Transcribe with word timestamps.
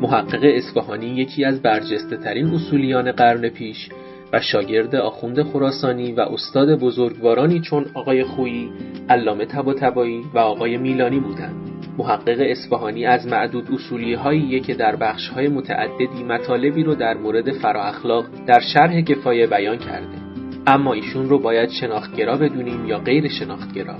محقق 0.00 0.40
اصفهانی 0.42 1.06
یکی 1.06 1.44
از 1.44 1.62
برجسته 1.62 2.16
ترین 2.16 2.46
اصولیان 2.46 3.12
قرن 3.12 3.48
پیش 3.48 3.88
و 4.32 4.40
شاگرد 4.40 4.96
آخوند 4.96 5.42
خراسانی 5.42 6.12
و 6.12 6.20
استاد 6.20 6.80
بزرگوارانی 6.80 7.60
چون 7.60 7.86
آقای 7.94 8.24
خویی، 8.24 8.70
علامه 9.08 9.44
طباطبایی 9.44 10.22
و 10.34 10.38
آقای 10.38 10.76
میلانی 10.76 11.20
بودند. 11.20 11.70
محقق 11.98 12.36
اصفهانی 12.40 13.06
از 13.06 13.26
معدود 13.26 13.68
اصولی 13.74 14.14
هایی 14.14 14.60
که 14.60 14.74
در 14.74 14.96
بخش 14.96 15.28
های 15.28 15.48
متعددی 15.48 16.24
مطالبی 16.28 16.82
رو 16.82 16.94
در 16.94 17.14
مورد 17.14 17.52
فرا 17.52 17.84
اخلاق 17.84 18.26
در 18.46 18.60
شرح 18.60 19.00
کفایه 19.00 19.46
بیان 19.46 19.78
کرده. 19.78 20.18
اما 20.66 20.92
ایشون 20.92 21.28
رو 21.28 21.38
باید 21.38 21.70
شناختگرا 21.70 22.36
بدونیم 22.36 22.86
یا 22.86 22.98
غیر 22.98 23.28
شناختگرا 23.28 23.94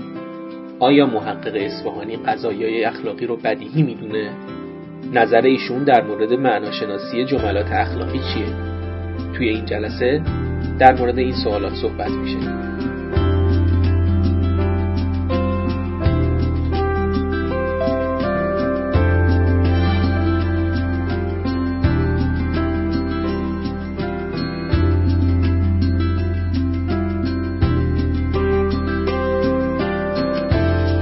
آیا 0.79 1.05
محقق 1.05 1.55
اصفهانی 1.55 2.15
قضایای 2.15 2.83
اخلاقی 2.83 3.25
رو 3.25 3.37
بدیهی 3.37 3.83
می‌دونه 3.83 4.31
نظر 5.13 5.41
ایشون 5.41 5.83
در 5.83 6.03
مورد 6.03 6.33
معناشناسی 6.33 7.25
جملات 7.25 7.71
اخلاقی 7.71 8.19
چیه؟ 8.19 8.45
توی 9.33 9.49
این 9.49 9.65
جلسه 9.65 10.21
در 10.79 10.95
مورد 10.99 11.17
این 11.17 11.33
سوالات 11.43 11.73
صحبت 11.73 12.11
میشه. 12.11 12.67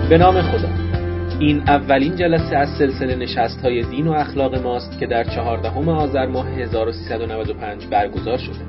به 0.09 0.17
نام 0.17 0.41
خدا. 0.41 0.74
این 1.45 1.61
اولین 1.67 2.15
جلسه 2.15 2.57
از 2.57 2.69
سلسله 2.77 3.15
نشست 3.15 3.61
های 3.61 3.83
دین 3.83 4.07
و 4.07 4.11
اخلاق 4.11 4.55
ماست 4.55 4.99
که 4.99 5.07
در 5.07 5.23
چهاردهم 5.23 5.89
آذر 5.89 6.25
ماه 6.25 6.49
1395 6.49 7.87
برگزار 7.87 8.37
شده. 8.37 8.65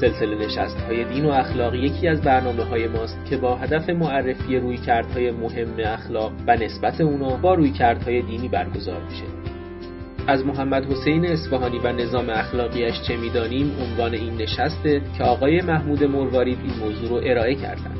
سلسله 0.00 0.46
نشست 0.46 0.80
های 0.80 1.04
دین 1.04 1.24
و 1.24 1.30
اخلاق 1.30 1.74
یکی 1.74 2.08
از 2.08 2.22
برنامه 2.22 2.64
های 2.64 2.88
ماست 2.88 3.26
که 3.30 3.36
با 3.36 3.56
هدف 3.56 3.90
معرفی 3.90 4.56
روی 4.56 4.76
کردهای 4.76 5.30
مهم 5.30 5.74
اخلاق 5.78 6.32
و 6.46 6.56
نسبت 6.56 7.00
اونا 7.00 7.36
با 7.36 7.54
روی 7.54 7.70
کردهای 7.70 8.22
دینی 8.22 8.48
برگزار 8.48 9.02
میشه. 9.10 9.24
از 10.26 10.46
محمد 10.46 10.92
حسین 10.92 11.26
اصفهانی 11.26 11.78
و 11.78 11.92
نظام 11.92 12.30
اخلاقیش 12.30 13.02
چه 13.08 13.16
می‌دانیم 13.16 13.72
عنوان 13.80 14.14
این 14.14 14.34
نشسته 14.34 15.02
که 15.18 15.24
آقای 15.24 15.60
محمود 15.60 16.04
مروارید 16.04 16.58
این 16.64 16.74
موضوع 16.80 17.08
رو 17.08 17.30
ارائه 17.30 17.54
کردند 17.54 17.98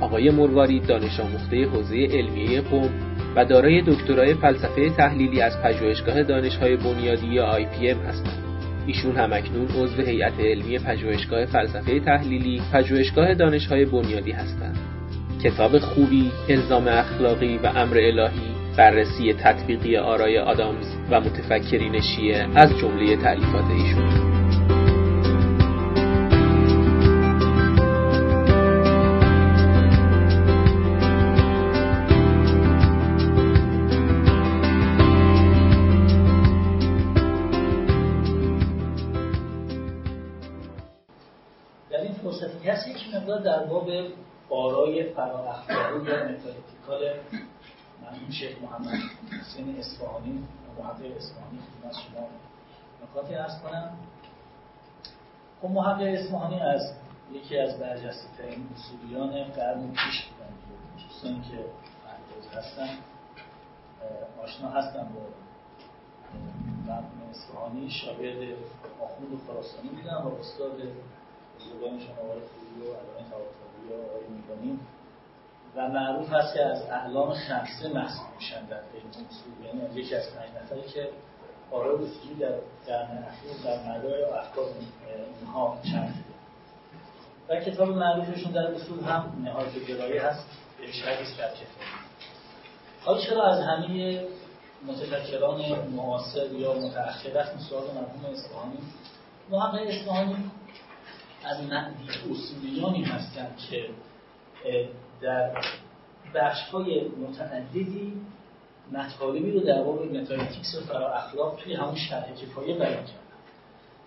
آقای 0.00 0.30
مرواری 0.30 0.80
دانش 0.80 1.20
آموخته 1.20 1.64
حوزه 1.64 2.06
علمیه 2.10 2.60
قوم 2.60 2.90
و 3.36 3.44
دارای 3.44 3.82
دکترای 3.86 4.34
فلسفه 4.34 4.90
تحلیلی 4.90 5.40
از 5.40 5.62
پژوهشگاه 5.62 6.22
دانشهای 6.22 6.76
بنیادی 6.76 7.26
یا 7.26 7.56
ام 7.56 7.98
هستند. 8.08 8.44
ایشون 8.86 9.16
همکنون 9.16 9.68
عضو 9.68 10.02
هیئت 10.02 10.40
علمی 10.40 10.78
پژوهشگاه 10.78 11.46
فلسفه 11.46 12.00
تحلیلی 12.00 12.62
پژوهشگاه 12.72 13.34
دانشهای 13.34 13.84
بنیادی 13.84 14.32
هستند. 14.32 14.78
کتاب 15.44 15.78
خوبی، 15.78 16.30
الزام 16.48 16.88
اخلاقی 16.88 17.58
و 17.58 17.66
امر 17.66 17.98
الهی 17.98 18.54
بررسی 18.76 19.32
تطبیقی 19.32 19.96
آرای 19.96 20.38
آدامز 20.38 20.86
و 21.10 21.20
متفکرین 21.20 22.00
شیعه 22.00 22.46
از 22.54 22.78
جمله 22.78 23.16
تعلیفات 23.16 23.64
ایشون 23.70 24.33
در 43.54 43.64
باب 43.64 43.90
آرای 44.50 45.12
فرا 45.12 45.50
اخلاقی 45.50 46.10
یا 46.10 46.16
metaethical 46.16 47.00
مرحوم 48.02 48.30
شیخ 48.30 48.62
محمد 48.62 49.00
حسین 49.40 49.78
اصفهانی 49.78 50.44
محقق 50.78 51.16
اصفهانی 51.16 51.58
از 51.88 51.96
شما 52.00 52.28
نکاتی 53.02 53.34
عرض 53.34 53.62
کنم. 53.62 53.90
خب 55.62 55.68
محقق 55.68 56.02
اصفهانی 56.02 56.60
از 56.60 56.92
یکی 57.32 57.58
از 57.58 57.78
برجسته 57.78 58.28
ترین 58.38 58.68
اصولیان 58.74 59.44
قرن 59.44 59.90
پیش 59.92 60.24
بودن 60.24 60.52
دوستانی 61.02 61.42
که 61.50 61.64
اهل 62.08 62.58
هستن 62.58 62.88
آشنا 64.42 64.68
هستن 64.68 65.08
با 65.14 65.20
مرحوم 66.86 67.30
اصفهانی. 67.30 67.90
شاگرد 67.90 68.36
آخوند 69.00 69.40
خراسانی 69.46 69.88
بودن 69.88 70.14
و 70.14 70.40
استاد 70.40 70.82
بزرگانشان 71.56 72.14
آقای 72.18 72.40
خوبی 72.40 72.90
و 72.90 72.94
علامه 73.90 74.42
توافقی 74.48 74.78
و 75.76 75.88
معروف 75.88 76.32
هست 76.32 76.54
که 76.54 76.64
از 76.64 76.82
اعلام 76.82 77.34
خمسه 77.34 77.88
محسوب 77.88 78.26
میشن 78.36 78.64
در 78.64 78.76
اصول 78.76 79.66
یعنی 79.66 79.82
از 79.90 79.96
یکی 79.96 80.14
از 80.14 80.24
پنج 80.34 80.62
نفری 80.62 80.88
که 80.88 81.08
آراء 81.70 81.94
اصولی 81.94 82.34
در 82.40 82.54
قرن 82.86 83.24
اخیر 83.24 83.52
در 83.64 83.98
مدار 83.98 84.38
افکار 84.38 84.64
اینها 85.40 85.78
چند 85.92 86.24
و 87.48 87.60
کتاب 87.60 87.88
معروفشون 87.88 88.52
در 88.52 88.66
اصول 88.66 89.04
هم 89.04 89.42
نهایت 89.44 89.86
گرایی 89.88 90.18
هست. 90.18 90.46
ارشادی 90.82 91.36
در 91.38 91.48
کتاب 91.48 91.84
حالا 93.04 93.20
چرا 93.20 93.44
از 93.46 93.60
همه 93.60 94.20
متفکران 94.86 95.88
معاصر 95.88 96.52
یا 96.52 96.74
متأخر؟ 96.74 97.30
رفتیم 97.30 97.58
سوال 97.58 97.82
مرحوم 97.82 98.32
اصفهانی 98.32 98.78
محقق 99.50 99.88
اصفهانی 99.88 100.50
از 101.44 101.58
اصولیانی 102.30 103.02
هستند 103.02 103.56
که 103.70 103.88
در 105.20 105.64
بخش 106.34 106.68
های 106.68 107.08
متعددی 107.08 108.12
مطالبی 108.92 109.50
رو 109.50 109.60
در 109.60 109.82
باب 109.82 110.02
metaethics 110.02 110.74
و 110.74 110.80
فرا 110.80 111.14
اخلاق 111.14 111.56
توی 111.56 111.74
همون 111.74 111.94
شرح 111.94 112.34
کفایه 112.34 112.74
بیان 112.74 113.04
کردن 113.04 113.24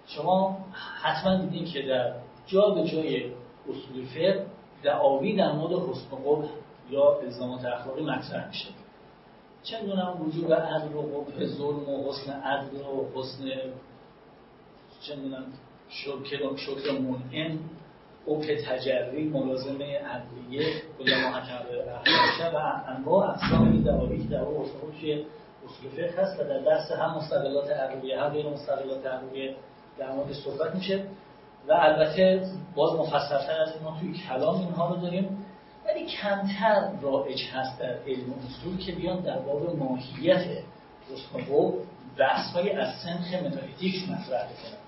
شما 0.08 0.66
حتما 1.02 1.36
دیدین 1.36 1.66
که 1.66 1.82
در 1.82 2.14
جا 2.48 2.70
به 2.70 2.84
جای 2.84 3.32
اصول 3.70 4.06
فقه 4.06 4.46
دعاوی 4.84 5.36
در 5.36 5.52
مورد 5.52 5.90
حسن 5.90 6.16
قبح 6.26 6.48
یا 6.90 7.20
الزامات 7.24 7.66
اخلاقی 7.66 8.04
مطرح 8.04 8.48
میشه. 8.48 8.68
چه 9.64 9.82
می‌دونم 9.82 10.22
وجود 10.22 10.54
عدل 10.54 10.94
و 10.96 11.02
قبح 11.02 11.46
ظلم 11.46 11.90
و 11.90 12.10
حسن 12.10 12.32
عدل 12.32 12.78
و 12.78 13.06
حسن 13.16 13.46
چه 15.02 15.16
می‌دونم 15.16 15.46
شکر 15.90 16.92
منعم 16.92 17.60
او 18.26 18.42
که 18.42 18.56
تجری 18.56 19.24
ملازمه 19.24 20.00
عدلیه 20.00 20.74
کل 21.00 21.16
محکم 21.24 22.56
و 22.56 22.82
انواع 22.88 23.30
اقسام 23.30 23.72
این 23.72 23.84
دعاوی 23.84 24.24
که 24.24 24.30
در 24.30 24.42
اصول 24.42 24.92
توی 25.00 25.26
اصول 25.66 25.92
فقه 25.92 26.22
هست 26.22 26.40
و 26.40 26.44
در 26.44 26.60
دست 26.60 26.92
هم 26.92 27.18
مستقلات 27.18 27.70
عقلیه 27.70 28.22
هم 28.22 28.30
غیر 28.30 28.50
مستقلات 28.50 29.06
عقلیه 29.06 29.56
در 29.98 30.12
مورد 30.12 30.34
صحبت 30.34 30.76
میشه. 30.76 31.04
و 31.68 31.74
البته 31.74 32.42
باز 32.76 33.00
مفصلتر 33.00 33.62
از 33.62 33.82
ما 33.84 33.98
توی 34.00 34.14
کلام 34.14 34.56
اینها 34.56 34.90
رو 34.90 35.02
داریم. 35.02 35.46
ولی 35.86 36.06
کمتر 36.06 36.92
رایج 37.02 37.40
هست 37.54 37.80
در 37.80 37.96
علم 38.08 38.34
اصول 38.48 38.78
که 38.86 38.92
بیان 38.92 39.20
در 39.20 39.40
باب 39.40 39.78
ماهیت 39.78 40.46
رسم 41.12 41.54
و 41.54 41.72
بحث 42.18 42.54
های 42.54 42.72
از 42.72 42.94
سنخ 43.04 43.44
متالیتیکس 43.44 44.10
مطرح 44.10 44.46
بکنن 44.46 44.87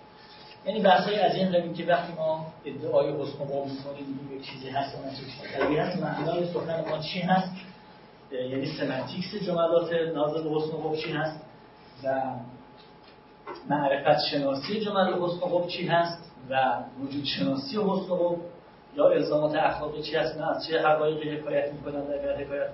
یعنی 0.65 0.81
بحثای 0.81 1.19
از 1.19 1.35
این 1.35 1.51
قبیل 1.51 1.73
که 1.73 1.85
وقتی 1.85 2.13
ما 2.13 2.45
ادعای 2.65 3.09
حسن 3.09 3.45
قوم 3.45 3.71
می‌کنیم 3.71 4.29
یک 4.35 4.45
چیزی 4.45 4.69
هست 4.69 4.95
و 4.95 5.77
هست. 5.81 6.01
معنای 6.01 6.53
سخن 6.53 6.89
ما 6.89 6.97
چی 6.97 7.19
هست؟ 7.19 7.51
یعنی 8.31 8.65
سمنتیکس 8.65 9.35
جملات 9.35 9.94
نازل 9.94 10.50
حسن 10.50 10.77
قوم 10.77 10.95
چی 10.95 11.11
هست؟ 11.11 11.39
و 12.03 12.21
معرفت 13.69 14.25
شناسی 14.31 14.79
جملات 14.79 15.21
حسن 15.21 15.39
قوم 15.39 15.67
چی 15.67 15.88
هست؟ 15.88 16.31
و 16.50 16.83
وجود 17.00 17.25
شناسی 17.25 17.77
حسن 17.77 18.15
قوم 18.15 18.41
یا 18.95 19.09
الزامات 19.09 19.55
اخلاقی 19.55 20.01
چی 20.01 20.15
هست؟ 20.15 20.38
نه 20.38 20.50
از 20.50 20.67
چه 20.67 20.81
حقایقی 20.81 21.29
حکایت 21.29 21.73
می‌کنن 21.73 22.01
اگر 22.01 22.35
حکایت 22.35 22.69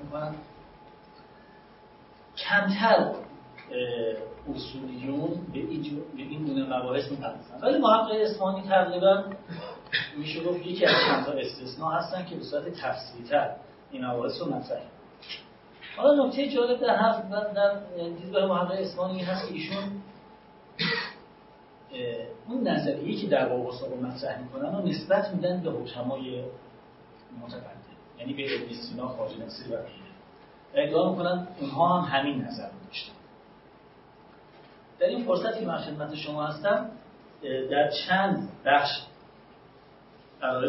کمتر 2.37 3.11
اصولیون 4.53 5.29
به 5.53 5.59
این 6.17 6.45
گونه 6.45 6.79
مباحث 6.79 7.11
می‌پردازن. 7.11 7.59
ولی 7.61 7.77
محقق 7.77 8.11
اصفهانی 8.11 8.61
تقریبا 8.61 9.23
میشه 10.17 10.43
گفت 10.43 10.65
یکی 10.65 10.85
از 10.85 10.93
چند 11.07 11.25
تا 11.25 11.31
استثناء 11.31 11.93
هستن 11.93 12.25
که 12.25 12.35
به 12.35 12.43
صورت 12.43 12.69
تفصیلی‌تر 12.69 13.55
این 13.91 14.05
مباحث 14.05 14.41
رو 14.41 14.55
مطرح 14.55 14.81
حالا 15.97 16.25
نکته 16.25 16.47
جالب 16.47 16.79
در 16.79 16.95
حرف 16.95 17.31
در 17.31 17.79
دیدگاه 18.09 18.45
محقق 18.45 18.79
اصفهانی 18.79 19.19
هست 19.19 19.47
که 19.47 19.53
ایشون 19.53 20.01
اون 22.49 22.67
نظریه‌ای 22.67 23.15
که 23.15 23.27
در 23.27 23.49
باب 23.49 23.67
رو 23.67 24.07
مطرح 24.07 24.41
می‌کنن 24.41 24.75
و 24.75 24.81
نسبت 24.81 25.29
میدن 25.33 25.61
به 25.61 25.71
حکمای 25.71 26.43
متقدم 27.41 27.75
یعنی 28.19 28.33
به 28.33 28.55
ابن 28.55 28.73
سینا 28.73 29.07
خواجه 29.07 29.45
نصیر 29.45 29.75
و 29.75 29.77
ادعا 30.73 31.11
می‌کنن 31.11 31.47
اونها 31.59 31.99
هم 31.99 32.19
همین 32.19 32.41
نظر 32.41 32.63
رو 32.63 32.87
داشتن. 32.87 33.13
در 34.99 35.07
این 35.07 35.25
فرصتی 35.25 35.59
که 35.59 35.65
من 35.65 35.77
خدمت 35.77 36.15
شما 36.15 36.45
هستم 36.45 36.91
در 37.71 37.89
چند 37.89 38.49
بخش 38.65 38.89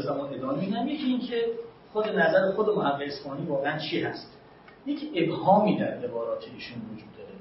زمان 0.04 0.34
ادامه 0.34 0.60
میدم. 0.60 0.88
یکی 0.88 1.04
اینکه 1.04 1.44
خود 1.92 2.08
نظر 2.08 2.52
خود 2.52 2.68
محقق 2.68 3.00
اصفهانی 3.00 3.46
واقعا 3.46 3.78
چی 3.78 4.02
هست؟ 4.02 4.36
یک 4.86 5.10
ابهامی 5.14 5.78
در 5.78 6.04
عبارات 6.04 6.44
ایشون 6.54 6.78
وجود 6.78 7.08
داره. 7.16 7.34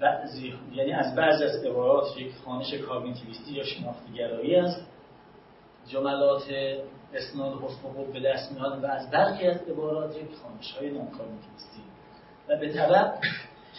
بعضی 0.00 0.54
یعنی 0.72 0.92
از 0.92 1.14
بعضی 1.14 1.44
از 1.44 1.64
عبارات 1.64 2.18
یک 2.18 2.32
خانش 2.44 2.74
کاگنیتیویستی 2.74 3.52
یا 3.52 3.64
شناختیگرایی 3.64 4.56
است. 4.56 4.86
جملات 5.86 6.42
اسناد 7.14 7.62
حسن 7.62 7.88
خوب 7.94 8.12
به 8.12 8.20
دست 8.20 8.52
میاد 8.52 8.84
و 8.84 8.86
از 8.86 9.10
برخی 9.10 9.46
از 9.46 9.62
عبارات 9.62 10.16
یک 10.16 10.28
خانش 10.42 10.72
های 10.72 10.90
نانکاگنیتیویستی. 10.90 11.82
و 12.48 12.56
به 12.56 12.72
طبع 12.72 13.10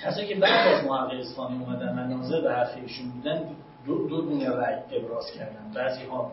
کسایی 0.04 0.28
که 0.28 0.36
بعد 0.36 0.68
از 0.68 0.86
محقق 0.86 1.20
اصفهانی 1.20 1.64
اومدن 1.64 2.00
و 2.00 2.18
ناظر 2.18 2.42
به 2.42 2.52
حرف 2.52 2.78
ایشون 2.78 3.10
بودن 3.10 3.50
دو, 3.86 4.08
دو 4.08 4.22
گونه 4.22 4.50
رأی 4.50 4.98
ابراز 4.98 5.32
کردن. 5.32 5.72
بعضی 5.76 6.06
ها 6.06 6.32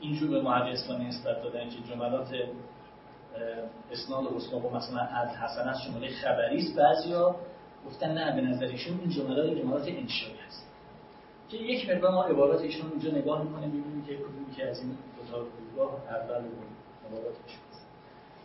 اینجور 0.00 0.30
به 0.30 0.42
محقق 0.42 0.68
اصفهانی 0.68 1.04
نسبت 1.04 1.42
دادن 1.42 1.68
که 1.68 1.76
جملات 1.94 2.34
اسناد 3.92 4.24
خوب 4.24 4.76
مثلا 4.76 5.00
از 5.00 5.28
حسن 5.28 5.68
از 5.68 5.82
جمله 5.82 6.08
خبری 6.08 6.58
است. 6.58 6.78
بعضیا 6.78 7.36
گفتن 7.86 8.12
نه 8.12 8.36
به 8.36 8.48
نظر 8.48 8.66
ایشون 8.66 9.00
این 9.00 9.10
جملات 9.10 9.58
جملات 9.58 9.88
انشایی 9.88 10.36
هست 10.46 10.66
که 11.48 11.56
یک 11.56 11.90
مقدار 11.90 12.10
ما 12.10 12.24
عبارات 12.24 12.60
ایشون 12.60 12.90
اونجا 12.90 13.10
نگاه 13.10 13.42
می‌کنیم 13.42 13.68
ببینیم 13.68 14.04
که 14.06 14.16
کدومی 14.16 14.54
که 14.56 14.68
از 14.68 14.80
این 14.80 14.88
دو 14.90 15.32
تا 15.32 15.44
گروه 15.76 15.92
اول 16.10 16.44
عبارات 17.08 17.34
ایشون 17.46 17.71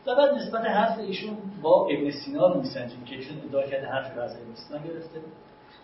و 0.08 0.16
بعد 0.16 0.36
نسبت 0.36 0.66
حرف 0.66 1.00
ایشون 1.00 1.38
با 1.62 1.88
ابن 1.88 2.12
سینا 2.12 2.48
رو 2.48 2.62
میسنجیم 2.62 3.04
که 3.04 3.16
ایشون 3.16 3.38
ادعا 3.50 3.62
کرده 3.62 3.88
حرف 3.88 4.16
رو 4.16 4.22
از 4.22 4.36
ابن 4.36 4.56
سینا 4.56 4.80
گرفته. 4.80 5.20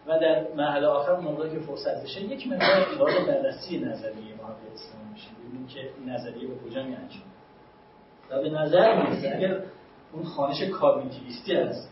و 0.07 0.19
در 0.19 0.53
مرحله 0.55 0.87
آخر 0.87 1.19
موقعی 1.19 1.51
که 1.51 1.59
فرصت 1.59 2.03
بشه 2.03 2.21
یک 2.21 2.47
مقدار 2.47 2.97
وارد 2.99 3.27
بررسی 3.27 3.77
نظریه 3.77 4.35
محقق 4.35 4.73
اسلام 4.73 5.11
میشه. 5.13 5.27
ببینیم 5.39 5.67
که 5.67 5.79
این 5.79 6.09
نظریه 6.09 6.47
به 6.47 6.55
کجا 6.55 6.83
میانجام 6.83 7.23
و 8.29 8.41
به 8.41 8.49
نظر 8.49 9.03
می‌رسه 9.03 9.31
اگر 9.35 9.63
اون 10.13 10.23
خوانش 10.23 10.63
cognitivist 10.63 11.48
ی 11.48 11.55
است 11.55 11.89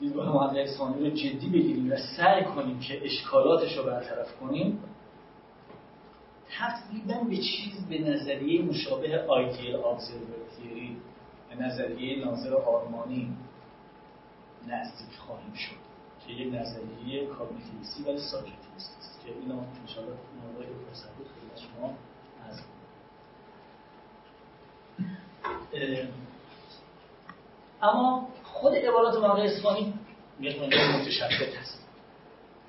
دیدگاه 0.00 0.34
محقق 0.34 0.56
اصفهانی 0.56 1.10
رو 1.10 1.16
جدی 1.16 1.48
بگیریم 1.48 1.92
و 1.92 1.96
سعی 2.16 2.44
کنیم 2.44 2.80
که 2.80 3.04
اشکالاتش 3.04 3.76
رو 3.76 3.84
برطرف 3.84 4.36
کنیم 4.36 4.78
تقریبا 6.58 7.28
به 7.30 7.36
چیز 7.36 7.88
به 7.88 7.98
نظریه 7.98 8.62
مشابه 8.62 9.24
ideal 9.28 9.76
theory 10.56 10.81
به 11.58 11.64
نظریه 11.64 12.24
ناظر 12.24 12.54
آرمانی 12.54 13.36
نزدیک 14.68 15.16
خواهیم 15.18 15.54
شد. 15.54 15.76
که 16.26 16.32
یک 16.32 16.54
نظریه 16.54 17.26
cognitivist 17.26 17.96
ی 17.96 18.02
ولی 18.02 18.18
subjectivist 18.18 18.90
ی 18.90 18.96
است. 18.98 19.20
که 19.24 19.32
اینا 19.32 19.54
انشاءالله 19.80 20.16
موضوعی 20.42 20.66
که 20.66 20.74
فرصت 20.88 21.16
بود 21.16 21.26
خیلی 21.26 21.68
شما 21.68 21.94
از 22.48 22.60
اما 27.82 28.28
خود 28.44 28.74
عبارات 28.74 29.14
واقع 29.14 29.42
اصفهانی 29.42 29.94
مقدار 30.40 31.00
متشدد 31.00 31.54
هست. 31.60 31.88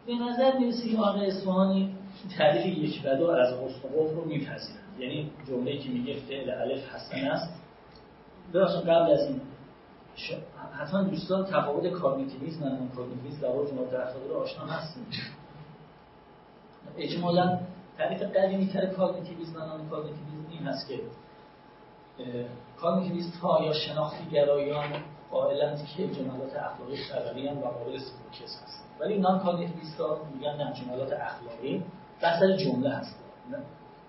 به 0.05 0.13
نظر 0.13 0.57
می‌رسه 0.57 0.89
که 0.89 0.97
واقع 0.97 1.19
اصفهانی 1.19 1.95
تعریف 2.37 2.65
یک 2.65 3.01
بدا 3.01 3.35
از 3.35 3.53
قصقوف 3.53 4.11
رو 4.11 4.25
میپذیرند. 4.25 4.99
یعنی 4.99 5.31
جمله 5.47 5.77
که 5.77 5.89
میگه 5.89 6.15
فعل 6.15 6.49
الف 6.49 6.95
حسن 6.95 7.27
است 7.27 7.62
ببخشید 8.53 8.81
قبل 8.81 9.11
از 9.11 9.27
این 9.27 9.41
حتما 10.79 11.03
دوستان 11.03 11.45
تفاوت 11.45 11.87
کاگنیتیویسم 11.87 12.63
و 12.63 12.69
نون 12.69 12.89
در 13.41 13.49
مورد 13.49 13.69
جملات 13.69 13.93
اخلاقی 13.93 14.27
رو 14.29 14.37
آشنا 14.37 14.65
هستیم 14.65 15.05
اجمالا 16.97 17.59
تعریف 17.97 18.21
قدیمی 18.21 18.67
تر 18.67 18.85
cognitivism 18.85 19.55
و 19.55 19.65
non 19.65 20.05
این 20.51 20.67
هست 20.67 20.87
که 20.87 20.99
cognitivist 22.77 23.37
ها 23.37 23.65
یا 23.65 23.73
شناختی 23.73 24.25
گرایان 24.25 24.91
قائلند 25.31 25.85
که 25.85 26.07
جملات 26.07 26.55
اخلاقی 26.55 26.97
خبری 26.97 27.47
و 27.47 27.51
قابل 27.51 27.99
صدق 27.99 28.21
و 28.21 28.28
کذب 28.28 28.63
هست 28.63 28.83
ولی 28.99 29.19
non-cognitivist 29.19 29.99
ها 29.99 30.17
میگن 30.33 30.55
نه 30.55 30.73
جملات 30.73 31.13
اخلاقی 31.13 31.83
بحث 32.21 32.43
جمله 32.43 32.89
هست 32.89 33.15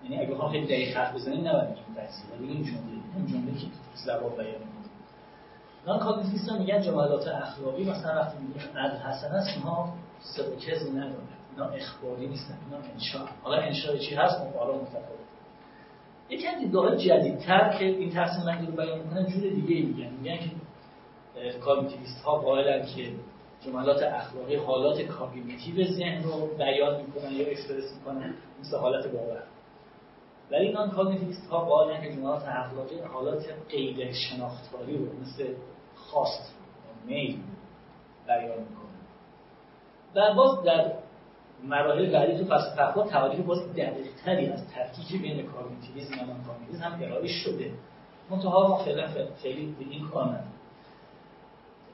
یعنی 0.09 0.23
اگه 0.23 0.33
بخوام 0.33 0.51
خیلی 0.51 0.65
دقیق 0.65 0.97
حرف 0.97 1.15
بزنیم 1.15 1.47
نباید 1.47 1.69
بگیم 1.69 1.85
ولی 2.39 2.47
این 2.47 2.63
جمله 2.63 3.01
این 3.15 3.27
جمله 3.27 3.59
که 3.59 3.67
زبان 4.05 4.35
بیان 4.37 4.61
non-cognitivist 5.87 6.51
میگن 6.51 6.81
جملات 6.81 7.27
اخلاقی 7.27 7.83
مثلا 7.83 8.21
وقتی 8.21 8.37
میگن 8.37 8.97
حسن 8.97 9.27
است 9.35 9.49
اینها 9.55 9.93
صدق 10.19 10.42
و 10.42 10.50
کذب 10.50 10.89
نداره 10.95 11.15
اینا 11.51 11.69
اخباری 11.69 12.27
نیستن 12.27 12.57
اینا 12.65 12.83
انشاء. 12.93 13.27
حالا 13.43 13.57
انشاء 13.57 13.97
چی 13.97 14.15
هست؟ 14.15 14.41
حالا 14.57 14.75
متفاوت. 14.75 15.05
یکی 16.29 16.47
از 16.47 16.59
دیدگاه 16.59 16.95
جدیدتر 16.95 17.77
که 17.79 17.85
این 17.85 18.11
تقسیم 18.11 18.45
بندی 18.45 18.65
رو 18.65 18.71
بیان 18.71 18.99
می‌کنن 18.99 19.25
جور 19.25 19.41
دیگه 19.41 19.85
میگن. 19.85 20.09
میگن 20.13 20.37
که 20.37 20.49
cognitivist 21.59 22.21
ها 22.23 22.37
قائلن 22.37 22.85
که 22.85 23.11
جملات 23.65 24.03
اخلاقی 24.03 24.55
حالات 24.55 25.01
cognitive 25.01 25.87
ذهن 25.87 26.23
رو 26.23 26.47
بیان 26.57 27.01
می‌کنن 27.01 27.31
یا 27.31 27.47
اکسپرس 27.47 27.93
می‌کنن 27.93 28.33
مثل 28.61 28.77
حالت 28.77 29.07
باور. 29.07 29.43
ولی 30.51 30.71
non-cognitivist 30.71 31.47
ها 31.49 31.65
قائلن 31.65 32.01
که 32.01 32.15
جملات 32.15 32.43
اخلاقی 32.47 32.99
حالات 32.99 33.45
غیر 33.69 34.13
شناختاری 34.13 34.97
رو 34.97 35.05
مثل 35.21 35.53
خواست 35.95 36.55
میل 37.05 37.39
بیان 38.27 38.59
می‌کنن 38.59 38.85
و 40.15 40.33
باز 40.33 40.63
در 40.63 40.91
مراحل 41.63 42.11
بعدی 42.11 42.37
تو 42.37 42.45
فلسفه 42.45 42.75
اخلاق 42.75 43.03
تعاریف 43.03 43.45
باز 43.45 43.73
دقیق 43.73 44.07
تری 44.25 44.47
از 44.47 44.63
تفکیک 44.67 45.21
بین 45.21 45.47
cognitivism 45.47 46.13
و 46.13 46.25
non-cognitivism 46.25 46.83
هم 46.83 47.03
ارائه 47.03 47.27
شده. 47.27 47.71
منتها 48.29 48.67
ما 48.67 48.77
فعلا 48.77 49.07
خیلی 49.41 49.75
به 49.79 49.85
این 49.89 50.07
کار 50.07 50.39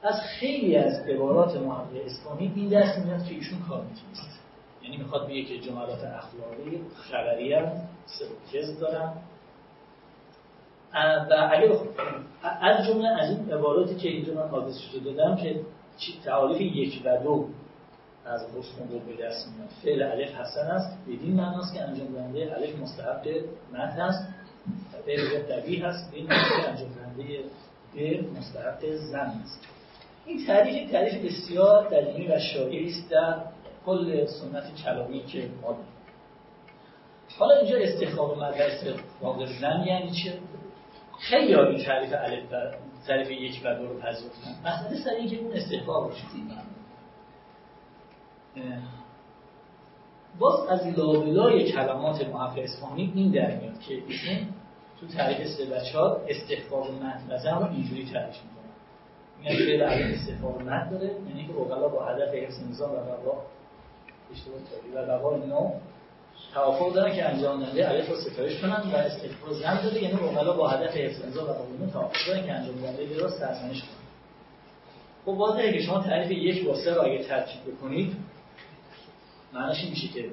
از 0.02 0.20
خیلی 0.40 0.76
از 0.76 1.08
عبارات 1.08 1.56
محقق 1.56 1.96
اصفهانی 2.04 2.52
این 2.56 2.68
دست 2.68 2.98
میاد 2.98 3.24
که 3.24 3.34
ایشون 3.34 3.58
cognitivist. 3.68 4.40
یعنی 4.82 4.96
می‌خواد 4.96 5.28
بگه 5.28 5.44
که 5.44 5.58
جملات 5.58 6.04
اخلاقی 6.04 6.80
خبری 6.94 7.54
هم 8.02 8.28
سروکز 8.52 8.78
دارن 8.78 9.12
و 10.94 11.50
اگر 11.52 11.72
از 12.42 12.86
جمله 12.86 13.08
از 13.08 13.30
این 13.30 13.52
عباراتی 13.52 13.94
که 13.94 14.08
اینجا 14.08 14.34
من 14.34 14.50
آدرسش 14.50 14.94
دادم 15.04 15.36
که 15.36 15.60
تعالیف 16.24 16.60
یک 16.60 17.02
و 17.04 17.22
دو 17.22 17.48
از 18.24 18.40
حسن 18.40 18.88
رو 18.92 18.98
به 18.98 19.24
دست 19.24 19.48
میاد. 19.48 19.68
فعل 19.82 20.02
الف 20.02 20.34
حسن 20.34 20.66
است 20.70 20.98
بدین 21.06 21.34
معناست 21.34 21.74
که 21.74 21.82
انجام 21.82 22.06
دهنده 22.06 22.54
الف 22.56 22.78
مستحب 22.78 23.26
متن 23.72 24.00
است. 24.00 24.28
فعل 25.06 25.42
طبیعی 25.42 25.80
هست 25.80 26.10
بدین 26.10 26.26
معناست 26.26 26.60
که 26.60 26.68
انجام 26.68 26.88
دهنده 26.88 27.44
به 27.94 28.24
مستحب 28.38 28.96
زن 28.96 29.40
است. 29.44 29.66
این 30.26 30.46
تعریف 30.46 30.90
تعریف 30.90 31.24
بسیار 31.24 31.88
دلیلی 31.88 32.28
و 32.28 32.38
شایعی 32.38 32.90
است 32.90 33.10
در 33.10 33.34
کل 33.86 34.26
سنت 34.26 34.74
کلامی 34.84 35.24
که 35.24 35.48
ما 35.62 35.76
حالا 37.42 37.54
اینجا 37.54 37.78
استخدام 37.78 38.38
و 38.38 38.42
استخدام 38.42 39.46
زن 39.46 39.84
یعنی 39.86 40.10
چه 40.10 40.38
خیلی 41.18 41.54
این 41.54 41.84
تعریف 41.84 42.12
الف 42.12 42.52
و 42.52 42.56
تعریف 43.06 43.30
یک 43.30 43.60
و 43.64 43.74
دو 43.74 43.86
رو 43.86 44.00
پذیرفتن. 44.00 44.50
مثلا 44.60 45.04
سر 45.04 45.10
اینکه 45.10 45.36
اون 45.36 45.52
استحقاق 45.52 46.04
رو 46.04 46.12
باز 50.38 50.68
از 50.68 50.98
لابلای 50.98 51.72
کلمات 51.72 52.28
محقق 52.28 52.58
اصفهانی 52.58 53.12
این 53.14 53.30
در 53.30 53.56
میاد 53.56 53.80
که 53.80 53.94
ایشون 54.08 54.36
تو 55.00 55.06
تعریف 55.06 55.48
سه 55.48 55.64
بچه 55.64 55.98
ها 55.98 56.20
استحقاق 56.28 56.90
متن 56.90 57.58
رو 57.58 57.70
اینجوری 57.70 58.10
تعریف 58.12 58.36
می‌کنن. 58.42 58.72
میگن 59.38 59.54
فعل 59.54 59.82
علم 59.82 60.12
استحقاق 60.12 60.62
متن 60.62 60.90
داره 60.90 61.10
یعنی 61.28 61.46
که 61.46 61.52
اوغلا 61.52 61.88
با 61.88 62.04
هدف 62.06 62.34
حفظ 62.34 62.62
نظام 62.70 62.90
و 62.90 62.94
بقا 62.94 63.42
اشتباه 64.32 64.58
تاری 64.70 64.92
و 64.94 65.06
بقا 65.06 65.34
اینو 65.34 65.70
توافق 66.54 66.94
دارن 66.94 67.14
که 67.14 67.28
انجام 67.28 67.60
دهنده 67.60 67.90
الف 67.90 68.08
رو 68.08 68.16
ستایش 68.16 68.60
کنن 68.60 68.82
و 68.92 68.96
استحقاق 68.96 69.52
زن 69.52 69.82
داره 69.82 70.02
یعنی 70.02 70.20
اوغلا 70.20 70.52
با 70.52 70.68
هدف 70.68 70.96
حفظ 70.96 71.36
و 71.36 71.40
اینو 71.40 71.92
توافق 71.92 72.26
دارن 72.26 72.46
که 72.46 72.52
انجام 72.52 72.74
دهنده 72.74 73.18
رو 73.18 73.30
سرزنش 73.30 73.80
کنن 73.80 74.02
خب 75.22 75.28
واضحه 75.28 75.72
که 75.72 75.80
شما 75.80 76.02
تعریف 76.02 76.30
یک 76.30 76.66
با 76.66 76.76
سه 76.76 76.94
رو 76.94 77.02
اگه 77.02 77.24
ترکیب 77.24 77.60
بکنید 77.74 78.16
معناش 79.52 79.84
میشه 79.84 80.08
که 80.08 80.24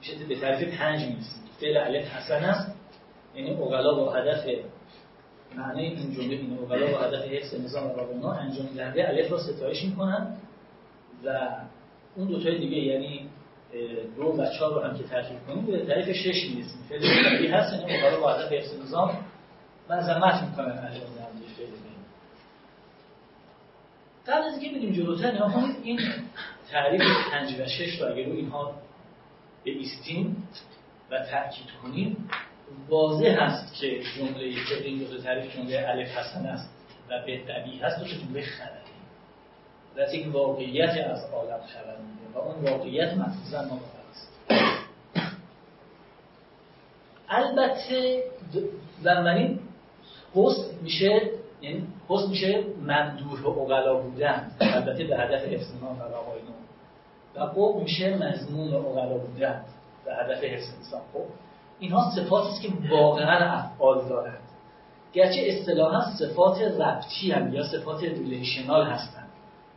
میشه 0.00 0.24
به 0.28 0.40
تعریف 0.40 0.78
پنج 0.78 1.00
می‌رسید 1.00 1.42
فعل 1.60 1.76
الف 1.76 2.08
حسن 2.08 2.44
است 2.44 2.76
یعنی 3.34 3.50
اوغلا 3.50 3.94
با 3.94 4.12
هدف 4.12 4.46
معنی 5.56 5.82
این 5.82 6.14
جمله 6.14 6.36
اینه. 6.36 6.60
اوغلا 6.60 6.86
با 6.92 6.98
هدف 6.98 7.24
حفظ 7.24 7.54
نظام 7.54 7.96
رابنا 7.96 8.32
انجام 8.32 8.66
دهنده 8.66 9.08
الف 9.08 9.32
را 9.32 9.38
ستایش 9.38 9.84
می‌کنن 9.84 10.36
و 11.24 11.48
اون 12.16 12.28
دو 12.28 12.42
تای 12.42 12.58
دیگه 12.58 12.76
یعنی 12.76 13.28
دو 14.16 14.22
و 14.22 14.46
چهار 14.58 14.74
رو 14.74 14.80
هم 14.80 14.98
که 14.98 15.04
ترکیب 15.04 15.46
کنیم 15.46 15.66
به 15.66 15.86
تعریف 15.86 16.16
شش 16.16 16.50
می‌رسیم 16.50 16.86
فعل 16.88 17.00
طبیعی 17.00 17.46
هست 17.46 17.72
یعنی 17.72 17.96
اوغلا 17.96 18.20
با 18.20 18.32
هدف 18.32 18.52
حفظ 18.52 18.80
نظام 18.82 19.18
مذمت 19.90 20.42
می‌کنن 20.42 20.78
انجام 20.78 21.14
دهنده 21.14 21.46
فعل 21.56 21.66
قبل 24.26 24.44
از 24.44 24.58
اینکه 24.58 24.78
بریم 24.78 24.92
جلوتر 24.92 25.34
نگاه 25.34 25.52
کنید 25.52 25.76
این 25.82 26.00
تعریف 26.70 27.02
5 27.30 27.60
و 27.60 27.66
6 27.66 28.00
رو 28.00 28.12
اگر 28.12 28.26
رو 28.26 28.32
اینها 28.32 28.74
بایستیم 29.66 30.48
و 31.10 31.18
تاکید 31.18 31.66
کنیم 31.82 32.30
واضح 32.88 33.36
هست 33.40 33.74
که 33.80 34.00
جمله 34.16 34.50
که 34.68 34.84
این 34.84 34.98
دو 34.98 35.18
تعریف 35.18 35.56
جمله 35.56 35.88
الف 35.88 36.08
حسن 36.08 36.46
است 36.46 36.70
و 37.10 37.22
به 37.26 37.40
طبیعی 37.46 37.78
هست 37.78 37.98
دو 37.98 38.04
جمله 38.04 38.42
خبری. 38.42 38.86
و 39.96 40.14
یک 40.14 40.34
واقعیت 40.34 40.90
از 40.90 41.24
عالم 41.32 41.60
خبر 41.60 41.96
و 42.36 42.38
اون 42.38 42.72
واقعیت 42.72 43.14
مفروضا 43.14 43.62
ما 43.62 43.80
است. 44.10 44.28
البته 47.28 48.22
بنابراین 49.04 49.58
حسن 50.34 50.62
میشه 50.82 51.30
یعنی 51.62 51.86
حسن 52.08 52.28
میشه 52.30 52.64
ممدوح 52.82 53.42
و 53.42 53.48
اقلا 53.48 53.94
بودن. 53.94 54.50
البته 54.60 55.04
به 55.04 55.16
هدف 55.16 55.44
حفظ 55.44 55.72
بقای 55.82 56.40
و 57.36 57.40
قوم 57.40 57.82
میشه 57.82 58.16
مضمون 58.16 58.74
اقلا 58.74 59.18
بودن 59.18 59.64
به 60.04 60.14
هدف 60.14 60.44
حفظ 60.44 60.74
انسان. 60.76 61.00
خب 61.12 61.24
اینها 61.78 62.10
صفاتی 62.16 62.48
است 62.48 62.62
که 62.62 62.68
واقعا 62.90 63.52
افعال 63.52 64.08
دارند. 64.08 64.38
گرچه 65.12 65.40
اصطلاحا 65.44 66.10
صفات 66.18 66.60
ربطی 66.60 67.30
هم 67.30 67.54
یا 67.54 67.64
صفات 67.64 68.02
relational 68.02 68.86
هستند. 68.86 69.25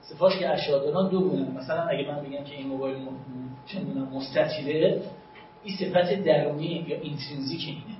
صفاتی 0.09 0.39
که 0.39 0.49
اشادران 0.49 1.09
دو 1.09 1.21
گونه 1.21 1.49
مثلا 1.59 1.81
اگه 1.81 2.07
من 2.07 2.23
بگم 2.23 2.43
که 2.43 2.55
این 2.55 2.67
موبایل 2.67 2.97
چه 3.65 3.79
می‌دونم 3.79 4.07
مستطیله 4.13 5.01
این 5.63 5.75
صفت 5.77 6.23
درونی 6.23 6.85
یا 6.87 6.97
intrinsic 7.01 7.61
اینه. 7.67 7.99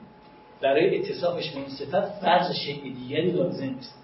برای 0.61 0.99
اتصافش 0.99 1.49
به 1.49 1.57
این 1.57 1.69
صفت 1.69 2.21
فرض 2.21 2.51
شکل 2.51 2.81
دیگری 2.81 3.31
لازم 3.31 3.63
نیست. 3.63 3.95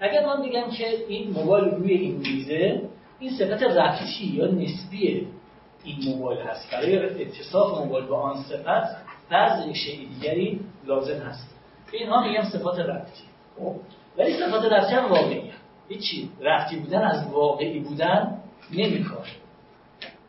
اگر 0.00 0.26
من 0.26 0.42
بگم 0.42 0.70
که 0.70 0.86
این 1.08 1.30
موبایل 1.30 1.64
روی 1.64 1.92
این 1.92 2.16
میزه 2.16 2.80
این 3.18 3.30
صفت 3.30 3.62
ربطی 3.62 4.26
یا 4.26 4.46
نسبی 4.46 5.26
این 5.84 5.96
موبایل 6.08 6.40
هست. 6.40 6.70
برای 6.72 7.22
اتصاف 7.22 7.78
موبایل 7.78 8.06
با 8.06 8.20
آن 8.20 8.42
صفت 8.42 8.96
فرض 9.30 9.66
یک 9.66 10.08
دیگری 10.08 10.60
لازم 10.86 11.18
هست. 11.18 11.56
اینها 11.92 12.28
میگم 12.28 12.42
صفات 12.42 12.78
ربطی 12.78 13.22
خب 13.58 13.74
ولی 14.18 14.32
صفات 14.32 14.64
ربطی 14.64 14.94
هم 14.94 15.10
واقعی 15.10 15.42
هیچی 15.88 16.30
ربطی 16.40 16.76
بودن 16.76 17.02
از 17.02 17.32
واقعی 17.32 17.80
بودن 17.80 18.42
نمیکاره 18.72 19.30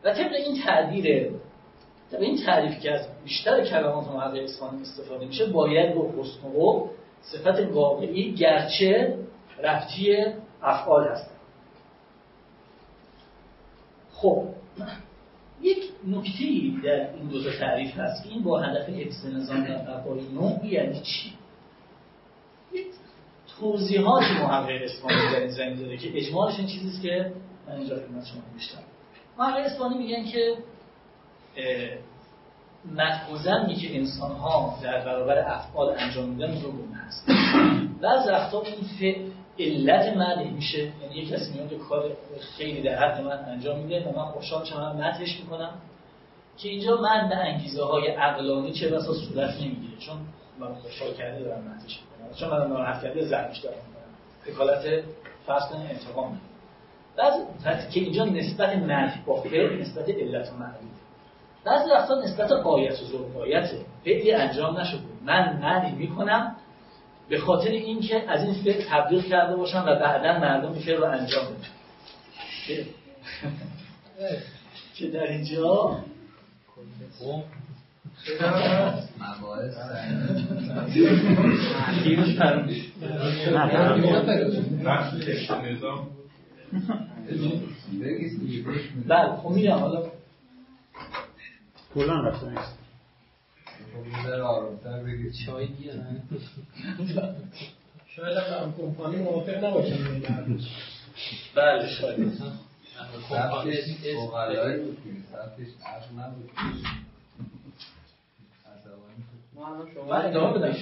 و 0.04 0.14
طبق 0.14 0.32
این 0.32 0.62
تعبیر 0.64 1.30
طبق 2.10 2.20
این 2.20 2.38
تعریف 2.46 2.80
که 2.80 2.92
از 2.92 3.06
بیشتر 3.24 3.64
کلمات 3.64 4.08
محقق 4.08 4.42
اسفانی 4.42 4.82
استفاده 4.82 5.26
میشه 5.26 5.46
باید 5.46 5.94
با 5.94 6.10
حسن 6.18 6.48
و 6.48 6.88
صفت 7.22 7.72
واقعی 7.72 8.34
گرچه 8.34 9.18
رفتی 9.62 10.16
افعال 10.62 11.08
هست 11.08 11.30
خب 14.12 14.44
یک 15.62 15.78
نکته 16.06 16.44
در 16.84 17.14
این 17.14 17.28
دو 17.28 17.52
تعریف 17.58 17.98
هست 17.98 18.24
که 18.24 18.30
این 18.30 18.42
با 18.42 18.60
هدف 18.60 18.88
حفظ 18.88 19.26
نظام 19.26 19.64
بقای 19.64 20.20
نوع 20.34 20.66
یعنی 20.66 21.00
چی؟ 21.00 21.37
توضیحاتی 23.60 24.32
محقق 24.42 24.82
اسپانی 24.82 25.16
در 25.32 25.40
این 25.40 25.48
زمین 25.48 25.74
داره 25.74 25.96
که 25.96 26.18
اجمالش 26.18 26.58
این 26.58 26.68
چیزیست 26.68 27.02
که 27.02 27.32
من 27.68 27.74
اینجا 27.74 27.96
خدمت 27.96 28.26
شما 28.26 28.40
نوشتم 28.54 28.78
محقق 29.38 29.66
اسپانی 29.66 29.98
میگن 29.98 30.24
که 30.24 30.56
و 33.36 33.74
که 33.74 33.96
انسان 33.96 34.30
ها 34.30 34.78
در 34.82 35.04
برابر 35.04 35.38
افعال 35.38 35.94
انجام 35.98 36.28
میدن 36.28 36.54
دو 36.54 36.70
گونه 36.70 36.96
هست. 36.96 37.26
بعض 38.00 38.28
وقتا 38.28 38.58
اون 38.58 38.66
علت 39.58 40.16
مدح 40.16 40.50
میشه. 40.50 40.78
یعنی 40.78 41.14
یک 41.14 41.28
کسی 41.28 41.52
میاد 41.52 41.72
کار 41.88 42.10
خیلی 42.56 42.82
در 42.82 42.94
حد 42.94 43.20
من 43.20 43.44
انجام 43.44 43.78
میده 43.78 44.08
و 44.08 44.16
من 44.16 44.24
خوشحال 44.24 44.64
شدم 44.64 44.96
مدحش 44.96 45.40
می‌کنم 45.40 45.70
که 46.58 46.68
اینجا 46.68 46.96
من 46.96 47.28
به 47.28 47.36
انگیزه 47.36 47.84
های 47.84 48.08
عقلانی 48.08 48.72
چه 48.72 48.88
بسا 48.88 49.14
صورت 49.14 49.54
نمی‌گیره. 49.54 49.98
چون 49.98 50.16
من 50.58 50.74
خوشحال 50.74 51.14
کرده 51.14 51.44
دارم 51.44 51.60
می‌کنم. 51.60 52.07
چون 52.40 52.50
من 52.50 52.66
ناراحت 52.66 53.02
کرده 53.02 53.24
زرمش 53.24 53.58
دارم. 53.58 53.76
حکالت 54.46 55.04
فرض 55.46 55.62
کنید 55.62 55.90
انتقام. 55.90 56.40
بعد 57.64 57.90
که 57.90 58.00
اینجا 58.00 58.24
نسبت 58.24 58.76
مدح 58.76 59.24
با 59.26 59.42
فعل 59.42 59.80
نسبت 59.80 60.08
علت 60.08 60.48
و 60.52 60.56
معلوم 60.56 60.90
بعضی 61.64 61.90
وقتا 61.90 62.14
نسبت 62.14 62.52
قایت 62.52 63.02
و 63.02 63.04
ذوقایته 63.04 63.78
فعلی 64.04 64.32
انجام 64.32 64.80
نشده. 64.80 65.00
من 65.24 65.56
مدح 65.56 65.94
می‌کنم 65.94 66.56
به 67.28 67.38
خاطر 67.38 67.70
اینکه 67.70 68.30
از 68.30 68.44
این 68.44 68.54
فکر 68.54 68.84
تبدیل 68.90 69.22
کرده 69.22 69.56
باشم 69.56 69.84
و 69.86 69.94
بعدا 69.94 70.38
مردم 70.38 70.72
این 70.72 70.82
فکر 70.82 70.96
رو 70.96 71.04
انجام 71.04 71.44
بدن. 71.44 71.58
که 74.94 75.06
در 75.14 75.26
اینجا؟ 75.26 75.98
بله 89.08 89.36
خب 89.36 89.50
میگم 89.50 89.78
حالا 89.78 90.02
کلا 91.94 92.20
رفتن 92.28 92.54
چای 95.46 95.68
شاید. 98.16 98.36
هم 98.62 98.74
کمپانی 98.78 99.16
موافق 99.16 99.64
نباشن 99.64 100.22
بله 101.54 101.88
شاید 101.88 102.32
سبتش 105.32 105.68
عقل 105.86 106.14
نبود. 106.18 106.50
من 110.08 110.26
ادامه 110.26 110.58
بدم 110.58 110.74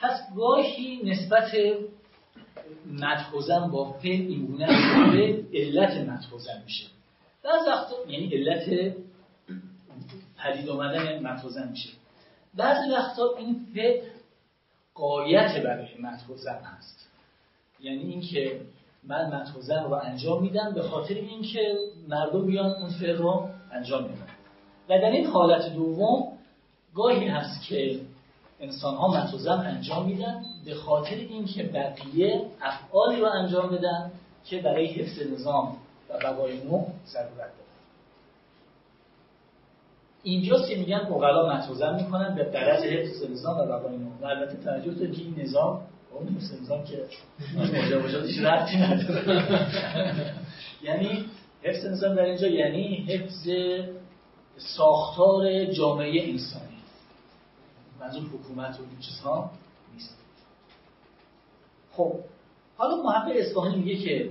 پس 0.00 0.20
گاهی 0.36 1.00
نسبت 1.04 1.50
مدخوزن 2.86 3.70
با 3.70 3.92
فعل 3.92 4.20
اینگونه 4.20 4.66
به 5.12 5.44
علت 5.54 6.08
مدخوزن 6.08 6.62
میشه. 6.64 6.86
بعض 7.44 7.68
وقتا 7.68 7.94
یعنی 8.08 8.34
علت 8.34 8.94
پدید 10.38 10.68
آمدن 10.68 11.26
متوزن 11.26 11.68
میشه. 11.68 11.88
بعضی 12.54 12.90
وقتا 12.90 13.24
این 13.38 13.66
فعل 13.74 14.00
قایت 14.94 15.62
برای 15.64 15.88
متوزن 16.00 16.60
هست. 16.64 17.08
یعنی 17.80 18.02
اینکه 18.02 18.60
من 19.04 19.26
متوزن 19.26 19.84
رو 19.84 19.92
انجام 19.92 20.42
میدم 20.42 20.74
به 20.74 20.82
خاطر 20.82 21.14
اینکه 21.14 21.74
مردم 22.08 22.46
بیان 22.46 22.70
اون 22.70 22.90
فعل 22.90 23.16
رو 23.16 23.48
انجام 23.72 24.02
میدن. 24.02 24.37
و 24.88 24.98
در 24.98 25.10
این 25.10 25.26
حالت 25.26 25.74
دوم 25.74 26.32
گاهی 26.94 27.28
هست 27.28 27.62
که 27.68 28.00
انسان 28.60 28.94
ها 28.94 29.08
متوزن 29.08 29.58
انجام 29.66 30.06
میدن 30.06 30.44
به 30.64 30.74
خاطر 30.74 31.14
اینکه 31.14 31.62
بقیه 31.62 32.42
افعالی 32.62 33.20
رو 33.20 33.26
انجام 33.26 33.70
بدن 33.70 34.10
که 34.44 34.60
برای 34.60 34.86
حفظ 34.86 35.32
نظام 35.32 35.76
و 36.10 36.18
بقای 36.18 36.64
نوع 36.64 36.86
ضرورت 37.06 37.36
داره 37.36 37.52
اینجاست 40.22 40.68
که 40.68 40.76
میگن 40.76 40.96
اقلا 40.96 41.56
متوزن 41.56 41.94
می‌کنن 41.94 42.34
به 42.34 42.44
درج 42.44 42.84
حفظ 42.84 43.30
نظام 43.30 43.58
و 43.58 43.66
بقای 43.66 43.96
نوع 43.96 44.12
و 44.22 44.26
البته 44.26 44.56
توجه 44.64 44.94
که 44.94 45.22
این 45.22 45.34
نظام 45.38 45.80
اون 46.14 46.28
حفظ 46.28 46.62
نظام 46.62 46.84
که 46.84 47.04
مجابجاتش 47.58 48.38
رفتی 48.44 48.76
نداره. 48.76 49.44
یعنی 50.86 51.24
حفظ 51.62 51.86
نظام 51.86 52.14
در 52.14 52.22
اینجا 52.22 52.46
یعنی 52.46 53.06
حفظ 53.08 53.48
ساختار 54.58 55.64
جامعه 55.64 56.28
انسانی. 56.28 56.78
منظور 58.00 58.22
حکومت 58.22 58.80
و 58.80 58.82
این 58.90 58.98
چیزها 59.00 59.50
نیست. 59.94 60.16
خب 61.92 62.14
حالا 62.76 62.96
محقق 62.96 63.32
اصفهانی 63.36 63.76
میگه 63.76 63.96
که 63.96 64.30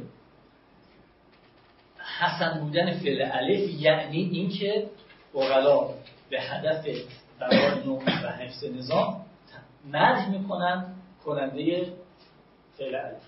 حسن 2.19 2.59
بودن 2.59 2.99
فعل 2.99 3.21
الف 3.31 3.69
یعنی 3.69 4.17
اینکه 4.17 4.89
اقلا 5.35 5.79
به 6.29 6.41
هدف 6.41 6.85
برای 7.39 7.83
نوع 7.85 8.03
و 8.03 8.31
حفظ 8.31 8.63
نظام 8.63 9.25
مرج 9.85 10.29
می‌کنن 10.29 10.95
کننده 11.25 11.93
فعل 12.77 12.95
الف. 12.95 13.21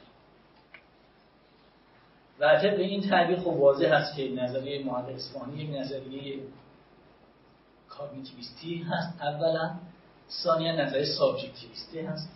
و 2.39 2.62
به 2.62 2.82
این 2.82 3.10
تعبیر 3.10 3.39
خب 3.39 3.48
واضح 3.48 3.94
هست 3.94 4.15
که 4.15 4.29
نظریه 4.29 4.86
محقق 4.86 5.10
اصفهانی 5.10 5.63
یک 5.63 5.70
نظریه 5.79 6.39
cognitivist 8.00 8.71
ی 8.71 8.78
هست. 8.77 9.22
اولا 9.22 9.72
ثانیا 10.44 10.72
نظریه 10.72 11.06
subjectivist 11.06 11.92
ی 11.92 12.00
هست. 12.00 12.29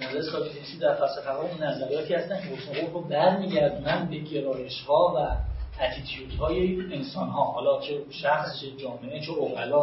نظر 0.00 0.22
subjectivist 0.22 0.74
ی 0.74 0.78
در 0.78 0.94
فلسفه 0.94 1.30
اون 1.30 1.62
نظریاتی 1.62 2.14
هستن 2.14 2.40
که 2.40 2.46
حسن 2.46 2.92
رو 2.92 3.00
برمیگردونن 3.00 4.06
به 4.10 4.18
گرایش 4.18 4.80
ها 4.80 5.14
و 5.16 5.36
attitude 5.84 6.32
های 6.32 6.80
انسان 6.94 7.28
ها 7.28 7.44
حالا 7.44 7.80
چه 7.80 8.04
شخص 8.10 8.60
چه 8.60 8.70
جامعه 8.70 9.20
چه 9.20 9.32
عقلا 9.32 9.82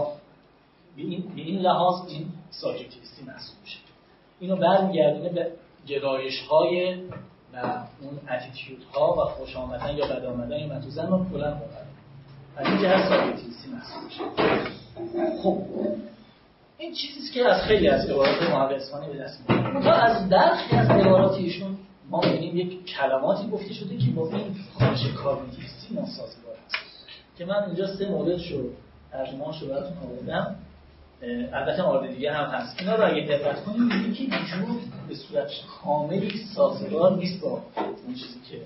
به 0.95 1.01
این, 1.01 1.31
این 1.36 1.60
لحاظ 1.60 2.07
این 2.07 2.27
subjectivist 2.51 3.18
ی 3.18 3.24
محسوب 3.27 3.55
میشه. 3.63 3.77
اینو 4.39 4.55
برمیگردونه 4.55 5.29
به 5.29 5.51
گرایش 5.88 6.41
های 6.41 6.95
و 7.53 7.84
اون 8.01 8.19
attitude 8.29 8.84
ها 8.93 9.13
و 9.13 9.29
خوش 9.29 9.55
آمدن 9.55 9.98
یا 9.98 10.05
بد 10.05 10.25
آمدن. 10.25 10.60
یا 10.60 10.67
متوزن 10.67 11.07
رو 11.07 11.25
کلا 11.31 11.57
از 12.57 12.67
این 12.67 12.81
جهت 12.81 13.09
سابیتیسی 13.09 13.69
محسوب 13.69 14.03
میشه. 14.03 14.24
خب 15.43 15.62
این 16.77 16.93
چیزی 16.93 17.33
که 17.33 17.50
از 17.50 17.62
خیلی 17.62 17.88
از 17.88 18.09
عبارات 18.09 18.41
محقق 18.41 18.71
اسفانی 18.71 19.13
به 19.13 19.17
دست 19.17 19.50
میاد 19.50 19.88
از 19.88 20.29
برخی 20.29 20.75
از 20.75 20.89
عبارات 20.89 21.35
ایشون 21.38 21.77
ما 22.09 22.21
می‌بینیم 22.21 22.57
یک 22.57 22.85
کلماتی 22.85 23.50
گفته 23.50 23.74
شده 23.74 23.97
که 23.97 24.12
با 24.12 24.29
این 24.29 24.55
خواهش 24.74 25.07
کارنیتیستی 25.07 25.95
ناسازگار 25.95 26.55
هست 26.67 26.75
که 27.38 27.45
من 27.45 27.63
اینجا 27.63 27.88
سه 27.88 28.09
مورد 28.09 28.38
شو 28.38 28.69
ترجمه‌اش 29.12 29.62
رو 29.62 29.67
براتون 29.67 29.97
آوردم. 29.97 30.55
البته 31.53 31.81
مورد 31.85 32.12
دیگه 32.12 32.33
هم 32.33 32.50
هست. 32.50 32.79
اینا 32.79 32.95
رو 32.95 33.05
اگه 33.12 33.27
دقت 33.27 33.63
کنیم 33.63 33.89
که 33.89 34.24
اینجور 34.24 34.81
به 35.07 35.15
صورت 35.15 35.51
کاملی 35.83 36.43
سازگار 36.55 37.15
نیست 37.17 37.41
با 37.41 37.62
اون 38.05 38.15
چیزی 38.15 38.39
که 38.50 38.62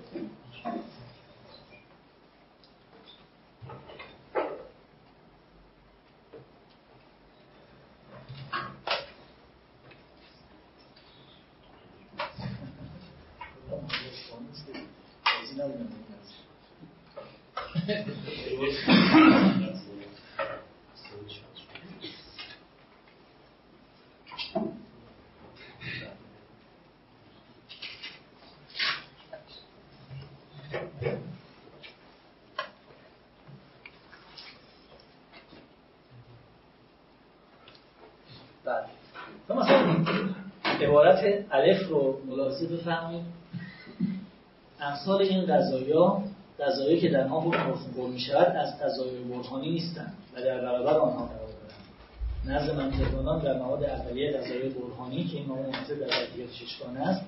بله 38.65 38.85
تو 39.47 39.55
مثلا 39.55 39.95
عبارت 41.19 41.45
الف 41.51 41.87
رو 41.89 42.17
ملاحظه 42.27 42.67
بفرمایید. 42.67 43.23
امثال 44.79 45.21
این 45.21 45.45
غذایا 45.45 46.21
غذایی 46.59 46.99
که 46.99 47.09
در 47.09 47.27
آن 47.27 47.41
حکم 47.41 48.09
می 48.09 48.19
شود 48.19 48.55
از 48.55 48.79
غذای 48.79 49.23
برهانی 49.23 49.71
نیستند 49.71 50.13
و 50.35 50.41
در 50.41 50.61
برابر 50.61 50.97
آنها 50.97 51.25
قرار 51.25 51.49
دارند. 52.45 52.61
نزد 52.61 52.75
منطقانان 52.75 53.41
در 53.41 53.57
مواد 53.57 53.83
اولیه 53.83 54.37
غذای 54.37 54.69
برهانی 54.69 55.23
که 55.23 55.37
این 55.37 55.45
مناسب 55.49 55.99
در 55.99 56.21
ادبیات 56.21 56.51
ششگانه 56.51 56.99
است 56.99 57.25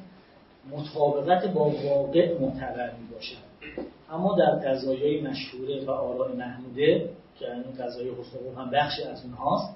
مطابقت 0.72 1.48
با 1.48 1.70
واقع 1.70 2.40
معتبر 2.40 2.92
می 2.92 3.08
باشد 3.14 3.52
اما 4.12 4.36
در 4.36 4.60
غذایای 4.60 5.22
مشهوره 5.22 5.86
و 5.86 5.92
آراء 5.92 6.34
محموده 6.36 7.10
که 7.40 7.54
این 7.54 7.64
غذای 7.64 8.10
حسن 8.10 8.62
هم 8.62 8.70
بخشی 8.70 9.04
از 9.04 9.26
اونهاست 9.26 9.76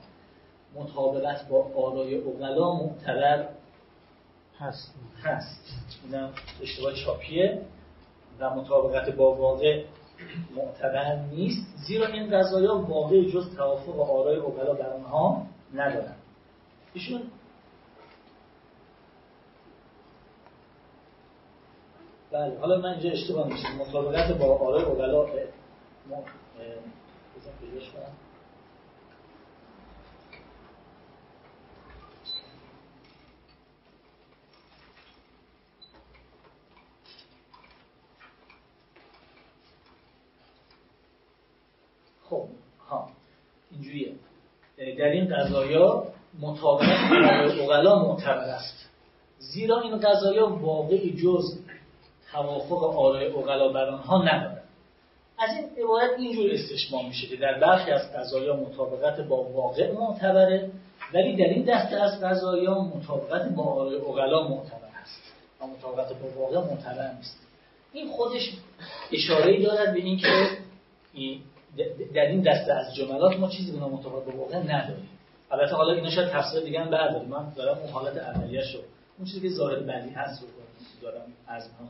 مطابقت 0.75 1.48
با 1.48 1.65
آرای 1.75 2.15
اقلا 2.15 2.74
معتبر 2.74 3.48
هست. 4.59 4.95
هست. 5.24 5.62
اینم 6.03 6.33
اشتباه 6.62 6.93
چاپیه. 6.93 7.62
و 8.39 8.50
مطابقت 8.50 9.09
با 9.09 9.35
واقع 9.35 9.83
معتبر 10.55 11.15
نیست. 11.15 11.67
زیرا 11.88 12.07
این 12.07 12.39
قضایا 12.39 12.75
واقع 12.75 13.24
جز 13.24 13.55
توافق 13.55 14.00
آرای 14.00 14.37
اقلا 14.37 14.74
بر 14.74 14.87
آنها 14.87 15.48
ندارن. 15.74 16.15
ایشون 16.94 17.22
بله 22.31 22.59
حالا 22.59 22.77
من 22.77 22.89
اینجا 22.89 23.09
اشتباه 23.11 23.48
میشه 23.48 23.75
مطابقت 23.75 24.31
با 24.31 24.57
آرای 24.57 24.83
اقلا 24.83 25.25
م... 25.25 26.13
بزن 27.35 27.51
پیداش 27.61 27.89
کنم 27.91 28.11
خب 42.24 42.48
ها 42.89 43.09
اینجوریه 43.72 44.15
در 44.91 45.05
این 45.05 45.35
قضایا 45.35 46.03
مطابقت 46.41 47.11
اقلا 47.61 48.00
معتبر 48.00 48.50
است. 48.50 48.89
زیرا 49.39 49.81
این 49.81 50.00
قضایا 50.00 50.50
واقعی 50.50 51.21
جز 51.24 51.59
توافق 52.31 52.83
آرای 52.83 53.27
اقلا 53.27 53.69
بر 53.69 53.89
آنها 53.89 54.24
ندارد. 54.24 54.63
از 55.39 55.50
این 55.55 55.83
عبارت 55.83 56.19
اینجور 56.19 56.51
استشمام 56.51 57.07
میشه 57.07 57.27
که 57.27 57.35
در 57.35 57.59
برخی 57.59 57.91
از 57.91 58.13
قضایا 58.13 58.55
مطابقت 58.55 59.19
با 59.21 59.43
واقع 59.43 59.91
معتبره 59.91 60.71
ولی 61.13 61.35
در 61.35 61.45
این 61.45 61.63
دسته 61.63 61.95
از 61.95 62.21
قضایا 62.24 62.79
مطابقت 62.79 63.50
با 63.50 63.63
آرای 63.63 63.95
اقلا 63.95 64.48
معتبر 64.48 64.89
است 65.01 65.21
و 65.61 65.67
مطابقت 65.67 66.13
با 66.13 66.41
واقع 66.41 66.57
معتبر 66.57 67.11
نیست. 67.13 67.39
این 67.93 68.07
خودش 68.07 68.53
اشاره 69.11 69.63
دارد 69.63 69.93
به 69.93 70.00
اینکه 70.00 70.48
این 71.13 71.41
در 72.14 72.25
این 72.25 72.42
دسته 72.42 72.74
از 72.74 72.96
جملات 72.96 73.40
ما 73.40 73.50
چیزی 73.50 73.72
به 73.72 73.85
مطابق 73.85 74.25
با 74.25 74.38
واقع 74.38 74.57
نداریم. 74.57 75.09
البته 75.51 75.75
حالا 75.75 75.94
اینا 75.94 76.09
شاید 76.09 76.29
تفسیر 76.29 76.64
دیگه 76.64 76.79
هم 76.79 76.90
برداریم. 76.90 77.29
من 77.29 77.53
دارم 77.55 77.77
اون 77.77 77.90
حالت 77.90 78.18
اولیه 78.18 78.61
شو 78.61 78.79
اون 79.18 79.27
چیزی 79.27 79.42
که 79.42 79.50
ظاهر 79.50 79.79
بدی 79.79 80.09
هست 80.09 80.42
رو 80.42 80.48
دارم 81.01 81.22
از 81.48 81.64
من 81.64 81.88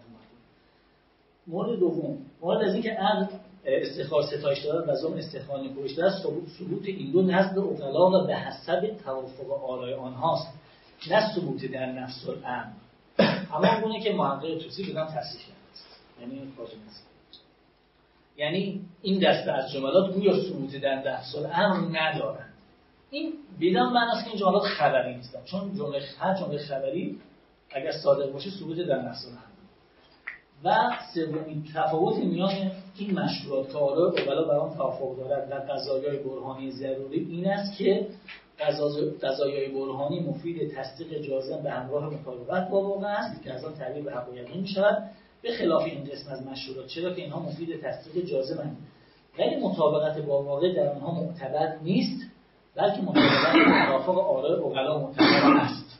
مورد 1.47 1.79
دوم 1.79 2.17
مورد 2.41 2.67
از 2.67 2.73
اینکه 2.73 2.89
عقل 2.89 3.25
استخار 3.65 4.23
ستایش 4.23 4.65
دارد 4.65 4.89
و 4.89 4.95
زم 4.95 5.13
استخوان 5.13 5.73
کوش 5.73 5.91
دارد 5.91 6.13
ثبوت 6.57 6.85
این 6.85 7.11
دو 7.11 7.21
نزد 7.21 7.57
اقلا 7.57 8.09
و 8.09 8.27
به 8.27 8.35
حسب 8.35 8.95
توافق 9.05 9.63
آرای 9.69 9.93
آنهاست. 9.93 10.47
نه 11.11 11.35
ثبوت 11.35 11.65
در 11.65 11.85
نفس 11.85 12.27
الامر 12.27 12.71
اما 13.53 13.81
گونه 13.81 14.03
که 14.03 14.13
محقق 14.13 14.57
توسی 14.57 14.91
بدن 14.91 15.05
تصحیح 15.05 15.41
کرده 15.41 16.21
یعنی 16.21 16.53
یعنی 18.37 18.81
این 19.01 19.19
دسته 19.19 19.51
از 19.51 19.71
جملات 19.71 20.13
گویا 20.13 20.43
ثبوت 20.43 20.75
در 20.81 20.95
نفس 20.95 21.35
الامر 21.35 21.99
ندارن. 21.99 22.49
این 23.09 23.33
بدان 23.61 23.93
معنی 23.93 24.23
که 24.23 24.29
این 24.29 24.39
جملات 24.39 24.63
خبری 24.63 25.15
نیستن 25.15 25.39
چون 25.45 25.75
جمله 25.77 26.01
هر 26.19 26.39
جمله 26.39 26.57
خبری 26.57 27.19
اگر 27.69 27.91
صادق 27.91 28.31
باشه 28.31 28.49
ثبوت 28.49 28.77
در 28.77 29.01
نفس 29.01 29.25
الامر 29.25 29.55
و 30.63 30.97
سومین 31.13 31.63
تفاوت 31.75 32.17
میان 32.17 32.71
این 32.97 33.19
مشروعات 33.19 33.71
که 33.71 33.77
آرای 33.77 34.21
اولا 34.21 34.43
بر 34.43 34.55
آن 34.55 34.75
توافق 34.75 35.17
دارد 35.17 35.49
در 35.49 35.59
قضایای 35.59 36.17
برهانی 36.17 36.71
ضروری 36.71 37.19
این 37.19 37.49
است 37.49 37.77
که 37.77 38.07
قضایای 39.21 39.69
برهانی 39.69 40.19
مفید 40.19 40.75
تصدیق 40.75 41.21
جازم 41.21 41.63
به 41.63 41.71
همراه 41.71 42.13
مطابقت 42.13 42.69
با 42.69 42.81
واقع 42.81 43.07
است 43.07 43.43
که 43.43 43.53
از 43.53 43.65
آن 43.65 43.73
تعبیر 43.73 44.03
به 44.03 44.11
حق 44.11 44.29
می 44.55 44.67
شود 44.67 45.09
به 45.45 45.51
خلاف 45.51 45.83
این 45.83 46.03
قسم 46.03 46.31
از 46.31 46.47
مشروعات 46.47 46.87
چرا 46.87 47.13
که 47.13 47.21
اینها 47.21 47.39
مفید 47.39 47.81
تصدیق 47.81 48.25
جازمند 48.25 48.77
ولی 49.39 49.55
مطابقت 49.55 50.17
با 50.17 50.43
واقع 50.43 50.73
در 50.73 50.89
آنها 50.89 51.11
معتبر 51.11 51.77
نیست 51.83 52.21
بلکه 52.75 53.01
مطابقت 53.01 53.53
با 53.53 53.85
توافق 53.85 54.17
آرای 54.17 54.53
اولا 54.53 54.99
معتبر 54.99 55.57
است. 55.57 55.99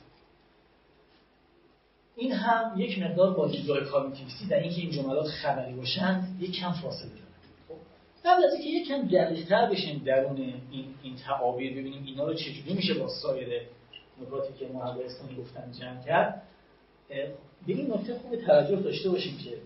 این 2.16 2.32
هم 2.32 2.74
یک 2.78 3.00
مقدار 3.00 3.34
با 3.34 3.48
دیدگاه 3.48 3.80
کاگنیتیویستی 3.80 4.48
در 4.48 4.60
اینکه 4.60 4.82
این 4.82 4.92
جملات 4.92 5.28
خبری 5.28 5.74
باشند 5.74 6.38
یک 6.42 6.52
کم 6.52 6.72
فاصله 6.72 7.10
داره 7.10 7.22
خب 7.68 7.76
قبل 8.26 8.44
از 8.46 8.54
اینکه 8.54 8.70
یک 8.70 8.88
کم 8.88 9.02
دقیق‌تر 9.08 9.70
بشیم 9.70 10.02
درون 10.06 10.38
این 10.72 10.86
این 11.04 11.16
تعابیر 11.16 11.72
ببینیم 11.72 12.04
اینا 12.06 12.28
رو 12.28 12.34
چجوری 12.34 12.74
میشه 12.74 12.94
با 12.94 13.08
سایر 13.08 13.62
نکاتی 14.22 14.54
که 14.60 14.66
اسلامی 14.66 15.36
گفتن 15.38 15.72
جمع 15.80 16.06
کرد 16.06 16.42
به 17.10 17.34
این 17.68 17.94
نکته 17.94 18.16
خوب 18.16 18.36
توجه 18.36 18.76
داشته 18.76 19.10
باشیم 19.10 19.38
که 19.38 19.58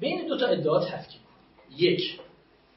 بین 0.00 0.26
دو 0.28 0.38
تا 0.38 0.46
ادعا 0.46 0.84
تفکیک 0.84 1.20
یک 1.76 2.20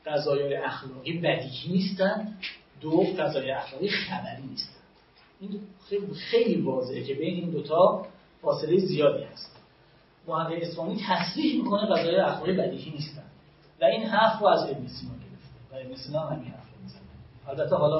قضایای 0.06 0.56
اخلاقی 0.56 1.14
بدیهی 1.18 1.74
نیستن. 1.74 2.34
دو 2.82 3.04
قضایای 3.20 3.52
اخلاقی 3.52 3.90
خبری 3.90 4.42
نیستن. 4.50 4.80
این 5.40 5.62
خیلی 5.90 6.14
خیلی 6.14 6.62
واضحه 6.62 7.04
که 7.04 7.14
بین 7.14 7.36
این 7.36 7.50
دوتا 7.50 8.06
فاصله 8.42 8.78
زیادی 8.78 9.24
هست. 9.24 9.56
محقق 10.28 10.58
اسلامی 10.62 11.02
تصریح 11.08 11.64
می‌کنه 11.64 11.86
قضایای 11.86 12.20
اخلاقی 12.20 12.54
بدیهی 12.54 12.92
نیستن. 12.92 13.24
و 13.82 13.86
این 13.86 14.04
حرف 14.04 14.40
رو 14.40 14.48
از 14.48 14.64
ابن 14.64 14.88
سینا 14.88 15.14
گرفته. 15.14 15.72
و 15.72 15.76
ابن 15.76 15.96
سینا 15.96 16.20
همین 16.20 16.48
حرف 16.52 16.66
رو 16.76 16.84
می‌زنه. 16.84 17.02
البته 17.48 17.76
حالا 17.76 18.00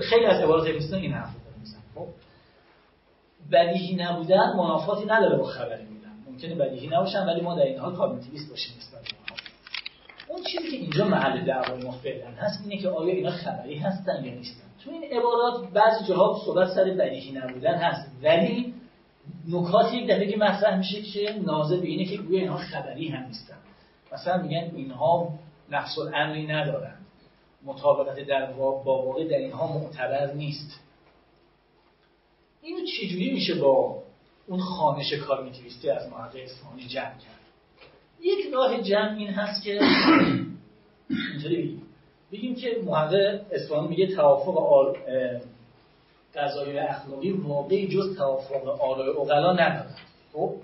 خیلی 0.00 0.26
از 0.26 0.40
عبارات 0.40 0.68
ابن 0.68 0.80
سینا 0.80 0.96
این 0.96 1.12
حرف 1.12 1.34
رو 1.34 1.60
می‌زنه. 1.60 1.80
خب؟ 1.94 2.06
بدیهی 3.52 3.96
نبودن 3.96 4.52
منافاتی 4.56 5.06
نداره 5.06 5.36
با 5.36 5.44
خبری 5.44 5.84
بودن. 5.84 6.12
ممکنه 6.30 6.54
بدیهی 6.54 6.86
نباشن 6.86 7.26
ولی 7.26 7.40
ما 7.40 7.54
در 7.54 7.62
این 7.62 7.78
حال 7.78 7.96
کاگنیتیویست 7.96 8.50
باشیم 8.50 8.74
نسبت 8.78 9.00
اون 10.28 10.42
چیزی 10.42 10.70
که 10.70 10.76
اینجا 10.76 11.04
محل 11.04 11.44
دعوای 11.44 11.82
ما 11.82 11.92
فعلا 11.92 12.30
هست 12.38 12.64
اینه 12.64 12.82
که 12.82 12.88
آیا 12.88 13.14
اینا 13.14 13.30
خبری 13.30 13.78
هستن 13.78 14.24
یا 14.24 14.34
نیستن. 14.34 14.64
تو 14.84 14.90
این 14.90 15.04
عبارات 15.04 15.72
بعضی 15.72 16.04
جاها 16.04 16.40
صحبت 16.44 16.68
سر 16.68 16.84
بدیهی 16.84 17.32
نبودن 17.32 17.74
هست 17.74 18.10
ولی 18.22 18.74
نکاتی 19.48 19.96
یک 19.96 20.10
دفعه 20.10 20.36
مطرح 20.36 20.78
میشه 20.78 21.02
که 21.02 21.40
نازل 21.46 21.80
به 21.80 21.86
اینه 21.86 22.04
که 22.04 22.16
گویا 22.16 22.40
اینها 22.40 22.56
خبری 22.56 23.08
هم 23.08 23.26
نیستن. 23.26 23.56
مثلا 24.12 24.42
میگن 24.42 24.70
اینها 24.76 25.28
نفس 25.70 25.98
الامری 25.98 26.46
ندارن. 26.46 26.94
مطابقت 27.64 28.26
در 28.26 28.52
با 28.52 28.82
واقع 28.82 29.24
در 29.24 29.36
اینها 29.36 29.78
معتبر 29.78 30.32
نیست. 30.32 30.80
اینو 32.62 32.86
چجوری 32.86 33.32
میشه 33.32 33.54
با 33.54 34.02
اون 34.46 34.60
خانش 34.60 35.12
کارمیتیویستی 35.12 35.90
از 35.90 36.08
محقق 36.08 36.36
اصفهانی 36.36 36.86
جمع 36.86 37.18
کرد؟ 37.18 37.40
یک 38.20 38.46
راه 38.52 38.82
جمع 38.82 39.16
این 39.18 39.28
هست 39.28 39.62
که 39.62 39.80
اینطوری 41.32 41.56
بگیم. 41.56 41.82
بگیم 42.32 42.54
که 42.54 42.78
محقق 42.84 43.40
اصفهانی 43.52 43.88
میگه 43.88 44.06
توافق 44.06 44.58
آر... 44.58 44.98
قضایی 46.34 46.78
اخلاقی 46.78 47.30
واقعی 47.30 47.88
جز 47.88 48.16
توافق 48.16 48.68
آرای 48.68 49.08
اقلا 49.08 49.52
ندارد 49.52 49.96
خب؟ 50.32 50.54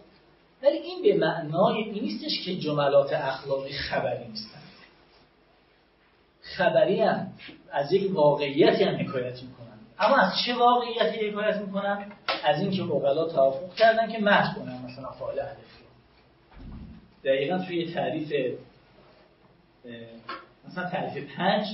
ولی 0.63 0.77
این 0.77 1.03
به 1.03 1.27
معنای 1.27 1.83
این 1.83 1.95
نیستش 1.95 2.45
که 2.45 2.57
جملات 2.57 3.13
اخلاقی 3.13 3.73
خبری 3.73 4.29
نیستن. 4.29 4.59
خبری 6.41 7.01
هم 7.01 7.33
از 7.73 7.93
یک 7.93 8.15
واقعیتی 8.15 8.85
هم 8.85 8.95
حکایت 8.95 9.43
می‌کنن. 9.43 9.66
اما 9.99 10.17
از 10.17 10.33
چه 10.47 10.55
واقعیتی 10.55 11.29
حکایت 11.29 11.57
می‌کنن؟ 11.57 12.07
از 12.45 12.61
اینکه 12.61 12.83
اقلا 12.83 13.25
توافق 13.25 13.75
کردن 13.75 14.13
که 14.13 14.19
مد 14.19 14.55
کنن 14.55 14.79
مثلا 14.87 15.11
فاعل 15.11 15.39
الف 15.39 15.77
دقیقا 17.25 17.59
توی 17.59 17.95
تعریف 17.95 18.33
مثلا 20.69 20.91
تعریف 20.91 21.37
پنج 21.37 21.67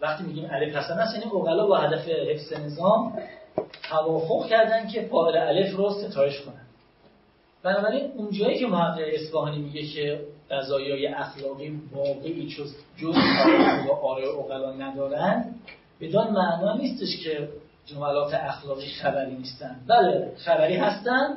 وقتی 0.00 0.24
میگیم 0.24 0.48
الف 0.52 0.76
حسن 0.76 0.98
است 0.98 1.14
یعنی 1.14 1.26
اقلا 1.26 1.66
با 1.66 1.78
هدف 1.78 2.08
حفظ 2.08 2.52
نظام 2.52 3.18
توافق 3.88 4.48
کردن 4.48 4.88
که 4.88 5.02
فاعل 5.02 5.36
الف 5.36 5.76
رو 5.76 5.90
ستایش 5.90 6.40
کنن. 6.40 6.64
بنابراین 7.62 8.12
اونجایی 8.16 8.58
که 8.58 8.66
محقق 8.66 9.04
اصفهانی 9.12 9.58
میگه 9.58 9.86
که 9.86 10.20
قضایای 10.50 11.06
اخلاقی 11.06 11.80
واقعی 11.92 12.46
جز 12.46 12.74
جز 12.96 13.16
و 13.88 13.92
آره 13.92 14.28
اقلا 14.28 14.72
ندارن 14.72 15.54
بدان 16.00 16.32
معنا 16.32 16.76
نیستش 16.76 17.16
که 17.24 17.48
جملات 17.86 18.34
اخلاقی 18.34 18.86
خبری 18.86 19.36
نیستن. 19.36 19.80
بله 19.86 20.32
خبری 20.36 20.76
هستن. 20.76 21.36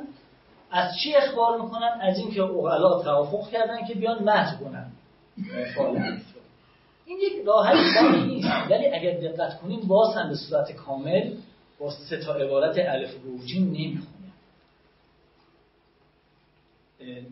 از 0.70 0.96
چی 1.02 1.14
اخبار 1.14 1.62
می‌کنن؟ 1.62 1.98
از 2.00 2.18
اینکه 2.18 2.42
اقلا 2.42 3.02
توافق 3.02 3.50
کردن 3.50 3.86
که 3.86 3.94
بیان 3.94 4.22
متن 4.22 4.56
کنن. 4.64 4.92
این 7.06 7.18
یک 7.18 7.46
راه 7.46 7.66
حل 7.66 8.26
نیست. 8.26 8.48
ولی 8.70 8.86
اگر 8.86 9.10
دقت 9.10 9.60
کنیم 9.60 9.80
باز 9.80 10.16
هم 10.16 10.28
به 10.28 10.34
صورت 10.34 10.72
کامل 10.72 11.34
با 11.78 11.90
سه 11.90 12.16
تا 12.16 12.34
عبارت 12.34 12.74
الف 12.78 13.14
گوجی 13.14 13.60
نمی‌خونه. 13.60 14.12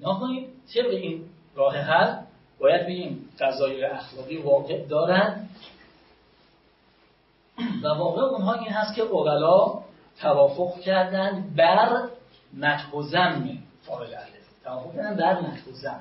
نکنید 0.03 0.49
طبق 0.75 0.91
این 0.91 1.25
راه 1.55 1.77
حل 1.77 2.17
باید 2.61 2.87
بگیم 2.87 3.29
قضایی 3.41 3.85
اخلاقی 3.85 4.37
واقع 4.37 4.87
دارن. 4.87 5.49
و 7.83 7.89
واقع 7.89 8.23
اونها 8.23 8.53
این 8.53 8.73
هست 8.73 8.95
که 8.95 9.03
اغلا 9.03 9.81
توافق 10.21 10.81
کردن 10.81 11.55
بر 11.57 12.09
مدح 12.55 12.91
و 12.93 13.03
زم 13.03 13.49
فاعل 13.83 14.15
الف. 14.15 14.65
توافق 14.65 14.95
کردن 14.95 15.17
بر 15.17 15.41
مدح 15.41 15.69
و 15.69 15.73
زم 15.73 16.01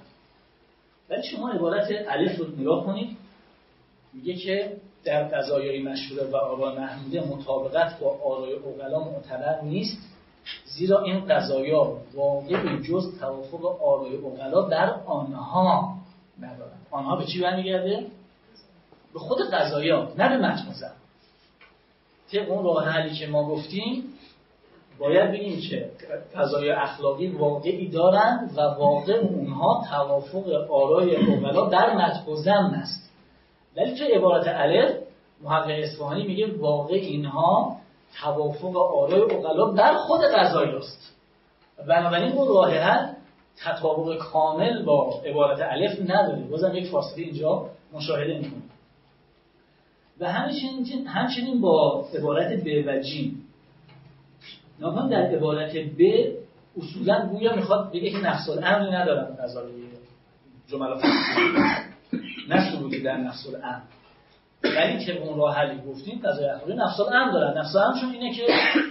ولی 1.09 1.23
شما 1.23 1.49
عبارت 1.49 1.87
الف 2.07 2.37
رو 2.37 2.45
نگاه 2.57 2.85
کنید 2.85 3.17
میگه 4.13 4.35
که 4.35 4.77
در 5.03 5.23
قضایای 5.23 5.83
مشهوره 5.83 6.31
و 6.31 6.35
آرای 6.35 6.77
محموده 6.77 7.21
مطابقت 7.21 7.99
با 7.99 8.17
آرای 8.25 8.53
اغلا 8.53 8.99
معتبر 8.99 9.61
نیست 9.61 9.97
زیرا 10.65 11.01
این 11.01 11.25
قضایا 11.25 11.97
واقع 12.13 12.81
جز 12.81 13.19
توافق 13.19 13.83
آرای 13.83 14.15
اغلا 14.15 14.61
بر 14.61 14.89
آنها 15.05 15.95
ندارند 16.39 16.87
آنها 16.91 17.15
به 17.15 17.25
چی 17.25 17.41
برمیگرده؟ 17.41 18.05
به 19.13 19.19
خود 19.19 19.37
قضایا 19.51 20.11
نه 20.17 20.29
به 20.29 20.37
متن 20.37 20.69
طبق 22.31 22.51
اون 22.51 22.63
راه 22.63 22.85
حلی 22.85 23.15
که 23.15 23.27
ما 23.27 23.49
گفتیم 23.49 24.03
باید 24.99 25.31
بگیم 25.31 25.59
که 25.69 25.89
قضای 26.35 26.69
اخلاقی 26.69 27.27
واقعی 27.27 27.89
دارند 27.89 28.57
و 28.57 28.61
واقع 28.61 29.13
اونها 29.13 29.83
توافق 29.89 30.71
آرای 30.71 31.15
اغلا 31.15 31.69
در 31.69 31.93
متن 31.93 32.75
است. 32.75 33.11
ولی 33.77 33.95
تو 33.95 34.03
عبارت 34.03 34.47
الف؟ 34.47 34.95
محقق 35.43 35.69
اصفهانی 35.69 36.27
میگه 36.27 36.57
واقع 36.57 36.95
اینها 36.95 37.75
توافق 38.21 38.77
آرای 38.77 39.21
اقلا 39.21 39.71
در 39.71 39.93
خود 39.93 40.21
قضایی 40.21 40.75
است. 40.75 41.15
بنابراین 41.87 42.31
اون 42.31 42.47
راه 42.47 42.71
حل 42.71 43.07
تطابق 43.65 44.17
کامل 44.17 44.85
با 44.85 45.21
عبارت 45.25 45.59
الف 45.61 45.99
نداره. 46.09 46.41
بازم 46.51 46.75
یک 46.75 46.91
فاصله 46.91 47.23
اینجا 47.23 47.65
مشاهده 47.93 48.37
می‌کنیم. 48.37 48.69
و 50.19 50.31
همچنین, 50.31 51.07
همچنین 51.07 51.61
با 51.61 52.05
عبارت 52.13 52.63
ب 52.63 52.67
و 52.87 52.99
جیم. 52.99 53.45
ناکن 54.79 55.09
در 55.09 55.21
عبارت 55.21 55.75
ب 55.75 56.01
اصولا 56.77 57.27
گویا 57.27 57.55
می‌خواد 57.55 57.91
بگه 57.91 58.09
که 58.09 58.17
نفس 58.17 58.49
الامر 58.49 58.97
ندارن 58.97 59.35
قضایی 59.35 59.89
جملات 60.67 61.03
نه 62.49 62.71
سروری 62.71 63.03
در 63.03 63.17
نفس 63.17 63.47
الامر 63.47 63.81
ولی 64.63 65.05
که 65.05 65.17
اون 65.17 65.37
راه 65.37 65.55
حلی 65.55 65.81
گفتیم 65.81 66.21
قضای 66.23 66.45
اخلاقی 66.45 66.73
نفس 66.73 66.99
هم 67.11 67.31
دارن. 67.31 67.57
نفس 67.57 67.73
چون 68.01 68.11
اینه 68.11 68.35
که 68.35 68.43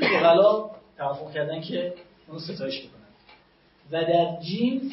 اقلا 0.02 0.70
توافق 0.96 1.32
کردن 1.32 1.60
که 1.60 1.94
اون 2.28 2.38
ستایش 2.38 2.80
بکنن. 2.80 2.98
و 3.92 4.04
در 4.04 4.40
جیم 4.40 4.92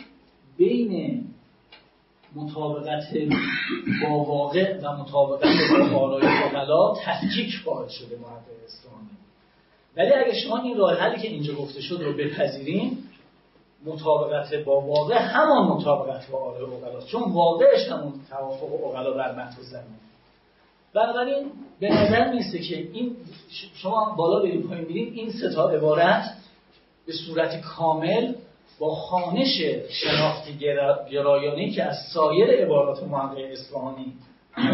بین 0.57 1.25
مطابقت 2.35 3.03
با 4.03 4.23
واقع 4.23 4.79
و 4.79 4.97
مطابقت 4.97 5.91
با 5.91 5.99
آرای 5.99 6.27
اقلا 6.27 6.93
تفکیک 7.03 7.63
باید 7.63 7.89
شده 7.89 8.17
محقق 8.17 8.63
اسلامی 8.65 9.09
ولی 9.97 10.13
اگه 10.13 10.33
شما 10.33 10.57
این 10.57 10.77
راه 10.77 10.93
حلی 10.93 11.21
که 11.21 11.27
اینجا 11.27 11.53
گفته 11.53 11.81
شد 11.81 12.01
رو 12.01 12.13
بپذیریم 12.13 13.09
مطابقت 13.85 14.55
با 14.55 14.81
واقع 14.81 15.17
همان 15.17 15.67
مطابقت 15.67 16.31
با 16.31 16.37
آرای 16.37 16.63
اقلا 16.63 17.01
چون 17.01 17.23
واقعش 17.33 17.89
همون 17.89 18.13
توافق 18.29 18.85
اقلا 18.85 19.13
بر 19.13 19.31
متن 19.31 19.61
زمین. 19.61 19.95
بنابراین 20.93 21.51
به 21.79 21.89
نظر 21.89 22.33
میسته 22.33 22.59
که 22.59 22.77
این 22.93 23.15
شما 23.75 24.15
بالا 24.17 24.39
بریم 24.39 24.61
پایین 24.61 24.85
بریم 24.85 25.13
این 25.13 25.31
ستا 25.31 25.69
عبارت 25.69 26.37
به 27.05 27.13
صورت 27.13 27.61
کامل 27.61 28.33
با 28.79 28.95
خانش 28.95 29.61
شناختی 29.89 30.57
گرایانه 31.11 31.71
که 31.71 31.83
از 31.83 31.95
سایر 32.13 32.49
عبارات 32.49 33.03
محقق 33.03 33.37
اصفهانی 33.51 34.13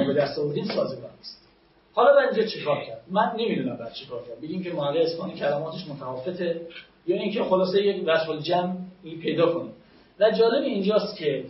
به 0.08 0.14
دست 0.14 0.40
آوردیم 0.40 0.66
سازگار 0.66 1.10
است 1.20 1.48
حالا 1.94 2.16
من 2.16 2.24
اینجا 2.24 2.44
چیکار 2.44 2.84
کرد؟ 2.84 3.02
من 3.12 3.32
نمی‌دونم 3.38 3.78
بعد 3.78 3.94
چیکار 3.94 4.24
کرد. 4.28 4.42
بگیم 4.42 4.64
که 4.64 4.74
محقق 4.74 5.02
اصفهانی 5.02 5.34
کلماتش 5.34 5.88
متفاوته 5.88 6.62
یا 7.08 7.16
اینکه 7.16 7.44
خلاصه 7.44 7.82
یک 7.82 8.04
وجه 8.08 8.42
جمعی 8.42 9.16
پیدا 9.22 9.54
کنیم 9.54 9.74
و 10.20 10.32
جالب 10.32 10.64
اینجاست 10.64 11.16
که 11.16 11.46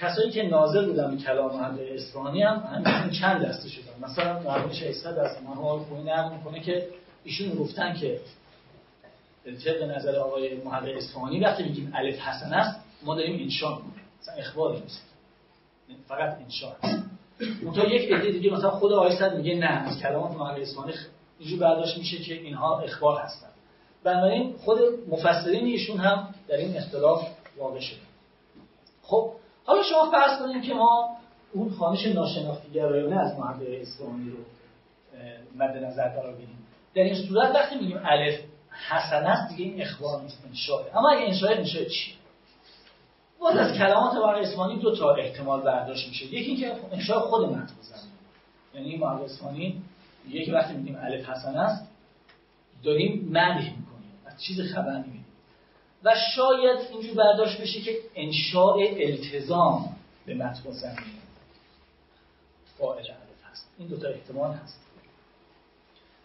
کسایی 0.00 0.30
که 0.30 0.42
ناظر 0.42 0.86
بودن 0.86 1.16
به 1.16 1.22
کلام 1.22 1.56
محمد 1.56 1.80
اصفهانی 1.80 2.42
هم 2.42 2.82
همین 2.86 3.10
چند 3.10 3.44
دسته 3.46 3.68
شدن. 3.68 4.10
مثلا 4.10 4.40
مرحوم 4.40 4.72
شیخ 4.72 5.06
دست 5.06 5.38
نقل 6.06 6.34
می‌کنه 6.36 6.60
که 6.60 6.86
ایشون 7.24 7.54
گفتن 7.54 7.94
که 7.94 8.20
طبق 9.44 9.82
نظر 9.82 10.16
آقای 10.16 10.54
محمد 10.54 10.88
اصفهانی 10.88 11.40
وقتی 11.40 11.62
میگیم 11.62 11.92
الف 11.94 12.18
حسن 12.18 12.54
است 12.54 12.80
ما 13.02 13.14
داریم 13.14 13.42
انشا 13.42 13.70
می‌کنیم. 13.70 14.04
مثلا 14.22 14.34
اخباری 14.34 14.80
نیست. 14.80 15.14
فقط 16.08 16.38
انشا 16.40 16.72
هست 16.82 17.04
یک 17.88 18.12
عده 18.12 18.30
دیگه 18.30 18.50
مثلا 18.50 18.70
خود 18.70 18.92
آقای 18.92 19.16
صد 19.16 19.36
میگه 19.36 19.54
نه 19.54 19.66
از 19.66 19.98
کلامات 19.98 20.32
محمد 20.32 20.60
اصفهانی 20.60 20.92
اینجور 21.38 21.58
برداشت 21.58 21.98
میشه 21.98 22.18
که 22.18 22.34
اینها 22.34 22.80
اخبار 22.80 23.20
هستن. 23.20 23.48
بنابراین 24.04 24.54
خود 24.64 24.78
مفسرین 25.08 25.64
ایشون 25.64 25.96
هم 25.96 26.34
در 26.48 26.56
این 26.56 26.76
اختلاف 26.76 27.28
واقع 27.56 27.80
شده 27.80 27.98
خب 29.02 29.30
حالا 29.64 29.82
شما 29.82 30.10
فرض 30.10 30.38
کنید 30.38 30.62
که 30.62 30.74
ما 30.74 31.16
اون 31.52 31.70
خانش 31.70 32.06
ناشناختی 32.06 32.70
گرایانه 32.70 33.20
از 33.20 33.38
محقق 33.38 33.80
اصفهانی 33.80 34.30
رو 34.30 34.38
مد 35.56 35.84
نظر 35.84 36.08
قرار 36.08 36.34
بدیم. 36.34 36.58
در 36.94 37.02
این 37.02 37.14
صورت 37.14 37.54
وقتی 37.54 37.74
میگیم 37.74 38.00
الف 38.04 38.40
حسن 38.88 39.26
است 39.26 39.56
دیگه 39.56 39.64
این 39.64 39.82
اخبار 39.82 40.22
نیست 40.22 40.44
انشاء 40.48 40.82
اما 40.94 41.10
اگه 41.10 41.26
انشاء 41.26 41.50
انشاء 41.50 41.84
چی؟ 41.84 42.14
باز 43.40 43.56
از 43.56 43.78
کلمات 43.78 44.14
محقق 44.14 44.38
اصفهانی 44.38 44.80
دو 44.80 44.96
تا 44.96 45.14
احتمال 45.14 45.60
برداشت 45.60 46.08
میشه. 46.08 46.24
یکی 46.24 46.36
اینکه 46.36 46.76
انشاء 46.92 47.20
خود 47.20 47.48
متن 47.48 47.74
یعنی 48.74 48.96
محقق 48.96 49.22
اصفهانی 49.22 49.82
یکی 50.28 50.50
وقتی 50.50 50.74
میگیم 50.74 50.98
الف 51.00 51.28
حسن 51.28 51.56
است 51.56 51.88
داریم 52.82 53.28
مدح 53.30 53.62
می‌کنیم. 53.62 54.12
از 54.26 54.42
چیز 54.42 54.60
خبر 54.60 54.92
نمیدیم. 54.92 55.24
و 56.04 56.14
شاید 56.36 56.78
اینجور 56.92 57.14
برداشت 57.14 57.60
بشه 57.60 57.80
که 57.80 57.96
انشاء 58.14 58.76
التزام 58.96 59.96
به 60.26 60.34
متن 60.34 60.70
زمین 60.70 60.96
فاعل 62.78 62.98
الف 62.98 63.50
هست 63.50 63.68
این 63.78 63.88
دوتا 63.88 64.08
احتمال 64.08 64.52
هست. 64.52 64.80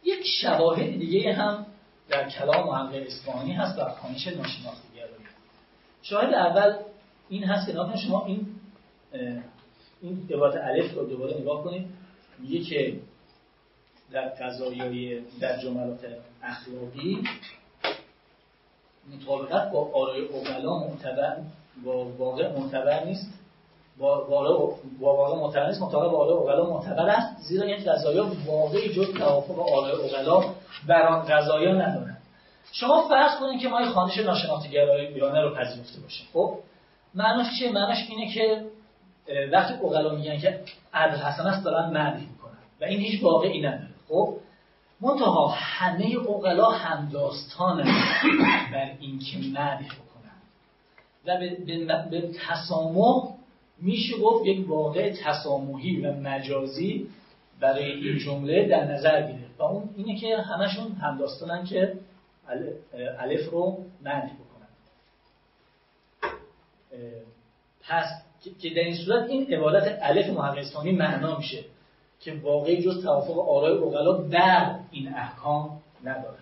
یک 0.03 0.25
شواهد 0.41 0.99
دیگه 0.99 1.33
هم 1.33 1.65
در 2.09 2.29
کلام 2.29 2.67
محقق 2.67 3.03
اصفهانی 3.07 3.53
هست 3.53 3.77
در 3.77 3.89
کانش 3.89 4.27
ناشناختگرایی 4.27 5.25
شاهد 6.01 6.33
اول 6.33 6.75
این 7.29 7.43
هست 7.43 7.67
که 7.67 7.73
ناکنه 7.73 7.97
شما 7.97 8.25
این 8.25 8.47
این 10.01 10.27
عبارت 10.29 10.55
الف 10.63 10.93
رو 10.93 11.05
دوباره 11.05 11.37
نگاه 11.37 11.63
کنید. 11.63 11.87
میگه 12.39 12.59
که 12.59 12.99
در 14.11 14.29
قضایای 14.29 15.21
در 15.39 15.61
جملات 15.61 15.99
اخلاقی 16.43 17.23
مطابقت 19.13 19.71
با 19.71 19.91
آرای 19.93 20.25
اقلا 20.25 20.77
معتبر 20.79 21.37
با 21.83 22.05
واقع 22.05 22.59
معتبر 22.59 23.03
نیست. 23.05 23.33
با 23.99 24.25
واقع 24.99 25.35
معتبر 25.35 25.67
نیست 25.67 25.81
مطابق 25.81 26.11
با 26.11 26.17
آرای 26.17 26.33
اقلا 26.33 26.69
معتبر 26.69 27.09
است. 27.09 27.37
زیرا 27.37 27.65
این 27.65 27.77
قضایا 27.77 28.27
واقعی 28.45 28.93
جز 28.93 29.13
توافق 29.13 29.59
آرای 29.59 29.91
اقلا 29.91 30.43
بر 30.87 31.07
آن 31.07 31.25
قضایا 31.25 31.73
ندارند 31.73 32.17
شما 32.71 33.07
فرض 33.09 33.39
کنید 33.39 33.61
که 33.61 33.69
ما 33.69 33.79
این 33.79 33.89
خانش 33.89 34.17
ناشناختگرایانه 34.17 35.41
رو 35.41 35.55
پذیرفته 35.55 35.99
باشیم. 36.01 36.27
خب 36.33 36.53
معناش 37.15 37.47
چیه؟ 37.59 37.71
معناش 37.71 37.97
اینه 38.09 38.33
که 38.33 38.65
وقتی 39.51 39.73
اقلا 39.73 40.15
میگن 40.15 40.37
که 40.37 40.59
عدل 40.93 41.17
حسن 41.17 41.47
است 41.47 41.65
دارن 41.65 41.89
مدح 41.89 42.19
می‌کنن 42.19 42.57
و 42.81 42.83
این 42.83 42.99
هیچ 42.99 43.23
واقعی 43.23 43.61
نداره. 43.61 43.89
خب 44.09 44.33
منتها 45.01 45.47
همه 45.47 46.17
اقلا 46.29 46.69
هم 46.69 47.09
داستان 47.13 47.83
بر 48.73 48.91
اینکه 48.99 49.37
مدح 49.37 49.85
بکنن. 49.85 50.39
و 51.25 51.37
به, 51.37 51.49
به, 51.49 52.05
به 52.11 52.31
تسامح 52.47 53.38
میشه 53.81 54.17
گفت 54.17 54.45
یک 54.45 54.69
واقع 54.69 55.13
تسامحی 55.23 56.01
و 56.01 56.13
مجازی 56.13 57.07
برای 57.59 57.91
این 57.91 58.17
جمله 58.17 58.67
در 58.67 58.83
نظر 58.85 59.21
گیره. 59.21 59.45
و 59.57 59.63
اون 59.63 59.89
اینه 59.97 60.19
که 60.19 60.37
همشون 60.37 60.91
همداستانن 60.91 61.65
که 61.65 61.93
الف 63.19 63.49
رو 63.49 63.85
مدح 64.01 64.31
بکنن. 64.33 64.67
پس 67.81 68.05
که 68.61 68.69
در 68.69 68.81
این 68.81 68.95
صورت 68.95 69.29
این 69.29 69.53
عبارت 69.53 69.99
الف 70.01 70.29
محققستانی 70.29 70.91
معنا 70.91 71.37
میشه 71.37 71.63
که 72.19 72.33
واقعی 72.33 72.81
جز 72.81 73.03
توافق 73.03 73.39
آرای 73.49 73.77
اقلا 73.77 74.13
در 74.13 74.75
این 74.91 75.07
احکام 75.07 75.81
نداره 76.03 76.39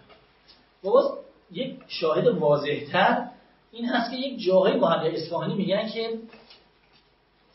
و 0.83 0.89
باز 0.89 1.05
یک 1.51 1.75
شاهد 1.87 2.27
واضحتر 2.27 3.27
این 3.71 3.85
هست 3.85 4.11
که 4.11 4.17
یک 4.17 4.45
جاهای 4.45 4.75
محقق 4.75 5.13
اصفهانی 5.13 5.55
میگن 5.55 5.87
که 5.87 6.09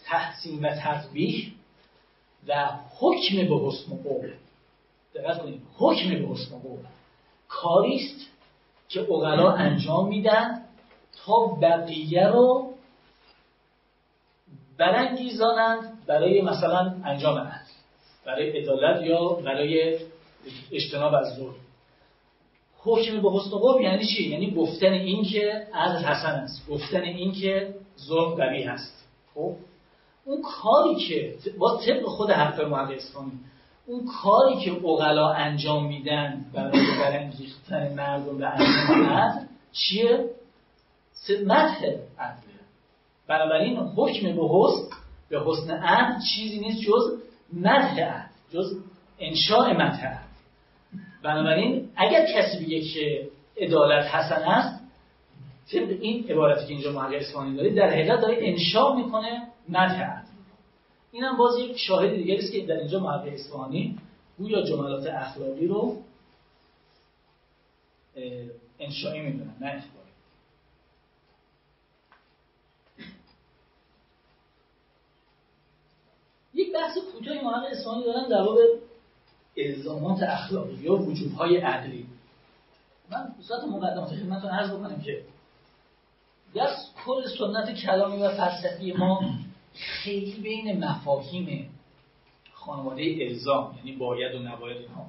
تحسین 0.05 0.65
و 0.65 0.77
تطبیح 0.83 1.53
و 2.49 2.69
حکم 2.99 3.37
به 3.37 3.67
حسن 3.67 3.97
قول. 3.97 4.33
دقت 5.15 5.43
کنید 5.43 5.63
حکم 5.77 6.09
به 6.09 6.29
حسن 6.29 6.59
قول. 6.59 6.79
کاریست 7.49 8.21
که 8.89 9.01
اقلا 9.01 9.53
انجام 9.53 10.09
میدن 10.09 10.63
تا 11.27 11.47
بقیه 11.47 12.27
رو 12.27 12.75
برانگیزانند 14.79 16.07
برای 16.07 16.43
مثلا 16.43 16.95
انجام 17.05 17.39
عدل 17.39 17.63
برای 18.25 18.51
عدالت 18.51 19.07
یا 19.07 19.29
برای 19.29 19.99
اجتناب 20.73 21.15
از 21.15 21.37
ظلم. 21.37 21.55
حکم 22.79 23.23
به 23.23 23.33
حسن 23.33 23.51
قوم 23.51 23.83
یعنی 23.83 24.07
چی؟ 24.07 24.29
یعنی 24.29 24.51
گفتن 24.51 24.93
این 24.93 25.25
که 25.25 25.67
عدل 25.75 26.05
حسن 26.05 26.31
است 26.31 26.69
گفتن 26.69 27.03
این 27.03 27.33
که 27.33 27.75
ظلم 27.99 28.35
قوی 28.35 28.63
هست. 28.63 29.09
خب؟ 29.35 29.55
اون 30.25 30.43
کاری 30.43 30.95
که 30.95 31.35
با 31.59 31.77
طبق 31.77 32.05
خود 32.05 32.31
حرف 32.31 32.61
محقق 32.61 32.91
اسلامی 32.91 33.33
اون 33.87 34.07
کاری 34.23 34.61
که 34.65 34.73
اغلا 34.73 35.29
انجام 35.29 35.87
میدن 35.87 36.45
برای 36.53 36.87
برانگیختن 36.99 37.95
مردم 37.95 38.39
به 38.39 38.47
انجام 38.47 39.07
عدل 39.07 39.47
چیه؟ 39.73 40.31
مدح 41.47 41.85
عدله 42.19 42.61
بنابراین 43.27 43.77
حکم 43.77 44.37
به 44.37 44.49
حسن 44.51 44.97
به 45.29 45.43
حسن 45.47 45.71
عدل 45.71 46.21
چیزی 46.35 46.61
نیست 46.61 46.81
جز 46.81 47.19
مدح 47.53 48.01
عدل 48.01 48.29
جز 48.53 48.77
انشاء 49.19 49.73
مدح 49.73 50.07
عدل 50.07 50.23
بنابراین 51.23 51.89
اگر 51.97 52.27
کسی 52.35 52.65
بگه 52.65 52.81
که 52.81 53.29
عدالت 53.57 54.15
حسن 54.15 54.43
است 54.43 54.83
طبق 55.73 55.99
این 56.01 56.25
عبارتی 56.29 56.67
که 56.67 56.73
اینجا 56.73 56.93
محقق 56.93 57.15
اصفهانی 57.15 57.57
داره 57.57 57.75
در 57.75 57.91
حقیقت 57.91 58.21
داره 58.21 58.37
انشاء 58.41 58.95
می‌کنه 58.95 59.52
عدل 59.69 60.23
اینم 61.13 61.37
باز 61.37 61.59
یک 61.59 61.77
شاهد 61.77 62.11
دیگری 62.11 62.39
است 62.39 62.53
که 62.53 62.67
در 62.67 62.77
اینجا 62.77 63.01
محقق 63.01 63.33
اصفهانی 63.33 63.99
گویا 64.39 64.63
جملات 64.63 65.07
اخلاقی 65.07 65.67
رو 65.67 66.03
انشایی 68.79 69.21
می‌دونن 69.21 69.55
نه 69.61 69.67
اخباری 69.67 70.09
یک 76.55 76.75
بحث 76.75 76.99
کوتاهی 77.13 77.41
محقق 77.41 77.71
اصفهانی 77.71 78.05
دارن 78.05 78.29
در 78.29 78.43
باب 78.43 78.59
الزامات 79.57 80.23
اخلاقی 80.23 80.75
یا 80.75 80.95
وجوبهای 80.95 81.57
عدلی 81.57 82.07
من 83.11 83.35
به 83.39 83.43
صورت 83.43 83.65
مقدمات 83.65 84.09
خدمتتون 84.09 84.51
عرض 84.51 84.71
بکنم 84.71 85.01
که 85.01 85.25
در 86.55 86.69
کل 87.07 87.23
سنت 87.39 87.75
کلامی 87.75 88.23
و 88.23 88.29
فلسفی 88.29 88.93
ما 88.93 89.21
خیلی 89.75 90.41
بین 90.41 90.85
مفاهیم 90.85 91.71
خانواده 92.53 93.17
الزام 93.21 93.75
یعنی 93.77 93.93
باید 93.93 94.35
و 94.35 94.39
نباید 94.39 94.77
اینها 94.77 95.07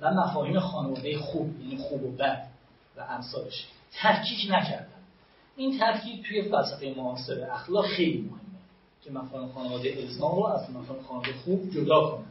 و 0.00 0.14
مفاهیم 0.14 0.60
خانواده 0.60 1.18
خوب 1.18 1.60
یعنی 1.60 1.76
خوب 1.76 2.04
و 2.04 2.10
بد 2.10 2.46
و 2.96 3.00
امثالش. 3.00 3.66
تحکیک 3.92 4.50
نکردن. 4.50 4.88
این 5.56 5.78
تحکیک 5.78 6.26
توی 6.28 6.42
فلسفه 6.42 6.94
معاصر 6.96 7.50
اخلاق 7.50 7.86
خیلی 7.86 8.18
مهمه 8.18 8.38
که 9.04 9.10
مفاهیم 9.10 9.48
خانواده 9.48 9.94
الزام 9.98 10.36
رو 10.36 10.46
از 10.46 10.70
مفاهیم 10.70 11.02
خانواده 11.02 11.32
خوب 11.32 11.70
جدا 11.70 12.10
کنن 12.10 12.26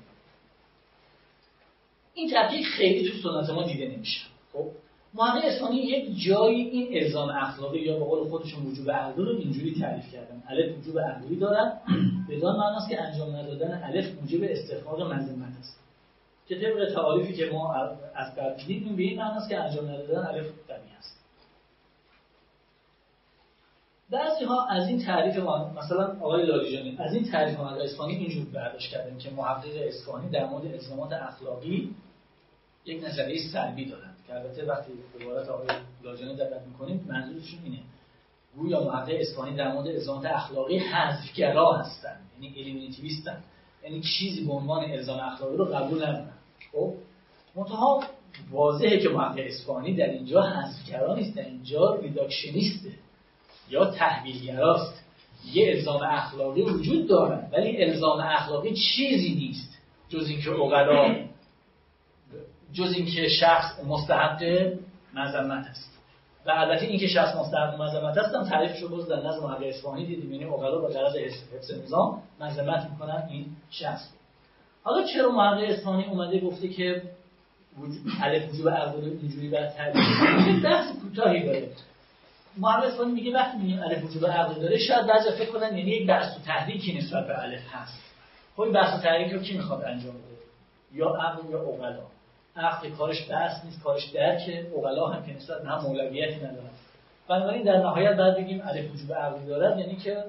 این 2.13 2.31
تحقیق 2.31 2.65
خیلی 2.67 3.09
تو 3.09 3.17
سنت 3.17 3.49
ما 3.49 3.63
دیده 3.63 3.87
نمیشه. 3.87 4.21
خب؟ 4.53 4.67
محقق 5.15 5.45
اسلامی 5.45 5.77
یک 5.77 6.23
جایی 6.27 6.61
این 6.69 7.03
الزام 7.03 7.29
اخلاقی 7.29 7.79
یا 7.79 7.99
به 7.99 8.05
قول 8.05 8.29
خودشون 8.29 8.65
وجوب 8.65 8.91
عقلی 8.91 9.25
رو 9.25 9.37
اینجوری 9.37 9.79
تعریف 9.79 10.11
کردن. 10.11 10.43
الف 10.47 10.77
وجوب 10.77 10.99
عقلی 10.99 11.35
دارن. 11.35 11.71
بدان 12.29 12.57
معناست 12.57 12.89
که 12.89 13.01
انجام 13.01 13.35
ندادن 13.35 13.83
الف 13.83 14.05
موجب 14.21 14.39
استحقاق 14.43 15.01
مذمت 15.01 15.59
است. 15.59 15.79
که 16.47 16.55
طبق 16.55 16.93
تعاریفی 16.93 17.33
که 17.33 17.45
ما 17.45 17.73
از 18.15 18.35
قبل 18.35 18.63
دیدیم 18.67 18.95
به 18.95 19.03
این 19.03 19.17
معناست 19.17 19.49
که 19.49 19.59
انجام 19.59 19.85
ندادن 19.85 20.25
الف 20.27 20.45
قوی 20.67 20.97
است. 20.99 21.19
بعضی 24.09 24.45
ها 24.45 24.65
از 24.65 24.87
این 24.87 25.05
تعریف 25.05 25.37
مثلا 25.77 26.17
آقای 26.21 26.45
لالیجانی 26.45 26.97
از 26.99 27.13
این 27.13 27.31
تعریف 27.31 27.59
محقق 27.59 27.81
اسفانی 27.81 28.15
اینجور 28.15 28.45
برداشت 28.53 28.91
کردن 28.91 29.17
که 29.17 29.29
محقق 29.29 29.75
اسفانی 29.75 30.29
در 30.29 30.45
مورد 30.45 30.65
الزامات 30.65 31.13
اخلاقی 31.13 31.95
یک 32.85 33.03
نظریه 33.03 33.51
سلبی 33.53 33.85
دارن. 33.85 34.12
که 34.27 34.35
البته 34.35 34.65
وقتی 34.65 34.91
عبارت 35.21 35.49
آقای 35.49 35.67
لاجانی 36.03 36.35
دقت 36.35 36.61
می‌کنیم 36.67 37.05
منظورشون 37.07 37.59
اینه. 37.63 37.79
گویا 38.55 38.83
محقق 38.83 39.15
اسپانی 39.19 39.55
در 39.55 39.71
مورد 39.71 39.87
الزامات 39.87 40.25
اخلاقی 40.25 40.77
حذفگرا 40.77 41.73
هستن. 41.73 42.19
یعنی 42.41 42.55
الیمینیتیویستن 42.57 43.43
یعنی 43.83 44.01
چیزی 44.01 44.45
به 44.45 44.53
عنوان 44.53 44.91
الزام 44.91 45.19
اخلاقی 45.19 45.57
رو 45.57 45.65
قبول 45.65 45.97
ندارن. 45.97 46.33
خب؟ 46.71 46.93
منتها 47.55 48.03
واضحه 48.51 48.99
که 48.99 49.09
محقق 49.09 49.43
اسپانی 49.45 49.95
در 49.95 50.09
اینجا 50.09 50.41
حذفگرا 50.41 51.15
نیست 51.15 51.35
در 51.35 51.45
اینجا 51.45 51.95
ریداکشنیسته 51.95 52.91
یا 53.69 53.85
تحویلگراست. 53.85 55.03
یه 55.53 55.71
الزام 55.75 56.01
اخلاقی 56.03 56.61
وجود 56.61 57.07
داره 57.07 57.49
ولی 57.51 57.83
الزام 57.83 58.19
اخلاقی 58.19 58.73
چیزی 58.73 59.35
نیست 59.35 59.77
جز 60.09 60.27
اینکه 60.27 60.49
عقلا 60.49 61.15
جز 62.73 62.93
اینکه 62.93 63.27
شخص 63.29 63.83
مستحق 63.87 64.43
مذمت 65.13 65.67
است. 65.67 65.93
و 66.45 66.51
البته 66.51 66.85
اینکه 66.85 67.07
شخص 67.07 67.35
مستحق 67.35 67.81
مذمت 67.81 68.17
است 68.17 68.35
هم 68.35 68.43
تعریفش 68.43 68.79
رو 68.79 68.89
باز 68.89 69.07
در 69.07 69.15
نظم 69.15 69.43
محقق 69.43 69.63
اصفهانی 69.63 70.05
دیدیم. 70.05 70.31
یعنی 70.31 70.43
عقلا 70.43 70.79
با 70.79 70.87
غرض 70.87 71.15
حفظ 71.55 71.71
نظام 71.83 72.21
مذمت 72.39 72.89
می‌کنن 72.89 73.23
این 73.29 73.45
شخص 73.71 74.09
حالا 74.83 75.07
چرا 75.13 75.29
محقق 75.29 75.69
اصفهانی 75.69 76.05
اومده 76.05 76.39
گفته 76.39 76.67
که 76.67 77.01
الف 78.21 78.53
وجوب 78.53 78.69
عقل 78.69 79.03
اینجوری 79.21 79.49
بر 79.49 79.67
تعریف 79.67 80.63
بحث 80.63 80.95
کوتاهی 81.01 81.45
داره. 81.45 81.67
محقق 82.57 82.85
اصفهانی 82.85 83.11
میگه 83.11 83.33
وقتی 83.33 83.57
میگیم 83.57 83.79
الف 83.79 84.03
وجوب 84.03 84.25
عقل 84.25 84.61
داره 84.61 84.77
شاید 84.77 85.07
بعضی 85.07 85.31
فکر 85.31 85.51
کنن 85.51 85.77
یعنی 85.77 85.91
یک 85.91 86.07
بحث 86.07 86.37
و 86.37 86.41
تحریکی 86.45 86.97
نسبت 86.97 87.27
به 87.27 87.43
الف 87.43 87.61
هست. 87.71 88.03
خب 88.55 88.61
این 88.61 88.73
بحث 88.73 88.99
و 88.99 89.01
تحریک 89.01 89.33
رو 89.33 89.39
کی 89.39 89.57
می‌خواد 89.57 89.83
انجام 89.83 90.13
بده؟ 90.13 90.33
یا 90.93 91.09
عقل 91.09 91.49
یا 91.49 91.59
عقلا 91.59 91.99
عقل 92.55 92.89
کارش 92.89 93.29
بحث 93.29 93.65
نیست 93.65 93.83
کارش 93.83 94.09
درکه. 94.09 94.71
اقلا 94.77 95.07
هم 95.07 95.25
که 95.25 95.33
نسبت 95.33 95.65
هم 95.65 95.81
مولویتی 95.81 96.35
ندارن. 96.35 96.69
بنابراین 97.27 97.63
در 97.63 97.77
نهایت 97.77 98.17
بعد 98.17 98.37
بگیم 98.37 98.61
الف 98.65 98.91
وجوب 98.91 99.13
عقلی 99.13 99.45
دارد 99.45 99.79
یعنی 99.79 99.95
که 99.95 100.23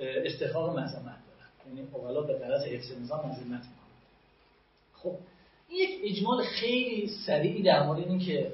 استحقاق 0.00 0.70
مذمت 0.70 1.02
دارد. 1.02 1.66
یعنی 1.66 1.88
اقلا 1.94 2.20
به 2.20 2.38
غرض 2.38 2.64
حفظ 2.64 2.92
نظام 3.02 3.18
مذمت 3.18 3.40
می‌کنه. 3.42 3.86
خب 4.94 5.12
این 5.68 5.78
یک 5.80 6.16
اجمال 6.16 6.44
خیلی 6.44 7.08
سریعی 7.26 7.62
در 7.62 7.82
مورد 7.82 7.98
این 7.98 8.18
که 8.18 8.52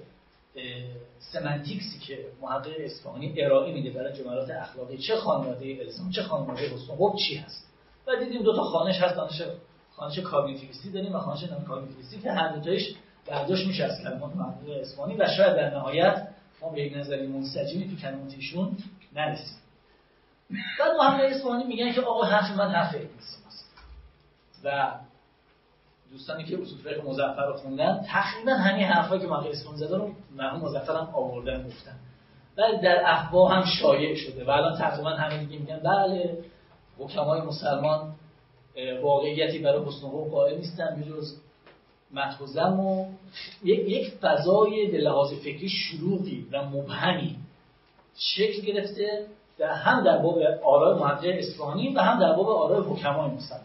سمنتیکسی 1.18 1.98
که 1.98 2.18
محقق 2.42 2.72
اصفهانی 2.78 3.42
ارائه 3.42 3.72
میده 3.72 3.90
برای 3.90 4.12
جملات 4.12 4.50
اخلاقی 4.50 4.98
چه 4.98 5.16
خانواده 5.16 5.78
الزام 5.80 6.10
چه 6.10 6.22
خانواده 6.22 6.68
حسن 6.68 6.96
خب 6.96 7.14
چی 7.28 7.34
هست؟ 7.36 7.66
و 8.06 8.16
دیدیم 8.16 8.42
دو 8.42 8.56
تا 8.56 8.62
خانش 8.62 9.00
هست 9.00 9.16
دانش 9.16 9.42
خانش 10.02 10.18
کاگنیتیویستی 10.18 10.90
داریم 10.90 11.14
و 11.14 11.18
خانش 11.18 11.42
نان 11.42 11.64
کاگنیتیویستی 11.64 12.20
که 12.20 12.32
هر 12.32 12.48
دو 12.48 12.60
تایش 12.60 12.94
برداشت 13.26 13.66
میشه 13.66 13.84
از 13.84 13.98
کلمات 14.02 14.36
محقق 14.36 14.80
اصفهانی 14.80 15.16
و 15.16 15.26
شاید 15.36 15.56
در 15.56 15.70
نهایت 15.74 16.28
ما 16.62 16.68
به 16.68 16.82
یک 16.82 16.96
نظری 16.96 17.26
منسجمی 17.26 17.90
تو 17.90 17.96
کلمات 17.96 18.34
ایشون 18.34 18.76
نرسیم. 19.12 19.56
بعد 20.50 20.96
محقق 20.98 21.24
اصفهانی 21.24 21.64
میگن 21.64 21.92
که 21.92 22.00
آقا 22.00 22.22
حرف 22.22 22.56
من 22.56 22.70
حرف 22.70 22.94
ابن 22.94 23.08
و 24.64 24.92
دوستانی 26.10 26.44
که 26.44 26.62
اصول 26.62 26.78
فقه 26.78 27.02
مظفر 27.10 27.46
رو 27.46 27.56
خوندن 27.56 28.04
تقریبا 28.06 28.52
همین 28.52 28.84
حرفایی 28.84 29.20
که 29.20 29.26
محقق 29.26 29.46
اصفهانی 29.46 29.78
زده 29.78 29.96
رو 29.96 30.10
مرحوم 30.36 30.60
مظفر 30.60 30.92
هم 30.92 31.08
آوردن 31.14 31.66
گفتن. 31.66 31.96
ولی 32.56 32.80
در 32.80 33.02
افوا 33.04 33.48
هم 33.48 33.64
شایع 33.64 34.16
شده. 34.16 34.44
و 34.44 34.50
الان 34.50 34.78
تقریبا 34.78 35.10
همه 35.10 35.38
دیگه 35.38 35.58
میگن 35.58 35.78
بله 35.78 36.38
حکمای 36.98 37.40
مسلمان 37.40 38.14
واقعیتی 39.02 39.58
برای 39.58 39.84
حسن 39.84 40.06
و 40.06 40.24
قائل 40.24 40.58
نیستن 40.58 41.00
بجز 41.00 41.36
مدح 42.12 42.42
و 42.80 43.04
یک 43.64 44.12
فضای 44.20 44.90
به 44.90 44.98
لحاظ 44.98 45.32
فکری 45.32 45.68
شروعی 45.68 46.46
و 46.52 46.64
مبهمی 46.64 47.36
شکل 48.16 48.62
گرفته 48.62 49.26
در 49.58 49.72
هم 49.72 50.04
در 50.04 50.18
باب 50.18 50.38
آرای 50.64 51.00
محقق 51.00 51.34
اصفهانی 51.38 51.94
و 51.94 52.00
هم 52.00 52.20
در 52.20 52.32
باب 52.32 52.48
آرای 52.48 52.80
حکمای 52.80 53.30
مسلمان. 53.30 53.64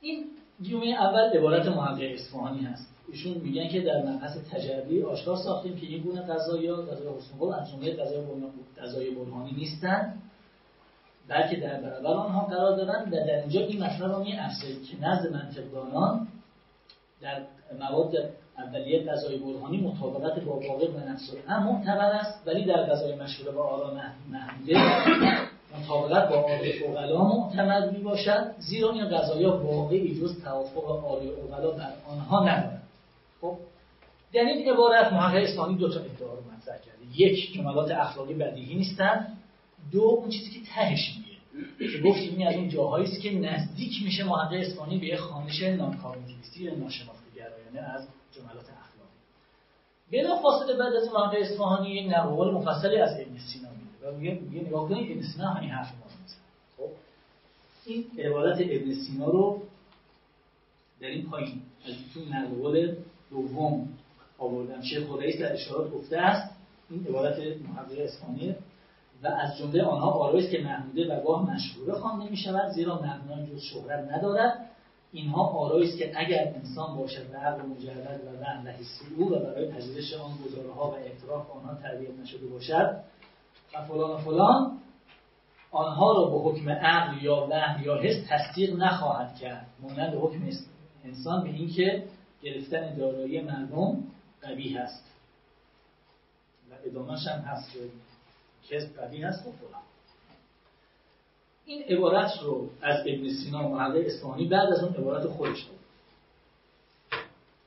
این 0.00 0.24
جمعه 0.62 0.88
اول 0.88 1.38
عبارت 1.38 1.66
محقق 1.66 2.12
اصفهانی 2.14 2.62
هست. 2.64 2.94
ایشون 3.08 3.34
میگن 3.34 3.68
که 3.68 3.80
در 3.80 4.02
مبحث 4.02 4.36
تجربی 4.52 5.02
آشکار 5.02 5.36
ساختیم 5.36 5.76
که 5.76 5.86
این 5.86 6.02
گونه 6.02 6.26
ها 6.26 6.34
غذای 6.34 6.70
حسن 6.70 7.60
از 7.60 7.70
جمله 7.70 7.96
غذای 8.78 9.10
برهانی 9.10 9.52
نیستند 9.52 10.22
بلکه 11.28 11.56
در 11.56 11.80
برابر 11.80 12.10
آنها 12.10 12.46
قرار 12.46 12.76
دارن 12.76 13.10
و 13.10 13.26
در 13.26 13.40
اینجا 13.40 13.60
این 13.60 13.84
مطلب 13.84 14.12
رو 14.12 14.24
میافزایید 14.24 14.84
که 14.84 15.00
نزد 15.00 15.32
منطقدانان 15.32 16.28
در 17.20 17.42
مواد 17.80 18.14
اولیه 18.58 19.04
غذای 19.12 19.38
برهانی 19.38 19.76
مطابقت 19.76 20.40
با 20.40 20.52
واقع 20.52 20.90
و 20.90 21.10
نفس 21.10 21.30
هم 21.48 21.62
معتبر 21.62 22.12
است 22.12 22.46
ولی 22.46 22.64
در 22.64 22.86
غذای 22.86 23.14
مشهور 23.14 23.54
و 23.54 23.60
آرا 23.60 23.94
محموده 24.30 24.78
مطابقت 25.80 26.28
با 26.28 26.36
آره 26.36 26.72
اوغلا 26.86 27.24
معتمد 27.24 27.92
می 27.92 28.02
باشد 28.02 28.54
زیرا 28.58 28.92
این 28.92 29.08
غذایا 29.08 29.56
واقعی 29.56 30.20
جز 30.20 30.42
توافق 30.42 31.04
آره 31.06 31.26
اوغلا 31.26 31.70
بر 31.70 31.92
آنها 32.08 32.44
ندارد 32.44 32.82
خب 33.40 33.56
در 34.32 34.40
این 34.40 34.72
عبارت 34.72 35.12
محقق 35.12 35.42
اسلامی 35.42 35.76
دو 35.76 35.88
تا 35.88 36.00
ادعا 36.00 36.34
رو 36.34 36.40
مطرح 36.56 36.76
کرده. 36.78 37.20
یک 37.20 37.52
جملات 37.54 37.90
اخلاقی 37.90 38.34
بدیهی 38.34 38.74
نیستند. 38.74 39.38
دو 39.92 40.00
اون 40.02 40.30
چیزی 40.30 40.50
که 40.50 40.60
تهش 40.66 41.14
میگه. 41.16 41.34
که 41.92 41.98
گفتیم 42.08 42.38
این 42.38 42.48
از 42.48 42.54
اون 42.54 42.68
جاهایی 42.68 43.06
است 43.06 43.20
که 43.20 43.30
نزدیک 43.30 44.02
میشه 44.04 44.24
محقق 44.24 44.52
اسلامی 44.52 44.98
به 44.98 45.16
خانش 45.16 45.60
یا 45.60 46.74
ناشناخته 46.74 47.30
گرایانه 47.36 47.80
از 47.80 48.06
جملات 48.32 48.64
اخلاقی. 48.64 49.20
بلا 50.12 50.42
فاصله 50.42 50.76
بعد 50.78 50.92
از 50.94 51.08
محقق 51.08 51.36
اصفهانی 51.40 51.90
یک 51.90 52.12
نقل 52.12 52.50
مفصلی 52.50 52.96
از 52.96 53.20
ابن 53.20 53.38
سینا 53.38 53.68
و 54.04 54.12
میگه 54.12 54.66
نگاه 54.66 54.88
کنید 54.88 55.12
ابن 55.12 55.22
سینا 55.22 55.48
همین 55.48 55.70
حرف 55.70 55.92
ما 55.92 56.04
خب؟ 56.76 56.90
این 57.86 58.04
عبارت 58.18 58.56
ابن 58.60 58.94
سینا 58.94 59.30
رو 59.30 59.62
در 61.00 61.06
این 61.06 61.30
پایین. 61.30 61.62
از 61.88 61.94
تو 62.14 62.20
نقل 62.20 62.94
دوم 63.30 63.88
آوردم. 64.38 64.82
شیخ 64.82 65.06
خداییست 65.06 65.38
در 65.38 65.52
اشارات 65.52 65.90
گفته 65.92 66.18
است 66.18 66.54
این 66.90 67.06
عبارت 67.06 67.38
محقق 67.38 67.98
اسپانیه. 67.98 68.56
و 69.24 69.26
از 69.26 69.58
جمله 69.58 69.82
آنها 69.82 70.10
آرایست 70.10 70.50
که 70.50 70.60
محموده 70.60 71.16
و 71.16 71.20
گاه 71.20 71.54
مشهوره 71.54 71.92
خوانده 71.92 72.30
می 72.30 72.36
شود 72.36 72.70
زیرا 72.70 72.94
مبنای 72.94 73.46
جز 73.46 73.60
شهرت 73.60 74.12
ندارد. 74.12 74.70
اینها 75.12 75.42
آرایست 75.42 75.98
که 75.98 76.12
اگر 76.14 76.54
انسان 76.56 76.96
باشد 76.96 77.30
به 77.30 77.36
عقل 77.38 77.62
مجرد 77.62 78.20
و 78.26 78.42
وهم 78.42 78.66
و 78.66 78.68
حسی 78.68 79.14
او 79.16 79.32
و 79.32 79.38
برای 79.38 79.72
پذیرش 79.72 80.14
آن 80.14 80.32
گزارها 80.44 80.90
و 80.90 80.94
اعتراف 80.94 81.50
آنها 81.50 81.74
تربیت 81.74 82.18
نشده 82.22 82.46
باشد 82.46 83.00
و 83.74 83.84
فلان 83.88 84.10
و 84.10 84.16
فلان 84.16 84.78
آنها 85.70 86.12
را 86.12 86.24
به 86.24 86.38
حکم 86.38 86.70
عقل 86.70 87.22
یا 87.22 87.46
وهم 87.50 87.84
یا 87.84 87.96
حس 87.96 88.26
تصدیق 88.28 88.76
نخواهد 88.76 89.36
کرد. 89.36 89.66
مانند 89.82 90.14
حکم 90.14 90.50
انسان 91.04 91.42
به 91.42 91.48
اینکه 91.48 92.04
گرفتن 92.42 92.94
دارایی 92.94 93.40
مردم 93.40 94.04
قبیح 94.42 94.80
هست 94.80 95.04
و 96.70 96.74
ادامهش 96.86 97.26
هم 97.26 97.40
هست. 97.40 97.76
کسب 98.70 99.00
قبیح 99.00 99.26
هست 99.26 99.46
و 99.46 99.50
فلان 99.50 99.82
این 101.66 101.82
عبارت 101.82 102.30
رو 102.42 102.68
از 102.82 103.00
ابن 103.06 103.28
سینا 103.28 103.68
محقق 103.68 104.02
اصفهانی 104.06 104.46
بعد 104.46 104.72
از 104.72 104.84
اون 104.84 104.94
عبارت 104.94 105.26
خودش 105.26 105.64
بود 105.64 105.78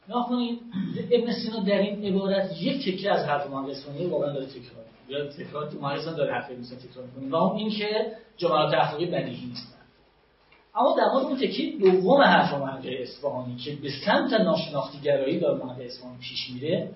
نکنید 0.10 0.60
ابن 1.12 1.33
سینا 1.33 1.63
در 1.63 1.79
این 1.79 2.05
عبارت 2.05 2.62
یک 2.62 2.86
تکه 2.86 3.12
از 3.12 3.25
حرف 3.25 3.49
محقق 3.49 3.69
اصفهانی 3.69 4.05
واقعا 4.05 4.33
داره 4.33 4.45
تکرار 4.45 4.86
یا 5.10 5.27
تکرار 5.27 5.71
تو 5.71 5.79
مهارستان 5.79 6.15
داره 6.15 6.33
حرف 6.33 6.51
ابن 6.51 6.62
تکرار 6.62 7.05
می‌کنه. 7.05 7.29
و 7.29 7.36
اون 7.36 7.57
این 7.57 7.69
که 7.69 8.12
جملات 8.38 8.73
اخلاقی 8.73 9.05
بدیهی 9.05 9.45
نیستن. 9.45 9.77
اما 10.75 10.95
در 10.97 11.13
مورد 11.13 11.25
اون 11.25 11.38
تکه 11.38 11.73
دوم 11.79 12.21
حرف 12.21 12.53
محقق 12.53 12.93
اصفهانی 13.01 13.55
که 13.55 13.75
به 13.75 13.89
سمت 14.05 14.33
ناشناختی 14.33 14.99
گرایی 14.99 15.39
داره 15.39 15.65
محقق 15.65 15.81
اصفهانی 15.81 16.17
پیش 16.17 16.49
میره 16.49 16.89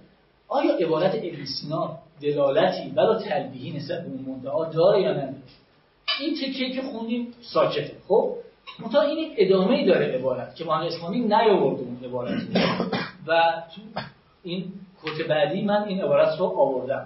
آیا 0.52 0.78
عبارت 0.78 1.16
ابن 1.16 1.46
سینا 1.46 1.98
دلالتی 2.22 2.90
بلا 2.90 3.20
تلبیهی 3.20 3.72
نسبت 3.78 4.02
به 4.02 4.08
اون 4.08 4.36
مدعا 4.36 4.66
داره 4.66 5.02
یا 5.02 5.12
نداره؟ 5.12 5.34
این 6.20 6.36
تکیه 6.36 6.72
که 6.76 6.82
خوندیم 6.82 7.28
ساکته. 7.42 7.92
خب؟ 8.08 8.34
منتها 8.80 9.02
این 9.02 9.34
ادامه 9.38 9.86
داره 9.86 10.06
عبارت 10.06 10.56
که 10.56 10.66
محقق 10.66 10.86
اسلامی 10.86 11.20
نیاورده 11.20 11.82
اون 11.82 11.98
عبارت 12.04 12.42
و 13.28 13.54
تو 13.76 13.82
این 14.44 14.74
کت 15.04 15.28
بعدی 15.28 15.62
من 15.62 15.84
این 15.84 16.02
عبارت 16.02 16.40
رو 16.40 16.46
آوردم. 16.46 17.06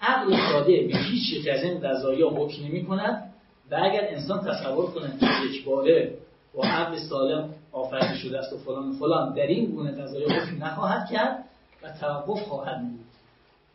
عقل 0.00 0.36
ساده 0.52 0.86
به 0.86 0.98
هیچ 0.98 1.32
یک 1.32 1.48
از 1.48 1.62
این 1.62 1.80
قضایا 1.80 2.28
حکم 2.28 2.64
نمی 2.64 2.84
کند 2.84 3.32
و 3.70 3.74
اگر 3.82 4.08
انسان 4.08 4.40
تصور 4.40 4.86
کنه 4.86 5.12
که 5.20 5.26
یک 5.50 5.64
باره 5.64 6.14
با 6.54 6.62
عقل 6.64 6.98
سالم 6.98 7.50
آفریده 7.72 8.14
شده 8.14 8.38
است 8.38 8.52
و 8.52 8.58
فلان 8.58 8.92
فلان 8.92 9.34
در 9.34 9.46
این 9.46 9.66
گونه 9.66 10.02
قضایا 10.02 10.28
حکم 10.28 10.64
نخواهد 10.64 11.10
کرد. 11.10 11.44
و 11.84 11.98
توقف 12.00 12.42
خواهد 12.42 12.80
بود. 12.80 13.00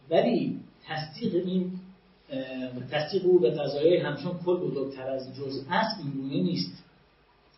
ولی 0.10 0.60
تصدیق 0.88 1.36
این 1.36 1.72
تصدیق 2.91 3.26
او 3.26 3.39
به 3.39 3.52
قضایای 3.52 3.98
همچون 3.98 4.39
کل 4.45 4.58
بزرگتر 4.58 5.10
از 5.10 5.36
جز 5.36 5.65
است 5.69 6.00
این 6.00 6.12
گونه 6.12 6.43
نیست. 6.43 6.84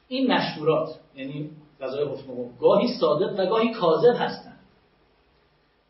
این 0.08 0.32
مشهورات 0.32 1.00
یعنی 1.16 1.50
قضای 1.82 2.04
حکم 2.04 2.58
گاهی 2.60 2.88
صادق 3.00 3.40
و 3.40 3.46
گاهی 3.46 3.74
کاذب 3.74 4.16
هستند. 4.20 4.60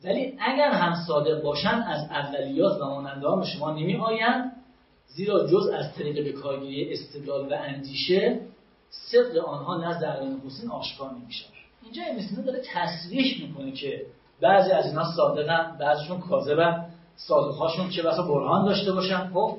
ولی 0.04 0.38
اگر 0.40 0.72
هم 0.72 0.96
صادق 1.08 1.42
باشند 1.42 1.84
از 1.88 2.10
اولیات 2.10 2.82
و 2.82 3.36
به 3.36 3.46
شما 3.46 3.72
نمی 3.72 3.96
آیند 3.96 4.52
زیرا 5.08 5.48
جز 5.48 5.68
از 5.68 5.94
طریق 5.94 6.24
به 6.24 6.32
کارگیری 6.32 6.94
استدلال 6.94 7.54
و 7.54 7.54
اندیشه 7.54 8.40
صدق 8.90 9.38
آنها 9.46 9.90
نزد 9.90 10.06
علامه 10.06 10.40
حسین 10.46 10.70
آشکار 10.70 11.12
نمیشه 11.14 11.46
اینجا 11.84 12.02
ابن 12.04 12.44
داره 12.44 12.62
تصریح 12.74 13.48
می‌کنه 13.48 13.72
که 13.72 14.06
بعضی 14.42 14.72
از 14.72 14.86
اینا 14.86 15.04
صادقن 15.16 15.78
بعضیشون 15.80 16.20
کاذبن 16.20 16.86
صادقهاشون 17.16 17.90
چه 17.90 18.04
بسا 18.04 18.24
برهان 18.24 18.66
داشته 18.66 18.92
باشن. 18.92 19.30
خب 19.34 19.58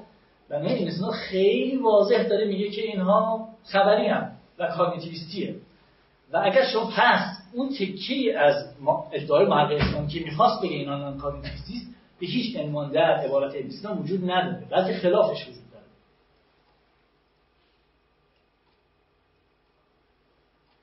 و 0.51 0.55
این 0.55 0.91
خیلی 1.11 1.77
واضح 1.77 2.23
داره 2.23 2.45
میگه 2.45 2.71
که 2.71 2.83
اینها 2.83 3.49
خبری 3.65 4.07
هم 4.07 4.33
و 4.59 4.67
کاگنیتیویستیه. 4.67 5.57
و 6.33 6.41
اگر 6.45 6.65
شما 6.65 6.91
پس 6.97 7.39
اون 7.53 7.69
تکی 7.69 8.33
از 8.33 8.55
ادعای 9.13 9.47
محقق 9.47 9.73
اصفهانی 9.73 10.09
که 10.09 10.21
می‌خواست 10.21 10.63
بگه 10.63 10.75
اینا 10.75 10.99
non-cognitivist 10.99 11.19
یست 11.19 11.87
به 12.21 12.27
هیچ 12.27 12.57
عنوان 12.57 12.91
در 12.91 13.13
عبارت 13.13 13.55
ابن 13.55 13.99
وجود 13.99 14.31
نداره. 14.31 14.67
بلکه 14.71 14.99
خلافش 14.99 15.49
وجود 15.49 15.71
داره. 15.73 15.85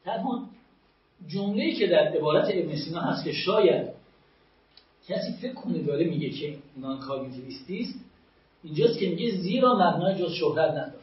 تنها 0.05 0.49
جمله‌ای 1.27 1.75
که 1.75 1.87
در 1.87 2.07
عبارت 2.07 2.47
ابن 2.51 2.75
سینا 2.75 3.01
هست 3.01 3.23
که 3.23 3.31
شاید 3.31 3.89
کسی 5.07 5.33
فکر 5.41 5.53
کنه 5.53 5.83
داره 5.83 6.05
میگه 6.05 6.29
که 6.29 6.57
non-cognitivist 6.77 6.99
ی 6.99 7.79
است 7.79 7.99
اینجاست 8.63 8.99
که 8.99 9.09
میگه 9.09 9.37
زیرا 9.37 9.73
مبنای 9.73 10.15
جز 10.15 10.31
شهرت 10.31 10.71
ندارن. 10.71 10.93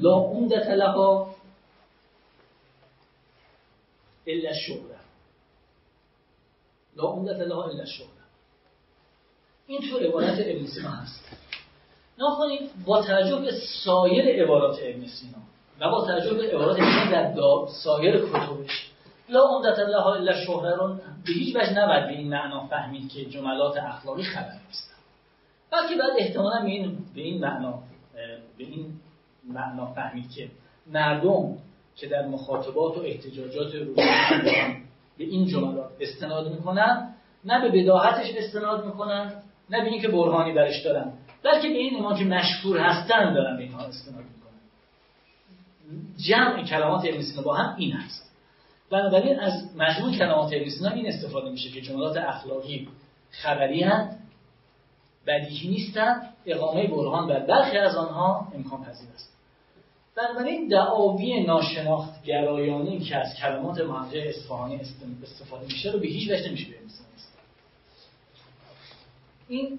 لا 0.00 0.14
عمدت 0.14 0.66
لها 0.66 1.34
الا 4.26 4.52
شهرت 4.52 5.06
لا 6.96 7.04
عمدت 7.04 7.40
لها 7.40 7.64
الا 7.64 7.84
شهرت 7.84 8.10
این 9.66 9.80
تو 9.90 9.98
عبارت 9.98 10.38
ابن 10.38 10.66
سینا 10.66 10.90
هست. 10.90 11.24
ناخونید 12.18 12.70
با 12.84 13.02
توجه 13.02 13.36
به 13.36 13.52
سایر 13.84 14.42
عبارات 14.42 14.78
ابن 14.82 15.06
سینا 15.06 15.38
و 15.80 15.90
با 15.90 16.06
توجه 16.06 16.34
به 16.34 16.42
عبارات 16.42 16.76
ابن 16.80 17.10
در 17.10 17.34
سایر 17.84 18.18
کتبش. 18.18 18.90
لا 19.28 19.40
عمدت 19.40 19.78
الله 19.78 20.06
الا 20.06 20.44
شهره 20.44 20.76
رو 20.76 20.94
به 21.26 21.32
هیچ 21.32 21.56
وجه 21.56 21.78
نباید 21.78 22.06
به 22.06 22.12
این 22.12 22.28
معنا 22.28 22.66
فهمید 22.66 23.08
که 23.12 23.24
جملات 23.24 23.76
اخلاقی 23.76 24.22
خبر 24.22 24.52
نیستن. 24.66 24.96
بلکه 25.70 25.94
بعد 25.94 26.10
احتمالا 26.18 26.62
به 26.62 26.68
این 26.68 26.98
به 27.14 27.20
این 27.20 27.40
معنا 27.40 27.78
به 28.58 28.64
این 28.64 28.86
معنا 29.48 29.86
فهمید 29.86 30.30
که 30.30 30.48
مردم 30.86 31.56
که 31.96 32.06
در 32.06 32.26
مخاطبات 32.26 32.98
و 32.98 33.00
احتجاجات 33.00 33.74
روزانه 33.74 34.76
به 35.18 35.24
این 35.24 35.46
جملات 35.46 35.90
استناد 36.00 36.52
می‌کنن 36.52 37.14
نه 37.44 37.60
به 37.60 37.82
بداهتش 37.82 38.34
استناد 38.36 38.84
می‌کنن 38.84 39.32
نه 39.70 39.80
به 39.84 39.88
اینکه 39.88 40.08
برهانی 40.08 40.52
برش 40.52 40.84
دارن 40.84 41.12
بلکه 41.42 41.68
به 41.68 41.74
این 41.74 42.02
ما 42.02 42.18
که 42.18 42.24
مشهور 42.24 42.78
هستن 42.78 43.34
دارن 43.34 43.56
به 43.56 43.62
اینها 43.62 43.84
استناد 43.84 44.24
جمع 46.16 46.64
کلمات 46.64 47.04
ابن 47.04 47.22
سینا 47.22 47.42
با 47.42 47.54
هم 47.54 47.76
این 47.76 47.92
هست 47.92 48.32
بنابراین 48.90 49.40
از 49.40 49.76
مجموع 49.76 50.12
کلمات 50.12 50.52
ابن 50.52 50.70
سینا 50.70 50.90
این 50.90 51.06
استفاده 51.08 51.50
میشه 51.50 51.70
که 51.70 51.80
جملات 51.80 52.16
اخلاقی 52.16 52.88
خبری 53.30 53.82
هست 53.82 54.18
بدیهی 55.26 55.68
نیستند 55.68 56.34
اقامه 56.46 56.86
برهان 56.86 57.28
بر 57.28 57.40
برخی 57.40 57.78
از 57.78 57.96
آنها 57.96 58.52
امکان 58.54 58.84
پذیر 58.84 59.08
است. 59.14 59.36
بنابراین 60.16 60.68
دعاوی 60.68 61.44
ناشناخت 61.44 62.24
گرایانی 62.24 63.00
که 63.00 63.16
از 63.16 63.34
کلمات 63.34 63.80
محقق 63.80 64.22
اصفهانی 64.26 64.80
استفاده 65.22 65.64
میشه 65.64 65.90
رو 65.90 65.98
به 65.98 66.06
هیچ 66.06 66.30
وجه 66.30 66.48
نمیشه 66.48 66.66
این 69.48 69.78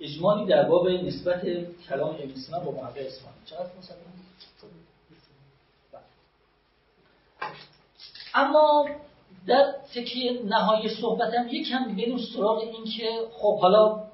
اجمالی 0.00 0.46
در 0.46 0.68
باب 0.68 0.88
نسبت 0.88 1.42
کلام 1.88 2.14
ابن 2.14 2.64
با 2.64 2.70
محقق 2.70 3.06
اصفهانی. 3.06 3.36
چقدر 3.46 3.68
اما 8.34 8.86
در 9.46 9.74
تکیه 9.94 10.42
نهایی 10.44 10.88
صحبتم 10.88 11.48
یکم 11.48 11.84
بریم 11.84 12.18
سراغ 12.18 12.58
این 12.58 12.84
که 12.84 13.08
خب 13.32 13.58
حالا 13.58 14.04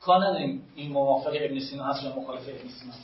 کار 0.00 0.36
این 0.74 0.92
موافق 0.92 1.32
ابن 1.40 1.60
سینا 1.60 1.94
یا 2.04 2.16
مخالف 2.16 2.48
ابن 2.48 2.68
سینا 2.68 2.94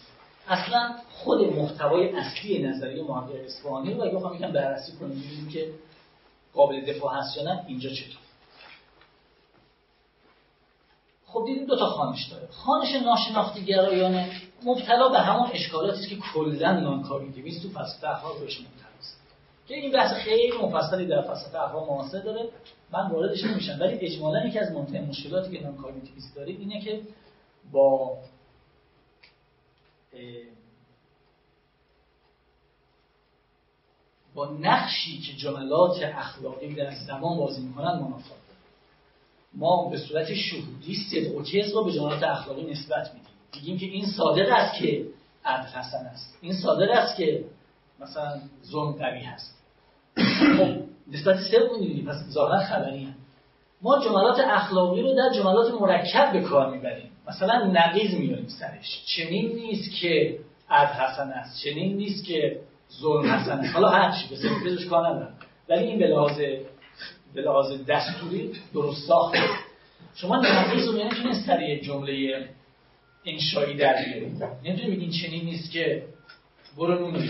اصلا 0.49 0.95
خود 1.11 1.41
محتوای 1.41 2.09
اصلی 2.09 2.62
نظریه 2.62 3.03
محقق 3.03 3.45
اصفهانی 3.45 3.95
رو 3.95 4.03
اگه 4.03 4.14
بخوام 4.14 4.34
یکم 4.34 4.53
بررسی 4.53 4.93
کنیم 4.93 5.20
ببینیم 5.20 5.49
که 5.49 5.70
قابل 6.55 6.80
دفاع 6.80 7.14
هست 7.14 7.36
یا 7.36 7.43
نه 7.43 7.64
اینجا 7.68 7.91
چطور؟ 7.91 8.20
خب 11.26 11.45
دیدیم 11.47 11.66
دو 11.66 11.76
تا 11.76 11.86
خانش 11.86 12.28
داره. 12.30 12.49
خانش 12.51 12.95
ناشناختی 12.95 13.64
گرایانه 13.64 14.30
مبتلا 14.64 15.09
به 15.09 15.18
همون 15.18 15.51
اشکالاتی 15.53 16.09
که 16.09 16.16
کلا 16.34 16.80
نان 16.80 17.03
تو 17.03 17.68
فلسفه 17.68 18.09
اخلاق 18.11 18.41
بهش 18.41 18.61
که 19.71 19.77
این 19.77 19.93
بحث 19.93 20.12
خیلی 20.12 20.59
مفصلی 20.62 21.07
در 21.07 21.23
فلسفه 21.23 21.62
اخلاق 21.62 21.91
معاصر 21.91 22.18
داره. 22.18 22.49
من 22.93 23.11
واردش 23.11 23.45
نمیشم 23.45 23.79
ولی 23.81 23.99
اجمالا 23.99 24.47
یکی 24.47 24.59
از 24.59 24.73
مهمترین 24.73 25.05
مشکلاتی 25.05 25.59
که 25.59 25.64
نان 25.64 25.77
کاگنیتیویست 25.77 26.37
داره 26.37 26.49
اینه 26.49 26.81
که 26.81 27.01
با 27.73 28.18
با 34.35 34.47
نقشی 34.47 35.18
که 35.18 35.33
جملات 35.33 36.03
اخلاقی 36.03 36.75
در 36.75 36.95
زمان 36.95 37.39
بازی 37.39 37.62
می‌کنن 37.62 37.93
منافات 37.93 38.39
ما 39.55 39.89
به 39.89 39.99
صورت 39.99 40.35
شهودی 40.35 40.95
صدق 40.95 41.75
رو 41.75 41.85
به 41.85 41.93
جملات 41.93 42.23
اخلاقی 42.23 42.62
نسبت 42.62 43.14
میدیم. 43.14 43.31
میگیم 43.55 43.79
که 43.79 43.87
این 43.87 44.07
صادق 44.07 44.49
است 44.53 44.83
که 44.83 45.07
عدل 45.45 45.68
حسن 45.68 46.07
است. 46.07 46.39
این 46.41 46.55
صادق 46.55 46.91
است 46.91 47.16
که 47.16 47.45
مثلا 48.01 48.41
ظلم 48.64 48.93
قوی 48.93 49.21
هست. 49.21 49.60
خب 50.17 50.77
نسبت 51.13 51.37
صدق 51.37 51.73
می‌دونیم 51.81 52.07
پس 52.07 52.17
ظاهرا 52.31 52.59
خبری 52.59 53.05
هم. 53.05 53.15
ما 53.83 54.05
جملات 54.05 54.41
اخلاقی 54.41 55.03
رو 55.03 55.15
در 55.15 55.31
جملات 55.35 55.81
مرکب 55.81 56.33
به 56.33 56.41
کار 56.41 56.71
می‌بریم. 56.71 57.11
مثلا 57.29 57.67
نقیز 57.67 58.15
میاریم 58.15 58.49
سرش. 58.49 59.03
چنین 59.07 59.53
نیست 59.53 60.01
که 60.01 60.39
عدل 60.71 60.93
حسن 60.93 61.29
است. 61.31 61.65
چنین 61.65 61.97
نیست 61.97 62.25
که 62.25 62.61
ظلم 63.01 63.33
حسن 63.33 63.59
است. 63.59 63.75
حالا 63.75 63.89
هر 63.89 64.11
چی 64.11 64.29
به 64.65 64.85
کار 64.85 65.07
ندارم. 65.07 65.35
ولی 65.69 65.85
این 65.85 65.99
به 67.35 67.43
لحاظ 67.43 67.73
دستوری 67.89 68.53
درست 68.75 69.07
ساخته. 69.07 69.39
شما 70.15 70.37
نقیز 70.37 70.89
رو 70.89 70.99
نمی‌تونید 70.99 71.35
سر 71.47 71.61
یه 71.63 71.81
جمله 71.81 72.45
انشایی 73.25 73.77
در 73.77 74.05
بیارید؟ 74.05 74.43
نمی‌تونید 74.65 74.97
بگین 74.97 75.11
چنین 75.11 75.45
نیست 75.45 75.73
که 75.73 76.05
برو 76.77 76.99
نون 76.99 77.29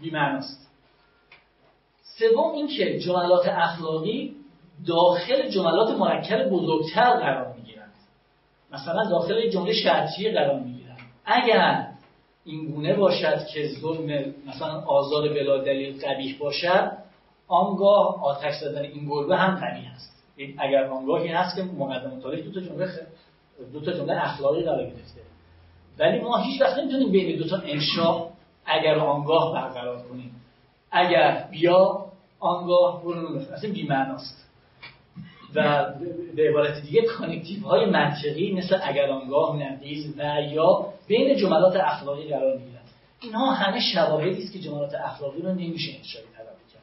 بی 0.00 0.10
سوم 2.20 2.52
اینکه 2.52 2.98
جملات 2.98 3.48
اخلاقی 3.48 4.34
داخل 4.86 5.48
جملات 5.48 5.98
مرکب 5.98 6.50
بزرگتر 6.50 7.10
قرار 7.10 7.54
می‌گیرند. 7.56 7.92
مثلا 8.72 9.04
داخل 9.10 9.48
جمله 9.48 9.72
شرطی 9.72 10.30
قرار 10.30 10.60
می‌گیرند. 10.60 10.98
اگر 11.24 11.86
این 12.44 12.70
گونه 12.70 12.94
باشد 12.94 13.46
که 13.46 13.68
ظلم 13.80 14.34
مثلا 14.46 14.80
آزار 14.80 15.28
بلا 15.28 15.58
دلیل 15.58 16.06
قبیح 16.06 16.38
باشد 16.38 16.92
آنگاه 17.48 18.24
آتش 18.24 18.54
زدن 18.60 18.82
این 18.82 19.08
گربه 19.08 19.36
هم 19.36 19.54
قبیح 19.54 19.92
است. 19.94 20.10
اگر 20.58 20.84
آنگاهی 20.84 21.28
هست 21.28 21.56
که 21.56 21.62
مقدم 21.62 22.10
و 22.10 22.18
تالی 22.18 22.42
دو 22.42 22.60
تا 22.60 22.60
جمله 22.60 22.88
دو 23.72 23.80
تا 23.80 23.92
جمله 23.92 24.24
اخلاقی 24.24 24.62
قرار 24.62 24.84
گرفته. 24.84 25.20
ولی 25.98 26.20
ما 26.20 26.36
هیچ 26.36 26.60
وقت 26.60 26.78
نمی‌تونیم 26.78 27.12
بین 27.12 27.38
دو 27.38 27.48
تا 27.48 27.56
انشا 27.56 28.26
اگر 28.66 28.94
آنگاه 28.94 29.54
برقرار 29.54 30.02
کنیم. 30.02 30.34
اگر 30.90 31.48
بیا 31.50 32.09
آنگاه 32.40 33.02
برو 33.02 33.38
اصلا 33.38 33.72
بیمعناست. 33.72 34.50
و 35.54 35.86
به 36.36 36.48
عبارت 36.48 36.82
دیگه 36.82 37.02
connective 37.02 37.66
های 37.66 37.86
منطقی 37.86 38.52
مثل 38.52 38.78
اگر 38.82 39.10
آنگاه 39.10 39.56
نقیض 39.56 40.14
و 40.18 40.40
یا 40.40 40.86
بین 41.06 41.36
جملات 41.36 41.76
اخلاقی 41.76 42.28
قرار 42.28 42.56
می‌گیرن 42.56 42.80
اینها 43.20 43.52
همه 43.52 43.80
شواهدی 43.80 44.42
است 44.42 44.52
که 44.52 44.58
جملات 44.58 44.94
اخلاقی 44.94 45.42
رو 45.42 45.48
نمیشه 45.48 45.92
انشایی 45.96 46.26
تلقی 46.36 46.72
کرد. 46.72 46.82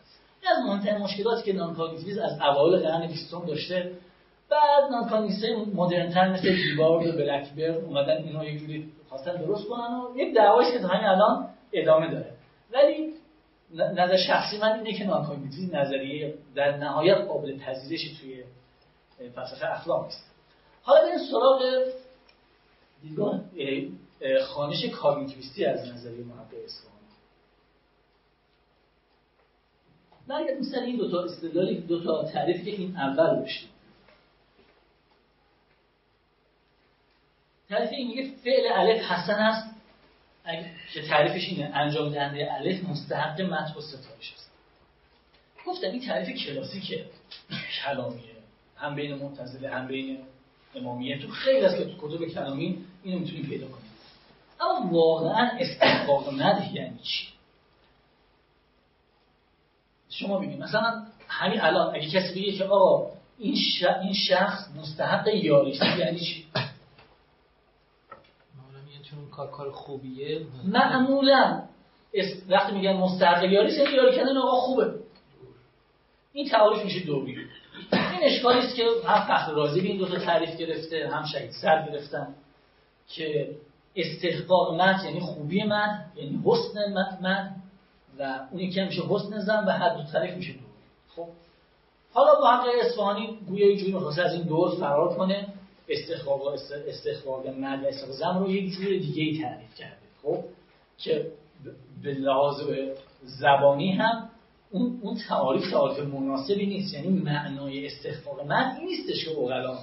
از 0.51 0.65
مهمترین 0.65 0.97
مشکلاتی 0.97 1.51
که 1.51 1.57
نان 1.57 1.75
از 2.23 2.41
اوایل 2.41 2.79
قرن 2.79 3.07
بیستم 3.07 3.45
داشته 3.45 3.91
بعد 4.49 4.91
نان 4.91 5.29
مدرنتر 5.75 6.29
مثل 6.29 6.55
دیبارد 6.55 7.07
و 7.07 7.11
بلکبرد 7.11 7.83
اومدن 7.83 8.17
اینها 8.17 8.45
یه 8.45 8.59
جوری 8.59 8.91
خواستن 9.09 9.35
درست 9.35 9.67
کنن 9.67 9.95
و 9.95 10.17
یک 10.17 10.35
دعوایی 10.35 10.71
که 10.71 10.79
تا 10.79 10.87
همین 10.87 11.07
الان 11.07 11.49
ادامه 11.73 12.11
داره. 12.11 12.31
ولی 12.73 13.13
نظر 13.73 14.17
شخصی 14.17 14.57
من 14.57 14.71
اینه 14.71 14.97
که 14.97 15.05
نانکاگنیتیسم 15.05 15.77
نظریه 15.77 16.37
در 16.55 16.77
نهایت 16.77 17.17
قابل 17.17 17.59
پذیرشی 17.59 18.17
توی 18.21 18.43
فلسفه 19.29 19.65
اخلاق 19.65 20.05
نیست. 20.05 20.31
حالا 20.81 21.07
این 21.07 21.19
سراغ 21.31 21.83
دیدگاه 23.01 23.41
خانش 24.47 24.85
کاگنیتیویستی 24.85 25.65
از 25.65 25.87
نظریه 25.87 26.25
محقق 26.25 26.53
اصفهانی. 26.65 26.97
برگردیم 30.27 30.63
سر 30.63 30.79
این 30.79 30.97
دو 30.97 31.11
تا 31.11 31.23
استدلالی 31.23 31.81
دو 31.81 32.03
تا 32.03 32.23
تعریفی 32.23 32.63
که 32.63 32.71
این 32.71 32.97
اول 32.97 33.39
داشتیم. 33.39 33.69
تعریف 37.69 37.89
این 37.91 38.07
میگه 38.07 38.35
فعل 38.43 38.71
الف 38.73 39.01
حسن 39.01 39.33
است. 39.33 39.76
که 40.93 41.01
تعریفش 41.01 41.49
اینه 41.49 41.65
انجام 41.75 42.09
دهنده 42.09 42.53
الف 42.53 42.83
مستحق 42.83 43.41
مدح 43.41 43.75
و 43.77 43.81
ستایش 43.81 44.33
است. 44.33 44.51
گفتم 45.65 45.87
این 45.87 46.01
تعریف 46.01 46.37
کلاسیکه 46.45 47.05
کلامیه 47.83 48.37
هم 48.75 48.95
بین 48.95 49.15
معتزله 49.15 49.69
هم 49.69 49.87
بین 49.87 50.19
امامیه. 50.75 51.19
تو 51.19 51.27
خیلی 51.27 51.65
از 51.65 51.75
کتب 51.75 52.25
کلامی 52.25 52.85
اینو 53.03 53.19
می‌تونیم 53.19 53.45
پیدا 53.45 53.67
کنیم. 53.67 53.91
اما 54.61 54.91
واقعا 54.91 55.49
استحقاق 55.59 56.33
مدح 56.33 56.75
یعنی 56.75 56.99
چی؟ 57.03 57.27
شما 60.09 60.37
ببینید 60.37 60.59
مثلا 60.59 61.05
همین 61.27 61.61
الان 61.61 61.95
اگه 61.95 62.09
کسی 62.09 62.41
بگه 62.41 62.57
که 62.57 62.63
آقا 62.63 63.11
این, 63.39 63.57
این 64.01 64.13
شخص 64.13 64.69
مستحق 64.75 65.27
یاریست 65.27 65.83
یعنی 65.99 66.19
چی؟ 66.19 66.45
کار 69.37 69.51
کار 69.51 69.71
خوبیه؟ 69.71 70.41
معمولا 70.63 71.63
وقتی 72.49 72.71
میگن 72.73 72.93
مستحق 72.93 73.43
یاری 73.43 73.73
یاری 73.95 74.15
کردن 74.15 74.37
آقا 74.37 74.51
خوبه. 74.51 74.93
این 76.33 76.49
تعاریف 76.49 76.83
میشه 76.83 77.05
دوری 77.05 77.37
این 77.91 78.23
اشکالی 78.23 78.59
است 78.59 78.75
که 78.75 78.83
هم 79.05 79.19
فخر 79.19 79.51
رازی 79.51 79.81
به 79.81 79.87
این 79.87 79.97
دو 79.97 80.05
تا 80.05 80.19
تعریف 80.19 80.57
گرفته 80.57 81.09
هم 81.09 81.25
شهید 81.25 81.51
سر 81.51 81.87
گرفتن 81.91 82.35
که 83.07 83.55
استحقاق 83.95 84.81
مد 84.81 85.03
یعنی 85.05 85.19
خوبی 85.19 85.63
من 85.63 86.05
یعنی 86.15 86.41
حسن 86.45 86.93
من 87.21 87.55
و 88.19 88.39
اون 88.51 88.59
یکی 88.61 88.83
میشه 88.83 89.01
حسن 89.09 89.39
زن 89.39 89.65
و 89.67 89.71
هر 89.71 89.97
دو 89.97 90.03
تعریف 90.03 90.35
میشه 90.35 90.53
دوری 90.53 90.63
خب؟ 91.15 91.27
حالا 92.13 92.35
با 92.35 92.51
حق 92.51 92.65
اصفهانی 92.81 93.37
گویا 93.47 93.71
یه 93.71 93.77
جوری 93.77 94.21
از 94.21 94.33
این 94.33 94.43
دور 94.43 94.75
فرار 94.75 95.17
کنه. 95.17 95.47
استخراج 95.89 96.59
استخراج 96.87 97.47
مرد 97.47 97.83
و 97.83 97.87
استخراج 97.87 98.37
رو 98.37 98.51
یک 98.51 98.73
جور 98.73 98.97
دیگه 98.97 99.23
ای 99.23 99.41
تعریف 99.41 99.75
کرده 99.75 100.07
خب؟ 100.23 100.43
که 100.97 101.31
به 102.03 102.13
لحاظ 102.13 102.61
زبانی 103.23 103.91
هم 103.91 104.29
اون 104.71 104.99
اون 105.01 105.17
تعاریف 105.27 105.71
تعاریف 105.71 105.99
مناسبی 105.99 106.65
نیست. 106.65 106.93
یعنی 106.93 107.07
معنای 107.07 107.89
من 108.47 108.75
این 108.79 108.87
نیستش 108.87 109.25
که 109.25 109.31
اوغلا 109.31 109.77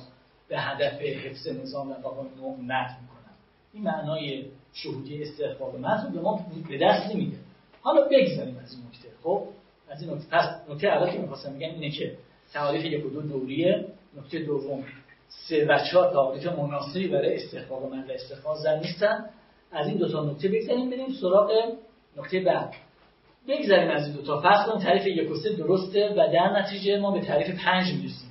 به 0.49 0.59
هدف 0.59 1.01
حفظ 1.01 1.49
نظام 1.49 1.91
و 1.91 1.95
نوع 2.37 2.57
مد 2.61 2.97
می‌کنن. 3.03 3.35
این 3.73 3.83
معنای 3.83 4.45
شهودی 4.73 5.23
استحقاق 5.23 5.77
من 5.77 6.05
رو 6.05 6.11
به 6.11 6.21
ما 6.21 6.47
به 6.69 6.79
دست 6.79 7.15
نمیده. 7.15 7.37
حالا 7.83 8.01
بگذاریم 8.01 8.59
از 8.65 8.73
این 8.73 8.83
نکته 8.89 9.09
خب؟ 9.23 9.47
از 9.89 10.03
این 10.03 10.11
نکته. 10.11 10.29
پس 10.31 10.71
نکته 10.71 10.89
اول 10.89 11.11
که 11.11 11.19
می‌خواستم 11.19 11.57
بگم 11.57 11.69
اینه 11.69 11.91
که 11.91 12.17
تعاریف 12.53 12.85
یک 12.85 13.03
دو 13.03 13.23
دوریه. 13.23 13.87
نکته 14.17 14.39
دوم. 14.39 14.85
سه 15.49 15.67
و 15.69 15.79
چهار 15.91 16.13
تعاریف 16.13 16.47
مناسبی 16.47 17.09
برای 17.09 17.35
استحقاق 17.35 17.93
من 17.93 18.05
و 18.09 18.13
استحقاق 18.13 18.57
زن 18.57 18.79
نیستن. 18.79 19.31
از 19.73 19.89
این 19.89 19.97
دو 19.97 20.09
تا 20.09 20.25
نکته 20.25 20.49
بگذاریم 20.49 20.91
بریم 20.91 21.13
سراغ 21.21 21.53
نکته 22.17 22.41
بعد. 22.41 22.75
بگذاریم 23.49 23.91
از 23.91 24.07
این 24.07 24.17
دو 24.17 24.23
تا. 24.23 24.41
فرض 24.41 24.67
کنیم 24.67 24.83
تعریف 24.83 25.07
یک 25.07 25.31
و 25.31 25.37
سه 25.37 25.53
درسته 25.53 26.09
و 26.09 26.33
در 26.33 26.61
نتیجه 26.61 26.99
ما 26.99 27.11
به 27.11 27.21
تعریف 27.21 27.65
پنج 27.65 27.87
می‌رسیم. 27.93 28.31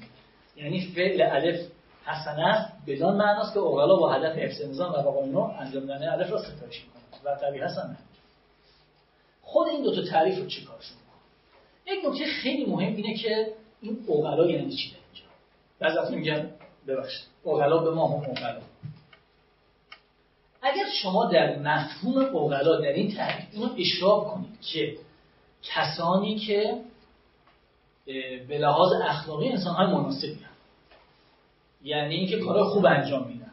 یعنی 0.56 0.91
فعل 0.95 1.22
الف 1.22 1.60
حسن 2.06 2.39
است 2.39 2.74
بدان 2.88 3.18
معناست 3.18 3.54
که 3.54 3.60
اوغلا 3.60 3.95
با 3.95 4.14
هدف 4.14 4.38
حفظ 4.38 4.62
نظام 4.62 4.91
و 4.91 4.97
بقای 4.97 5.30
نوع 5.30 5.60
انجام 5.60 5.86
دادن 5.86 6.08
الف 6.08 6.32
را 6.32 6.38
ستایش 6.38 6.84
می‌کنند 6.84 7.38
و 7.38 7.39
طبیعی 7.41 7.64
حسن 7.64 7.97
خود 9.41 9.68
این 9.68 9.84
دو 9.84 9.95
تا 9.95 10.01
تعریف 10.01 10.38
رو 10.38 10.45
چیکارشون 10.45 10.97
یک 11.88 12.06
نکته 12.06 12.26
خیلی 12.26 12.66
مهم 12.66 12.95
اینه 12.95 13.18
که 13.18 13.54
این 13.82 13.97
اوغلا 14.08 14.45
یعنی 14.45 14.76
چی 14.76 14.91
در 15.80 15.88
اینجا؟ 15.88 16.01
بعضی 16.01 16.16
میگن 16.16 16.51
ببخشید. 16.88 17.28
اوغلا 17.44 17.78
به 17.78 17.92
ما 17.92 18.08
هم 18.08 18.14
اوغلا 18.14 18.62
اگر 20.62 20.90
شما 21.02 21.26
در 21.26 21.60
مفهوم 21.60 22.18
اوغلا 22.18 22.82
در 22.82 22.94
این 22.94 23.16
تعریف 23.16 23.46
اینو 23.52 23.70
اشراق 23.78 24.28
کنید 24.34 24.62
که 24.62 24.98
کسانی 25.64 26.40
که 26.40 26.76
به 28.48 28.58
لحاظ 28.58 28.92
اخلاقی 29.04 29.50
انسان 29.50 29.76
های 29.76 29.88
مناسبی 29.88 30.40
یعنی 31.84 32.16
اینکه 32.16 32.40
کار 32.40 32.64
خوب 32.64 32.86
انجام 32.86 33.28
میدن. 33.28 33.52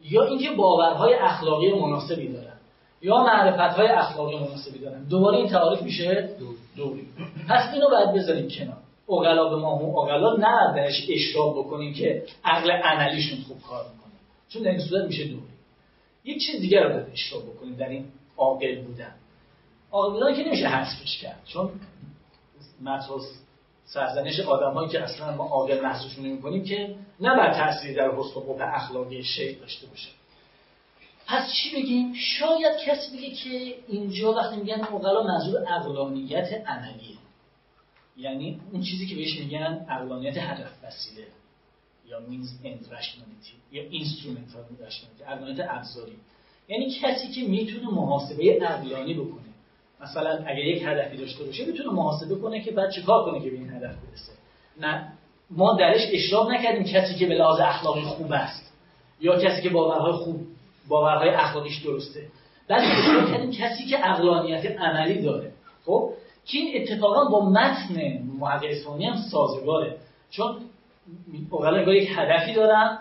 یا 0.00 0.24
اینکه 0.24 0.50
باورهای 0.50 1.14
اخلاقی 1.14 1.72
مناسبی 1.72 2.32
دارن. 2.32 2.56
یا 3.02 3.16
معرفت 3.16 3.76
های 3.76 3.88
اخلاقی 3.88 4.38
مناسبی 4.38 4.78
دارن. 4.78 5.04
دوباره 5.04 5.36
این 5.36 5.48
تعریف 5.48 5.82
میشه؟ 5.82 6.30
دوری. 6.76 7.08
پس 7.48 7.74
اینو 7.74 7.88
باید 7.90 8.12
بذاریم 8.12 8.48
کنار. 8.48 8.85
اوغلا 9.06 9.48
به 9.48 9.56
ما 9.56 9.76
هم 9.76 9.84
اوغلا 9.84 10.36
نه 10.36 10.76
درش 10.76 11.06
اشراق 11.10 11.58
بکنیم 11.58 11.94
که 11.94 12.22
عقل 12.44 12.70
عملیشون 12.70 13.38
خوب 13.48 13.62
کار 13.62 13.84
می‌کنه. 13.84 14.12
چون 14.48 14.62
در 14.62 14.70
این 14.70 14.80
صورت 14.80 15.04
میشه 15.04 15.24
دوری. 15.24 15.42
یک 16.24 16.46
چیز 16.46 16.60
دیگر 16.60 16.82
رو 16.82 16.92
باید 16.92 17.06
اشراق 17.12 17.42
بکنیم 17.42 17.76
در 17.76 17.88
این 17.88 18.04
عاقل 18.36 18.82
بودن. 18.82 19.14
عاقل 19.92 20.12
بودن 20.12 20.36
که 20.36 20.48
نمیشه 20.48 20.68
حذفش 20.68 21.18
کرد. 21.18 21.40
چون 21.46 21.70
مطرح 22.82 23.20
سرزنش 23.84 24.40
آدمایی 24.40 24.88
که 24.88 25.02
اصلا 25.02 25.36
ما 25.36 25.44
عاقل 25.44 25.80
محسوسشون 25.80 26.26
نمی‌کنیم 26.26 26.64
که 26.64 26.94
نه 27.20 27.36
بر 27.36 27.54
تأثیری 27.54 27.94
در 27.94 28.10
حسن 28.10 28.40
و 28.40 28.62
اخلاقی 28.62 29.22
شیء 29.22 29.58
داشته 29.60 29.86
باشه. 29.86 30.08
پس 31.26 31.52
چی 31.52 31.76
بگیم؟ 31.76 32.14
شاید 32.14 32.76
کسی 32.86 33.16
بگه 33.16 33.30
که 33.30 33.74
اینجا 33.88 34.32
وقتی 34.32 34.56
میگن 34.56 34.84
اوغلا 34.84 35.22
منظور 35.22 35.60
اقلانیت 35.68 36.62
عملیه. 36.66 37.16
یعنی 38.16 38.60
اون 38.72 38.82
چیزی 38.82 39.06
که 39.06 39.14
بهش 39.14 39.38
میگن 39.38 39.86
اقلانیت 39.90 40.36
هدف 40.36 40.70
وسیله 40.84 41.26
یا 42.08 42.20
means 42.20 42.66
end 42.66 42.92
rationality 42.92 43.72
یا 43.72 43.82
instrumental 43.82 44.84
rationality 44.84 45.28
اقلانیت 45.28 45.66
ابزاری. 45.70 46.16
یعنی 46.68 46.90
کسی 46.90 47.28
که 47.28 47.48
می‌تونه 47.48 47.94
محاسبه 47.94 48.58
اقلانی 48.62 49.14
بکنه. 49.14 49.42
مثلا 50.00 50.30
اگر 50.30 50.64
یک 50.64 50.82
هدفی 50.82 51.16
داشته 51.16 51.44
باشه 51.44 51.64
می‌تونه 51.64 51.90
محاسبه 51.90 52.34
کنه 52.34 52.60
که 52.60 52.70
بعد 52.70 52.90
چیکار 52.90 53.24
کنه 53.24 53.44
که 53.44 53.50
به 53.50 53.56
این 53.56 53.70
هدف 53.70 53.94
برسه. 53.96 54.32
نه 54.80 55.12
ما 55.50 55.76
درش 55.76 56.00
اشراف 56.12 56.50
نکردیم 56.50 56.84
کسی 56.84 57.14
که 57.14 57.26
به 57.26 57.34
لحاظ 57.34 57.60
اخلاقی 57.60 58.02
خوب 58.02 58.32
است 58.32 58.72
یا 59.20 59.38
کسی 59.40 59.62
که 59.62 59.68
باورهای 59.68 60.12
خوب 60.12 60.46
باورهای 60.88 61.28
اخلاقیش 61.28 61.82
درسته. 61.82 62.26
بلکه 62.68 62.98
اشراف 62.98 63.32
کردیم 63.32 63.50
کسی 63.50 63.84
که 63.84 64.10
اقلانیت 64.10 64.80
عملی 64.80 65.22
داره. 65.22 65.52
خب؟ 65.84 66.12
که 66.46 66.58
این 66.58 66.82
اتفاقا 66.82 67.24
با 67.24 67.50
متن 67.50 68.22
محقق 68.38 68.66
اسلامی 68.70 69.04
هم 69.06 69.16
سازگاره. 69.16 69.96
چون 70.30 70.56
اوغلا 71.50 71.92
یک 71.92 72.10
هدفی 72.16 72.54
دارن 72.54 72.98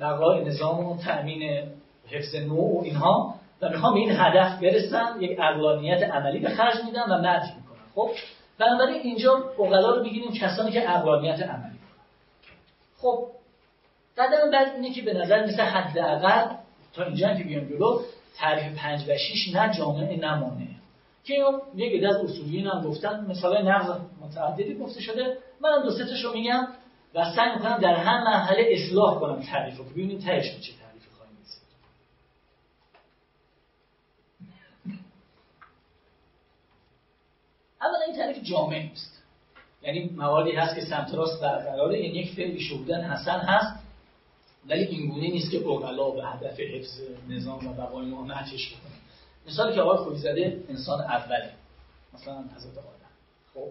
بقای 0.00 0.44
نظام 0.44 0.86
و 0.86 0.96
تأمین 0.96 1.62
حفظ 2.06 2.34
نوع 2.34 2.78
و 2.78 2.84
اینها. 2.84 3.34
و 3.62 3.68
می‌خوام 3.68 3.94
به 3.94 4.00
این 4.00 4.10
هدف 4.10 4.62
برسن 4.62 5.20
یک 5.20 5.38
اقلانیت 5.40 6.02
عملی 6.02 6.38
به 6.38 6.48
خرج 6.48 6.84
میدن 6.84 7.02
و 7.02 7.18
مدح 7.18 7.56
می‌کنن 7.56 7.78
خب؟ 7.94 8.10
بنابراین 8.58 9.00
اینجا 9.02 9.44
اوغلا 9.56 9.94
رو 9.94 10.04
بگیریم 10.04 10.32
کسانی 10.32 10.70
که 10.70 10.90
اقلانیت 10.90 11.42
عملی. 11.42 11.78
خب؟ 12.98 13.26
قدم 14.18 14.50
بعد 14.52 14.74
اینه 14.74 14.94
که 14.94 15.02
به 15.02 15.14
نظر 15.14 15.44
مثل 15.44 15.62
حداقل 15.62 16.54
تا 16.94 17.04
اینجا 17.04 17.34
که 17.34 17.44
بیام 17.44 17.64
جلو 17.64 18.00
تعریف 18.36 18.78
پنج 18.78 19.00
و 19.08 19.16
6 19.16 19.54
نه 19.54 19.74
جامعه 19.78 20.16
نمانه. 20.16 20.77
که 21.28 21.44
یک 21.74 22.04
از 22.04 22.16
اصولیین 22.16 22.66
هم 22.66 22.82
گفتن 22.82 23.26
مثلا 23.30 23.62
نقض 23.62 24.00
متعددی 24.20 24.74
گفته 24.74 25.00
شده. 25.00 25.38
منم 25.60 25.82
دو 25.82 25.90
سه 25.90 26.22
رو 26.22 26.32
میگم 26.32 26.68
و 27.14 27.32
سعی 27.36 27.54
می‌کنم 27.54 27.78
در 27.78 27.94
هر 27.94 28.24
مرحله 28.24 28.68
اصلاح 28.68 29.20
کنم 29.20 29.42
تعریف 29.42 29.78
رو. 29.78 29.84
ببینید 29.84 30.20
تهش 30.20 30.60
چه 30.60 30.72
اولا 37.80 38.00
این 38.06 38.16
تعریف 38.16 38.42
جامع 38.42 38.78
نیست. 38.78 39.22
یعنی 39.82 40.10
مواردی 40.16 40.52
هست 40.52 40.74
که 40.74 40.80
سمت 40.80 41.14
راست 41.14 41.42
برقراره. 41.42 42.00
یعنی 42.00 42.18
یک 42.18 42.34
فعلی 42.34 42.60
شهودن 42.60 43.04
حسن 43.04 43.38
هست 43.38 43.78
ولی 44.68 44.84
این 44.84 45.08
گونه 45.08 45.30
نیست 45.30 45.50
که 45.50 45.58
اوغلا 45.58 46.10
به 46.10 46.26
هدف 46.26 46.60
حفظ 46.60 47.00
نظام 47.28 47.68
و 47.68 47.72
بقای 47.72 48.06
ما 48.06 48.22
بکنه 48.22 48.87
مثالی 49.48 49.74
که 49.74 49.80
آقای 49.80 49.96
خوبی 49.96 50.18
زده 50.18 50.64
انسان 50.68 51.00
اوله. 51.00 51.50
مثلا 52.14 52.34
حضرت 52.56 52.78
آدم. 52.78 53.10
خب؟ 53.54 53.68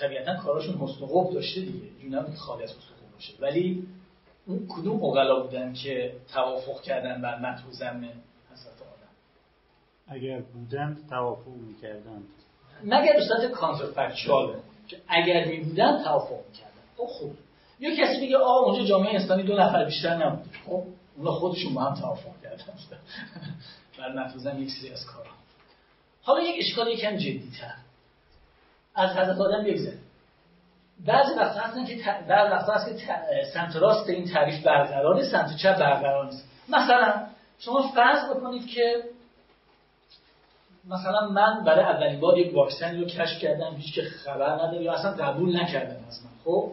طبیعتا 0.00 0.36
کاراشون 0.36 0.74
حسن 0.74 1.04
و 1.04 1.32
داشته 1.32 1.60
دیگه. 1.60 1.88
جونم 2.02 2.26
که 2.26 2.36
خالی 2.36 2.62
از 2.62 2.70
حسن 2.70 2.78
و 2.78 3.12
باشه. 3.14 3.32
ولی 3.40 3.86
اون 4.46 4.66
کدوم 4.68 5.00
اوغلا 5.00 5.42
بودن 5.42 5.72
که 5.72 6.12
توافق 6.32 6.82
کردن 6.82 7.22
بر 7.22 7.62
و 7.68 7.72
ذم 7.72 8.04
حضرت 8.52 8.74
آدم؟ 8.80 9.12
اگر 10.08 10.40
بودن 10.40 10.98
توافق 11.10 11.48
می‌کردن. 11.48 12.22
مگر 12.84 13.12
به 13.12 13.24
صورت 13.28 13.50
کانترفکچواله 13.50 14.58
که 14.88 14.96
اگر 15.08 15.44
می 15.44 15.60
بودن 15.60 16.04
توافق 16.04 16.46
می‌کردن. 16.48 16.70
خب 16.96 17.04
خوب. 17.04 17.32
یا 17.80 17.90
کسی 17.90 18.26
بگه 18.26 18.36
آ 18.36 18.58
اونجا 18.58 18.84
جامعه 18.84 19.14
انسانی 19.14 19.42
دو 19.42 19.56
نفر 19.56 19.84
بیشتر 19.84 20.26
نبود. 20.26 20.50
خب 20.66 20.82
اونا 21.16 21.32
خودشون 21.32 21.74
با 21.74 21.80
هم 21.80 21.94
توافق 21.94 22.42
کردن. 22.42 22.64
بر 23.98 24.12
نفوذن 24.12 24.58
یک 24.58 24.70
سری 24.70 24.92
از 24.92 25.06
کارا 25.06 25.30
حالا 26.22 26.42
یک 26.42 26.56
اشکال 26.58 26.88
یکم 26.88 27.16
جدیتر. 27.16 27.74
از 28.94 29.10
حضرت 29.10 29.38
آدم 29.38 29.64
بگذاریم. 29.64 30.00
بعضی 31.06 31.34
وقتا 31.34 31.60
هستن 31.60 31.84
که 31.84 31.94
بعضی 32.28 32.52
وقتا 32.52 32.72
هست 32.72 32.86
که 32.86 33.16
سمت 33.54 33.76
راست 33.76 34.08
این 34.08 34.28
تعریف 34.28 34.62
برقراره 34.62 35.30
سمت 35.30 35.56
چپ 35.56 35.78
برقرار 35.78 36.24
نیست. 36.24 36.48
مثلا 36.68 37.26
شما 37.58 37.88
فرض 37.94 38.30
بکنید 38.30 38.66
که 38.66 39.04
مثلا 40.88 41.28
من 41.28 41.64
برای 41.64 41.84
اولین 41.84 42.20
بار 42.20 42.38
یک 42.38 42.54
واکسن 42.54 43.00
رو 43.00 43.06
کشف 43.06 43.38
کردم 43.38 43.74
هیچ 43.76 43.94
که 43.94 44.02
خبر 44.02 44.54
نداره 44.54 44.82
یا 44.82 44.92
اصلا 44.92 45.12
قبول 45.12 45.56
نکردم 45.56 46.04
از 46.08 46.24
من 46.24 46.30
خب؟ 46.44 46.72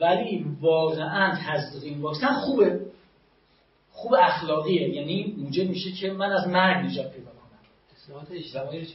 ولی 0.00 0.46
واقعا 0.60 1.38
تصدیق 1.46 1.82
این 1.82 2.00
واکسن 2.00 2.32
خوبه. 2.34 2.80
خوب 3.98 4.14
اخلاقیه. 4.14 4.88
یعنی 4.88 5.34
موجب 5.38 5.68
میشه 5.68 5.92
که 5.92 6.10
من 6.12 6.32
از 6.32 6.48
مرگ 6.48 6.86
نجات 6.86 7.12
پیدا 7.12 7.30
کنم. 7.30 7.58
اصلاحات 7.96 8.30
اجتماعی 8.30 8.80
رو 8.80 8.84
چه 8.84 8.94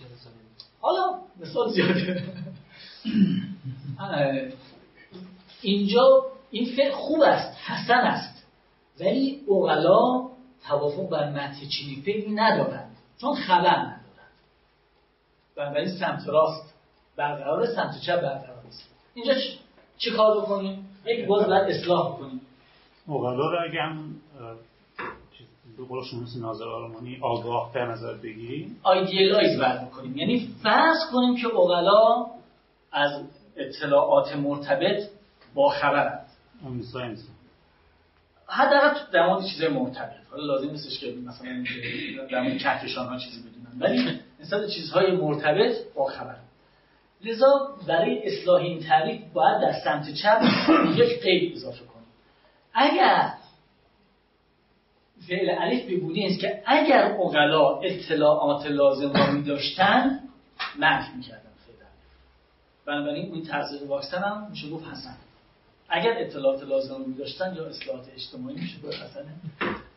حالا 0.82 1.20
مثال 1.40 1.72
زیاده. 1.72 2.24
اینجا 5.62 6.26
این 6.52 6.76
فعل 6.76 6.92
خوب 6.92 7.22
است 7.22 7.58
حسن 7.58 7.94
است. 7.94 8.46
ولی 9.00 9.44
اوغلا 9.46 10.30
توافق 10.68 11.10
بر 11.10 11.30
متن 11.30 11.68
چینی 11.68 12.02
فعلی 12.06 12.32
ندارند. 12.32 12.98
چون 13.22 13.36
خبر 13.36 13.96
بنابراین 15.56 15.90
سمت 16.00 16.28
راست 16.28 16.74
برقرار 17.16 17.66
سمت 17.66 18.02
چپ 18.02 18.22
برقرار 18.22 18.64
نیست. 18.66 18.90
اینجا 19.14 19.34
چه 19.98 20.12
کار 20.12 20.42
بکنیم؟ 20.42 20.90
یک 21.06 21.28
باز 21.28 21.48
باید 21.48 21.70
اصلاح 21.70 22.18
کنیم 22.18 22.42
مقالا 23.08 23.52
رو 23.52 23.58
اگه 23.70 23.82
هم 23.82 24.16
به 25.78 25.84
قول 25.84 26.04
شما 26.04 26.20
ناظر 26.42 26.66
آرمانی 26.66 27.18
آگاه 27.22 27.74
به 27.74 27.80
نظر 27.80 28.14
بگیریم. 28.14 28.80
آیدیالایز 28.84 29.60
بر 29.60 29.78
بکنیم. 29.78 30.18
یعنی 30.18 30.50
فرض 30.64 30.98
کنیم 31.12 31.36
که 31.36 31.48
اوغلا 31.48 32.26
از 32.92 33.24
اطلاعات 33.58 34.36
مرتبط 34.36 35.10
با 35.56 35.70
خبرند 35.70 36.26
حداقل 38.48 39.00
در 39.14 39.28
مورد 39.28 39.46
چیزای 39.46 39.70
مرتبط. 39.70 40.12
حالا 40.32 40.44
لازم 40.44 40.70
نیستش 40.70 41.00
که 41.00 41.14
مثلا 41.26 41.64
در 42.32 42.42
مورد 42.42 42.58
کهکشان 42.58 43.08
ها 43.08 43.18
چیزی 43.18 43.42
بدونن. 43.42 43.80
ولی 43.80 44.20
نسبت 44.40 44.68
چیزهای 44.68 45.12
مرتبط 45.12 45.76
با 45.96 46.06
خبر. 46.06 46.36
لذا 47.24 47.48
برای 47.88 48.28
اصلاح 48.28 48.62
این 48.62 48.80
تعریف 48.80 49.22
باید 49.34 49.62
در 49.62 49.74
سمت 49.84 50.14
چپ 50.14 50.42
یک 50.96 51.24
قید 51.24 51.56
اضافه 51.56 51.86
کنیم. 51.86 52.08
اگر 52.74 53.34
فعل 55.28 55.50
الف 55.50 55.86
به 55.86 56.26
است 56.28 56.40
که 56.40 56.64
اگر 56.66 57.18
اقلا 57.26 57.80
اطلاعات 57.80 58.66
لازم 58.66 59.14
را 59.14 59.32
می 59.32 59.44
داشتن 59.44 60.20
منف 60.80 61.16
می‌کردن 61.16 61.42
فعل 61.66 61.88
بنابراین 62.86 63.34
این 63.34 63.46
تزریق 63.46 63.90
واکسن 63.90 64.18
هم 64.18 64.48
میشه 64.52 64.70
گفت 64.70 64.88
حسن. 64.88 65.16
اگر 65.90 66.14
اطلاعات 66.18 66.64
لازم 66.64 67.02
می 67.08 67.16
داشتن 67.16 67.56
یا 67.56 67.66
اصلاحات 67.66 68.06
اجتماعی 68.16 68.56
میشه 68.56 68.82
گفت 68.82 68.96
حسنه 68.96 69.34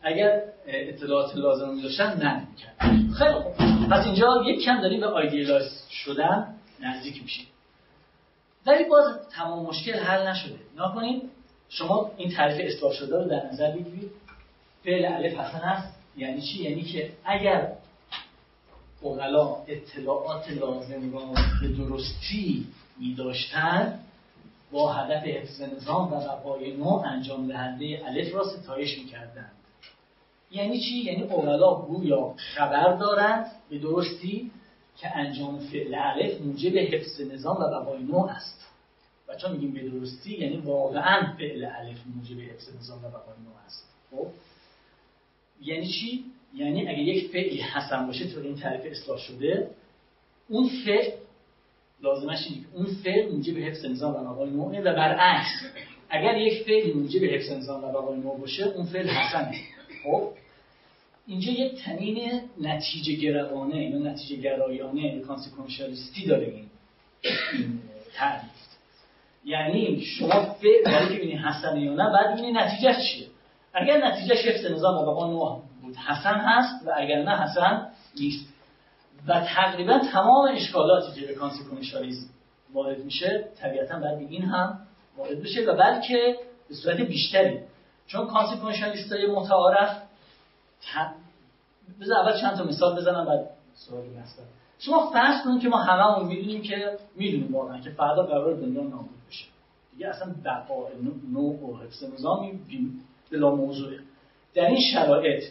اگر 0.02 0.42
اطلاعات 0.66 1.36
لازم 1.36 1.74
می 1.74 1.82
داشتن 1.82 2.18
نه 2.22 2.46
می‌کردن. 2.50 3.12
خیلی 3.12 3.32
خوب. 3.32 3.52
پس 3.90 4.06
اینجا 4.06 4.42
یک 4.46 4.64
کم 4.64 4.80
داریم 4.80 5.00
به 5.00 5.06
idealize 5.06 5.82
شدن 5.90 6.54
نزدیک 6.80 7.22
میشیم. 7.22 7.46
ولی 8.66 8.84
باز 8.84 9.04
تمام 9.36 9.66
مشکل 9.66 9.92
حل 9.92 10.28
نشده. 10.28 10.58
نگا 10.76 10.89
کنید 10.89 11.22
شما 11.68 12.10
این 12.16 12.30
تعریف 12.30 12.74
اصلاح 12.74 12.92
شده 12.92 13.16
رو 13.16 13.24
در 13.28 13.46
نظر 13.52 13.70
بگیرید. 13.70 14.10
فعل 14.86 15.04
الف 15.04 15.34
حسن 15.34 15.58
است. 15.58 15.94
یعنی 16.16 16.42
چی؟ 16.42 16.62
یعنی 16.62 16.82
که 16.82 17.12
اگر 17.24 17.72
عقلا 19.04 19.56
اطلاعات 19.68 20.50
لازم 20.50 21.12
را 21.12 21.34
به 21.62 21.68
درستی 21.68 22.66
می 22.98 23.14
داشتن 23.14 24.00
با 24.72 24.92
هدف 24.92 25.22
حفظ 25.22 25.62
نظام 25.62 26.12
و 26.12 26.20
بقای 26.20 26.76
نوع 26.76 27.06
انجام 27.06 27.48
دهنده 27.48 28.02
الف 28.06 28.34
را 28.34 28.44
ستایش 28.44 28.98
می‌کردند. 28.98 29.52
یعنی 30.50 30.80
چی؟ 30.80 30.96
یعنی 30.96 31.22
اغلا 31.22 31.74
گویا 31.74 32.34
خبر 32.36 32.92
دارند 32.92 33.46
به 33.70 33.78
درستی 33.78 34.50
که 34.96 35.16
انجام 35.16 35.58
فعل 35.58 35.94
الف 35.94 36.40
موجب 36.40 36.78
حفظ 36.78 37.20
نظام 37.20 37.56
و 37.56 37.68
بقای 37.68 38.02
نوع 38.02 38.30
است. 38.30 38.66
و 39.28 39.36
چون 39.36 39.52
میگیم 39.52 39.72
به 39.72 39.88
درستی 39.88 40.38
یعنی 40.38 40.56
واقعا 40.56 41.32
فعل 41.38 41.64
الف 41.64 41.98
موجب 42.16 42.40
حفظ 42.40 42.68
نظام 42.80 42.98
و 43.04 43.08
بقای 43.08 43.36
نوع 43.44 43.56
است. 43.66 43.84
خب؟ 44.10 44.26
یعنی 45.62 45.86
چی؟ 45.86 46.24
یعنی 46.54 46.88
اگه 46.88 46.98
یک 46.98 47.30
فعلی 47.30 47.56
حسن 47.56 48.06
باشه 48.06 48.26
تو 48.26 48.40
این 48.40 48.56
تعریف 48.56 48.92
اصلاح 48.92 49.18
شده 49.18 49.70
اون 50.48 50.70
فعل 50.84 51.10
لازمش 52.02 52.46
اینه 52.50 52.66
اون 52.74 52.86
فعل 53.04 53.32
موجب 53.32 53.58
حفظ 53.58 53.84
نظام 53.84 54.14
و 54.14 54.34
بقای 54.34 54.50
نوع 54.50 54.80
و 54.80 54.94
برعکس 54.94 55.48
اگر 56.10 56.36
یک 56.36 56.62
فعل 56.64 56.92
موجب 56.92 57.24
حفظ 57.24 57.50
نظام 57.50 57.84
و 57.84 57.88
بقای 57.92 58.18
نوع 58.18 58.40
باشه 58.40 58.64
اون 58.64 58.86
فعل 58.86 59.08
حسنه. 59.08 59.60
خب؟ 60.04 60.28
اینجا 61.26 61.52
یک 61.52 61.84
تنین 61.84 62.40
نتیجه 62.60 63.12
گروانه 63.12 63.90
یا 63.90 63.98
نتیجه 63.98 64.36
گرایانه 64.36 65.20
کانسیکونشالیستی 65.20 66.26
داره 66.26 66.46
این, 66.46 66.68
تعریف. 68.14 68.50
یعنی 69.44 70.00
شما 70.00 70.54
فعل 70.62 70.84
برای 70.84 71.30
که 71.30 71.36
حسنه 71.36 71.82
یا 71.82 71.94
نه 71.94 72.12
بعد 72.12 72.32
ببینی 72.32 72.52
نتیجه 72.52 72.94
چیه؟ 72.94 73.25
اگر 73.76 74.06
نتیجه 74.06 74.34
حفظ 74.34 74.72
نظام 74.72 75.04
بقا 75.04 75.26
نوع 75.26 75.62
بود 75.82 75.96
حسن 75.96 76.34
هست 76.34 76.86
و 76.86 76.92
اگر 76.96 77.22
نه 77.22 77.42
حسن 77.42 77.88
نیست. 78.20 78.46
و 79.26 79.40
تقریبا 79.40 79.98
تمام 80.12 80.48
اشکالاتی 80.54 81.20
که 81.20 81.26
به 81.26 81.34
کانسیکونشالیسم 81.34 82.26
وارد 82.72 82.98
میشه 82.98 83.44
طبیعتا 83.60 83.98
بعد 83.98 84.18
این 84.18 84.42
هم 84.42 84.78
وارد 85.16 85.42
بشه 85.42 85.64
و 85.64 85.76
بلکه 85.76 86.36
به 86.68 86.74
صورت 86.74 86.96
بیشتری. 86.96 87.60
چون 88.06 88.26
کانسیکونشالیست 88.26 89.12
های 89.12 89.26
متعارف 89.26 90.02
بذار 92.00 92.18
اول 92.18 92.40
چند 92.40 92.56
تا 92.56 92.64
مثال 92.64 92.96
بزنم 92.96 93.24
بعد 93.24 93.50
سوالی 93.74 94.14
هست. 94.14 94.42
شما 94.78 95.10
فرض 95.10 95.44
کنید 95.44 95.62
که 95.62 95.68
ما 95.68 95.78
هممون 95.78 96.28
می‌دونیم 96.28 96.62
که 96.62 96.98
می‌دونیم 97.16 97.54
واقعا 97.54 97.80
که 97.80 97.90
فردا 97.90 98.22
قرار 98.22 98.54
دنیا 98.54 98.82
نابود 98.82 99.26
بشه. 99.28 99.44
دیگه 99.92 100.08
اصلا 100.08 100.34
بقا 100.44 100.88
نوع 101.32 101.54
و 101.54 101.76
حفظ 101.76 102.04
نظامی 102.04 102.60
بلا 103.32 103.54
موضوعه. 103.54 103.98
در 104.54 104.66
این 104.66 104.80
شرایط 104.92 105.44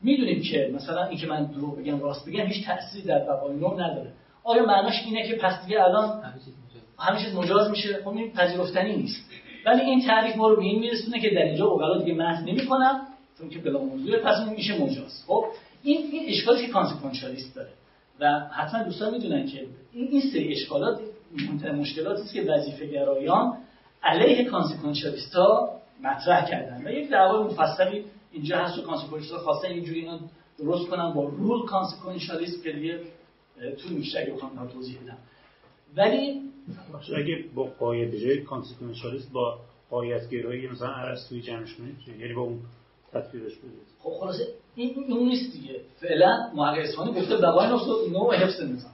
می‌دونیم 0.00 0.42
که 0.42 0.70
مثلا 0.74 1.04
اینکه 1.04 1.26
من 1.26 1.44
دروغ 1.44 1.78
بگم 1.78 2.00
راست 2.00 2.28
بگم 2.28 2.46
هیچ 2.46 2.66
تأثیری 2.66 3.04
در 3.04 3.18
بقای 3.18 3.56
نوع 3.56 3.74
نداره. 3.74 4.12
آیا 4.44 4.66
معناش 4.66 5.02
اینه 5.06 5.28
که 5.28 5.34
پس 5.34 5.64
دیگه 5.64 5.82
الان 5.82 6.22
همه 6.98 7.24
چیز 7.24 7.34
مجاز. 7.34 7.70
میشه؟ 7.70 8.02
خب 8.04 8.08
این 8.08 8.32
پذیرفتنی 8.32 8.96
نیست. 8.96 9.30
ولی 9.66 9.80
این 9.80 10.06
تعریف 10.06 10.36
ما 10.36 10.48
رو 10.48 10.56
به 10.56 10.62
این 10.62 10.80
میرسونه 10.80 11.20
که 11.20 11.30
در 11.30 11.42
اینجا 11.42 11.66
عقلا 11.66 11.98
دیگه 11.98 12.14
مذمت 12.14 12.44
نمی‌کنن 12.44 13.06
چون 13.38 13.50
که 13.50 13.58
بلا 13.58 13.78
موضوع 13.78 14.18
پس 14.18 14.40
اون 14.40 14.54
میشه 14.54 14.82
مجاز. 14.82 15.24
خب 15.26 15.44
این 15.82 15.98
این 16.12 16.28
اشکالی 16.28 16.66
که 16.66 16.72
consequentialist 16.72 17.54
داره. 17.54 17.70
و 18.20 18.40
حتما 18.40 18.82
دوستان 18.82 19.14
می‌دونن 19.14 19.46
که 19.46 19.66
این 19.92 20.08
این 20.08 20.20
سری 20.20 20.52
اشکالات 20.52 21.00
مشکلاتی 21.74 22.22
است 22.22 22.34
که 22.34 22.42
وظیفه 22.42 22.86
گرایان 22.86 23.56
علیه 24.02 24.44
consequentialist 24.44 25.34
ها 25.34 25.81
مطرح 26.02 26.50
کردن. 26.50 26.86
و 26.86 26.90
یک 26.90 27.10
دعوای 27.10 27.44
مفصلی 27.44 28.04
اینجا 28.32 28.58
هست 28.58 28.78
و 28.78 28.82
consequentialist 28.82 29.32
ها 29.32 29.38
خواستن 29.38 29.68
اینجوری 29.68 30.00
اینا 30.00 30.20
درست 30.58 30.88
کنن 30.90 31.12
با 31.12 31.24
rule 31.24 31.66
consequentialist 31.66 32.62
که 32.62 32.72
دیگه 32.72 33.00
طول 33.82 33.92
میشه 33.92 34.18
اگه 34.18 34.32
بخوام 34.32 34.68
توضیح 34.68 34.98
بدم. 35.02 35.18
ولی 35.96 36.40
اگه 37.16 37.44
با 37.54 37.64
غایت 37.64 38.10
به 38.10 38.36
consequentialist 38.36 39.32
با 39.32 39.58
غایت 39.90 40.28
گرایی 40.28 40.68
مثلا 40.68 40.94
ارسطویی 40.94 41.42
جمعش 41.42 41.74
کنید 41.74 41.96
یعنی 42.20 42.34
با 42.34 42.42
اون 42.42 42.60
تطبیقش 43.12 43.56
بدید 43.56 43.92
خب 43.98 44.10
خلاصه 44.20 44.46
این 44.74 44.94
اون 45.08 45.28
نیست 45.28 45.52
دیگه. 45.52 45.80
فعلا 46.00 46.50
محقق 46.54 46.78
اصفهانی 46.78 47.20
گفته 47.20 47.36
بقای 47.36 47.68
نوع 48.10 48.36
حفظ 48.36 48.60
نظام. 48.60 48.92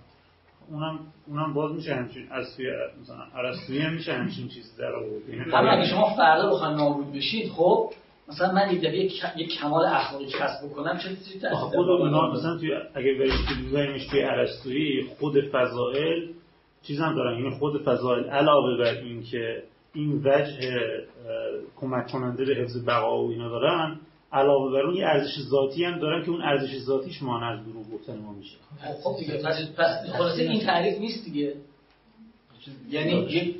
اونم 0.70 0.98
اونم 1.26 1.54
باز 1.54 1.72
میشه 1.72 1.94
همچین 1.94 2.28
از 2.30 2.46
مثلا 3.02 3.24
ارسطویی 3.34 3.80
هم 3.80 3.92
میشه 3.92 4.12
همچین 4.12 4.48
چیز 4.48 4.76
در 4.78 4.94
آورد. 4.94 5.28
یعنی 5.28 5.52
اما 5.52 5.70
اگه 5.70 5.86
شما 5.86 6.16
فردا 6.16 6.50
بخواید 6.50 6.76
نابود 6.76 7.12
بشید 7.12 7.50
خب 7.50 7.90
مثلا 8.28 8.52
من 8.52 8.74
یک 8.74 8.82
یک, 8.84 9.22
یک 9.36 9.58
کمال 9.60 9.86
اخلاقی 9.86 10.26
کسب 10.26 10.66
بکنم 10.66 10.98
چه 10.98 11.08
چیزی 11.08 11.48
خود 11.48 11.88
اونا 11.88 12.32
مثلا 12.32 12.58
توی 12.58 12.70
اگه 12.94 13.14
بریم 13.14 13.68
بذاریمش 13.68 14.06
توی 14.06 14.22
ارسطویی 14.22 15.06
خود 15.18 15.40
فضائل 15.52 16.28
چیز 16.82 17.00
هم 17.00 17.14
دارن. 17.14 17.38
یعنی 17.38 17.58
خود 17.58 17.82
فضائل 17.82 18.24
علاوه 18.24 18.78
بر 18.78 18.94
این 18.94 19.22
که 19.22 19.62
این 19.94 20.22
وجه 20.24 20.80
کمک 21.76 22.06
کننده 22.06 22.44
به 22.44 22.54
حفظ 22.54 22.88
بقا 22.88 23.24
و 23.24 23.30
اینا 23.30 23.48
دارن 23.48 24.00
علاوه 24.32 24.72
بر 24.72 24.80
اون 24.80 24.96
یه 24.96 25.06
ارزش 25.06 25.40
ذاتی 25.40 25.84
هم 25.84 25.98
دارن 25.98 26.24
که 26.24 26.30
اون 26.30 26.42
ارزش 26.42 26.78
ذاتیش 26.78 27.22
مانع 27.22 27.46
از 27.46 27.64
دروغ 27.66 27.90
گفتن 27.90 28.18
ما 28.18 28.32
میشه. 28.32 28.56
خب 29.02 29.16
دیگه 29.18 29.42
پس 29.78 30.10
خلاصه 30.18 30.42
این 30.42 30.60
تعریف 30.60 30.98
نیست 30.98 31.24
دیگه. 31.24 31.54
یعنی 32.90 33.12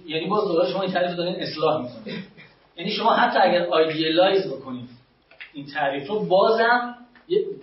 یعنی 0.07 0.27
باز 0.27 0.45
دوباره 0.45 0.71
شما 0.71 0.83
این 0.83 0.93
تعریف 0.93 1.17
دارین 1.17 1.37
اصلاح 1.37 1.83
می‌کنید. 1.83 2.25
یعنی 2.77 2.91
شما 2.91 3.15
حتی 3.15 3.39
اگر 3.39 3.67
idealize 3.67 4.47
بکنید 4.47 4.89
این 5.53 5.67
تعریف 5.67 6.09
رو 6.09 6.27
بازم 6.27 6.95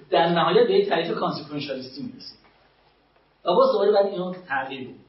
در 0.09 0.29
نهایت 0.29 0.67
به 0.67 0.73
یک 0.73 0.89
تعریف 0.89 1.11
consequentialist 1.11 1.96
ی 1.96 2.01
می‌رسید. 2.01 2.37
و 3.45 3.53
باز 3.55 3.71
دوباره 3.71 3.91
بعد 3.91 4.05
اینو 4.05 4.33
تغییر 4.47 4.87
بود 4.87 4.99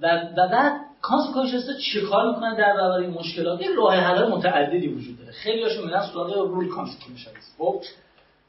و 0.00 0.48
بعد 0.52 0.80
consequentialist 1.04 1.78
چه 1.92 2.00
کار 2.00 2.28
می‌کنن 2.28 2.56
در 2.56 2.74
برابر 2.74 2.98
این 2.98 3.10
مشکلات؟ 3.10 3.60
یک 3.60 3.70
راه 3.76 3.94
حل 3.94 4.28
متعددی 4.28 4.88
وجود 4.88 5.18
داره. 5.18 5.32
خیلی 5.32 5.62
هاشون 5.62 5.84
میرن 5.84 6.06
سراغ 6.12 6.36
rule 6.36 6.68
consequentialist 6.68 7.54
خب 7.58 7.82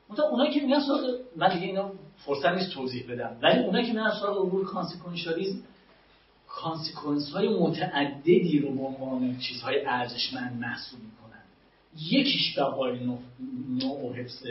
مثلا 0.09 0.25
اونایی 0.25 0.51
که 0.51 0.61
میگن 0.61 0.79
سراغ 0.79 1.01
من 1.35 1.53
دیگه 1.53 1.65
اینو 1.65 1.89
فرصت 2.17 2.45
نیست 2.45 2.71
توضیح 2.73 3.11
بدم. 3.11 3.37
ولی 3.41 3.63
اونایی 3.63 3.85
که 3.85 3.93
میرن 3.93 4.11
سراغ 4.21 4.51
rule 4.51 4.65
consequentialism 4.65 5.59
consequence 6.47 7.29
های 7.29 7.47
متعددی 7.47 8.59
رو 8.59 8.75
به 8.75 8.81
عنوان 8.81 9.37
چیزهای 9.37 9.85
ارزشمند 9.85 10.59
محسوب 10.59 10.99
می‌کنن. 10.99 11.41
یکیش 12.11 12.59
بقای 12.59 12.99
نوع 13.69 14.09
و 14.09 14.13
حفظ 14.13 14.47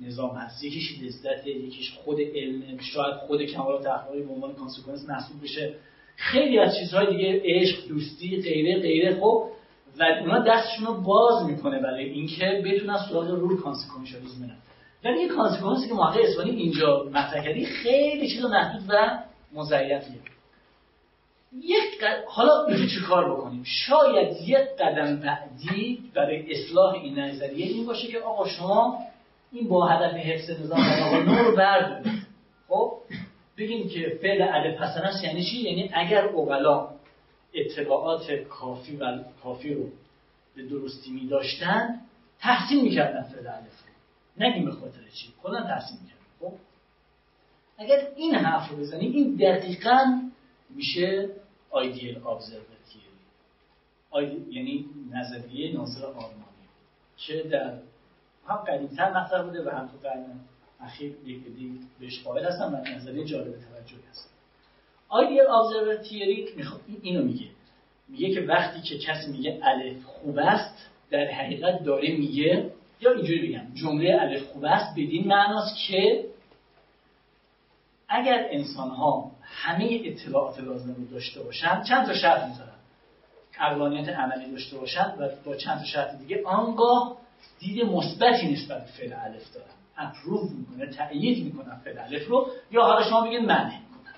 نظام 0.00 0.36
هست. 0.36 0.64
یکیش 0.64 1.02
لذت 1.02 1.46
یکیش 1.46 1.92
خود 1.92 2.20
علم. 2.20 2.78
شاید 2.80 3.14
خود 3.14 3.42
کمالات 3.42 3.86
اخلاقی 3.86 4.22
به 4.22 4.32
عنوان 4.32 4.54
consequence 4.54 5.08
محسوب 5.08 5.42
بشه. 5.42 5.74
خیلی 6.18 6.58
از 6.58 6.76
چیزهای 6.78 7.06
دیگه 7.06 7.42
عشق 7.44 7.88
دوستی 7.88 8.42
غیره 8.42 8.80
غیره 8.80 9.20
خب 9.20 9.44
و 9.98 10.02
اونا 10.20 10.38
دستشون 10.38 10.86
رو 10.86 10.94
باز 10.94 11.44
می‌کنه 11.46 11.82
برای 11.82 12.04
اینکه 12.04 12.62
بتونن 12.64 12.98
سراغ 13.08 13.28
rule 13.28 13.60
consequentialism 13.60 14.40
برن. 14.40 14.56
ولی 15.04 15.20
یه 15.22 15.28
consequence 15.28 15.83
ی 15.83 15.88
که 15.88 15.94
محقق 15.94 16.20
اصفهانی 16.22 16.50
اینجا 16.50 17.04
مطرح 17.12 17.44
کردی 17.44 17.64
خیلی 17.64 18.28
چیز 18.28 18.44
محدود 18.44 18.82
و 18.88 19.18
مزیفیه 19.54 20.20
یک 21.62 22.00
قد... 22.00 22.24
حالا 22.26 22.66
چه 22.94 23.00
کار 23.08 23.34
بکنیم؟ 23.34 23.64
شاید 23.66 24.36
یک 24.46 24.76
قدم 24.80 25.16
بعدی 25.16 25.98
برای 26.14 26.52
اصلاح 26.52 26.94
این 26.94 27.18
نظریه 27.18 27.66
این 27.66 27.86
باشه 27.86 28.08
که 28.08 28.18
آقا 28.18 28.48
شما 28.48 28.98
این 29.52 29.68
با 29.68 29.86
هدف 29.86 30.14
حفظ 30.14 30.50
نظام 30.50 30.80
رو 31.28 31.56
بردارید. 31.56 32.12
خب؟ 32.68 32.92
بگیم 33.58 33.88
که 33.88 34.18
فعل 34.22 34.42
حسن 34.76 35.26
یعنی 35.26 35.44
چی؟ 35.44 35.56
یعنی 35.56 35.90
اگر 35.94 36.24
اوغلا 36.24 36.88
اطلاعات 37.54 38.32
کافی 38.32 38.96
و 38.96 39.18
کافی 39.42 39.74
رو 39.74 39.90
به 40.56 40.62
درستی 40.62 41.10
می 41.10 41.28
داشتن 41.28 42.00
تحسین 42.40 42.82
می‌کردن 42.82 43.22
فعل 43.22 43.46
الف 43.46 43.82
نگیم 44.36 44.64
به 44.64 44.72
خاطر 44.72 45.00
چی؟ 45.14 45.32
کلا 45.42 45.62
تحسین 45.62 45.98
می‌کردن 46.02 46.24
خب؟ 46.40 46.52
اگر 47.78 48.08
این 48.16 48.34
حرف 48.34 48.70
رو 48.70 48.76
بزنیم 48.76 49.12
این 49.12 49.36
دقیقا 49.36 50.22
میشه 50.70 51.28
آیدیل 51.70 52.14
observer 52.14 52.78
یعنی 54.50 54.86
نظریه 55.12 55.76
ناصر 55.76 56.04
آرمانی 56.06 56.68
که 57.16 57.42
در 57.42 57.78
هم 58.48 58.56
قدیمتر 58.56 59.10
مطرح 59.10 59.42
بوده 59.42 59.64
و 59.64 59.70
هم 59.70 59.88
تو 59.88 60.08
قرن 60.08 60.40
اخیر 60.80 61.14
یک 61.26 61.40
بهش 62.00 62.22
قائل 62.22 62.44
هستن 62.44 62.74
و 62.74 62.96
نظریه 62.96 63.24
جالب 63.24 63.52
توجهی 63.52 64.00
هست 64.10 64.30
آیدیل 65.08 65.42
observer 65.42 66.08
تیوری 66.08 66.46
اینو 67.02 67.22
میگه. 67.22 67.46
میگه 68.08 68.34
که 68.34 68.40
وقتی 68.40 68.80
که 68.80 68.98
کسی 68.98 69.32
میگه 69.32 69.60
الف 69.62 70.04
خوب 70.04 70.38
است 70.38 70.74
در 71.10 71.24
حقیقت 71.24 71.84
داره 71.84 72.16
میگه 72.16 72.70
یا 73.00 73.12
اینجوری 73.12 73.48
بگم 73.48 73.74
جمله 73.74 74.18
الف 74.20 74.42
خوب 74.42 74.64
است 74.64 74.92
بدین 74.92 75.26
معناست 75.26 75.76
که 75.88 76.24
اگر 78.08 78.46
انسان 78.50 78.90
ها 78.90 79.32
همه 79.42 80.00
اطلاعات 80.04 80.60
لازم 80.60 80.94
رو 80.94 81.04
داشته 81.04 81.42
باشن 81.42 81.82
چند 81.82 82.06
تا 82.06 82.14
شرط 82.14 82.48
می‌ذارن؟ 82.48 82.68
اقلانیت 83.60 84.08
عملی 84.08 84.50
داشته 84.50 84.78
باشن 84.78 85.14
و 85.18 85.28
با 85.44 85.56
چند 85.56 85.78
تا 85.78 85.84
شرط 85.84 86.18
دیگه 86.18 86.42
آنگاه 86.44 87.16
دید 87.58 87.84
مثبتی 87.84 88.52
نسبت 88.52 88.84
به 88.84 88.90
فعل 88.90 89.12
الف 89.12 89.54
دارن. 89.54 89.77
اپروو 89.98 90.48
می‌کنه 90.50 90.86
تأیید 90.86 91.44
می‌کنن 91.44 91.80
فعل 91.84 91.98
الف 91.98 92.28
رو 92.28 92.50
یا 92.70 92.82
حالا 92.82 93.10
شما 93.10 93.26
بگید 93.26 93.40
می‌کنن 93.40 94.14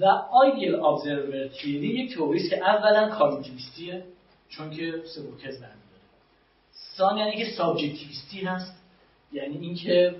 و 0.00 0.04
آیدیل 0.32 0.74
ابزرور 0.74 1.48
تیوری 1.48 1.86
یک 1.88 2.14
تئوری 2.14 2.48
که 2.48 2.56
اولا 2.56 3.08
کاگنیتیویستیه 3.08 4.04
چون 4.48 4.70
که 4.70 5.02
سبوکز 5.14 5.60
برمیداره. 5.60 5.78
ثانیا 6.96 7.26
یعنی 7.26 7.44
که 7.44 7.50
subjectivist 7.50 8.33
ی 8.33 8.40
هست 8.40 8.72
یعنی 9.32 9.58
اینکه 9.58 10.16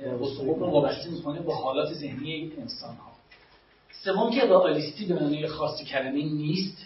حقوق 0.00 0.58
رو 0.58 0.70
وابسته 0.70 1.10
می‌کنه. 1.10 1.40
با 1.40 1.54
حالات 1.54 1.92
ذهنی 1.92 2.52
انسان 2.58 2.96
ها 2.96 3.12
سوم 4.04 4.30
که 4.30 4.40
realist 4.40 4.98
ی 4.98 5.06
به 5.06 5.14
معنی 5.14 5.46
خاص 5.46 5.84
کلمه 5.84 6.24
نیست 6.24 6.76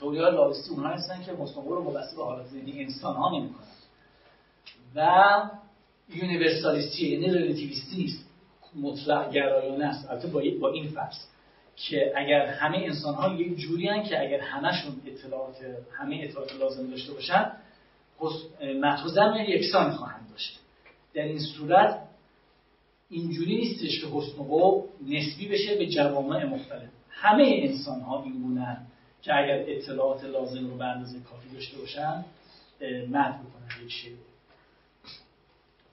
تئوری 0.00 0.18
های 0.18 0.32
realist 0.32 0.65
ی 0.65 0.70
اونها 0.70 0.88
هستن 0.88 1.22
که 1.22 1.32
مصنوع 1.32 1.68
رو 1.68 1.84
وابسته 1.84 2.16
به 2.16 2.24
حالات 2.24 2.46
ذهنی 2.46 2.82
انسان 2.82 3.16
ها 3.16 3.38
نمی‌کنن. 3.38 3.66
و 4.94 5.40
universalist 6.14 7.01
ی 7.01 7.08
یعنی 7.08 7.30
relativist 7.30 7.90
ی 7.90 7.96
نیست. 7.96 8.24
مطلق 8.76 9.32
گرایانه 9.32 9.84
است. 9.84 10.10
البته 10.10 10.28
با, 10.60 10.70
این 10.70 10.88
فرض 10.88 11.16
که 11.76 12.12
اگر 12.16 12.46
همه 12.46 12.78
انسان 12.78 13.14
ها 13.14 13.34
یک 13.34 13.56
جوری 13.56 14.02
که 14.02 14.20
اگر 14.20 14.40
همشون 14.40 15.00
اطلاعات 15.06 15.56
همه 15.92 16.20
اطلاعات 16.22 16.52
لازم 16.52 16.90
داشته 16.90 17.12
باشن 17.12 17.52
متن 18.82 19.34
یکسان 19.48 19.90
خواهند 19.90 20.30
داشت. 20.30 20.60
در 21.14 21.22
این 21.22 21.38
صورت 21.38 21.98
اینجوری 23.10 23.56
نیستش 23.56 24.00
که 24.00 24.06
حسن 24.06 24.38
و 24.38 24.82
نسبی 25.08 25.48
بشه 25.48 25.74
به 25.74 25.86
جوامع 25.86 26.44
مختلف. 26.44 26.88
همه 27.10 27.60
انسان 27.62 28.00
ها 28.00 28.22
این 28.22 28.32
که 29.22 29.34
اگر 29.34 29.64
اطلاعات 29.66 30.24
لازم 30.24 30.70
رو 30.70 30.76
به 30.76 30.84
اندازه 30.84 31.20
کافی 31.20 31.48
داشته 31.54 31.78
باشن 31.78 32.24
مد 33.10 33.34
بکنن 33.34 33.84
یک 33.84 33.92
شی 33.92 34.10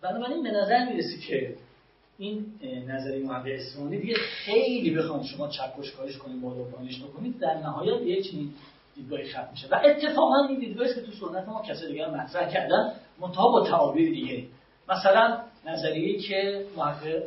بنابراین 0.09 0.43
به 0.43 0.51
نظر 0.51 0.85
می‌رسه 0.85 1.17
که 1.27 1.55
این 2.17 2.45
نظری 2.87 3.23
محقق 3.23 3.51
اسلامی 3.51 3.99
دیگه 3.99 4.15
خیلی 4.15 4.91
بخوان 4.95 5.23
شما 5.23 5.47
چکش 5.47 5.91
کارش 5.91 6.17
کنید 6.17 6.41
بالا 6.41 6.63
پایینش 6.63 7.03
بکنید 7.03 7.39
در 7.39 7.53
نهایت 7.53 8.01
یه 8.01 8.21
چنین 8.21 8.53
دیدگاهی 8.95 9.29
ختم 9.29 9.47
میشه. 9.51 9.67
و 9.67 9.81
اتفاقا 9.85 10.47
این 10.49 10.59
دیدگاهی 10.59 10.93
که 10.93 11.01
تو 11.01 11.11
سنت 11.11 11.47
ما 11.47 11.61
کسی 11.61 11.87
دیگه 11.87 12.07
مطرح 12.07 12.49
کردن 12.49 12.93
منتها 13.19 13.51
با 13.51 13.67
تعابیر 13.67 14.09
دیگه. 14.09 14.43
مثلا 14.89 15.39
نظریه‌ای 15.65 16.19
که 16.19 16.65
محقق 16.77 17.23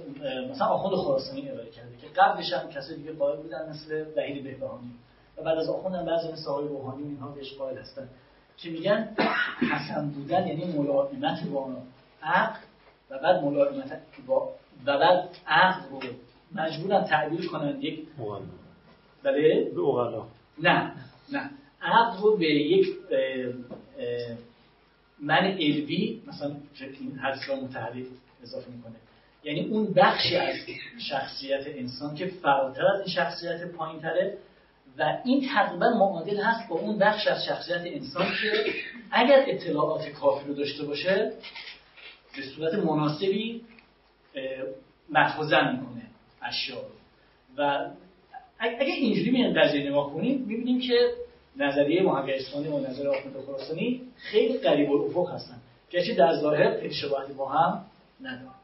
مثلا 0.51 0.67
آخوند 0.67 0.95
خراسانی 0.95 1.51
ارائه 1.51 1.71
کرده 1.71 1.97
که 2.01 2.07
قبلش 2.17 2.53
هم 2.53 2.71
کسای 2.71 2.97
دیگه 2.97 3.13
قائل 3.13 3.37
بودن 3.37 3.69
مثل 3.71 4.05
وحید 4.17 4.45
بهبهانی. 4.45 4.91
و 5.37 5.43
بعد 5.43 5.59
از 5.59 5.69
آخوند 5.69 5.95
هم 5.95 6.05
بعضی 6.05 6.33
مثل 6.33 6.51
آقای 6.51 6.69
روحانی 6.69 7.03
اینها 7.03 7.29
بهش 7.29 7.55
قائل 7.55 7.79
هستن. 7.79 8.09
که 8.57 8.71
میگن 8.71 9.17
حسن 9.73 10.11
بودن 10.11 10.47
یعنی 10.47 10.65
ملائمت 10.65 11.45
با 11.45 11.77
عقل 12.23 12.59
و 13.11 13.19
بعد 13.19 13.45
ملائمت 13.45 14.01
با 14.27 14.53
و 14.87 14.99
بعد 14.99 15.29
عقل 15.47 15.89
رو 15.91 16.01
مجبورن 16.55 17.05
تعبیر 17.05 17.47
کنن 17.47 17.81
یک 17.81 18.07
بله؟ 19.23 19.71
به 19.75 19.81
نه 20.63 20.93
نه. 21.33 21.51
عقل 21.83 22.23
رو 22.23 22.37
به 22.37 22.47
یک 22.47 22.87
من 25.21 25.45
علوی 25.45 26.23
مثلا 26.27 26.57
این 27.01 27.19
حدیث 27.19 27.51
متحرک 27.51 28.07
اضافه 28.43 28.71
می‌کنه. 28.71 28.95
یعنی 29.45 29.61
اون 29.61 29.95
بخشی 29.95 30.37
از 30.37 30.57
شخصیت 31.11 31.67
انسان 31.67 32.15
که 32.15 32.27
فراتر 32.27 32.87
از 32.87 33.01
این 33.01 33.09
شخصیت 33.09 33.65
پایین 33.65 34.01
تره 34.01 34.39
و 34.99 35.19
این 35.25 35.49
تقریبا 35.49 35.91
معادل 35.91 36.41
هست 36.41 36.69
با 36.69 36.77
اون 36.77 36.99
بخش 36.99 37.27
از 37.27 37.45
شخصیت 37.45 37.81
انسان 37.85 38.27
که 38.43 38.73
اگر 39.11 39.45
اطلاعات 39.49 40.09
کافی 40.09 40.49
رو 40.49 40.55
داشته 40.55 40.85
باشه 40.85 41.33
به 42.37 42.43
صورت 42.43 42.75
مناسبی 42.75 43.65
متوزن 45.11 45.73
می‌کنه 45.73 46.03
اشیاء 46.43 46.81
رو. 46.81 46.89
و 47.57 47.91
اگه 48.59 48.93
اینجوری 48.93 49.31
میان 49.31 49.63
قضیه 49.63 49.91
نگاه 49.91 50.13
کنیم 50.13 50.41
می‌بینیم 50.41 50.81
که 50.81 51.15
نظریه 51.57 52.03
محقق 52.03 52.29
اسلامی 52.29 52.69
و 52.69 52.79
نظریه 52.79 53.09
آخوند 53.09 53.45
خراسانی 53.47 54.01
خیلی 54.17 54.59
قریب 54.59 54.93
الافق 54.93 55.35
هستن. 55.35 55.61
گرچه 55.91 56.15
در 56.15 56.41
ظاهر 56.41 56.81
خیلی 56.81 56.95
شباهتی 56.95 57.33
با 57.33 57.49
هم 57.49 57.85
ندارن. 58.21 58.55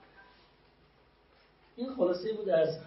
این 1.76 1.94
خلاصه 1.94 2.32
بود 2.32 2.48
از 2.48 2.78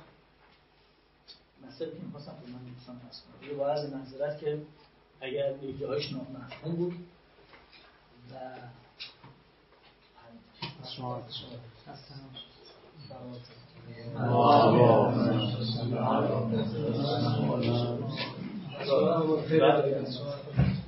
مسئله 1.67 1.89
که 1.89 1.97
می‌خواستم 2.05 2.32
به 2.45 2.51
من 2.51 2.73
دوستان 2.73 3.01
هست 3.09 3.25
کنم. 3.25 3.57
یه 3.57 3.63
عرض 3.65 3.93
منظرت 3.93 4.39
که 4.39 4.57
اگر 5.21 5.53
یک 5.63 5.80
جاهایش 5.80 6.11
نامفهوم 6.11 6.75
بود 6.75 6.93
و 8.32 8.36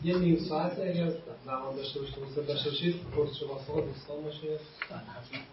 یه 0.04 0.18
نیم 0.18 0.38
ساعت 0.50 0.80
اگر 0.80 1.12
زمان 1.46 1.76
داشته 1.76 2.00
باشید 2.00 2.16
دوست 2.16 2.48
داشته 2.48 2.70
باشید 2.70 2.96
پرس 3.16 3.36
شما 3.36 3.82
دوستان 3.82 4.24
باشه 4.24 4.48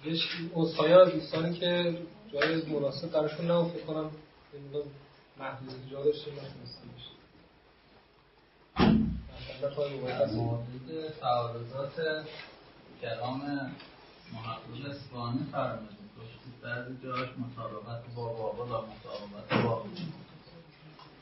یه 0.05 0.21
اصخایی 0.57 0.93
از 0.93 1.09
دوستانی 1.13 1.59
که 1.59 1.99
جای 2.33 2.63
مناسب 2.63 3.13
درشون 3.13 3.47
نه 3.47 3.69
فکر 3.69 3.85
کنم 3.85 4.11
محدود 5.39 5.91
جا 5.91 6.05
داشته 6.05 6.31
نتونستن 6.31 6.89
بشه 6.97 7.17
مورد 10.35 11.19
تعارضات 11.21 12.25
کلام 13.03 13.43
محقق 14.33 14.91
اسفانی 14.91 15.47
فرمودید 15.53 15.97
در 16.63 16.93
جاش 17.03 17.29
مطابقت 17.39 18.15
با 18.15 18.35
واقع 18.35 18.65
و 18.65 18.87
مطابقت 18.87 19.65
با 19.65 19.85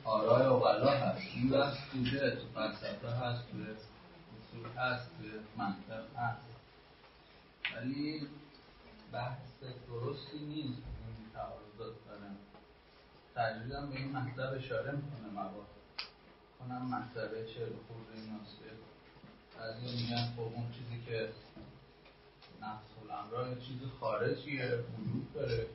آرای 0.05 0.47
اقلا 0.47 0.91
هست. 0.91 1.23
این 1.35 1.49
بحث 1.49 1.77
بوده. 1.93 2.31
تو 2.31 2.47
فلسفه 2.55 3.09
هست 3.09 3.43
تو 3.51 3.59
اصول 3.59 4.71
هست 4.77 5.09
تو 5.19 5.63
منطق 5.63 6.17
هست. 6.17 6.47
ولی 7.77 8.27
بحث 9.13 9.39
درستی 9.89 10.39
نیست. 10.39 10.83
این 11.07 11.31
تعارضات 11.35 11.95
دارم 12.07 12.37
تجریدم 13.37 13.91
به 13.91 13.97
این 13.97 14.17
مطلب 14.17 14.55
اشاره 14.59 14.93
می‌کنه 14.93 15.29
مواد 15.35 15.67
کنم 16.59 16.83
مطلب 16.83 17.47
چه 17.47 17.67
خورده 17.89 18.15
این 18.15 18.41
از 19.61 19.83
این 19.83 19.95
میگن 20.01 20.27
خب 20.37 20.41
اون 20.41 20.67
چیزی 20.73 21.05
که 21.07 21.29
نفس 22.65 22.91
الامراه 23.03 23.55
چیز 23.55 23.79
خارجیه 24.01 24.65
وجود 24.65 25.33
داره. 25.35 25.67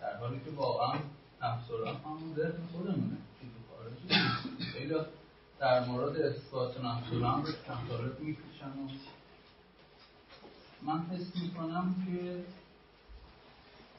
در 0.00 0.16
حالی 0.16 0.40
که 0.44 0.50
واقعا 0.50 0.94
نفس 1.42 1.70
الامر 1.70 1.98
همون 2.04 2.34
ذهن 2.36 2.66
خودمونه 2.72 3.16
چیز 3.40 3.50
خارجی 3.70 4.08
خیلی 4.72 4.94
در 5.58 5.84
مورد 5.84 6.16
اثبات 6.16 6.80
نفس 6.84 7.12
الامر 7.12 7.48
مطالب 7.68 8.20
می‌کشن 8.20 8.68
و 8.68 8.88
من 10.82 11.00
حس 11.00 11.36
می‌کنم 11.42 11.94
که 12.06 12.44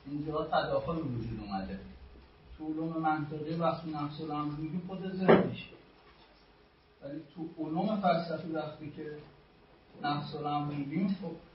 اینجا 0.05 0.43
تداخل 0.43 0.97
وجود 0.97 1.39
اومده. 1.39 1.79
تو 2.57 2.65
علوم 2.65 2.97
منطقی 2.97 3.53
وقتی 3.53 3.91
نفس 3.91 4.21
الامر 4.21 4.55
میگیم 4.55 4.83
خود 4.87 5.15
ذهن 5.15 5.47
میشه. 5.47 5.65
ولی 7.03 7.21
تو 7.35 7.63
علوم 7.63 8.01
فلسفی 8.01 8.51
وقتی 8.51 8.91
که 8.91 9.17
نفس 10.03 10.35
الامر 10.35 10.73
میگیم 10.73 11.17
خب 11.21 11.50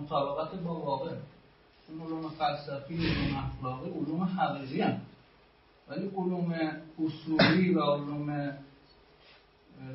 مطابقت 0.00 0.54
با 0.54 0.74
واقع. 0.74 1.10
چون 1.86 2.00
علوم 2.00 2.30
فلسفی 2.30 2.94
علوم 2.94 3.36
اخلاقی 3.36 3.90
علوم 3.90 4.22
حقیقی 4.22 4.80
هم. 4.80 5.00
ولی 5.88 6.06
علوم 6.16 6.54
اصولی 7.04 7.74
و 7.74 7.80
علوم 7.80 8.26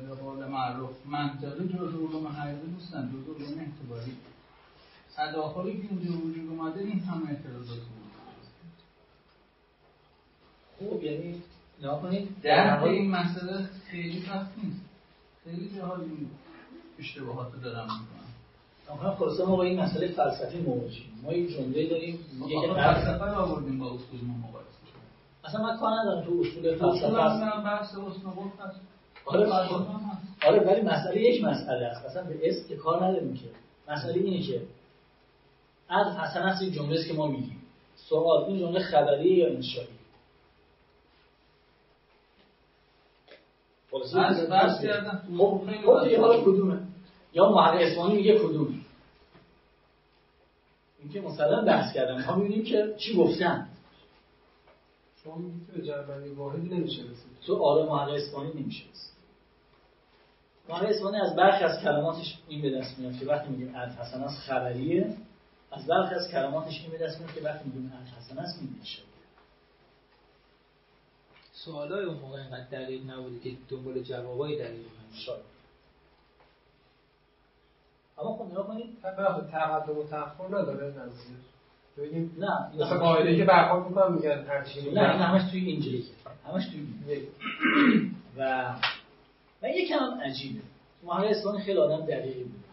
به 0.08 0.14
قول 0.14 0.46
معروف 0.46 1.06
منطقی 1.06 1.68
جز 1.68 1.94
علوم 1.94 2.26
حقیقی 2.26 2.66
نیستن 2.66 3.12
جز 3.12 3.42
علوم 3.42 3.58
اعتباری. 3.58 4.16
تداخلی 5.16 5.82
که 5.82 5.88
اونجا 5.90 6.26
وجود 6.26 6.48
اومده 6.48 6.80
این 6.80 7.00
همه 7.00 7.28
اعتراضات 7.28 7.78
بود 7.78 8.02
خوب 10.78 11.02
یعنی 11.02 11.42
در 12.42 12.84
این 12.84 13.10
مسئله 13.10 13.68
خیلی 13.90 14.20
سخت 14.20 14.50
نیست. 14.64 14.80
خیلی 15.44 15.76
جهازی 15.76 16.28
اشتباهات 16.98 17.62
دارم 17.62 17.88
آنها 18.92 19.14
خلاصه 19.14 19.44
ما 19.44 19.56
با 19.56 19.62
این 19.62 19.80
مسئله 19.80 20.08
فلسفی 20.08 20.58
مواجهیم 20.58 21.12
ما 21.22 21.32
یک 21.32 21.56
جمله 21.56 21.88
داریم 21.88 22.18
که 22.48 22.56
آقا 22.56 22.74
فلسفه 22.74 23.24
رو 23.24 23.40
آوردیم 23.40 23.78
با 23.78 23.86
اصول 23.86 24.20
ما 24.22 24.48
مقایسه. 24.48 24.68
اصلا 25.44 25.62
من 25.62 25.78
کار 25.78 25.90
ندارم 26.00 26.24
تو 26.24 26.30
اصول 26.30 26.68
اصول 26.68 26.92
فلسفه. 26.92 27.08
مثلا 27.08 27.60
بحث 27.64 27.94
اسنوبوت 27.94 28.52
هست. 28.60 28.80
آره 29.24 29.54
هم 29.54 30.10
هست. 30.10 30.44
آره 30.46 30.60
ولی 30.60 30.80
مسئله 30.80 31.22
یک 31.22 31.44
مسئله 31.44 31.86
است. 31.86 32.06
اصلا 32.06 32.24
به 32.24 32.48
اسم 32.48 32.68
که 32.68 32.76
کار 32.76 33.04
نداریم 33.04 33.34
که. 33.34 33.48
مسئله 33.92 34.14
اینه 34.14 34.46
که 34.46 34.62
از 35.88 36.06
حسن 36.16 36.42
است 36.42 36.62
یک 36.62 36.74
جمله 36.74 36.98
است 36.98 37.08
که 37.08 37.14
ما 37.14 37.26
میگیم. 37.26 37.62
سوال 37.96 38.44
این 38.44 38.58
جمله 38.58 38.80
خبری 38.80 39.28
یا 39.28 39.48
انشایی 39.48 39.88
خب 43.90 43.98
خب. 46.36 46.42
کدومه؟ 46.44 46.78
یا 47.32 47.48
محقق 47.48 47.80
اسمانی 47.80 48.14
میگه 48.14 48.38
کدوم 48.38 48.66
این 48.66 48.81
که 51.12 51.20
مثلا 51.20 51.64
بحث 51.64 51.94
کردم 51.94 52.24
ما 52.24 52.36
می‌بینیم 52.36 52.64
که 52.64 52.94
چی 52.98 53.16
گفتن؟ 53.16 53.68
شما 55.24 55.36
میگید 55.36 55.66
که 55.66 55.72
به 55.72 55.86
جنبندی 55.86 56.28
واحدی 56.28 56.68
نمیشه 56.68 57.02
رسید. 57.02 57.32
تو 57.46 57.62
آره 57.62 57.86
محقق 57.86 58.12
اسپانی 58.12 58.50
نمیشه 58.54 58.84
محقق 60.68 60.88
اسپانی 60.88 61.16
از 61.16 61.36
برخی 61.36 61.64
از 61.64 61.80
کلماتش 61.80 62.38
این 62.48 62.62
به 62.62 62.70
دست 62.70 62.98
میاد 62.98 63.18
که 63.18 63.26
وقتی 63.26 63.48
میگیم 63.48 63.74
از 63.74 63.96
حسن 63.96 64.22
است 64.22 64.40
خبریه 64.40 65.16
از 65.70 65.86
برخی 65.86 66.14
از 66.14 66.30
کلماتش 66.30 66.80
این 66.80 66.90
به 66.90 66.98
دست 66.98 67.20
میاد 67.20 67.34
که 67.34 67.40
وقتی 67.40 67.64
میگیم 67.64 67.92
از 68.02 68.08
حسن 68.08 68.38
است 68.38 68.58
این 68.60 68.76
میشه. 68.80 69.02
سوالای 71.52 72.04
اون 72.04 72.18
موقع 72.18 72.38
اینقدر 72.38 72.64
دقیق 72.64 73.10
نبوده 73.10 73.40
که 73.40 73.56
دنبال 73.68 74.02
جوابای 74.02 74.58
دقیق 74.58 74.86
شاید. 75.26 75.51
اما 78.18 78.36
خب 78.36 78.50
نگاه 78.50 78.66
کنید 78.66 78.98
تقدم 79.52 79.98
و 79.98 80.04
تأخر 80.04 80.46
نداره 80.46 80.86
نظیر 80.86 81.36
بگیم 81.98 82.36
نه 82.38 82.70
این 82.72 82.82
مثل 82.82 82.90
همش 82.90 83.00
قاعده 83.00 83.36
که 83.36 83.44
برخورد 83.44 83.88
می‌کنم 83.88 84.14
میگن 84.14 84.44
هرچی 84.48 84.80
نه 84.80 84.86
این 84.86 85.12
میگن 85.12 85.22
همش 85.22 85.50
توی 85.50 85.60
اینجایی 85.60 86.04
همش 86.46 86.66
توی 86.66 86.86
این 87.08 87.22
و 88.36 88.74
و 89.62 89.68
یکم 89.68 89.98
هم 89.98 90.20
عجیبه. 90.20 90.60
محقق 91.02 91.26
اسپانی 91.30 91.62
خیلی 91.62 91.78
آدم 91.78 92.06
دقیقی 92.06 92.44
بود 92.44 92.64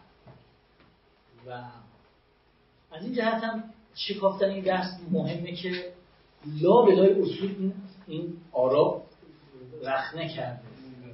و 1.46 1.50
از 2.92 3.04
این 3.04 3.14
جهت 3.14 3.44
هم 3.44 3.64
شکافتن 3.94 4.46
این 4.46 4.64
بحث 4.64 4.88
مهمه 5.10 5.52
که 5.52 5.92
لا 6.62 6.82
به 6.82 6.94
لای 6.94 7.22
اصول 7.22 7.54
این, 7.58 7.72
این 8.06 8.36
آرا 8.52 9.02
رخنه 9.82 10.28
کرده. 10.28 10.60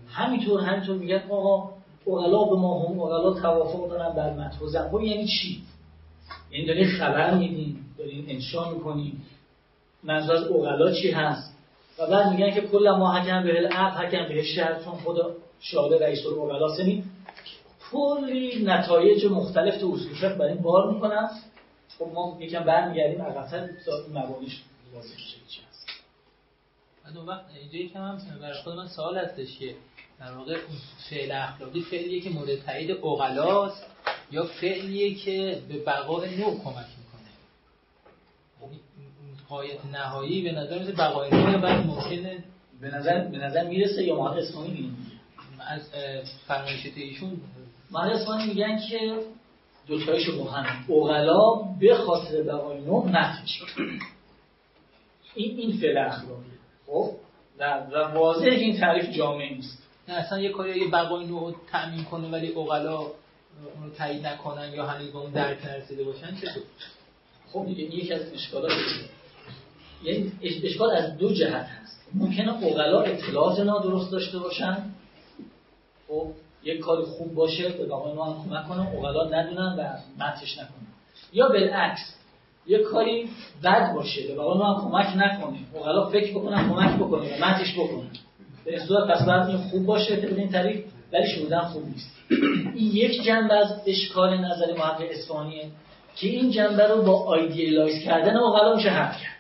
همینطور 0.09 0.61
همینطور 0.61 0.97
میگن 0.97 1.23
آقا 1.31 1.76
اغلا 2.09 2.45
به 2.45 2.57
ما 2.57 2.87
هم 2.87 3.01
اغلا 3.01 3.41
توافق 3.41 3.89
دارن 3.89 4.15
بر 4.15 4.33
متن. 4.33 4.89
خب 4.91 5.01
یعنی 5.01 5.27
چی؟ 5.27 5.63
یعنی 6.51 6.67
دارین 6.67 6.89
خبر 6.99 7.35
میدین 7.35 7.77
دارین 7.99 8.25
انشا 8.29 8.71
می‌کنین. 8.71 9.13
منظور 10.03 10.37
از 10.37 10.45
اغلا 10.45 10.93
چی 10.93 11.11
هست؟ 11.11 11.57
و 11.99 12.07
بعد 12.07 12.33
میگن 12.33 12.55
که 12.55 12.61
کل 12.61 12.91
ما 12.91 13.13
حکم 13.13 13.43
به 13.43 13.59
العقل 13.59 14.07
حکم 14.07 14.29
به 14.29 14.43
شهر 14.43 14.83
چون 14.85 14.95
خدا 14.95 15.31
شاهد 15.61 16.03
رئیس 16.03 16.27
الاغلا 16.27 16.77
سنی. 16.77 17.05
کلی 17.93 18.65
نتایج 18.65 19.27
مختلف 19.27 19.81
تو 19.81 19.93
اصول 19.93 20.15
فقه 20.15 20.35
برای 20.35 20.53
این 20.53 20.63
بار 20.63 20.93
می‌کنن. 20.93 21.31
خب 21.99 22.07
ما 22.15 22.37
یکم 22.41 22.65
برمیگردیم 22.65 23.19
تا 23.19 23.93
این 24.07 24.19
مبانیش 24.19 24.63
واضح 24.95 25.17
چی 25.49 25.61
هست. 25.71 25.87
بعد 27.05 27.17
اون 27.17 27.27
وقت 27.27 27.45
اینجا 27.61 27.79
یکم 27.79 28.01
هم 28.01 28.19
برای 28.41 28.55
خود 28.55 28.75
من 28.75 28.89
سوال 28.89 29.19
هستش 29.19 29.59
که 29.59 29.75
در 30.21 30.33
واقع 30.33 30.57
فعل 31.11 31.33
اخلاقی 31.33 31.81
فعلیه 31.81 32.21
که 32.21 32.31
مورد 32.31 32.65
تایید 32.67 32.91
اقلاست 32.91 33.87
یا 34.31 34.45
فعلیه 34.45 35.15
که 35.15 35.63
به 35.69 35.79
بقای 35.79 36.37
نوع 36.37 36.51
کمک 36.65 36.87
می‌کنه. 36.99 37.31
یعنی 38.63 38.81
قایت 39.49 39.85
نهایی 39.85 40.43
به 40.43 40.53
نظر 40.53 40.79
میاد 40.79 40.97
بقای 40.97 41.31
نوع 41.31 41.57
بعد 41.57 41.87
ممکنه 41.87 42.45
به 42.81 42.91
نظر 42.91 43.29
به 43.29 43.39
نظر 43.39 43.69
می‌رسه 43.69 44.05
یا 44.05 44.17
محقق 44.17 44.37
اسمانی 44.37 44.71
میگه؟ 44.71 45.17
از 45.67 45.81
اه، 45.95 46.23
فرمایشات 46.47 46.93
ایشون 46.97 47.41
محقق 47.91 48.13
اسمانی 48.13 48.47
میگن 48.47 48.81
که 48.91 49.23
دوتایش 49.87 50.31
با 50.31 50.45
هم 50.45 50.85
اغلا 50.91 51.55
به 51.81 51.95
خاطر 51.95 52.43
بقای 52.43 52.81
نوع 52.81 53.11
نفیش 53.11 53.63
این 55.35 55.59
این 55.59 55.81
فعل 55.81 55.99
اخلاقی 55.99 56.45
خب؟ 56.87 57.11
و 57.59 57.89
واضحه 58.15 58.51
که 58.51 58.61
این 58.61 58.81
تعریف 58.81 59.11
جامع 59.11 59.53
نیست. 59.53 59.86
نه 60.09 60.15
اصلا 60.15 60.39
یه 60.41 60.53
کاری 60.53 60.81
یه 60.81 60.91
بقای 60.91 61.27
نوع 61.27 61.55
تأمین 61.73 62.05
کنه 62.05 62.29
ولی 62.29 62.53
اقلا 62.53 62.99
اون 62.99 63.11
رو 63.85 63.91
تایید 63.99 64.27
نکنن 64.27 64.73
یا 64.75 64.87
هنوز 64.87 65.13
به 65.13 65.19
اون 65.19 65.31
درک 65.33 65.65
نرسیده 65.67 66.05
باشن 66.05 66.37
چطور؟ 66.37 66.63
خب 67.53 67.67
دیگه 67.67 67.83
یکی 67.83 68.13
از 68.15 68.33
اشکالات 68.33 68.73
یعنی 70.05 70.33
اش- 70.43 70.65
اشکال 70.65 70.91
از 70.91 71.17
دو 71.19 71.33
جهت 71.33 71.67
هست. 71.67 72.01
ممکنه 72.15 72.57
اغلا 72.57 73.01
اطلاعات 73.01 73.59
نادرست 73.61 74.11
داشته 74.13 74.39
باشن. 74.39 74.83
خب 76.09 76.29
یک 76.65 76.81
کار 76.81 77.03
خوب 77.05 77.35
باشه 77.35 77.69
به 77.69 77.87
بقای 77.87 78.13
ما 78.13 78.25
هم 78.25 78.45
کمک 78.49 78.69
کنه. 78.69 78.89
اغلا 78.89 79.25
ندونن 79.41 79.77
و 79.79 79.97
مدحش 80.25 80.53
نکنن. 80.59 80.87
یا 81.33 81.49
بالعکس 81.49 82.15
یک 82.67 82.83
کاری 82.83 83.29
بد 83.65 83.93
باشه 83.95 84.27
به 84.27 84.35
بقای 84.35 84.59
ما 84.59 84.81
کمک 84.83 85.17
نکنه. 85.17 85.59
عقلا 85.77 86.11
فکر 86.11 86.31
بکنن 86.39 86.69
کمک 86.69 86.97
بکنه 86.97 87.37
و 87.37 87.45
مدحش 87.45 87.75
بکنه. 87.79 88.11
به 88.67 88.79
صورت 88.79 89.11
پس 89.11 89.27
باید 89.27 89.49
این 89.49 89.59
خوب 89.59 89.87
باشه 89.87 90.17
طبق 90.17 90.39
این 90.39 90.51
تعریف 90.51 90.85
ولی 91.13 91.27
شهودا 91.27 91.61
خوب 91.61 91.83
نیست. 91.87 92.11
این 92.75 92.91
یک 92.93 93.23
جنبه 93.23 93.55
از 93.55 93.81
اشکال 93.87 94.39
نظر 94.39 94.73
محقق 94.79 95.05
اصفهانیه 95.11 95.65
که 96.17 96.29
این 96.29 96.51
جنبه 96.51 96.87
رو 96.87 97.03
با 97.03 97.25
idealize 97.25 98.05
کردن 98.05 98.37
عقلا 98.37 98.77
میشه 98.77 98.89
حل 98.89 99.13
کرد. 99.13 99.37